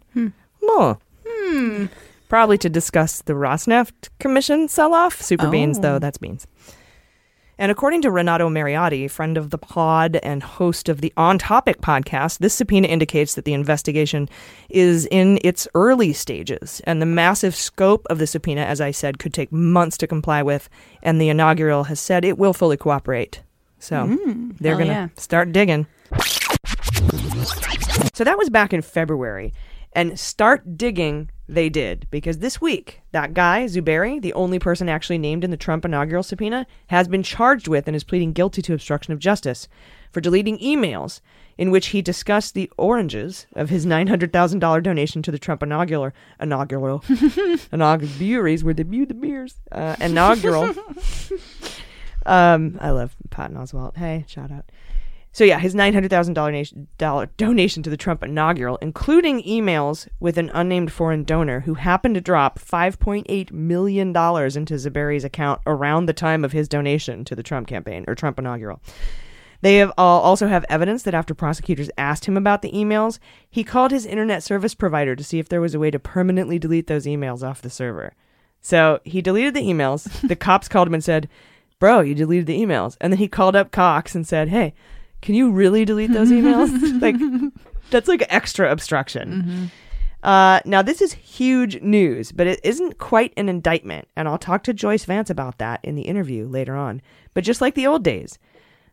Oh. 0.63 0.97
Probably 2.29 2.59
to 2.59 2.69
discuss 2.69 3.21
the 3.23 3.33
Rosneft 3.33 4.09
Commission 4.19 4.67
sell 4.67 4.93
off. 4.93 5.19
Super 5.19 5.49
beans, 5.49 5.79
Oh. 5.79 5.81
though, 5.81 5.99
that's 5.99 6.19
beans. 6.19 6.45
And 7.59 7.73
according 7.73 8.01
to 8.03 8.09
Renato 8.09 8.47
Mariotti, 8.47 9.11
friend 9.11 9.37
of 9.37 9.49
the 9.49 9.57
pod 9.57 10.15
and 10.23 10.41
host 10.41 10.87
of 10.87 11.01
the 11.01 11.11
On 11.17 11.37
Topic 11.37 11.81
podcast, 11.81 12.37
this 12.37 12.53
subpoena 12.53 12.87
indicates 12.87 13.35
that 13.35 13.43
the 13.43 13.51
investigation 13.53 14.29
is 14.69 15.05
in 15.11 15.39
its 15.43 15.67
early 15.75 16.13
stages. 16.13 16.81
And 16.85 17.01
the 17.01 17.05
massive 17.05 17.53
scope 17.53 18.07
of 18.09 18.17
the 18.17 18.27
subpoena, 18.27 18.61
as 18.61 18.79
I 18.79 18.91
said, 18.91 19.19
could 19.19 19.33
take 19.33 19.51
months 19.51 19.97
to 19.97 20.07
comply 20.07 20.41
with. 20.41 20.69
And 21.03 21.19
the 21.19 21.27
inaugural 21.27 21.83
has 21.83 21.99
said 21.99 22.23
it 22.23 22.37
will 22.37 22.53
fully 22.53 22.77
cooperate. 22.77 23.41
So 23.77 24.05
Mm, 24.07 24.57
they're 24.59 24.75
going 24.75 24.87
to 24.87 24.93
yeah. 24.93 25.07
start 25.17 25.51
digging. 25.51 25.85
So 28.13 28.23
that 28.23 28.37
was 28.37 28.49
back 28.49 28.71
in 28.71 28.81
February. 28.81 29.53
And 29.91 30.17
start 30.17 30.77
digging 30.77 31.29
they 31.49 31.67
did 31.67 32.07
because 32.11 32.37
this 32.37 32.61
week, 32.61 33.01
that 33.11 33.33
guy, 33.33 33.65
Zuberi, 33.65 34.21
the 34.21 34.33
only 34.33 34.59
person 34.59 34.87
actually 34.87 35.17
named 35.17 35.43
in 35.43 35.51
the 35.51 35.57
Trump 35.57 35.83
inaugural 35.83 36.23
subpoena, 36.23 36.67
has 36.87 37.07
been 37.07 37.23
charged 37.23 37.67
with 37.67 37.87
and 37.87 37.95
is 37.95 38.03
pleading 38.03 38.33
guilty 38.33 38.61
to 38.61 38.73
obstruction 38.73 39.13
of 39.13 39.19
justice 39.19 39.67
for 40.11 40.21
deleting 40.21 40.59
emails 40.59 41.21
in 41.57 41.71
which 41.71 41.87
he 41.87 42.01
discussed 42.01 42.53
the 42.53 42.71
oranges 42.77 43.47
of 43.53 43.69
his 43.69 43.85
$900,000 43.85 44.83
donation 44.83 45.21
to 45.21 45.31
the 45.31 45.39
Trump 45.39 45.61
inaugural, 45.61 46.11
inaugural, 46.39 47.03
inaugural 47.71 48.11
breweries 48.17 48.63
where 48.63 48.73
they 48.73 48.83
brew 48.83 49.05
the 49.05 49.13
beers, 49.13 49.55
uh, 49.71 49.95
inaugural. 49.99 50.63
um, 52.25 52.77
I 52.79 52.91
love 52.91 53.15
Patton 53.29 53.57
Oswalt. 53.57 53.97
Hey, 53.97 54.23
shout 54.27 54.51
out. 54.51 54.65
So 55.39 55.45
yeah, 55.45 55.59
his 55.59 55.73
nine 55.73 55.93
hundred 55.93 56.09
thousand 56.09 56.33
dollar 56.33 57.25
donation 57.37 57.81
to 57.83 57.89
the 57.89 57.95
Trump 57.95 58.23
inaugural, 58.23 58.77
including 58.81 59.41
emails 59.43 60.05
with 60.19 60.37
an 60.37 60.51
unnamed 60.53 60.91
foreign 60.91 61.23
donor 61.23 61.61
who 61.61 61.75
happened 61.75 62.15
to 62.15 62.19
drop 62.19 62.59
five 62.59 62.99
point 62.99 63.25
eight 63.29 63.49
million 63.53 64.11
dollars 64.11 64.57
into 64.57 64.73
Zuberi's 64.73 65.23
account 65.23 65.61
around 65.65 66.07
the 66.07 66.13
time 66.13 66.43
of 66.43 66.51
his 66.51 66.67
donation 66.67 67.23
to 67.23 67.37
the 67.37 67.41
Trump 67.41 67.69
campaign 67.69 68.03
or 68.05 68.15
Trump 68.15 68.37
inaugural. 68.37 68.81
They 69.61 69.77
have 69.77 69.93
all 69.97 70.19
also 70.19 70.49
have 70.49 70.65
evidence 70.67 71.03
that 71.03 71.13
after 71.13 71.33
prosecutors 71.33 71.89
asked 71.97 72.25
him 72.25 72.35
about 72.35 72.61
the 72.61 72.73
emails, 72.73 73.17
he 73.49 73.63
called 73.63 73.91
his 73.91 74.05
internet 74.05 74.43
service 74.43 74.75
provider 74.75 75.15
to 75.15 75.23
see 75.23 75.39
if 75.39 75.47
there 75.47 75.61
was 75.61 75.73
a 75.73 75.79
way 75.79 75.89
to 75.89 75.99
permanently 75.99 76.59
delete 76.59 76.87
those 76.87 77.05
emails 77.05 77.47
off 77.47 77.61
the 77.61 77.69
server. 77.69 78.11
So 78.59 78.99
he 79.05 79.21
deleted 79.21 79.53
the 79.53 79.61
emails. 79.61 80.03
the 80.27 80.35
cops 80.35 80.67
called 80.67 80.89
him 80.89 80.95
and 80.95 81.03
said, 81.03 81.29
"Bro, 81.79 82.01
you 82.01 82.13
deleted 82.13 82.45
the 82.45 82.59
emails." 82.59 82.97
And 82.99 83.13
then 83.13 83.19
he 83.19 83.29
called 83.29 83.55
up 83.55 83.71
Cox 83.71 84.15
and 84.15 84.27
said, 84.27 84.49
"Hey, 84.49 84.73
can 85.21 85.35
you 85.35 85.51
really 85.51 85.85
delete 85.85 86.11
those 86.11 86.29
emails? 86.29 87.01
like, 87.01 87.15
that's 87.89 88.07
like 88.07 88.25
extra 88.29 88.71
obstruction." 88.71 89.71
Uh, 90.21 90.59
now, 90.65 90.81
this 90.81 91.01
is 91.01 91.13
huge 91.13 91.81
news, 91.81 92.31
but 92.31 92.45
it 92.45 92.59
isn't 92.63 92.97
quite 92.97 93.33
an 93.37 93.47
indictment, 93.47 94.07
and 94.15 94.27
I'll 94.27 94.37
talk 94.37 94.63
to 94.63 94.73
Joyce 94.73 95.05
Vance 95.05 95.29
about 95.29 95.59
that 95.59 95.79
in 95.83 95.95
the 95.95 96.03
interview 96.03 96.45
later 96.47 96.75
on. 96.75 97.01
But 97.33 97.45
just 97.45 97.61
like 97.61 97.75
the 97.75 97.87
old 97.87 98.03
days, 98.03 98.37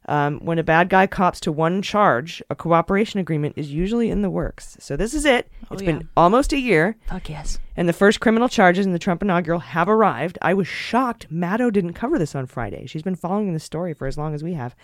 um, 0.09 0.39
when 0.39 0.59
a 0.59 0.63
bad 0.63 0.89
guy 0.89 1.07
cops 1.07 1.41
to 1.41 1.53
one 1.53 1.83
charge, 1.83 2.43
a 2.49 2.55
cooperation 2.55 3.19
agreement 3.19 3.55
is 3.57 3.73
usually 3.73 4.09
in 4.09 4.23
the 4.23 4.31
works. 4.31 4.77
So 4.79 4.97
this 4.97 5.15
is 5.15 5.25
it. 5.25 5.51
It's 5.71 5.83
yeah. 5.83 5.93
been 5.93 6.09
almost 6.17 6.53
a 6.53 6.61
year. 6.61 6.97
Fuck 7.09 7.29
yes. 7.29 7.59
And 7.77 7.89
the 7.89 7.93
first 7.93 8.21
criminal 8.21 8.49
charges 8.49 8.87
in 8.87 8.93
the 8.93 8.99
Trump 8.99 9.21
inaugural 9.23 9.59
have 9.59 9.89
arrived. 9.89 10.39
I 10.41 10.55
was 10.55 10.69
shocked 10.69 11.33
Maddow 11.33 11.73
didn't 11.73 11.95
cover 11.95 12.19
this 12.19 12.37
on 12.37 12.47
Friday. 12.47 12.87
She's 12.87 13.03
been 13.03 13.17
following 13.17 13.53
the 13.53 13.59
story 13.59 13.95
for 13.95 14.07
as 14.07 14.17
long 14.17 14.33
as 14.33 14.45
we 14.45 14.55
have. 14.55 14.77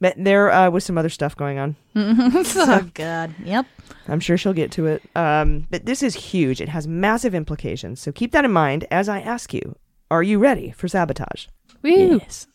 But 0.00 0.14
there 0.18 0.52
uh, 0.52 0.70
was 0.70 0.84
some 0.84 0.98
other 0.98 1.08
stuff 1.08 1.36
going 1.36 1.58
on. 1.58 1.76
oh 1.96 2.90
God. 2.94 3.34
Yep. 3.42 3.66
I'm 4.08 4.20
sure 4.20 4.36
she'll 4.36 4.52
get 4.52 4.70
to 4.72 4.86
it. 4.86 5.02
Um, 5.14 5.66
but 5.70 5.86
this 5.86 6.02
is 6.02 6.14
huge. 6.14 6.60
It 6.60 6.68
has 6.68 6.86
massive 6.86 7.34
implications. 7.34 8.00
So 8.00 8.12
keep 8.12 8.32
that 8.32 8.44
in 8.44 8.52
mind 8.52 8.86
as 8.90 9.08
I 9.08 9.20
ask 9.20 9.54
you 9.54 9.76
Are 10.10 10.22
you 10.22 10.38
ready 10.38 10.70
for 10.72 10.88
sabotage? 10.88 11.46
Woo. 11.82 12.20
Yes. 12.20 12.46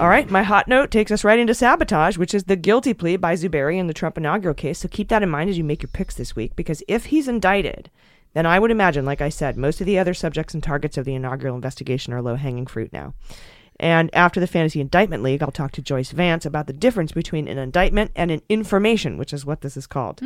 All 0.00 0.08
right, 0.08 0.30
my 0.30 0.44
hot 0.44 0.68
note 0.68 0.92
takes 0.92 1.10
us 1.10 1.24
right 1.24 1.40
into 1.40 1.56
sabotage, 1.56 2.16
which 2.16 2.32
is 2.32 2.44
the 2.44 2.54
guilty 2.54 2.94
plea 2.94 3.16
by 3.16 3.34
Zuberi 3.34 3.78
in 3.78 3.88
the 3.88 3.92
Trump 3.92 4.16
inaugural 4.16 4.54
case. 4.54 4.78
So 4.78 4.88
keep 4.88 5.08
that 5.08 5.24
in 5.24 5.28
mind 5.28 5.50
as 5.50 5.58
you 5.58 5.64
make 5.64 5.82
your 5.82 5.90
picks 5.92 6.14
this 6.14 6.36
week, 6.36 6.54
because 6.54 6.84
if 6.86 7.06
he's 7.06 7.26
indicted, 7.26 7.90
then 8.32 8.46
I 8.46 8.60
would 8.60 8.70
imagine, 8.70 9.04
like 9.04 9.20
I 9.20 9.28
said, 9.28 9.56
most 9.56 9.80
of 9.80 9.86
the 9.86 9.98
other 9.98 10.14
subjects 10.14 10.54
and 10.54 10.62
targets 10.62 10.96
of 10.98 11.04
the 11.04 11.16
inaugural 11.16 11.56
investigation 11.56 12.12
are 12.12 12.22
low 12.22 12.36
hanging 12.36 12.66
fruit 12.66 12.92
now. 12.92 13.14
And 13.80 14.14
after 14.14 14.38
the 14.38 14.46
Fantasy 14.46 14.80
Indictment 14.80 15.24
League, 15.24 15.42
I'll 15.42 15.50
talk 15.50 15.72
to 15.72 15.82
Joyce 15.82 16.12
Vance 16.12 16.46
about 16.46 16.68
the 16.68 16.72
difference 16.72 17.10
between 17.10 17.48
an 17.48 17.58
indictment 17.58 18.12
and 18.14 18.30
an 18.30 18.42
information, 18.48 19.18
which 19.18 19.32
is 19.32 19.44
what 19.44 19.62
this 19.62 19.76
is 19.76 19.88
called, 19.88 20.22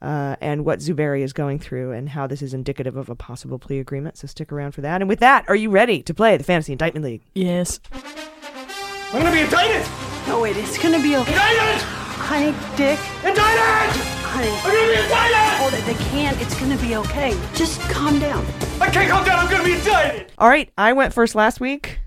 uh, 0.00 0.36
and 0.40 0.64
what 0.64 0.78
Zuberi 0.78 1.20
is 1.20 1.34
going 1.34 1.58
through 1.58 1.92
and 1.92 2.08
how 2.08 2.26
this 2.26 2.40
is 2.40 2.54
indicative 2.54 2.96
of 2.96 3.10
a 3.10 3.14
possible 3.14 3.58
plea 3.58 3.80
agreement. 3.80 4.16
So 4.16 4.26
stick 4.26 4.50
around 4.50 4.72
for 4.72 4.80
that. 4.80 5.02
And 5.02 5.10
with 5.10 5.20
that, 5.20 5.44
are 5.46 5.56
you 5.56 5.68
ready 5.68 6.02
to 6.04 6.14
play 6.14 6.38
the 6.38 6.44
Fantasy 6.44 6.72
Indictment 6.72 7.04
League? 7.04 7.22
Yes. 7.34 7.80
I'm 9.10 9.22
gonna 9.22 9.32
be 9.32 9.40
indicted! 9.40 9.86
No, 10.26 10.40
wait, 10.40 10.56
it's 10.56 10.76
gonna 10.76 11.02
be 11.02 11.16
okay. 11.16 11.32
Indicted! 11.32 11.82
Honey, 11.82 12.52
Dick. 12.76 12.98
Indicted! 13.24 14.04
Honey. 14.22 14.50
I'm 14.50 14.70
gonna 14.70 14.86
be 14.86 15.00
indicted! 15.02 15.58
Hold 15.58 15.74
it. 15.74 15.84
They 15.86 16.04
can't. 16.10 16.40
It's 16.42 16.58
gonna 16.60 16.76
be 16.76 16.94
okay. 16.96 17.34
Just 17.54 17.80
calm 17.90 18.18
down. 18.18 18.44
I 18.80 18.90
can't 18.90 19.10
calm 19.10 19.24
down. 19.24 19.38
I'm 19.38 19.50
gonna 19.50 19.64
be 19.64 19.72
indicted. 19.72 20.30
All 20.36 20.48
right, 20.48 20.70
I 20.76 20.92
went 20.92 21.14
first 21.14 21.34
last 21.34 21.58
week. 21.58 22.00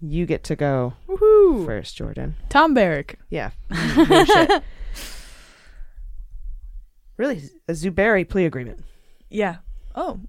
You 0.00 0.24
get 0.24 0.44
to 0.44 0.56
go 0.56 0.94
Woohoo! 1.08 1.66
first, 1.66 1.96
Jordan. 1.96 2.36
Tom 2.48 2.72
Barrack. 2.74 3.18
Yeah. 3.28 3.50
No 3.96 4.24
shit. 4.24 4.62
Really, 7.18 7.42
a 7.68 7.72
Zuberi 7.72 8.28
plea 8.28 8.44
agreement. 8.44 8.84
Yeah. 9.30 9.56
Oh. 9.94 10.20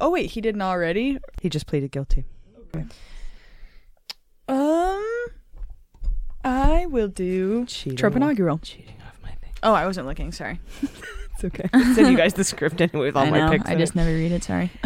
Oh 0.00 0.10
wait, 0.10 0.30
he 0.32 0.40
didn't 0.40 0.62
already. 0.62 1.18
He 1.40 1.48
just 1.48 1.66
pleaded 1.66 1.90
guilty. 1.90 2.24
Okay. 2.74 2.84
Um, 4.48 4.95
I 6.46 6.86
will 6.86 7.08
do 7.08 7.66
Cheating. 7.66 7.96
Trump 7.96 8.16
inaugural. 8.16 8.58
Cheating 8.58 8.94
off 9.06 9.18
my 9.22 9.30
thing. 9.30 9.50
Oh, 9.62 9.72
I 9.74 9.84
wasn't 9.86 10.06
looking. 10.06 10.32
Sorry. 10.32 10.60
It's 11.38 11.44
okay. 11.44 11.68
I 11.74 11.92
send 11.92 12.08
you 12.08 12.16
guys 12.16 12.32
the 12.40 12.44
script 12.44 12.80
anyway 12.80 13.08
with 13.08 13.16
all 13.18 13.24
I 13.26 13.30
my 13.30 13.38
know. 13.40 13.50
picks. 13.50 13.68
I 13.68 13.74
in 13.74 13.78
just 13.78 13.92
it. 13.92 13.96
never 13.96 14.08
read 14.08 14.32
it. 14.32 14.42
Sorry. 14.42 14.70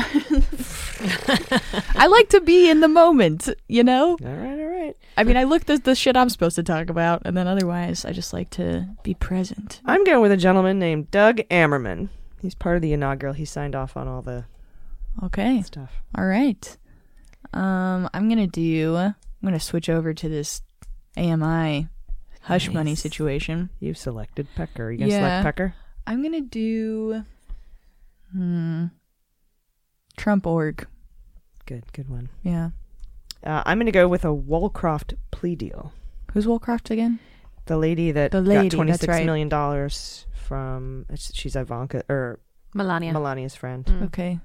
I 1.95 2.09
like 2.09 2.28
to 2.31 2.41
be 2.41 2.69
in 2.69 2.81
the 2.81 2.89
moment. 2.89 3.49
You 3.69 3.85
know. 3.85 4.19
All 4.20 4.35
right, 4.35 4.59
all 4.61 4.66
right. 4.66 4.97
I 5.16 5.23
mean, 5.23 5.37
I 5.37 5.45
look 5.45 5.66
the 5.66 5.78
the 5.78 5.95
shit 5.95 6.16
I'm 6.16 6.28
supposed 6.28 6.57
to 6.57 6.65
talk 6.65 6.91
about, 6.91 7.23
and 7.24 7.37
then 7.37 7.47
otherwise, 7.47 8.05
I 8.05 8.11
just 8.12 8.32
like 8.32 8.51
to 8.51 8.89
be 9.05 9.15
present. 9.15 9.81
I'm 9.85 10.03
going 10.03 10.20
with 10.23 10.32
a 10.32 10.37
gentleman 10.37 10.81
named 10.81 11.12
Doug 11.12 11.37
Ammerman. 11.51 12.09
He's 12.43 12.57
part 12.57 12.74
of 12.74 12.82
the 12.82 12.93
inaugural. 12.93 13.35
He 13.35 13.45
signed 13.45 13.77
off 13.77 13.97
on 13.97 14.09
all 14.09 14.23
the 14.23 14.45
Okay. 15.23 15.62
stuff. 15.62 16.03
All 16.16 16.27
right. 16.27 16.77
Um, 17.53 18.09
I'm 18.12 18.28
gonna 18.28 18.47
do. 18.49 18.97
I'm 18.97 19.15
gonna 19.45 19.61
switch 19.61 19.89
over 19.89 20.12
to 20.15 20.28
this 20.28 20.62
AMI 21.20 21.88
hush 22.42 22.70
money 22.70 22.94
situation. 22.94 23.70
You've 23.78 23.98
selected 23.98 24.48
Pecker. 24.56 24.90
You 24.90 24.98
gonna 24.98 25.10
Yeah. 25.12 25.18
select 25.18 25.44
Pecker? 25.44 25.74
I'm 26.06 26.22
gonna 26.22 26.40
do. 26.40 27.24
Hmm. 28.32 28.86
Trump 30.16 30.47
org. 30.47 30.86
Good, 31.66 31.84
good 31.92 32.09
one. 32.09 32.28
Yeah. 32.42 32.70
Uh, 33.44 33.62
I'm 33.66 33.78
gonna 33.78 33.92
go 33.92 34.09
with 34.09 34.24
a 34.24 34.28
Wolkoff 34.34 35.14
plea 35.30 35.55
deal. 35.56 35.92
Who's 36.32 36.47
Wolkoff 36.47 36.90
again? 36.90 37.18
The 37.66 37.76
lady 37.76 38.10
that 38.12 38.32
The 38.32 38.40
lady, 38.40 38.68
got 38.68 38.76
twenty 38.76 38.90
that's 38.92 39.01
six 39.02 39.10
right. 39.10 39.26
million 39.26 39.48
dollars 39.48 40.26
from 40.34 41.06
she's 41.14 41.55
Ivanka 41.56 42.02
or 42.09 42.40
Melania. 42.74 43.12
Melania's 43.12 43.55
friend. 43.55 43.88
Okay. 44.05 44.40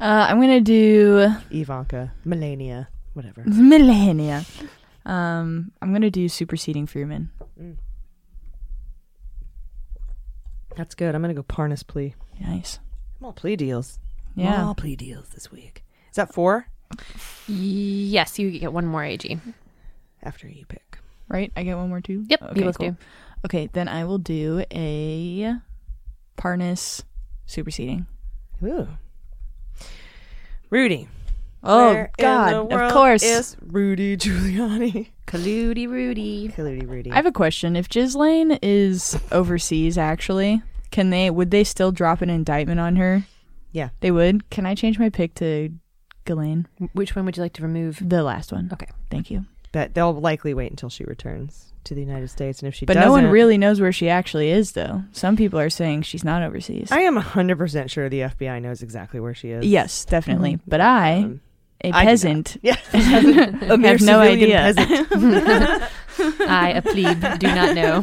Uh, 0.00 0.26
I'm 0.28 0.40
gonna 0.40 0.60
do 0.60 1.28
Ivanka, 1.50 2.12
Melania, 2.24 2.88
whatever. 3.12 3.42
Melania. 3.46 4.44
Um, 5.06 5.72
I'm 5.82 5.92
gonna 5.92 6.10
do 6.10 6.28
superseding 6.28 6.86
Fruman. 6.86 7.28
That's 10.76 10.94
good. 10.94 11.14
I'm 11.14 11.20
gonna 11.20 11.34
go 11.34 11.42
Parnas 11.42 11.86
plea. 11.86 12.14
Nice. 12.40 12.78
I'm 13.20 13.26
all 13.26 13.32
plea 13.32 13.56
deals. 13.56 13.98
Yeah. 14.34 14.64
All 14.66 14.74
plea 14.74 14.96
deals 14.96 15.28
this 15.28 15.52
week. 15.52 15.84
Is 16.10 16.16
that 16.16 16.32
four? 16.32 16.66
Yes, 17.46 18.38
you 18.38 18.50
get 18.58 18.72
one 18.72 18.86
more 18.86 19.04
AG. 19.04 19.38
After 20.22 20.48
you 20.48 20.64
pick. 20.66 20.98
Right? 21.28 21.52
I 21.56 21.62
get 21.62 21.76
one 21.76 21.88
more 21.88 22.00
too. 22.00 22.24
Yep, 22.28 22.40
you 22.40 22.46
Okay, 22.48 22.62
both 22.62 22.78
cool. 22.78 22.90
do. 22.90 22.96
Okay, 23.46 23.68
then 23.72 23.88
I 23.88 24.04
will 24.04 24.18
do 24.18 24.64
a 24.70 25.54
Parnas 26.36 27.02
superseding. 27.46 28.06
Ooh. 28.62 28.88
Rudy. 30.70 31.08
Oh 31.64 31.92
Where 31.94 32.04
in 32.04 32.10
God! 32.24 32.70
the 32.70 32.84
Of 32.86 32.92
course. 32.92 33.22
is 33.22 33.56
Rudy 33.66 34.16
Giuliani. 34.18 35.08
Kaludi 35.26 35.88
Rudy. 35.88 36.48
Kaludi 36.48 36.88
Rudy. 36.88 37.10
I 37.10 37.16
have 37.16 37.26
a 37.26 37.32
question. 37.32 37.74
If 37.76 37.88
Ghislaine 37.88 38.58
is 38.62 39.18
overseas, 39.32 39.96
actually, 39.98 40.62
can 40.90 41.10
they? 41.10 41.30
Would 41.30 41.50
they 41.50 41.64
still 41.64 41.90
drop 41.92 42.20
an 42.22 42.30
indictment 42.30 42.80
on 42.80 42.96
her? 42.96 43.24
Yeah. 43.72 43.88
They 44.00 44.10
would. 44.10 44.50
Can 44.50 44.66
I 44.66 44.74
change 44.74 44.98
my 44.98 45.08
pick 45.08 45.34
to 45.36 45.70
Ghislaine? 46.24 46.66
Which 46.92 47.16
one 47.16 47.24
would 47.24 47.36
you 47.36 47.42
like 47.42 47.54
to 47.54 47.62
remove? 47.62 47.98
The 48.06 48.22
last 48.22 48.52
one. 48.52 48.70
Okay. 48.72 48.88
Thank 49.10 49.30
you. 49.30 49.46
But 49.72 49.94
they'll 49.94 50.12
likely 50.14 50.54
wait 50.54 50.70
until 50.70 50.88
she 50.88 51.02
returns 51.04 51.72
to 51.82 51.94
the 51.94 52.00
United 52.00 52.28
States, 52.30 52.60
and 52.60 52.68
if 52.68 52.74
she 52.74 52.86
But 52.86 52.94
doesn't, 52.94 53.08
no 53.08 53.12
one 53.12 53.26
really 53.26 53.58
knows 53.58 53.80
where 53.80 53.92
she 53.92 54.08
actually 54.08 54.50
is, 54.50 54.72
though. 54.72 55.02
Some 55.12 55.36
people 55.36 55.58
are 55.58 55.68
saying 55.68 56.02
she's 56.02 56.22
not 56.24 56.42
overseas. 56.42 56.90
I 56.92 57.00
am 57.00 57.16
hundred 57.16 57.58
percent 57.58 57.90
sure 57.90 58.08
the 58.08 58.20
FBI 58.20 58.62
knows 58.62 58.82
exactly 58.82 59.18
where 59.20 59.34
she 59.34 59.50
is. 59.50 59.66
yes, 59.66 60.04
definitely. 60.04 60.60
But 60.66 60.80
I, 60.80 61.16
Um, 61.24 61.40
a 61.82 61.88
I 61.88 61.90
do 61.90 61.92
not. 61.92 62.04
peasant, 62.06 62.56
Yeah. 62.62 62.76
have 62.92 63.80
mere 63.80 63.98
no 63.98 64.20
idea. 64.20 64.72
peasant. 64.74 65.08
I, 66.48 66.70
a 66.76 66.80
plebe, 66.82 67.20
do 67.40 67.46
not 67.48 67.74
know. 67.74 68.02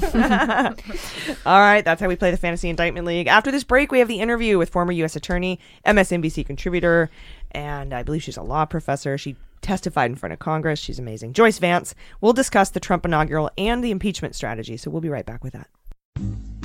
All 1.45 1.59
right, 1.59 1.83
that's 1.83 2.01
how 2.01 2.07
we 2.07 2.15
play 2.17 2.29
the 2.31 2.37
Fantasy 2.37 2.67
Indictment 2.69 3.07
League. 3.07 3.27
After 3.27 3.51
this 3.51 3.63
break, 3.63 3.91
we 3.91 3.99
have 3.99 4.07
the 4.09 4.19
interview 4.19 4.57
with 4.57 4.69
former 4.69 4.91
U.S. 4.91 5.15
Attorney, 5.15 5.59
MSNBC 5.85 6.45
contributor, 6.45 7.09
and 7.51 7.93
I 7.93 8.03
believe 8.03 8.21
she's 8.23 8.37
a 8.37 8.43
law 8.43 8.65
professor. 8.65 9.17
She 9.17 9.37
testified 9.61 10.09
in 10.11 10.17
front 10.17 10.33
of 10.33 10.39
Congress. 10.39 10.79
She's 10.79 10.99
amazing. 10.99 11.33
Joyce 11.33 11.57
Vance. 11.59 11.95
We'll 12.19 12.33
discuss 12.33 12.69
the 12.69 12.79
Trump 12.81 13.05
inaugural 13.05 13.49
and 13.57 13.81
the 13.83 13.91
impeachment 13.91 14.35
strategy. 14.35 14.75
So 14.75 14.91
we'll 14.91 15.01
be 15.01 15.09
right 15.09 15.25
back 15.25 15.43
with 15.43 15.53
that. 15.53 15.67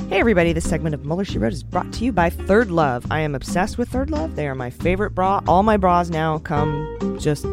Hey, 0.05 0.21
everybody. 0.21 0.53
This 0.53 0.69
segment 0.69 0.95
of 0.95 1.05
Mueller 1.05 1.25
She 1.25 1.37
Wrote 1.37 1.53
is 1.53 1.65
brought 1.65 1.93
to 1.95 2.05
you 2.05 2.13
by 2.13 2.31
ThirdLove. 2.31 3.07
I 3.11 3.21
am 3.21 3.35
obsessed 3.35 3.77
with 3.77 3.91
ThirdLove. 3.91 4.37
They 4.37 4.47
are 4.47 4.55
my 4.55 4.71
favorite 4.71 5.11
bra. 5.11 5.43
All 5.49 5.65
my 5.65 5.77
bras 5.77 6.11
now 6.11 6.39
come 6.39 7.19
just 7.21 7.45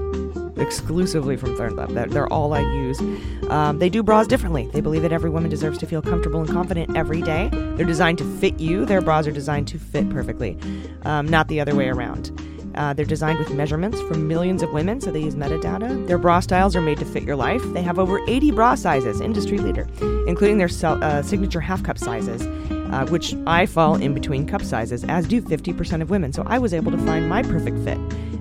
exclusively 0.57 1.35
from 1.35 1.57
ThirdLove. 1.57 1.95
They're, 1.95 2.05
they're 2.05 2.31
all 2.31 2.53
I 2.53 2.61
use. 2.61 2.99
Um, 3.49 3.79
they 3.79 3.89
do 3.89 4.03
bras 4.03 4.27
differently. 4.27 4.69
They 4.71 4.81
believe 4.81 5.01
that 5.01 5.11
every 5.11 5.31
woman 5.31 5.49
deserves 5.49 5.79
to 5.79 5.87
feel 5.87 6.03
comfortable 6.03 6.41
and 6.41 6.49
confident 6.49 6.95
every 6.95 7.23
day. 7.23 7.49
They're 7.51 7.87
designed 7.87 8.19
to 8.19 8.37
fit 8.39 8.59
you. 8.59 8.85
Their 8.85 9.01
bras 9.01 9.25
are 9.25 9.31
designed 9.31 9.67
to 9.69 9.79
fit 9.79 10.07
perfectly, 10.11 10.57
um, 11.01 11.27
not 11.27 11.47
the 11.47 11.59
other 11.59 11.73
way 11.73 11.89
around. 11.89 12.31
Uh, 12.75 12.93
they're 12.93 13.05
designed 13.05 13.39
with 13.39 13.53
measurements 13.53 14.01
from 14.01 14.27
millions 14.27 14.61
of 14.63 14.71
women, 14.71 14.99
so 14.99 15.11
they 15.11 15.21
use 15.21 15.35
metadata. 15.35 16.07
Their 16.07 16.17
bra 16.17 16.39
styles 16.39 16.75
are 16.75 16.81
made 16.81 16.97
to 16.99 17.05
fit 17.05 17.23
your 17.23 17.35
life. 17.35 17.61
They 17.73 17.81
have 17.81 17.99
over 17.99 18.19
80 18.27 18.51
bra 18.51 18.75
sizes, 18.75 19.21
industry 19.21 19.57
leader, 19.57 19.87
including 20.27 20.57
their 20.57 20.69
uh, 20.83 21.21
signature 21.21 21.59
half 21.59 21.83
cup 21.83 21.97
sizes, 21.97 22.41
uh, 22.71 23.05
which 23.09 23.35
I 23.47 23.65
fall 23.65 23.95
in 23.95 24.13
between 24.13 24.45
cup 24.45 24.63
sizes, 24.63 25.03
as 25.05 25.27
do 25.27 25.41
50% 25.41 26.01
of 26.01 26.09
women. 26.09 26.33
So 26.33 26.43
I 26.45 26.59
was 26.59 26.73
able 26.73 26.91
to 26.91 26.97
find 26.99 27.29
my 27.29 27.43
perfect 27.43 27.77
fit. 27.79 27.97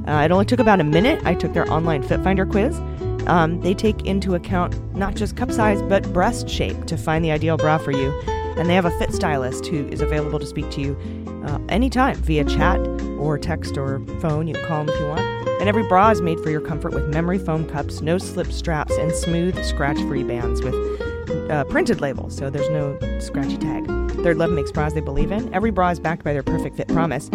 Uh, 0.06 0.22
it 0.24 0.32
only 0.32 0.44
took 0.44 0.60
about 0.60 0.80
a 0.80 0.84
minute. 0.84 1.24
I 1.24 1.34
took 1.34 1.52
their 1.52 1.70
online 1.70 2.02
Fit 2.02 2.22
Finder 2.22 2.46
quiz. 2.46 2.78
Um, 3.26 3.60
they 3.60 3.74
take 3.74 4.04
into 4.04 4.34
account 4.34 4.76
not 4.96 5.14
just 5.14 5.36
cup 5.36 5.52
size, 5.52 5.80
but 5.82 6.12
breast 6.12 6.48
shape 6.48 6.86
to 6.86 6.96
find 6.96 7.24
the 7.24 7.30
ideal 7.30 7.56
bra 7.56 7.78
for 7.78 7.92
you. 7.92 8.10
And 8.56 8.68
they 8.68 8.74
have 8.74 8.84
a 8.84 8.98
fit 8.98 9.12
stylist 9.14 9.66
who 9.66 9.86
is 9.88 10.00
available 10.00 10.38
to 10.38 10.46
speak 10.46 10.70
to 10.72 10.80
you 10.80 11.21
uh, 11.44 11.58
anytime 11.68 12.16
via 12.16 12.44
chat 12.44 12.78
or 13.18 13.38
text 13.38 13.76
or 13.76 14.00
phone. 14.20 14.46
You 14.46 14.54
can 14.54 14.64
call 14.66 14.84
them 14.84 14.94
if 14.94 15.00
you 15.00 15.06
want. 15.06 15.20
And 15.60 15.68
every 15.68 15.86
bra 15.86 16.10
is 16.10 16.20
made 16.20 16.40
for 16.40 16.50
your 16.50 16.60
comfort 16.60 16.92
with 16.92 17.08
memory 17.08 17.38
foam 17.38 17.68
cups, 17.68 18.00
no 18.00 18.18
slip 18.18 18.50
straps, 18.52 18.96
and 18.96 19.12
smooth, 19.12 19.62
scratch 19.64 19.98
free 20.08 20.24
bands 20.24 20.60
with 20.62 20.74
uh, 21.50 21.64
printed 21.64 22.00
labels, 22.00 22.36
so 22.36 22.50
there's 22.50 22.68
no 22.70 22.98
scratchy 23.20 23.56
tag. 23.56 23.84
ThirdLove 23.84 24.52
makes 24.52 24.72
bras 24.72 24.92
they 24.92 25.00
believe 25.00 25.30
in. 25.30 25.52
Every 25.54 25.70
bra 25.70 25.90
is 25.90 26.00
backed 26.00 26.24
by 26.24 26.32
their 26.32 26.42
perfect 26.42 26.76
fit 26.76 26.88
promise. 26.88 27.30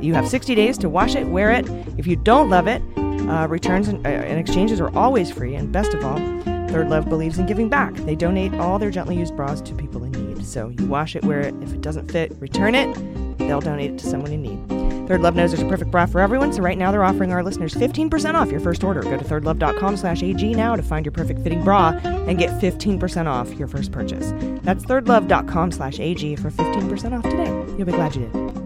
You 0.00 0.14
have 0.14 0.28
60 0.28 0.54
days 0.54 0.78
to 0.78 0.88
wash 0.88 1.14
it, 1.14 1.26
wear 1.26 1.50
it. 1.50 1.66
If 1.98 2.06
you 2.06 2.16
don't 2.16 2.50
love 2.50 2.66
it, 2.66 2.82
uh, 3.28 3.46
returns 3.48 3.88
and, 3.88 4.06
uh, 4.06 4.10
and 4.10 4.38
exchanges 4.38 4.80
are 4.80 4.94
always 4.96 5.30
free. 5.30 5.54
And 5.54 5.72
best 5.72 5.94
of 5.94 6.04
all, 6.04 6.18
ThirdLove 6.68 7.08
believes 7.08 7.38
in 7.38 7.46
giving 7.46 7.68
back. 7.68 7.94
They 7.94 8.14
donate 8.14 8.54
all 8.54 8.78
their 8.78 8.90
gently 8.90 9.16
used 9.16 9.36
bras 9.36 9.60
to 9.62 9.74
people 9.74 10.04
in 10.04 10.12
need. 10.12 10.15
So 10.46 10.68
you 10.68 10.86
wash 10.86 11.16
it, 11.16 11.24
wear 11.24 11.40
it. 11.40 11.54
If 11.62 11.72
it 11.72 11.80
doesn't 11.80 12.10
fit, 12.10 12.32
return 12.38 12.74
it. 12.74 12.94
They'll 13.38 13.60
donate 13.60 13.92
it 13.92 13.98
to 13.98 14.06
someone 14.06 14.32
in 14.32 14.42
need. 14.42 14.86
ThirdLove 15.06 15.34
knows 15.36 15.52
there's 15.52 15.62
a 15.62 15.68
perfect 15.68 15.90
bra 15.92 16.06
for 16.06 16.20
everyone, 16.20 16.52
so 16.52 16.62
right 16.62 16.76
now 16.76 16.90
they're 16.90 17.04
offering 17.04 17.32
our 17.32 17.42
listeners 17.42 17.74
15% 17.74 18.34
off 18.34 18.50
your 18.50 18.60
first 18.60 18.82
order. 18.82 19.02
Go 19.02 19.16
to 19.16 19.24
thirdlove.com 19.24 19.96
slash 19.96 20.22
AG 20.22 20.54
now 20.54 20.74
to 20.74 20.82
find 20.82 21.06
your 21.06 21.12
perfect 21.12 21.42
fitting 21.42 21.62
bra 21.62 21.90
and 22.04 22.38
get 22.38 22.50
15% 22.60 23.26
off 23.26 23.52
your 23.54 23.68
first 23.68 23.92
purchase. 23.92 24.32
That's 24.62 24.84
thirdlove.com 24.84 25.72
slash 25.72 26.00
AG 26.00 26.36
for 26.36 26.50
15% 26.50 27.16
off 27.16 27.24
today. 27.24 27.74
You'll 27.76 27.86
be 27.86 27.92
glad 27.92 28.16
you 28.16 28.28
did. 28.28 28.65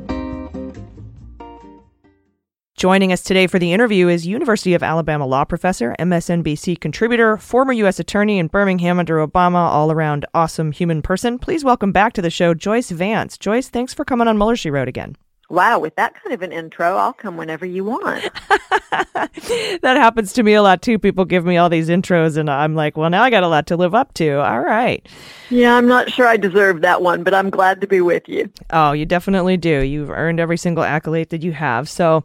Joining 2.80 3.12
us 3.12 3.20
today 3.20 3.46
for 3.46 3.58
the 3.58 3.74
interview 3.74 4.08
is 4.08 4.26
University 4.26 4.72
of 4.72 4.82
Alabama 4.82 5.26
law 5.26 5.44
professor, 5.44 5.94
MSNBC 5.98 6.80
contributor, 6.80 7.36
former 7.36 7.74
U.S. 7.74 8.00
attorney 8.00 8.38
in 8.38 8.46
Birmingham 8.46 8.98
under 8.98 9.16
Obama, 9.16 9.68
all 9.68 9.92
around 9.92 10.24
awesome 10.32 10.72
human 10.72 11.02
person. 11.02 11.38
Please 11.38 11.62
welcome 11.62 11.92
back 11.92 12.14
to 12.14 12.22
the 12.22 12.30
show 12.30 12.54
Joyce 12.54 12.88
Vance. 12.88 13.36
Joyce, 13.36 13.68
thanks 13.68 13.92
for 13.92 14.06
coming 14.06 14.28
on 14.28 14.38
Mueller 14.38 14.56
She 14.56 14.70
Wrote 14.70 14.88
again. 14.88 15.14
Wow, 15.50 15.80
with 15.80 15.96
that 15.96 16.14
kind 16.14 16.32
of 16.32 16.40
an 16.40 16.52
intro, 16.52 16.96
I'll 16.96 17.12
come 17.12 17.36
whenever 17.36 17.66
you 17.66 17.84
want. 17.84 18.22
that 19.12 19.82
happens 19.82 20.32
to 20.34 20.42
me 20.42 20.54
a 20.54 20.62
lot 20.62 20.80
too. 20.80 20.98
People 20.98 21.24
give 21.24 21.44
me 21.44 21.58
all 21.58 21.68
these 21.68 21.88
intros, 21.88 22.36
and 22.38 22.48
I'm 22.48 22.76
like, 22.76 22.96
well, 22.96 23.10
now 23.10 23.22
I 23.22 23.30
got 23.30 23.42
a 23.42 23.48
lot 23.48 23.66
to 23.66 23.76
live 23.76 23.94
up 23.94 24.14
to. 24.14 24.40
All 24.40 24.60
right. 24.60 25.06
Yeah, 25.50 25.76
I'm 25.76 25.88
not 25.88 26.10
sure 26.10 26.26
I 26.26 26.36
deserve 26.36 26.80
that 26.82 27.02
one, 27.02 27.24
but 27.24 27.34
I'm 27.34 27.50
glad 27.50 27.80
to 27.80 27.86
be 27.86 28.00
with 28.00 28.28
you. 28.28 28.48
Oh, 28.70 28.92
you 28.92 29.04
definitely 29.04 29.56
do. 29.56 29.80
You've 29.80 30.08
earned 30.08 30.40
every 30.40 30.56
single 30.56 30.84
accolade 30.84 31.30
that 31.30 31.42
you 31.42 31.50
have. 31.50 31.88
So, 31.88 32.24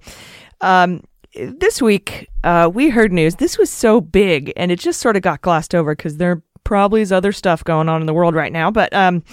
um, 0.62 1.04
this 1.36 1.82
week, 1.82 2.30
uh, 2.44 2.70
we 2.74 2.90
heard 2.90 3.12
news. 3.12 3.36
This 3.36 3.58
was 3.58 3.70
so 3.70 4.00
big, 4.02 4.54
and 4.56 4.72
it 4.72 4.80
just 4.80 5.00
sort 5.00 5.16
of 5.16 5.22
got 5.22 5.42
glossed 5.42 5.76
over 5.76 5.96
because 5.96 6.18
there 6.18 6.42
probably 6.64 7.02
is 7.02 7.12
other 7.12 7.32
stuff 7.32 7.64
going 7.64 7.90
on 7.90 8.02
in 8.02 8.08
the 8.08 8.14
world 8.14 8.36
right 8.36 8.52
now. 8.52 8.72
But 8.72 8.94
um, 8.94 9.24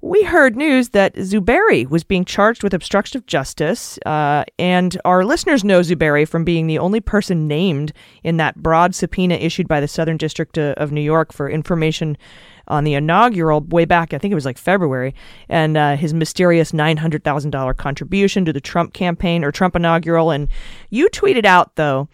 we 0.00 0.22
heard 0.22 0.56
news 0.56 0.90
that 0.90 1.14
Zuberi 1.14 1.88
was 1.88 2.04
being 2.04 2.24
charged 2.24 2.62
with 2.62 2.72
obstruction 2.72 3.18
of 3.18 3.26
justice. 3.26 3.98
Uh, 4.06 4.44
and 4.58 4.96
our 5.04 5.24
listeners 5.24 5.64
know 5.64 5.80
Zuberi 5.80 6.26
from 6.26 6.44
being 6.44 6.66
the 6.66 6.78
only 6.78 7.00
person 7.00 7.48
named 7.48 7.92
in 8.22 8.36
that 8.36 8.56
broad 8.56 8.94
subpoena 8.94 9.34
issued 9.34 9.66
by 9.66 9.80
the 9.80 9.88
Southern 9.88 10.16
District 10.16 10.56
of 10.56 10.92
New 10.92 11.00
York 11.00 11.32
for 11.32 11.50
information 11.50 12.16
on 12.68 12.84
the 12.84 12.94
inaugural 12.94 13.60
way 13.62 13.84
back, 13.84 14.14
I 14.14 14.18
think 14.18 14.32
it 14.32 14.36
was 14.36 14.44
like 14.44 14.58
February, 14.58 15.14
and 15.48 15.76
uh, 15.76 15.96
his 15.96 16.14
mysterious 16.14 16.72
$900,000 16.72 17.76
contribution 17.76 18.44
to 18.44 18.52
the 18.52 18.60
Trump 18.60 18.92
campaign 18.92 19.44
or 19.44 19.52
Trump 19.52 19.76
inaugural. 19.76 20.30
And 20.30 20.48
you 20.90 21.08
tweeted 21.10 21.44
out, 21.44 21.76
though, 21.76 22.08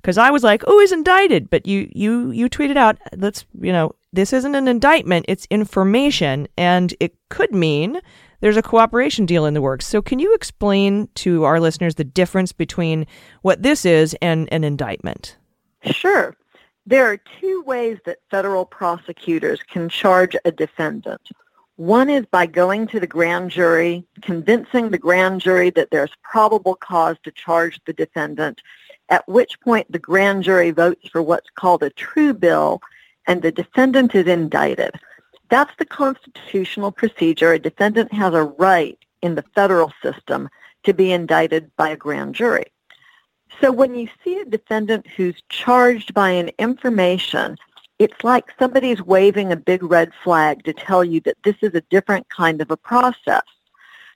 because 0.00 0.18
I 0.18 0.30
was 0.30 0.42
like, 0.42 0.62
"Oh, 0.66 0.78
he's 0.80 0.92
indicted," 0.92 1.50
but 1.50 1.66
you 1.66 1.88
you 1.92 2.30
you 2.30 2.48
tweeted 2.48 2.76
out, 2.76 2.98
"Let's 3.16 3.44
you 3.60 3.72
know, 3.72 3.92
this 4.12 4.32
isn't 4.32 4.54
an 4.54 4.68
indictment; 4.68 5.26
it's 5.28 5.46
information, 5.50 6.48
and 6.56 6.94
it 7.00 7.14
could 7.28 7.54
mean 7.54 8.00
there's 8.40 8.56
a 8.56 8.62
cooperation 8.62 9.26
deal 9.26 9.44
in 9.44 9.54
the 9.54 9.60
works." 9.60 9.86
So, 9.86 10.00
can 10.00 10.18
you 10.18 10.34
explain 10.34 11.08
to 11.16 11.44
our 11.44 11.60
listeners 11.60 11.96
the 11.96 12.04
difference 12.04 12.52
between 12.52 13.06
what 13.42 13.62
this 13.62 13.84
is 13.84 14.16
and 14.22 14.48
an 14.52 14.64
indictment? 14.64 15.36
Sure. 15.84 16.34
There 16.86 17.06
are 17.06 17.18
two 17.40 17.62
ways 17.62 17.98
that 18.04 18.18
federal 18.30 18.64
prosecutors 18.64 19.62
can 19.62 19.88
charge 19.88 20.34
a 20.44 20.50
defendant. 20.50 21.20
One 21.76 22.10
is 22.10 22.26
by 22.26 22.46
going 22.46 22.88
to 22.88 23.00
the 23.00 23.06
grand 23.06 23.50
jury, 23.50 24.04
convincing 24.22 24.90
the 24.90 24.98
grand 24.98 25.40
jury 25.40 25.70
that 25.70 25.90
there's 25.90 26.12
probable 26.22 26.74
cause 26.74 27.16
to 27.22 27.30
charge 27.30 27.80
the 27.86 27.92
defendant, 27.92 28.60
at 29.08 29.26
which 29.28 29.60
point 29.60 29.90
the 29.90 29.98
grand 29.98 30.44
jury 30.44 30.70
votes 30.70 31.08
for 31.08 31.22
what's 31.22 31.48
called 31.54 31.82
a 31.82 31.90
true 31.90 32.34
bill 32.34 32.80
and 33.26 33.42
the 33.42 33.52
defendant 33.52 34.14
is 34.14 34.26
indicted. 34.26 34.92
That's 35.48 35.74
the 35.78 35.84
constitutional 35.84 36.92
procedure. 36.92 37.52
A 37.52 37.58
defendant 37.58 38.12
has 38.12 38.34
a 38.34 38.44
right 38.44 38.98
in 39.22 39.34
the 39.34 39.44
federal 39.54 39.92
system 40.02 40.48
to 40.84 40.94
be 40.94 41.12
indicted 41.12 41.70
by 41.76 41.90
a 41.90 41.96
grand 41.96 42.34
jury. 42.34 42.72
So 43.60 43.70
when 43.70 43.94
you 43.94 44.08
see 44.24 44.38
a 44.38 44.46
defendant 44.46 45.06
who's 45.06 45.42
charged 45.50 46.14
by 46.14 46.30
an 46.30 46.50
information, 46.58 47.56
it's 47.98 48.24
like 48.24 48.54
somebody's 48.58 49.02
waving 49.02 49.52
a 49.52 49.56
big 49.56 49.82
red 49.82 50.12
flag 50.24 50.64
to 50.64 50.72
tell 50.72 51.04
you 51.04 51.20
that 51.20 51.36
this 51.44 51.56
is 51.60 51.74
a 51.74 51.82
different 51.82 52.26
kind 52.30 52.62
of 52.62 52.70
a 52.70 52.76
process. 52.76 53.42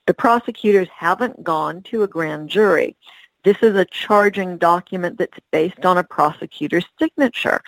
The 0.06 0.14
prosecutors 0.14 0.88
haven't 0.88 1.44
gone 1.44 1.82
to 1.82 2.02
a 2.02 2.08
grand 2.08 2.48
jury. 2.48 2.96
This 3.42 3.58
is 3.60 3.76
a 3.76 3.84
charging 3.84 4.56
document 4.56 5.18
that's 5.18 5.38
based 5.50 5.84
on 5.84 5.98
a 5.98 6.04
prosecutor's 6.04 6.86
signature. 6.98 7.60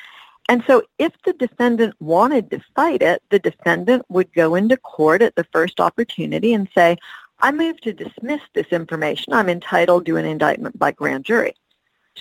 And 0.49 0.65
so 0.67 0.83
if 0.99 1.13
the 1.27 1.35
defendant 1.35 1.95
wanted 2.01 2.51
to 2.53 2.65
fight 2.75 3.03
it, 3.03 3.23
the 3.29 3.39
defendant 3.39 4.07
would 4.09 4.33
go 4.33 4.55
into 4.55 4.79
court 4.79 5.21
at 5.21 5.35
the 5.35 5.47
first 5.53 5.79
opportunity 5.81 6.55
and 6.55 6.69
say, 6.75 6.97
I 7.41 7.53
move 7.53 7.79
to 7.83 7.93
dismiss 7.93 8.41
this 8.55 8.69
information. 8.69 9.35
I'm 9.35 9.51
entitled 9.51 10.07
to 10.07 10.17
an 10.17 10.25
indictment 10.25 10.79
by 10.79 10.93
grand 10.93 11.27
jury. 11.27 11.55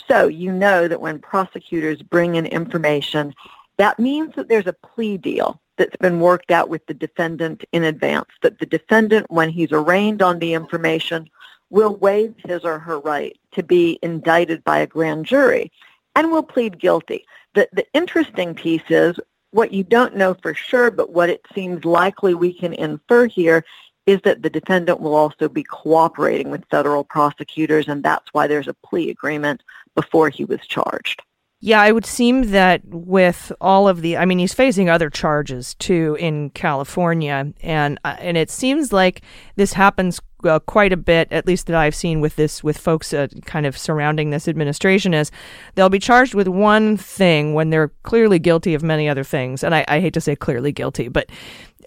So 0.07 0.27
you 0.27 0.51
know 0.51 0.87
that 0.87 1.01
when 1.01 1.19
prosecutors 1.19 2.01
bring 2.01 2.35
in 2.35 2.45
information, 2.45 3.33
that 3.77 3.99
means 3.99 4.35
that 4.35 4.47
there's 4.47 4.67
a 4.67 4.73
plea 4.73 5.17
deal 5.17 5.61
that's 5.77 5.95
been 5.97 6.19
worked 6.19 6.51
out 6.51 6.69
with 6.69 6.85
the 6.85 6.93
defendant 6.93 7.65
in 7.71 7.83
advance, 7.83 8.29
that 8.41 8.59
the 8.59 8.65
defendant, 8.65 9.29
when 9.29 9.49
he's 9.49 9.71
arraigned 9.71 10.21
on 10.21 10.39
the 10.39 10.53
information, 10.53 11.29
will 11.69 11.95
waive 11.97 12.35
his 12.45 12.63
or 12.63 12.79
her 12.79 12.99
right 12.99 13.37
to 13.51 13.63
be 13.63 13.99
indicted 14.01 14.63
by 14.63 14.79
a 14.79 14.87
grand 14.87 15.25
jury 15.25 15.71
and 16.15 16.31
will 16.31 16.43
plead 16.43 16.79
guilty. 16.79 17.25
The, 17.53 17.67
the 17.73 17.85
interesting 17.93 18.53
piece 18.53 18.83
is 18.89 19.19
what 19.51 19.73
you 19.73 19.83
don't 19.83 20.15
know 20.15 20.33
for 20.33 20.53
sure, 20.53 20.91
but 20.91 21.11
what 21.11 21.29
it 21.29 21.41
seems 21.53 21.85
likely 21.85 22.33
we 22.33 22.53
can 22.53 22.73
infer 22.73 23.25
here 23.25 23.65
is 24.05 24.21
that 24.23 24.43
the 24.43 24.49
defendant 24.49 24.99
will 24.99 25.15
also 25.15 25.49
be 25.49 25.63
cooperating 25.63 26.51
with 26.51 26.63
federal 26.69 27.03
prosecutors, 27.03 27.87
and 27.87 28.03
that's 28.03 28.33
why 28.33 28.47
there's 28.47 28.67
a 28.67 28.73
plea 28.73 29.09
agreement 29.09 29.63
before 29.95 30.29
he 30.29 30.45
was 30.45 30.59
charged. 30.67 31.21
Yeah, 31.61 31.83
it 31.85 31.93
would 31.93 32.05
seem 32.05 32.51
that 32.51 32.81
with 32.85 33.51
all 33.59 33.87
of 33.87 34.01
the, 34.01 34.17
I 34.17 34.25
mean, 34.25 34.37
he's 34.37 34.53
facing 34.53 34.87
other 34.87 35.09
charges 35.09 35.73
too 35.75 36.15
in 36.19 36.51
California, 36.51 37.53
and 37.61 37.99
uh, 38.03 38.17
and 38.19 38.37
it 38.37 38.51
seems 38.51 38.93
like 38.93 39.21
this 39.55 39.73
happens 39.73 40.19
uh, 40.43 40.59
quite 40.59 40.93
a 40.93 40.97
bit, 40.97 41.27
at 41.31 41.47
least 41.47 41.65
that 41.65 41.75
I've 41.75 41.95
seen 41.95 42.21
with 42.21 42.35
this, 42.35 42.63
with 42.63 42.77
folks 42.77 43.13
uh, 43.13 43.29
kind 43.45 43.65
of 43.65 43.77
surrounding 43.77 44.29
this 44.29 44.47
administration, 44.47 45.15
is 45.15 45.31
they'll 45.73 45.89
be 45.89 45.97
charged 45.97 46.35
with 46.35 46.47
one 46.47 46.97
thing 46.97 47.55
when 47.55 47.71
they're 47.71 47.91
clearly 48.03 48.37
guilty 48.37 48.75
of 48.75 48.83
many 48.83 49.09
other 49.09 49.23
things, 49.23 49.63
and 49.63 49.73
I, 49.73 49.85
I 49.87 50.01
hate 50.01 50.13
to 50.15 50.21
say 50.21 50.35
clearly 50.35 50.71
guilty, 50.71 51.07
but 51.07 51.29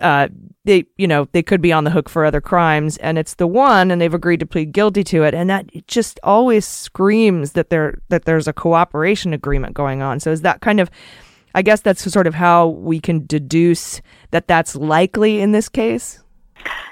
uh, 0.01 0.29
they, 0.65 0.85
you 0.97 1.07
know, 1.07 1.29
they 1.33 1.43
could 1.43 1.61
be 1.61 1.73
on 1.73 1.85
the 1.85 1.91
hook 1.91 2.09
for 2.09 2.25
other 2.25 2.41
crimes, 2.41 2.97
and 2.99 3.19
it's 3.19 3.35
the 3.35 3.47
one, 3.47 3.91
and 3.91 4.01
they've 4.01 4.13
agreed 4.13 4.41
to 4.41 4.47
plead 4.47 4.73
guilty 4.73 5.03
to 5.05 5.25
it, 5.25 5.35
and 5.35 5.49
that 5.49 5.87
just 5.87 6.21
always 6.23 6.67
screams 6.67 7.53
that 7.53 7.71
there 7.71 8.01
that 8.09 8.25
there's 8.25 8.47
a 8.47 8.53
cooperation 8.53 9.33
agreement 9.33 9.75
going 9.75 10.03
on. 10.03 10.21
So 10.21 10.31
is 10.31 10.43
that 10.43 10.61
kind 10.61 10.81
of, 10.81 10.91
I 11.55 11.63
guess 11.63 11.81
that's 11.81 12.11
sort 12.11 12.27
of 12.27 12.35
how 12.35 12.69
we 12.69 13.01
can 13.01 13.27
deduce 13.27 14.03
that 14.31 14.47
that's 14.47 14.77
likely 14.77 15.41
in 15.41 15.53
this 15.53 15.69
case. 15.69 16.23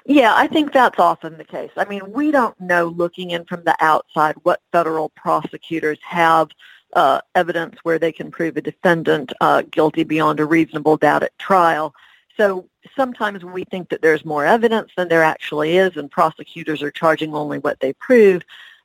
Yeah, 0.05 0.33
I 0.35 0.47
think 0.47 0.73
that's 0.73 0.99
often 0.99 1.37
the 1.37 1.45
case. 1.45 1.73
I 1.77 1.85
mean, 1.85 2.13
we 2.13 2.31
don't 2.31 2.59
know 2.61 2.87
looking 2.87 3.31
in 3.31 3.45
from 3.45 3.65
the 3.65 3.77
outside 3.81 4.37
what 4.45 4.61
federal 4.71 5.09
prosecutors 5.11 5.99
have 6.03 6.49
uh, 6.93 7.21
evidence 7.35 7.77
where 7.83 7.99
they 7.99 8.13
can 8.13 8.31
prove 8.31 8.57
a 8.57 8.63
defendant 8.63 9.33
uh, 9.41 9.63
guilty 9.71 10.05
beyond 10.05 10.41
a 10.41 10.47
reasonable 10.47 10.97
doubt 10.97 11.25
at 11.25 11.37
trial. 11.39 11.95
So 12.37 12.69
sometimes 12.95 13.45
we 13.45 13.65
think 13.65 13.89
that 13.89 14.03
there's 14.03 14.25
more 14.25 14.45
evidence 14.45 14.93
than 14.97 15.09
there 15.09 15.23
actually 15.23 15.77
is, 15.79 15.97
and 15.97 16.11
prosecutors 16.11 16.83
are 16.83 16.91
charging 16.91 17.35
only 17.35 17.59
what 17.59 17.81
they 17.81 17.93
prove. 17.95 18.43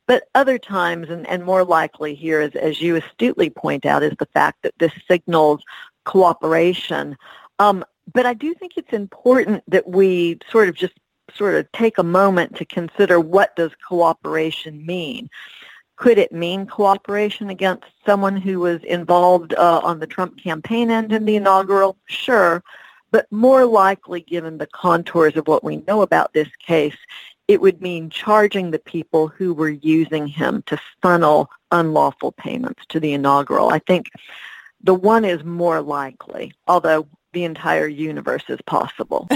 But 0.08 0.24
other 0.36 0.58
times, 0.58 1.10
and, 1.10 1.28
and 1.28 1.44
more 1.44 1.64
likely 1.64 2.16
here, 2.16 2.42
as, 2.42 2.56
as 2.56 2.82
you 2.82 2.96
astutely 2.96 3.50
point 3.50 3.86
out, 3.86 4.04
is 4.04 4.14
the 4.20 4.26
fact 4.28 4.64
that 4.64 4.74
this 4.80 4.94
signals 5.08 5.64
cooperation. 6.06 7.18
Um, 7.60 7.86
but 8.14 8.26
I 8.26 8.34
do 8.34 8.54
think 8.54 8.74
it's 8.76 8.94
important 8.94 9.64
that 9.68 9.88
we 9.88 10.40
sort 10.50 10.70
of 10.70 10.76
just 10.76 10.94
sort 11.34 11.56
of 11.56 11.72
take 11.72 11.98
a 11.98 12.04
moment 12.04 12.56
to 12.58 12.66
consider 12.66 13.20
what 13.20 13.56
does 13.56 13.72
cooperation 13.88 14.86
mean. 14.86 15.30
Could 15.96 16.18
it 16.18 16.32
mean 16.32 16.66
cooperation 16.66 17.50
against 17.50 17.86
someone 18.06 18.36
who 18.36 18.60
was 18.60 18.84
involved 18.84 19.54
uh, 19.54 19.82
on 19.84 20.00
the 20.00 20.08
Trump 20.08 20.42
campaign 20.42 20.90
end 20.90 21.14
in 21.14 21.26
the 21.26 21.36
inaugural? 21.36 21.96
Sure. 22.08 22.64
But 23.12 23.32
more 23.32 23.66
likely, 23.66 24.22
given 24.22 24.58
the 24.58 24.68
contours 24.68 25.36
of 25.36 25.48
what 25.48 25.64
we 25.64 25.78
know 25.88 26.02
about 26.02 26.34
this 26.34 26.50
case, 26.66 26.96
it 27.48 27.60
would 27.60 27.82
mean 27.82 28.10
charging 28.10 28.72
the 28.72 28.80
people 28.80 29.28
who 29.28 29.54
were 29.54 29.70
using 29.70 30.28
him 30.28 30.64
to 30.68 30.80
funnel 31.02 31.50
unlawful 31.72 32.32
payments 32.32 32.84
to 32.90 33.00
the 33.00 33.14
inaugural. 33.14 33.70
I 33.70 33.80
think 33.80 34.10
the 34.84 34.94
one 34.94 35.26
is 35.26 35.44
more 35.44 35.82
likely, 35.82 36.54
although 36.68 37.08
the 37.34 37.44
entire 37.46 37.88
universe 37.88 38.44
is 38.50 38.60
possible. 38.66 39.28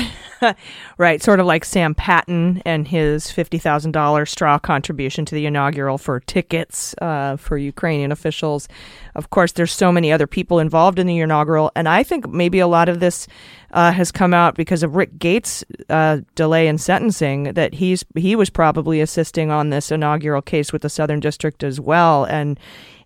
right, 0.97 1.21
sort 1.21 1.39
of 1.39 1.45
like 1.45 1.63
Sam 1.63 1.95
Patton 1.95 2.61
and 2.65 2.87
his 2.87 3.27
$50,000 3.27 4.27
straw 4.27 4.59
contribution 4.59 5.23
to 5.25 5.35
the 5.35 5.45
inaugural 5.45 5.97
for 5.97 6.19
tickets 6.19 6.93
uh, 7.01 7.37
for 7.37 7.57
Ukrainian 7.57 8.11
officials. 8.11 8.67
Of 9.15 9.29
course, 9.29 9.53
there's 9.53 9.71
so 9.71 9.93
many 9.93 10.11
other 10.11 10.27
people 10.27 10.59
involved 10.59 10.99
in 10.99 11.07
the 11.07 11.19
inaugural, 11.19 11.71
and 11.75 11.87
I 11.87 12.03
think 12.03 12.27
maybe 12.27 12.59
a 12.59 12.67
lot 12.67 12.89
of 12.89 12.99
this 12.99 13.27
uh, 13.71 13.93
has 13.93 14.11
come 14.11 14.33
out 14.33 14.55
because 14.55 14.83
of 14.83 14.95
Rick 14.95 15.17
Gates' 15.17 15.63
uh, 15.89 16.19
delay 16.35 16.67
in 16.67 16.77
sentencing. 16.77 17.53
That 17.53 17.75
he's 17.75 18.03
he 18.15 18.35
was 18.35 18.49
probably 18.49 18.99
assisting 18.99 19.51
on 19.51 19.69
this 19.69 19.91
inaugural 19.91 20.41
case 20.41 20.73
with 20.73 20.81
the 20.81 20.89
Southern 20.89 21.21
District 21.21 21.63
as 21.63 21.79
well, 21.79 22.25
and 22.25 22.59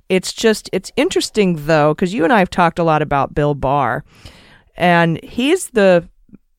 it's 0.10 0.34
just 0.34 0.70
it's 0.74 0.91
interesting 0.95 1.68
though 1.68 1.94
because 1.94 2.14
you 2.14 2.24
and 2.24 2.34
I 2.34 2.40
have 2.40 2.49
talked 2.49 2.80
a 2.80 2.84
lot 2.84 3.03
about 3.03 3.36
Bill 3.36 3.53
Barr 3.53 4.03
and 4.80 5.24
he's 5.24 5.70
the 5.70 6.08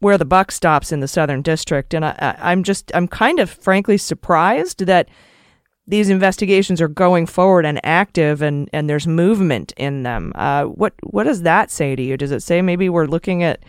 where 0.01 0.17
the 0.17 0.25
buck 0.25 0.51
stops 0.51 0.93
in 0.93 1.01
the 1.01 1.09
Southern 1.09 1.43
District. 1.43 1.93
And 1.93 2.05
I, 2.05 2.37
I'm 2.41 2.63
just, 2.63 2.91
I'm 2.95 3.07
kind 3.07 3.39
of 3.39 3.51
frankly 3.51 3.99
surprised 3.99 4.87
that 4.87 5.11
these 5.87 6.09
investigations 6.09 6.81
are 6.81 6.89
going 6.89 7.27
forward 7.27 7.67
and 7.67 7.85
active, 7.85 8.41
and, 8.43 8.71
and 8.73 8.89
there's 8.89 9.07
movement 9.07 9.73
in 9.77 10.05
them. 10.05 10.33
Uh, 10.37 10.65
what 10.65 10.95
what 11.03 11.25
does 11.25 11.43
that 11.43 11.71
say 11.71 11.97
to 11.97 12.03
you? 12.03 12.17
Does 12.17 12.31
it 12.31 12.43
say 12.43 12.63
maybe 12.63 12.89
we're 12.89 13.07
looking 13.07 13.43
at 13.43 13.65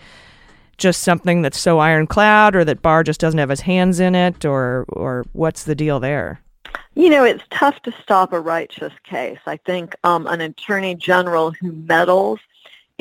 just 0.77 1.01
something 1.01 1.41
that's 1.41 1.59
so 1.59 1.79
ironclad, 1.79 2.55
or 2.55 2.63
that 2.63 2.81
Barr 2.81 3.03
just 3.03 3.19
doesn't 3.19 3.39
have 3.39 3.49
his 3.49 3.61
hands 3.61 3.99
in 3.99 4.13
it, 4.13 4.45
or 4.45 4.85
or 4.89 5.25
what's 5.33 5.63
the 5.63 5.73
deal 5.73 5.99
there? 5.99 6.41
You 6.93 7.09
know, 7.09 7.23
it's 7.23 7.43
tough 7.49 7.81
to 7.83 7.93
stop 8.03 8.33
a 8.33 8.39
righteous 8.39 8.93
case. 9.03 9.39
I 9.47 9.57
think 9.57 9.95
um, 10.03 10.27
an 10.27 10.41
attorney 10.41 10.93
general 10.93 11.51
who 11.51 11.71
meddles 11.71 12.39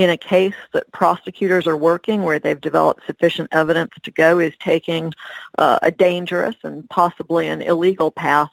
in 0.00 0.08
a 0.08 0.16
case 0.16 0.54
that 0.72 0.90
prosecutors 0.92 1.66
are 1.66 1.76
working 1.76 2.22
where 2.22 2.38
they've 2.38 2.62
developed 2.62 3.04
sufficient 3.04 3.50
evidence 3.52 3.92
to 4.02 4.10
go 4.10 4.38
is 4.38 4.54
taking 4.58 5.12
uh, 5.58 5.78
a 5.82 5.90
dangerous 5.90 6.56
and 6.62 6.88
possibly 6.88 7.48
an 7.48 7.60
illegal 7.60 8.10
path. 8.10 8.48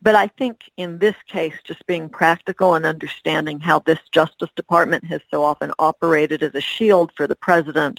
But 0.00 0.14
I 0.14 0.28
think 0.28 0.70
in 0.76 0.98
this 0.98 1.16
case, 1.26 1.54
just 1.64 1.84
being 1.88 2.08
practical 2.08 2.76
and 2.76 2.86
understanding 2.86 3.58
how 3.58 3.80
this 3.80 3.98
Justice 4.12 4.50
Department 4.54 5.04
has 5.06 5.20
so 5.28 5.42
often 5.42 5.72
operated 5.80 6.40
as 6.44 6.54
a 6.54 6.60
shield 6.60 7.10
for 7.16 7.26
the 7.26 7.34
president, 7.34 7.98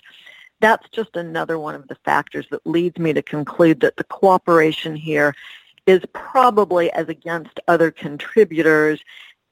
that's 0.62 0.88
just 0.88 1.18
another 1.18 1.60
one 1.60 1.76
of 1.76 1.90
the 1.90 1.98
factors 2.06 2.48
that 2.52 2.66
leads 2.66 2.98
me 2.98 3.12
to 3.12 3.22
conclude 3.22 3.82
that 3.82 3.98
the 3.98 4.06
cooperation 4.06 4.96
here 4.96 5.36
is 5.86 6.00
probably 6.14 6.90
as 6.94 7.10
against 7.10 7.60
other 7.68 7.92
contributors 7.92 9.02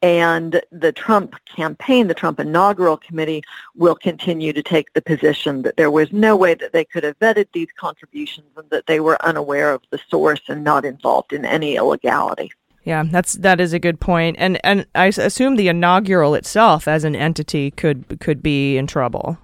and 0.01 0.61
the 0.71 0.91
Trump 0.91 1.35
campaign, 1.45 2.07
the 2.07 2.13
Trump 2.13 2.39
inaugural 2.39 2.97
committee, 2.97 3.43
will 3.75 3.95
continue 3.95 4.51
to 4.53 4.63
take 4.63 4.93
the 4.93 5.01
position 5.01 5.61
that 5.61 5.77
there 5.77 5.91
was 5.91 6.11
no 6.11 6.35
way 6.35 6.53
that 6.55 6.73
they 6.73 6.85
could 6.85 7.03
have 7.03 7.17
vetted 7.19 7.47
these 7.53 7.67
contributions 7.77 8.47
and 8.57 8.69
that 8.71 8.87
they 8.87 8.99
were 8.99 9.23
unaware 9.25 9.71
of 9.71 9.81
the 9.91 9.99
source 10.09 10.41
and 10.47 10.63
not 10.63 10.85
involved 10.85 11.33
in 11.33 11.45
any 11.45 11.75
illegality. 11.75 12.51
Yeah, 12.83 13.03
that's 13.05 13.33
that 13.33 13.61
is 13.61 13.73
a 13.73 13.79
good 13.79 13.99
point. 13.99 14.37
and 14.39 14.59
and 14.63 14.87
I 14.95 15.07
assume 15.07 15.55
the 15.55 15.67
inaugural 15.67 16.33
itself 16.33 16.87
as 16.87 17.03
an 17.03 17.15
entity 17.15 17.69
could 17.69 18.19
could 18.19 18.41
be 18.41 18.75
in 18.75 18.87
trouble. 18.87 19.37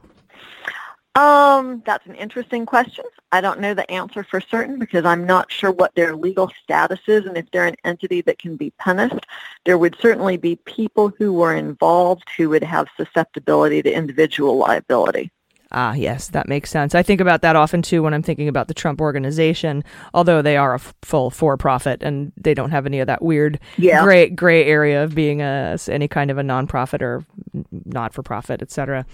Um, 1.18 1.82
that's 1.84 2.06
an 2.06 2.14
interesting 2.14 2.68
question. 2.68 3.04
I 3.32 3.42
don't 3.42 3.60
know 3.60 3.74
the 3.74 3.90
answer 3.90 4.24
for 4.24 4.40
certain 4.40 4.78
because 4.78 5.04
I'm 5.04 5.26
not 5.26 5.52
sure 5.52 5.72
what 5.72 5.96
their 5.96 6.16
legal 6.16 6.52
status 6.62 7.00
is 7.08 7.26
and 7.26 7.36
if 7.36 7.50
they're 7.50 7.66
an 7.66 7.76
entity 7.84 8.22
that 8.22 8.38
can 8.38 8.56
be 8.56 8.70
punished. 8.78 9.26
There 9.66 9.80
would 9.80 9.98
certainly 10.00 10.38
be 10.38 10.58
people 10.58 11.12
who 11.18 11.34
were 11.34 11.56
involved 11.56 12.30
who 12.38 12.50
would 12.50 12.64
have 12.64 12.88
susceptibility 12.96 13.82
to 13.82 13.92
individual 13.92 14.58
liability. 14.58 15.32
Ah, 15.72 15.94
yes, 15.94 16.30
that 16.30 16.48
makes 16.48 16.70
sense. 16.70 16.96
I 16.96 17.04
think 17.04 17.20
about 17.20 17.42
that 17.42 17.58
often 17.58 17.82
too 17.82 18.02
when 18.02 18.14
I'm 18.14 18.24
thinking 18.24 18.48
about 18.48 18.70
the 18.70 18.74
Trump 18.74 19.02
organization, 19.02 19.84
although 20.14 20.42
they 20.42 20.56
are 20.56 20.72
a 20.74 20.76
f- 20.76 20.94
full 21.02 21.30
for-profit 21.30 22.02
and 22.02 22.32
they 22.38 22.54
don't 22.54 22.72
have 22.72 22.86
any 22.86 23.00
of 23.02 23.08
that 23.08 23.22
weird 23.22 23.60
Yeah. 23.78 24.02
gray 24.04 24.30
gray 24.30 24.64
area 24.66 25.04
of 25.04 25.14
being 25.14 25.42
a 25.42 25.78
any 25.90 26.08
kind 26.08 26.32
of 26.32 26.38
a 26.38 26.42
nonprofit 26.42 27.02
or 27.02 27.26
not-for-profit, 27.86 28.62
etc. 28.62 29.06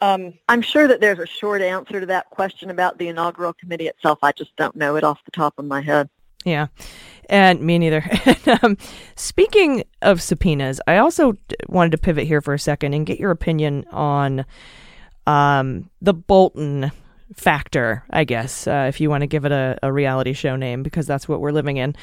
Um, 0.00 0.34
I'm 0.48 0.62
sure 0.62 0.88
that 0.88 1.00
there's 1.00 1.18
a 1.20 1.26
short 1.26 1.62
answer 1.62 2.00
to 2.00 2.06
that 2.06 2.30
question 2.30 2.70
about 2.70 2.98
the 2.98 3.08
inaugural 3.08 3.52
committee 3.52 3.86
itself. 3.86 4.18
I 4.22 4.32
just 4.32 4.56
don't 4.56 4.74
know 4.74 4.96
it 4.96 5.04
off 5.04 5.20
the 5.24 5.30
top 5.30 5.58
of 5.58 5.66
my 5.66 5.82
head. 5.82 6.08
Yeah, 6.44 6.68
and 7.28 7.60
me 7.60 7.78
neither. 7.78 8.02
um, 8.62 8.76
speaking 9.14 9.84
of 10.02 10.22
subpoenas, 10.22 10.80
I 10.88 10.96
also 10.96 11.32
d- 11.32 11.38
wanted 11.68 11.92
to 11.92 11.98
pivot 11.98 12.26
here 12.26 12.40
for 12.40 12.54
a 12.54 12.58
second 12.58 12.94
and 12.94 13.04
get 13.06 13.20
your 13.20 13.30
opinion 13.30 13.84
on 13.92 14.46
um, 15.26 15.90
the 16.00 16.14
Bolton 16.14 16.92
factor, 17.34 18.04
I 18.10 18.24
guess, 18.24 18.66
uh, 18.66 18.86
if 18.88 19.00
you 19.00 19.10
want 19.10 19.22
to 19.22 19.26
give 19.26 19.44
it 19.44 19.52
a, 19.52 19.78
a 19.82 19.92
reality 19.92 20.32
show 20.32 20.56
name, 20.56 20.82
because 20.82 21.06
that's 21.06 21.28
what 21.28 21.40
we're 21.40 21.52
living 21.52 21.76
in. 21.76 21.94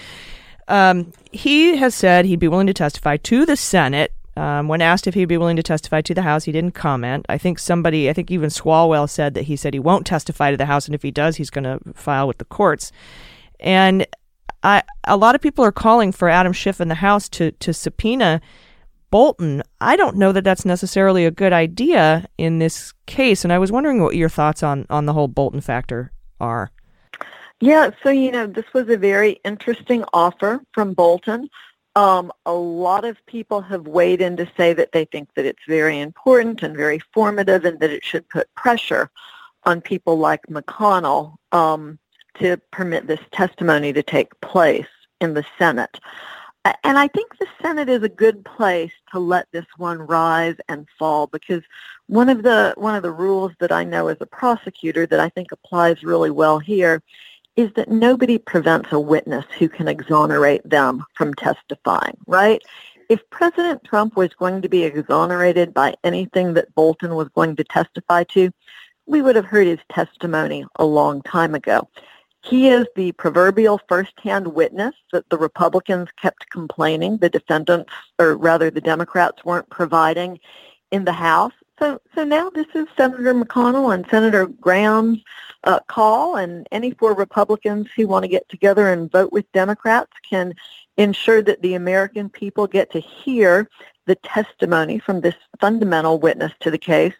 Um, 0.67 1.13
he 1.31 1.77
has 1.77 1.95
said 1.95 2.25
he'd 2.25 2.39
be 2.39 2.47
willing 2.47 2.67
to 2.67 2.73
testify 2.73 3.17
to 3.17 3.45
the 3.45 3.55
Senate. 3.55 4.13
Um, 4.35 4.67
when 4.67 4.81
asked 4.81 5.07
if 5.07 5.15
he'd 5.15 5.25
be 5.25 5.37
willing 5.37 5.55
to 5.55 5.63
testify 5.63 6.01
to 6.01 6.13
the 6.13 6.21
House, 6.21 6.43
he 6.43 6.51
didn't 6.51 6.75
comment. 6.75 7.25
I 7.27 7.37
think 7.37 7.57
somebody, 7.57 8.09
I 8.09 8.13
think 8.13 8.29
even 8.29 8.49
Swalwell 8.49 9.09
said 9.09 9.33
that 9.33 9.43
he 9.43 9.55
said 9.55 9.73
he 9.73 9.79
won't 9.79 10.05
testify 10.05 10.51
to 10.51 10.57
the 10.57 10.67
House, 10.67 10.85
and 10.85 10.93
if 10.93 11.01
he 11.01 11.11
does, 11.11 11.37
he's 11.37 11.49
going 11.49 11.63
to 11.63 11.79
file 11.93 12.27
with 12.27 12.37
the 12.37 12.45
courts. 12.45 12.91
And 13.59 14.05
I, 14.61 14.83
a 15.05 15.17
lot 15.17 15.33
of 15.33 15.41
people 15.41 15.65
are 15.65 15.71
calling 15.71 16.11
for 16.11 16.29
Adam 16.29 16.53
Schiff 16.53 16.79
in 16.79 16.87
the 16.87 16.95
House 16.95 17.29
to 17.29 17.51
to 17.51 17.73
subpoena 17.73 18.41
Bolton. 19.09 19.63
I 19.79 19.95
don't 19.95 20.17
know 20.17 20.31
that 20.31 20.43
that's 20.43 20.65
necessarily 20.65 21.25
a 21.25 21.31
good 21.31 21.53
idea 21.53 22.27
in 22.37 22.59
this 22.59 22.93
case, 23.05 23.43
and 23.43 23.53
I 23.53 23.59
was 23.59 23.71
wondering 23.71 24.01
what 24.01 24.15
your 24.15 24.29
thoughts 24.29 24.63
on 24.63 24.85
on 24.89 25.05
the 25.05 25.13
whole 25.13 25.27
Bolton 25.27 25.61
factor 25.61 26.11
are. 26.39 26.71
Yeah, 27.59 27.91
so 28.03 28.09
you 28.09 28.31
know, 28.31 28.45
this 28.47 28.65
was 28.73 28.87
a 28.89 28.97
very 28.97 29.39
interesting 29.43 30.03
offer 30.13 30.61
from 30.73 30.93
Bolton. 30.93 31.49
Um, 31.95 32.31
a 32.45 32.53
lot 32.53 33.05
of 33.05 33.17
people 33.25 33.61
have 33.61 33.87
weighed 33.87 34.21
in 34.21 34.37
to 34.37 34.47
say 34.55 34.73
that 34.73 34.91
they 34.91 35.05
think 35.05 35.29
that 35.35 35.45
it's 35.45 35.63
very 35.67 35.99
important 35.99 36.61
and 36.61 36.77
very 36.77 36.99
formative 37.11 37.65
and 37.65 37.79
that 37.79 37.89
it 37.89 38.05
should 38.05 38.29
put 38.29 38.53
pressure 38.53 39.09
on 39.63 39.81
people 39.81 40.19
like 40.19 40.45
McConnell 40.47 41.35
um, 41.51 41.97
to 42.39 42.57
permit 42.71 43.07
this 43.07 43.19
testimony 43.31 43.91
to 43.93 44.03
take 44.03 44.39
place 44.41 44.85
in 45.21 45.33
the 45.33 45.43
Senate. 45.57 45.99
And 46.83 46.97
I 46.97 47.07
think 47.07 47.37
the 47.37 47.47
Senate 47.61 47.89
is 47.89 48.03
a 48.03 48.09
good 48.09 48.43
place 48.45 48.91
to 49.11 49.19
let 49.19 49.47
this 49.51 49.65
one 49.77 49.99
rise 49.99 50.55
and 50.67 50.87
fall 50.97 51.27
because 51.27 51.63
one 52.07 52.29
of 52.29 52.43
the 52.43 52.73
one 52.77 52.95
of 52.95 53.03
the 53.03 53.11
rules 53.11 53.51
that 53.59 53.71
I 53.71 53.83
know 53.83 54.07
as 54.07 54.17
a 54.21 54.25
prosecutor 54.25 55.05
that 55.05 55.19
I 55.19 55.29
think 55.29 55.51
applies 55.51 56.03
really 56.03 56.31
well 56.31 56.59
here 56.59 57.01
is 57.55 57.71
that 57.73 57.89
nobody 57.89 58.37
prevents 58.37 58.91
a 58.91 58.99
witness 58.99 59.45
who 59.57 59.67
can 59.67 59.87
exonerate 59.87 60.67
them 60.69 61.03
from 61.15 61.33
testifying, 61.33 62.17
right? 62.27 62.61
If 63.09 63.27
President 63.29 63.83
Trump 63.83 64.15
was 64.15 64.33
going 64.35 64.61
to 64.61 64.69
be 64.69 64.83
exonerated 64.83 65.73
by 65.73 65.95
anything 66.03 66.53
that 66.53 66.73
Bolton 66.75 67.15
was 67.15 67.29
going 67.29 67.55
to 67.55 67.63
testify 67.63 68.25
to, 68.25 68.51
we 69.07 69.21
would 69.21 69.35
have 69.35 69.45
heard 69.45 69.65
his 69.65 69.79
testimony 69.91 70.65
a 70.75 70.85
long 70.85 71.21
time 71.23 71.55
ago. 71.55 71.89
He 72.43 72.69
is 72.69 72.85
the 72.95 73.11
proverbial 73.13 73.81
first-hand 73.89 74.47
witness 74.47 74.95
that 75.11 75.29
the 75.29 75.37
Republicans 75.37 76.09
kept 76.21 76.49
complaining 76.49 77.17
the 77.17 77.29
defendants, 77.29 77.91
or 78.19 78.37
rather 78.37 78.69
the 78.69 78.81
Democrats, 78.81 79.43
weren't 79.43 79.69
providing 79.69 80.39
in 80.91 81.03
the 81.03 81.11
House. 81.11 81.53
So, 81.79 82.01
so 82.15 82.23
now 82.23 82.49
this 82.49 82.67
is 82.73 82.87
Senator 82.95 83.33
McConnell 83.33 83.93
and 83.93 84.07
Senator 84.09 84.47
Graham's 84.47 85.19
uh, 85.63 85.79
call, 85.87 86.37
and 86.37 86.67
any 86.71 86.91
four 86.91 87.13
Republicans 87.13 87.87
who 87.95 88.07
want 88.07 88.23
to 88.23 88.29
get 88.29 88.47
together 88.49 88.91
and 88.91 89.11
vote 89.11 89.31
with 89.31 89.51
Democrats 89.51 90.11
can 90.27 90.53
ensure 90.97 91.41
that 91.43 91.61
the 91.61 91.75
American 91.75 92.29
people 92.29 92.65
get 92.65 92.91
to 92.91 92.99
hear 92.99 93.69
the 94.05 94.15
testimony 94.15 94.97
from 94.97 95.21
this 95.21 95.35
fundamental 95.59 96.17
witness 96.19 96.53
to 96.61 96.71
the 96.71 96.77
case. 96.77 97.13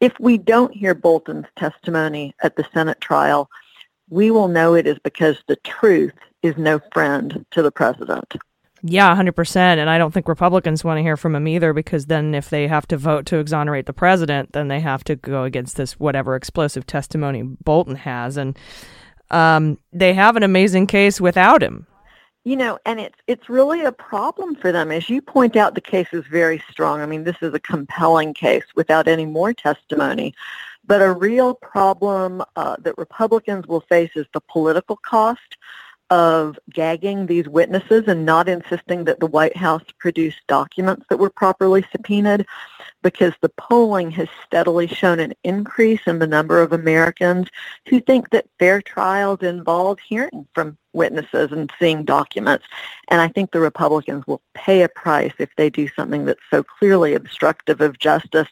If 0.00 0.18
we 0.18 0.38
don't 0.38 0.72
hear 0.72 0.94
Bolton's 0.94 1.48
testimony 1.56 2.34
at 2.42 2.56
the 2.56 2.66
Senate 2.72 3.00
trial, 3.00 3.50
we 4.10 4.30
will 4.30 4.48
know 4.48 4.74
it 4.74 4.86
is 4.86 4.98
because 5.02 5.38
the 5.46 5.56
truth 5.56 6.12
is 6.42 6.56
no 6.56 6.80
friend 6.92 7.44
to 7.52 7.62
the 7.62 7.70
president. 7.70 8.36
Yeah, 8.82 9.14
100%. 9.14 9.56
And 9.56 9.90
I 9.90 9.98
don't 9.98 10.12
think 10.12 10.26
Republicans 10.26 10.82
want 10.82 10.98
to 10.98 11.02
hear 11.02 11.16
from 11.16 11.34
him 11.34 11.46
either 11.46 11.72
because 11.72 12.06
then 12.06 12.34
if 12.34 12.48
they 12.48 12.66
have 12.66 12.86
to 12.88 12.96
vote 12.96 13.26
to 13.26 13.38
exonerate 13.38 13.86
the 13.86 13.92
president, 13.92 14.52
then 14.52 14.68
they 14.68 14.80
have 14.80 15.04
to 15.04 15.16
go 15.16 15.44
against 15.44 15.76
this 15.76 16.00
whatever 16.00 16.34
explosive 16.34 16.86
testimony 16.86 17.42
Bolton 17.42 17.96
has. 17.96 18.36
And 18.36 18.58
um, 19.30 19.78
they 19.92 20.14
have 20.14 20.36
an 20.36 20.42
amazing 20.42 20.86
case 20.86 21.20
without 21.20 21.62
him. 21.62 21.86
You 22.42 22.56
know, 22.56 22.78
and 22.86 22.98
it's 22.98 23.18
it's 23.26 23.50
really 23.50 23.84
a 23.84 23.92
problem 23.92 24.54
for 24.54 24.72
them. 24.72 24.90
As 24.90 25.10
you 25.10 25.20
point 25.20 25.56
out, 25.56 25.74
the 25.74 25.82
case 25.82 26.08
is 26.14 26.24
very 26.24 26.62
strong. 26.70 27.02
I 27.02 27.06
mean, 27.06 27.24
this 27.24 27.36
is 27.42 27.52
a 27.52 27.60
compelling 27.60 28.32
case 28.32 28.64
without 28.74 29.06
any 29.06 29.26
more 29.26 29.52
testimony. 29.52 30.34
But 30.86 31.02
a 31.02 31.12
real 31.12 31.54
problem 31.54 32.42
uh, 32.56 32.76
that 32.80 32.98
Republicans 32.98 33.66
will 33.66 33.82
face 33.82 34.10
is 34.16 34.26
the 34.32 34.40
political 34.40 34.96
cost 34.96 35.56
of 36.10 36.58
gagging 36.70 37.26
these 37.26 37.48
witnesses 37.48 38.04
and 38.08 38.26
not 38.26 38.48
insisting 38.48 39.04
that 39.04 39.20
the 39.20 39.26
White 39.26 39.56
House 39.56 39.84
produce 39.98 40.34
documents 40.48 41.06
that 41.08 41.18
were 41.18 41.30
properly 41.30 41.84
subpoenaed 41.92 42.44
because 43.02 43.32
the 43.40 43.48
polling 43.50 44.10
has 44.10 44.28
steadily 44.44 44.88
shown 44.88 45.20
an 45.20 45.32
increase 45.44 46.00
in 46.06 46.18
the 46.18 46.26
number 46.26 46.60
of 46.60 46.72
Americans 46.72 47.48
who 47.88 48.00
think 48.00 48.30
that 48.30 48.48
fair 48.58 48.82
trials 48.82 49.40
involve 49.42 50.00
hearing 50.00 50.46
from 50.52 50.76
witnesses 50.92 51.52
and 51.52 51.72
seeing 51.78 52.04
documents. 52.04 52.66
And 53.08 53.20
I 53.20 53.28
think 53.28 53.52
the 53.52 53.60
Republicans 53.60 54.26
will 54.26 54.42
pay 54.54 54.82
a 54.82 54.88
price 54.88 55.32
if 55.38 55.50
they 55.56 55.70
do 55.70 55.88
something 55.88 56.24
that's 56.24 56.40
so 56.50 56.64
clearly 56.64 57.14
obstructive 57.14 57.80
of 57.80 58.00
justice 58.00 58.48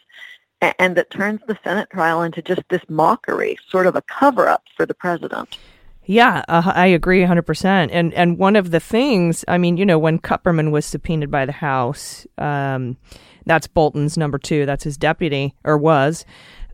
and 0.61 0.97
that 0.97 1.11
turns 1.11 1.41
the 1.47 1.59
Senate 1.63 1.89
trial 1.91 2.23
into 2.23 2.43
just 2.43 2.63
this 2.69 2.83
mockery, 2.89 3.57
sort 3.69 3.87
of 3.87 3.97
a 3.97 4.03
cover-up 4.03 4.65
for 4.77 4.87
the 4.87 4.95
president. 4.95 5.59
Yeah, 6.05 6.43
uh, 6.49 6.73
I 6.75 6.87
agree 6.87 7.21
100%. 7.21 7.91
And 7.93 8.15
and 8.15 8.39
one 8.39 8.57
of 8.57 8.71
the 8.71 8.81
things, 8.81 9.45
I 9.47 9.59
mean, 9.59 9.77
you 9.77 9.85
know, 9.85 9.99
when 9.99 10.19
Kupperman 10.19 10.71
was 10.71 10.87
subpoenaed 10.87 11.31
by 11.31 11.45
the 11.45 11.53
House, 11.53 12.27
um, 12.39 12.97
that's 13.45 13.67
Bolton's 13.67 14.17
number 14.17 14.39
two, 14.39 14.65
that's 14.65 14.85
his 14.85 14.97
deputy, 14.97 15.55
or 15.65 15.77
was. 15.77 16.25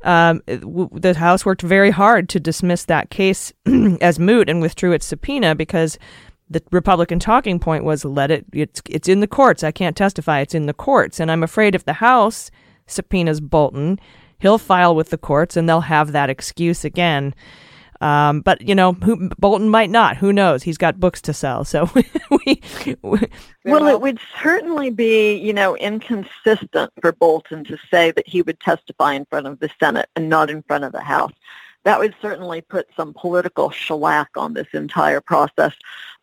Um, 0.05 0.43
the 0.47 1.15
House 1.19 1.45
worked 1.45 1.63
very 1.63 1.91
hard 1.91 2.29
to 2.29 2.39
dismiss 2.39 2.85
that 2.85 3.11
case 3.11 3.53
as 4.01 4.19
moot 4.21 4.49
and 4.49 4.61
withdrew 4.61 4.93
its 4.93 5.07
subpoena 5.07 5.55
because 5.55 5.99
the 6.49 6.63
Republican 6.71 7.19
talking 7.19 7.59
point 7.59 7.85
was 7.85 8.05
let 8.05 8.31
it, 8.31 8.45
it's, 8.53 8.83
it's 8.89 9.09
in 9.09 9.21
the 9.21 9.27
courts. 9.27 9.65
I 9.65 9.73
can't 9.73 9.97
testify. 9.97 10.41
It's 10.41 10.55
in 10.55 10.67
the 10.67 10.75
courts. 10.75 11.19
And 11.19 11.33
I'm 11.33 11.43
afraid 11.43 11.75
if 11.75 11.87
the 11.87 11.95
House 11.95 12.51
subpoenas 12.87 13.41
Bolton, 13.41 13.99
he'll 14.39 14.59
file 14.59 14.95
with 14.95 15.11
the 15.11 15.19
courts 15.19 15.57
and 15.57 15.69
they'll 15.69 15.81
have 15.81 16.13
that 16.13 16.31
excuse 16.31 16.85
again. 16.85 17.35
Um, 18.01 18.41
but 18.41 18.61
you 18.61 18.75
know, 18.75 18.93
who, 18.93 19.31
Bolton 19.39 19.71
might 19.71 19.89
not. 19.89 20.17
Who 20.17 20.33
knows? 20.33 20.63
He's 20.63 20.77
got 20.77 21.01
books 21.01 21.23
to 21.23 21.33
sell. 21.33 21.65
So 21.65 21.89
we, 22.47 22.61
we 23.03 23.29
Well, 23.65 23.87
it 23.87 24.01
would 24.01 24.19
certainly 24.43 24.91
be, 24.91 25.37
you 25.37 25.53
know, 25.53 25.77
inconsistent 25.77 26.93
for 27.01 27.13
Bolton 27.13 27.65
to 27.65 27.79
say 27.91 28.11
that 28.11 28.29
he 28.29 28.43
would 28.43 28.61
testify 28.61 29.15
in 29.15 29.25
front 29.27 29.47
of 29.47 29.59
the 29.61 29.71
Senate 29.81 30.09
and 30.17 30.29
not 30.29 30.51
in 30.51 30.63
front 30.63 30.85
of 30.85 30.93
the 30.93 31.01
House. 31.01 31.33
That 31.85 31.99
would 31.99 32.15
certainly 32.21 32.63
put 32.63 32.89
some 32.97 33.15
political 33.15 33.71
shellac 33.71 34.31
on 34.37 34.55
this 34.55 34.69
entire 34.73 35.21
process. 35.21 35.75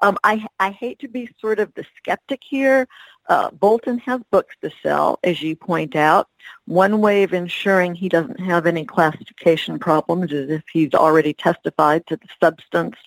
Um, 0.01 0.17
I, 0.23 0.45
I 0.59 0.71
hate 0.71 0.99
to 0.99 1.07
be 1.07 1.29
sort 1.39 1.59
of 1.59 1.73
the 1.75 1.85
skeptic 1.97 2.41
here, 2.43 2.88
Uh, 3.30 3.49
Bolton 3.52 3.99
has 3.99 4.22
books 4.31 4.56
to 4.61 4.72
sell, 4.84 5.19
as 5.23 5.41
you 5.41 5.56
point 5.56 5.95
out. 5.95 6.27
One 6.65 7.02
way 7.02 7.23
of 7.23 7.34
ensuring 7.34 7.95
he 7.95 8.10
doesn't 8.10 8.39
have 8.39 8.65
any 8.65 8.85
classification 8.85 9.80
problems 9.80 10.31
is 10.31 10.49
if 10.49 10.64
he's 10.72 10.93
already 10.93 11.34
testified 11.34 12.06
to 12.07 12.18
the 12.18 12.27
substance 12.39 12.98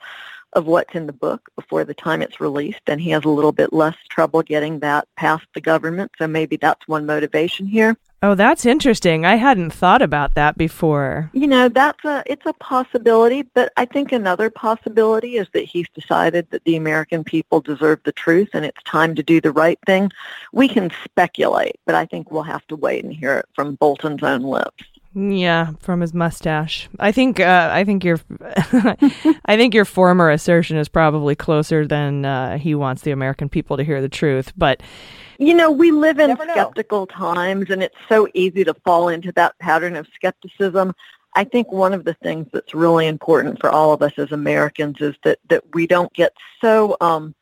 of 0.54 0.66
what's 0.66 0.94
in 0.94 1.06
the 1.06 1.12
book 1.12 1.50
before 1.56 1.84
the 1.84 1.94
time 1.94 2.22
it's 2.22 2.40
released, 2.40 2.82
and 2.86 3.00
he 3.00 3.10
has 3.10 3.24
a 3.24 3.28
little 3.28 3.52
bit 3.52 3.72
less 3.72 3.96
trouble 4.08 4.42
getting 4.42 4.78
that 4.80 5.08
past 5.16 5.44
the 5.54 5.60
government. 5.60 6.12
So 6.18 6.26
maybe 6.26 6.56
that's 6.56 6.86
one 6.88 7.06
motivation 7.06 7.66
here. 7.66 7.96
Oh, 8.24 8.34
that's 8.34 8.64
interesting. 8.64 9.26
I 9.26 9.36
hadn't 9.36 9.74
thought 9.74 10.00
about 10.00 10.34
that 10.34 10.56
before. 10.56 11.28
You 11.34 11.46
know, 11.46 11.68
that's 11.68 12.02
a 12.06 12.22
it's 12.24 12.46
a 12.46 12.54
possibility, 12.54 13.42
but 13.42 13.70
I 13.76 13.84
think 13.84 14.12
another 14.12 14.48
possibility 14.48 15.36
is 15.36 15.46
that 15.52 15.64
he's 15.64 15.88
decided 15.94 16.48
that 16.48 16.64
the 16.64 16.76
American 16.76 17.22
people 17.22 17.60
deserve 17.60 18.00
the 18.04 18.12
truth 18.12 18.48
and 18.54 18.64
it's 18.64 18.82
time 18.84 19.14
to 19.16 19.22
do 19.22 19.42
the 19.42 19.52
right 19.52 19.78
thing. 19.84 20.10
We 20.54 20.68
can 20.68 20.90
speculate, 21.04 21.76
but 21.84 21.94
I 21.94 22.06
think 22.06 22.30
we'll 22.30 22.44
have 22.44 22.66
to 22.68 22.76
wait 22.76 23.04
and 23.04 23.12
hear 23.12 23.36
it 23.36 23.46
from 23.54 23.74
Bolton's 23.74 24.22
own 24.22 24.40
lips. 24.40 24.84
Yeah, 25.14 25.70
from 25.80 26.00
his 26.00 26.12
mustache. 26.12 26.88
I 26.98 27.12
think 27.12 27.38
uh, 27.38 27.70
I 27.72 27.84
think 27.84 28.04
your 28.04 28.18
I 29.44 29.56
think 29.56 29.72
your 29.72 29.84
former 29.84 30.28
assertion 30.28 30.76
is 30.76 30.88
probably 30.88 31.36
closer 31.36 31.86
than 31.86 32.24
uh, 32.24 32.58
he 32.58 32.74
wants 32.74 33.02
the 33.02 33.12
American 33.12 33.48
people 33.48 33.76
to 33.76 33.84
hear 33.84 34.02
the 34.02 34.08
truth. 34.08 34.52
But 34.56 34.82
you 35.38 35.54
know, 35.54 35.70
we 35.70 35.92
live 35.92 36.18
in 36.18 36.36
skeptical 36.36 37.06
times, 37.06 37.70
and 37.70 37.80
it's 37.80 37.96
so 38.08 38.26
easy 38.34 38.64
to 38.64 38.74
fall 38.84 39.08
into 39.08 39.30
that 39.32 39.56
pattern 39.60 39.94
of 39.94 40.08
skepticism. 40.14 40.94
I 41.36 41.44
think 41.44 41.70
one 41.70 41.92
of 41.92 42.04
the 42.04 42.14
things 42.14 42.48
that's 42.52 42.74
really 42.74 43.06
important 43.06 43.60
for 43.60 43.70
all 43.70 43.92
of 43.92 44.02
us 44.02 44.12
as 44.18 44.32
Americans 44.32 44.96
is 45.00 45.14
that 45.22 45.38
that 45.48 45.62
we 45.74 45.86
don't 45.86 46.12
get 46.12 46.32
so 46.60 46.96
um, 47.00 47.36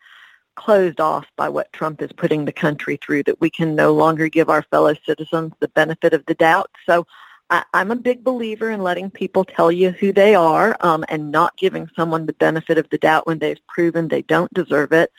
closed 0.56 1.00
off 1.00 1.24
by 1.36 1.48
what 1.48 1.72
Trump 1.72 2.02
is 2.02 2.12
putting 2.12 2.44
the 2.44 2.52
country 2.52 2.98
through 2.98 3.22
that 3.22 3.40
we 3.40 3.48
can 3.48 3.74
no 3.74 3.94
longer 3.94 4.28
give 4.28 4.50
our 4.50 4.62
fellow 4.64 4.94
citizens 5.06 5.52
the 5.60 5.68
benefit 5.68 6.12
of 6.12 6.24
the 6.26 6.34
doubt. 6.34 6.70
So 6.84 7.06
I, 7.52 7.64
I'm 7.74 7.90
a 7.90 7.96
big 7.96 8.24
believer 8.24 8.70
in 8.70 8.82
letting 8.82 9.10
people 9.10 9.44
tell 9.44 9.70
you 9.70 9.90
who 9.90 10.10
they 10.10 10.34
are 10.34 10.74
um, 10.80 11.04
and 11.10 11.30
not 11.30 11.54
giving 11.58 11.86
someone 11.94 12.24
the 12.24 12.32
benefit 12.32 12.78
of 12.78 12.88
the 12.88 12.96
doubt 12.96 13.26
when 13.26 13.38
they've 13.38 13.64
proven 13.66 14.08
they 14.08 14.22
don't 14.22 14.52
deserve 14.54 14.92
it. 14.92 15.12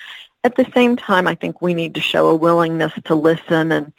At 0.43 0.55
the 0.55 0.65
same 0.73 0.95
time, 0.95 1.27
I 1.27 1.35
think 1.35 1.61
we 1.61 1.76
need 1.76 1.93
to 1.93 2.01
show 2.01 2.30
a 2.30 2.35
willingness 2.35 2.91
to 3.05 3.14
listen 3.14 3.72
and 3.72 3.93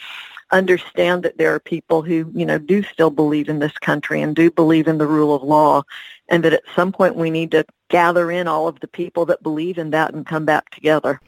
understand 0.50 1.22
that 1.22 1.38
there 1.38 1.54
are 1.54 1.60
people 1.60 2.02
who, 2.02 2.28
you 2.34 2.44
know, 2.44 2.58
do 2.58 2.82
still 2.82 3.10
believe 3.10 3.48
in 3.48 3.60
this 3.60 3.78
country 3.78 4.20
and 4.20 4.34
do 4.34 4.50
believe 4.50 4.88
in 4.88 4.98
the 4.98 5.06
rule 5.06 5.32
of 5.32 5.44
law 5.44 5.84
and 6.28 6.42
that 6.42 6.52
at 6.52 6.64
some 6.74 6.90
point 6.90 7.14
we 7.14 7.30
need 7.30 7.52
to 7.52 7.64
gather 7.88 8.32
in 8.32 8.48
all 8.48 8.66
of 8.66 8.80
the 8.80 8.88
people 8.88 9.26
that 9.26 9.44
believe 9.44 9.78
in 9.78 9.90
that 9.90 10.12
and 10.12 10.26
come 10.26 10.44
back 10.44 10.70
together. 10.70 11.20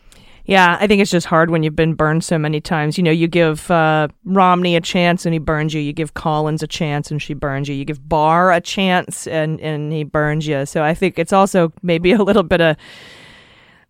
Yeah, 0.47 0.77
I 0.81 0.87
think 0.87 1.03
it's 1.03 1.11
just 1.11 1.27
hard 1.27 1.51
when 1.51 1.65
you've 1.65 1.75
been 1.75 1.95
burned 1.95 2.23
so 2.23 2.39
many 2.39 2.61
times. 2.61 2.97
You 2.97 3.03
know, 3.03 3.11
you 3.11 3.27
give 3.27 3.69
uh, 3.69 4.09
Romney 4.25 4.77
a 4.77 4.81
chance 4.81 5.27
and 5.27 5.33
he 5.33 5.41
burns 5.41 5.75
you. 5.75 5.81
You 5.81 5.93
give 5.93 6.15
Collins 6.15 6.63
a 6.63 6.69
chance 6.69 7.11
and 7.11 7.21
she 7.21 7.35
burns 7.35 7.69
you. 7.69 7.75
You 7.75 7.85
give 7.85 8.09
Barr 8.09 8.53
a 8.53 8.61
chance 8.61 9.27
and, 9.27 9.61
and 9.61 9.93
he 9.93 10.05
burns 10.05 10.47
you. 10.47 10.65
So 10.65 10.85
I 10.85 10.95
think 10.95 11.19
it's 11.19 11.33
also 11.33 11.73
maybe 11.83 12.13
a 12.13 12.23
little 12.23 12.45
bit 12.45 12.61
of 12.61 12.77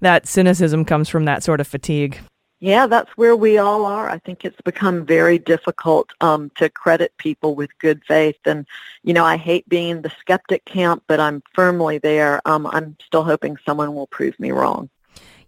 that 0.01 0.27
cynicism 0.27 0.87
comes 0.87 1.11
from 1.11 1.27
that 1.27 1.43
sort 1.43 1.61
of 1.61 1.67
fatigue. 1.67 2.19
Yeah, 2.59 2.87
that's 2.87 3.11
where 3.19 3.37
we 3.37 3.59
all 3.59 3.85
are. 3.85 4.09
I 4.09 4.19
think 4.19 4.47
it's 4.47 4.61
become 4.63 5.05
very 5.05 5.39
difficult 5.39 6.09
um, 6.23 6.51
to 6.57 6.71
credit 6.71 7.13
people 7.19 7.55
with 7.55 7.69
good 7.81 8.03
faith. 8.09 8.39
And, 8.47 8.67
you 9.03 9.13
know, 9.13 9.27
I 9.27 9.37
hate 9.37 9.69
being 9.69 10.01
the 10.01 10.13
skeptic 10.21 10.65
camp, 10.65 11.03
but 11.07 11.21
I'm 11.21 11.43
firmly 11.55 11.99
there. 11.99 12.41
Um, 12.47 12.67
I'm 12.67 12.97
still 13.05 13.25
hoping 13.25 13.59
someone 13.67 13.95
will 13.95 14.07
prove 14.07 14.41
me 14.41 14.53
wrong. 14.53 14.89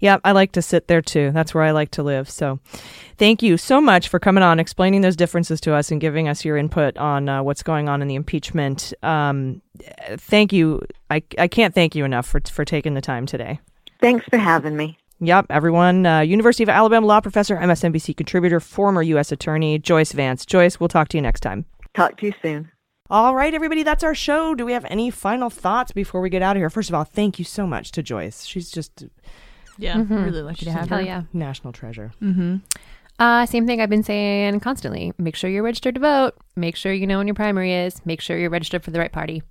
Yeah, 0.00 0.18
I 0.24 0.32
like 0.32 0.52
to 0.52 0.62
sit 0.62 0.86
there 0.86 1.02
too. 1.02 1.30
That's 1.32 1.54
where 1.54 1.64
I 1.64 1.72
like 1.72 1.90
to 1.92 2.02
live. 2.02 2.30
So, 2.30 2.60
thank 3.16 3.42
you 3.42 3.56
so 3.56 3.80
much 3.80 4.08
for 4.08 4.18
coming 4.18 4.42
on, 4.42 4.60
explaining 4.60 5.00
those 5.00 5.16
differences 5.16 5.60
to 5.62 5.74
us, 5.74 5.90
and 5.90 6.00
giving 6.00 6.28
us 6.28 6.44
your 6.44 6.56
input 6.56 6.96
on 6.96 7.28
uh, 7.28 7.42
what's 7.42 7.62
going 7.62 7.88
on 7.88 8.00
in 8.02 8.08
the 8.08 8.14
impeachment. 8.14 8.92
Um, 9.02 9.60
thank 10.16 10.52
you. 10.52 10.82
I, 11.10 11.22
I 11.38 11.48
can't 11.48 11.74
thank 11.74 11.94
you 11.94 12.04
enough 12.04 12.26
for, 12.26 12.40
for 12.40 12.64
taking 12.64 12.94
the 12.94 13.00
time 13.00 13.26
today. 13.26 13.60
Thanks 14.00 14.24
for 14.26 14.38
having 14.38 14.76
me. 14.76 14.98
Yep, 15.20 15.46
everyone. 15.50 16.06
Uh, 16.06 16.20
University 16.20 16.62
of 16.62 16.68
Alabama 16.68 17.06
law 17.06 17.20
professor, 17.20 17.56
MSNBC 17.56 18.16
contributor, 18.16 18.60
former 18.60 19.02
U.S. 19.02 19.32
attorney, 19.32 19.78
Joyce 19.78 20.12
Vance. 20.12 20.46
Joyce, 20.46 20.78
we'll 20.78 20.88
talk 20.88 21.08
to 21.08 21.16
you 21.16 21.22
next 21.22 21.40
time. 21.40 21.64
Talk 21.94 22.18
to 22.18 22.26
you 22.26 22.32
soon. 22.40 22.70
All 23.10 23.34
right, 23.34 23.52
everybody, 23.52 23.82
that's 23.82 24.04
our 24.04 24.14
show. 24.14 24.54
Do 24.54 24.64
we 24.64 24.72
have 24.72 24.84
any 24.84 25.10
final 25.10 25.50
thoughts 25.50 25.92
before 25.92 26.20
we 26.20 26.28
get 26.30 26.42
out 26.42 26.56
of 26.56 26.60
here? 26.60 26.70
First 26.70 26.90
of 26.90 26.94
all, 26.94 27.04
thank 27.04 27.38
you 27.38 27.44
so 27.44 27.66
much 27.66 27.90
to 27.92 28.02
Joyce. 28.02 28.44
She's 28.44 28.70
just 28.70 29.06
yeah, 29.78 29.96
mm-hmm. 29.96 30.24
really 30.24 30.42
lucky 30.42 30.64
to 30.66 30.72
have 30.72 30.88
Hell 30.88 30.98
her. 30.98 31.04
yeah. 31.04 31.22
national 31.32 31.72
treasure. 31.72 32.12
Mm-hmm. 32.22 32.56
Uh, 33.18 33.46
same 33.46 33.66
thing 33.66 33.80
I've 33.80 33.90
been 33.90 34.02
saying 34.04 34.60
constantly. 34.60 35.12
Make 35.18 35.34
sure 35.34 35.48
you're 35.50 35.62
registered 35.64 35.94
to 35.96 36.00
vote. 36.00 36.34
Make 36.56 36.76
sure 36.76 36.92
you 36.92 37.06
know 37.06 37.18
when 37.18 37.26
your 37.26 37.34
primary 37.34 37.72
is. 37.74 38.00
Make 38.06 38.20
sure 38.20 38.38
you're 38.38 38.50
registered 38.50 38.84
for 38.84 38.90
the 38.92 38.98
right 39.00 39.10
party. 39.12 39.42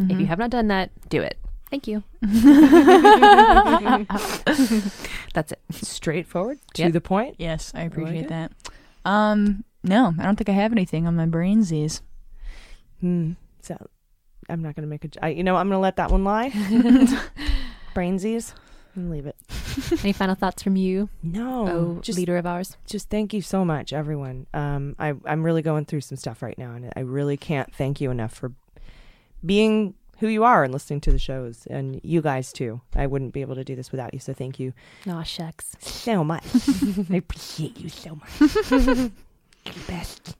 If 0.00 0.10
you 0.18 0.26
Mhm. 0.26 0.26
have 0.26 0.38
not 0.40 0.50
done 0.50 0.66
that, 0.68 0.90
do 1.08 1.20
it. 1.22 1.38
Thank 1.70 1.86
you. 1.86 2.02
That's 5.34 5.52
it. 5.52 5.60
Straightforward, 5.72 6.58
to 6.74 6.82
Yep. 6.82 6.92
the 6.92 7.00
point. 7.00 7.36
Yes, 7.38 7.72
I 7.74 7.82
appreciate 7.82 8.24
it. 8.24 8.28
that. 8.28 8.52
Um, 9.04 9.64
no, 9.82 10.14
I 10.18 10.22
don't 10.24 10.36
think 10.36 10.48
I 10.48 10.52
have 10.52 10.72
anything 10.72 11.06
on 11.06 11.14
my 11.16 11.26
brainsies. 11.26 12.00
Hmm. 13.00 13.32
So 13.62 13.76
I'm 14.48 14.62
not 14.62 14.74
going 14.76 14.82
to 14.82 14.88
make 14.90 15.04
a. 15.04 15.08
j- 15.08 15.20
I, 15.22 15.28
you 15.30 15.42
know, 15.44 15.56
I'm 15.56 15.68
going 15.68 15.76
to 15.76 15.82
let 15.82 15.96
that 15.96 16.10
one 16.10 16.24
lie. 16.24 16.50
Brainsies. 17.94 18.52
And 18.96 19.10
leave 19.10 19.26
it. 19.26 19.36
Any 20.04 20.12
final 20.12 20.34
thoughts 20.36 20.62
from 20.62 20.76
you? 20.76 21.08
No. 21.22 22.00
Oh, 22.06 22.12
leader 22.12 22.36
of 22.36 22.46
ours. 22.46 22.76
Just 22.86 23.10
thank 23.10 23.34
you 23.34 23.42
so 23.42 23.64
much, 23.64 23.92
everyone. 23.92 24.46
Um, 24.54 24.94
I, 24.98 25.14
I'm 25.24 25.42
really 25.42 25.62
going 25.62 25.84
through 25.84 26.02
some 26.02 26.16
stuff 26.16 26.42
right 26.42 26.56
now, 26.56 26.72
and 26.74 26.92
I 26.94 27.00
really 27.00 27.36
can't 27.36 27.74
thank 27.74 28.00
you 28.00 28.10
enough 28.12 28.32
for 28.32 28.52
being 29.44 29.94
who 30.20 30.28
you 30.28 30.44
are 30.44 30.62
and 30.62 30.72
listening 30.72 31.00
to 31.02 31.10
the 31.10 31.18
shows, 31.18 31.66
and 31.68 32.00
you 32.04 32.22
guys 32.22 32.52
too. 32.52 32.80
I 32.94 33.06
wouldn't 33.08 33.32
be 33.32 33.40
able 33.40 33.56
to 33.56 33.64
do 33.64 33.74
this 33.74 33.90
without 33.90 34.14
you, 34.14 34.20
so 34.20 34.32
thank 34.32 34.60
you 34.60 34.72
Aw, 35.08 35.22
shucks. 35.24 35.74
so 35.80 36.22
much. 36.22 36.44
I 37.10 37.16
appreciate 37.16 37.76
you 37.78 37.88
so 37.88 38.14
much. 38.14 38.40
You're 38.70 38.78
the 38.86 39.10
best. 39.88 40.36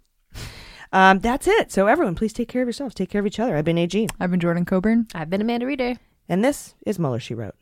Um, 0.92 1.18
that's 1.18 1.48
it. 1.48 1.72
So 1.72 1.88
everyone, 1.88 2.14
please 2.14 2.32
take 2.32 2.48
care 2.48 2.62
of 2.62 2.68
yourselves. 2.68 2.94
Take 2.94 3.10
care 3.10 3.18
of 3.20 3.26
each 3.26 3.40
other. 3.40 3.56
I've 3.56 3.64
been 3.64 3.78
AG. 3.78 4.08
I've 4.20 4.30
been 4.30 4.38
Jordan 4.38 4.64
Coburn. 4.64 5.08
I've 5.12 5.28
been 5.28 5.40
Amanda 5.40 5.66
Reeder. 5.66 5.96
And 6.28 6.44
this 6.44 6.74
is 6.86 7.00
Mueller, 7.00 7.18
She 7.18 7.34
Wrote. 7.34 7.56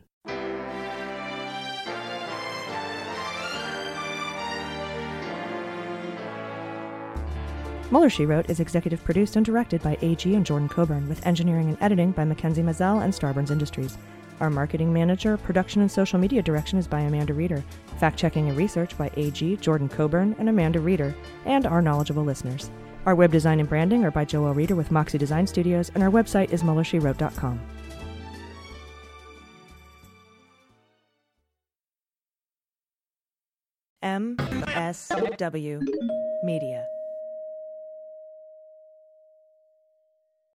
Mueller, 7.92 8.08
She 8.08 8.24
Wrote 8.24 8.48
is 8.48 8.58
executive 8.58 9.04
produced 9.04 9.36
and 9.36 9.44
directed 9.44 9.82
by 9.82 9.98
AG 10.00 10.34
and 10.34 10.46
Jordan 10.46 10.66
Coburn, 10.66 11.06
with 11.10 11.26
engineering 11.26 11.68
and 11.68 11.76
editing 11.82 12.12
by 12.12 12.24
Mackenzie 12.24 12.62
Mazzell 12.62 13.04
and 13.04 13.12
Starburns 13.12 13.50
Industries. 13.50 13.98
Our 14.40 14.48
marketing 14.48 14.94
manager, 14.94 15.36
production 15.36 15.82
and 15.82 15.90
social 15.90 16.18
media 16.18 16.40
direction 16.40 16.78
is 16.78 16.86
by 16.86 17.00
Amanda 17.00 17.34
Reeder. 17.34 17.62
Fact 18.00 18.18
checking 18.18 18.48
and 18.48 18.56
research 18.56 18.96
by 18.96 19.10
AG, 19.18 19.56
Jordan 19.58 19.90
Coburn, 19.90 20.34
and 20.38 20.48
Amanda 20.48 20.80
Reeder, 20.80 21.14
and 21.44 21.66
our 21.66 21.82
knowledgeable 21.82 22.24
listeners. 22.24 22.70
Our 23.04 23.14
web 23.14 23.30
design 23.30 23.60
and 23.60 23.68
branding 23.68 24.06
are 24.06 24.10
by 24.10 24.24
Joel 24.24 24.54
Reeder 24.54 24.74
with 24.74 24.90
Moxie 24.90 25.18
Design 25.18 25.46
Studios, 25.46 25.90
and 25.94 26.02
our 26.02 26.10
website 26.10 26.50
is 26.50 26.62
MuellerSheWrote.com. 26.62 27.60
MSW 34.02 35.86
Media. 36.42 36.86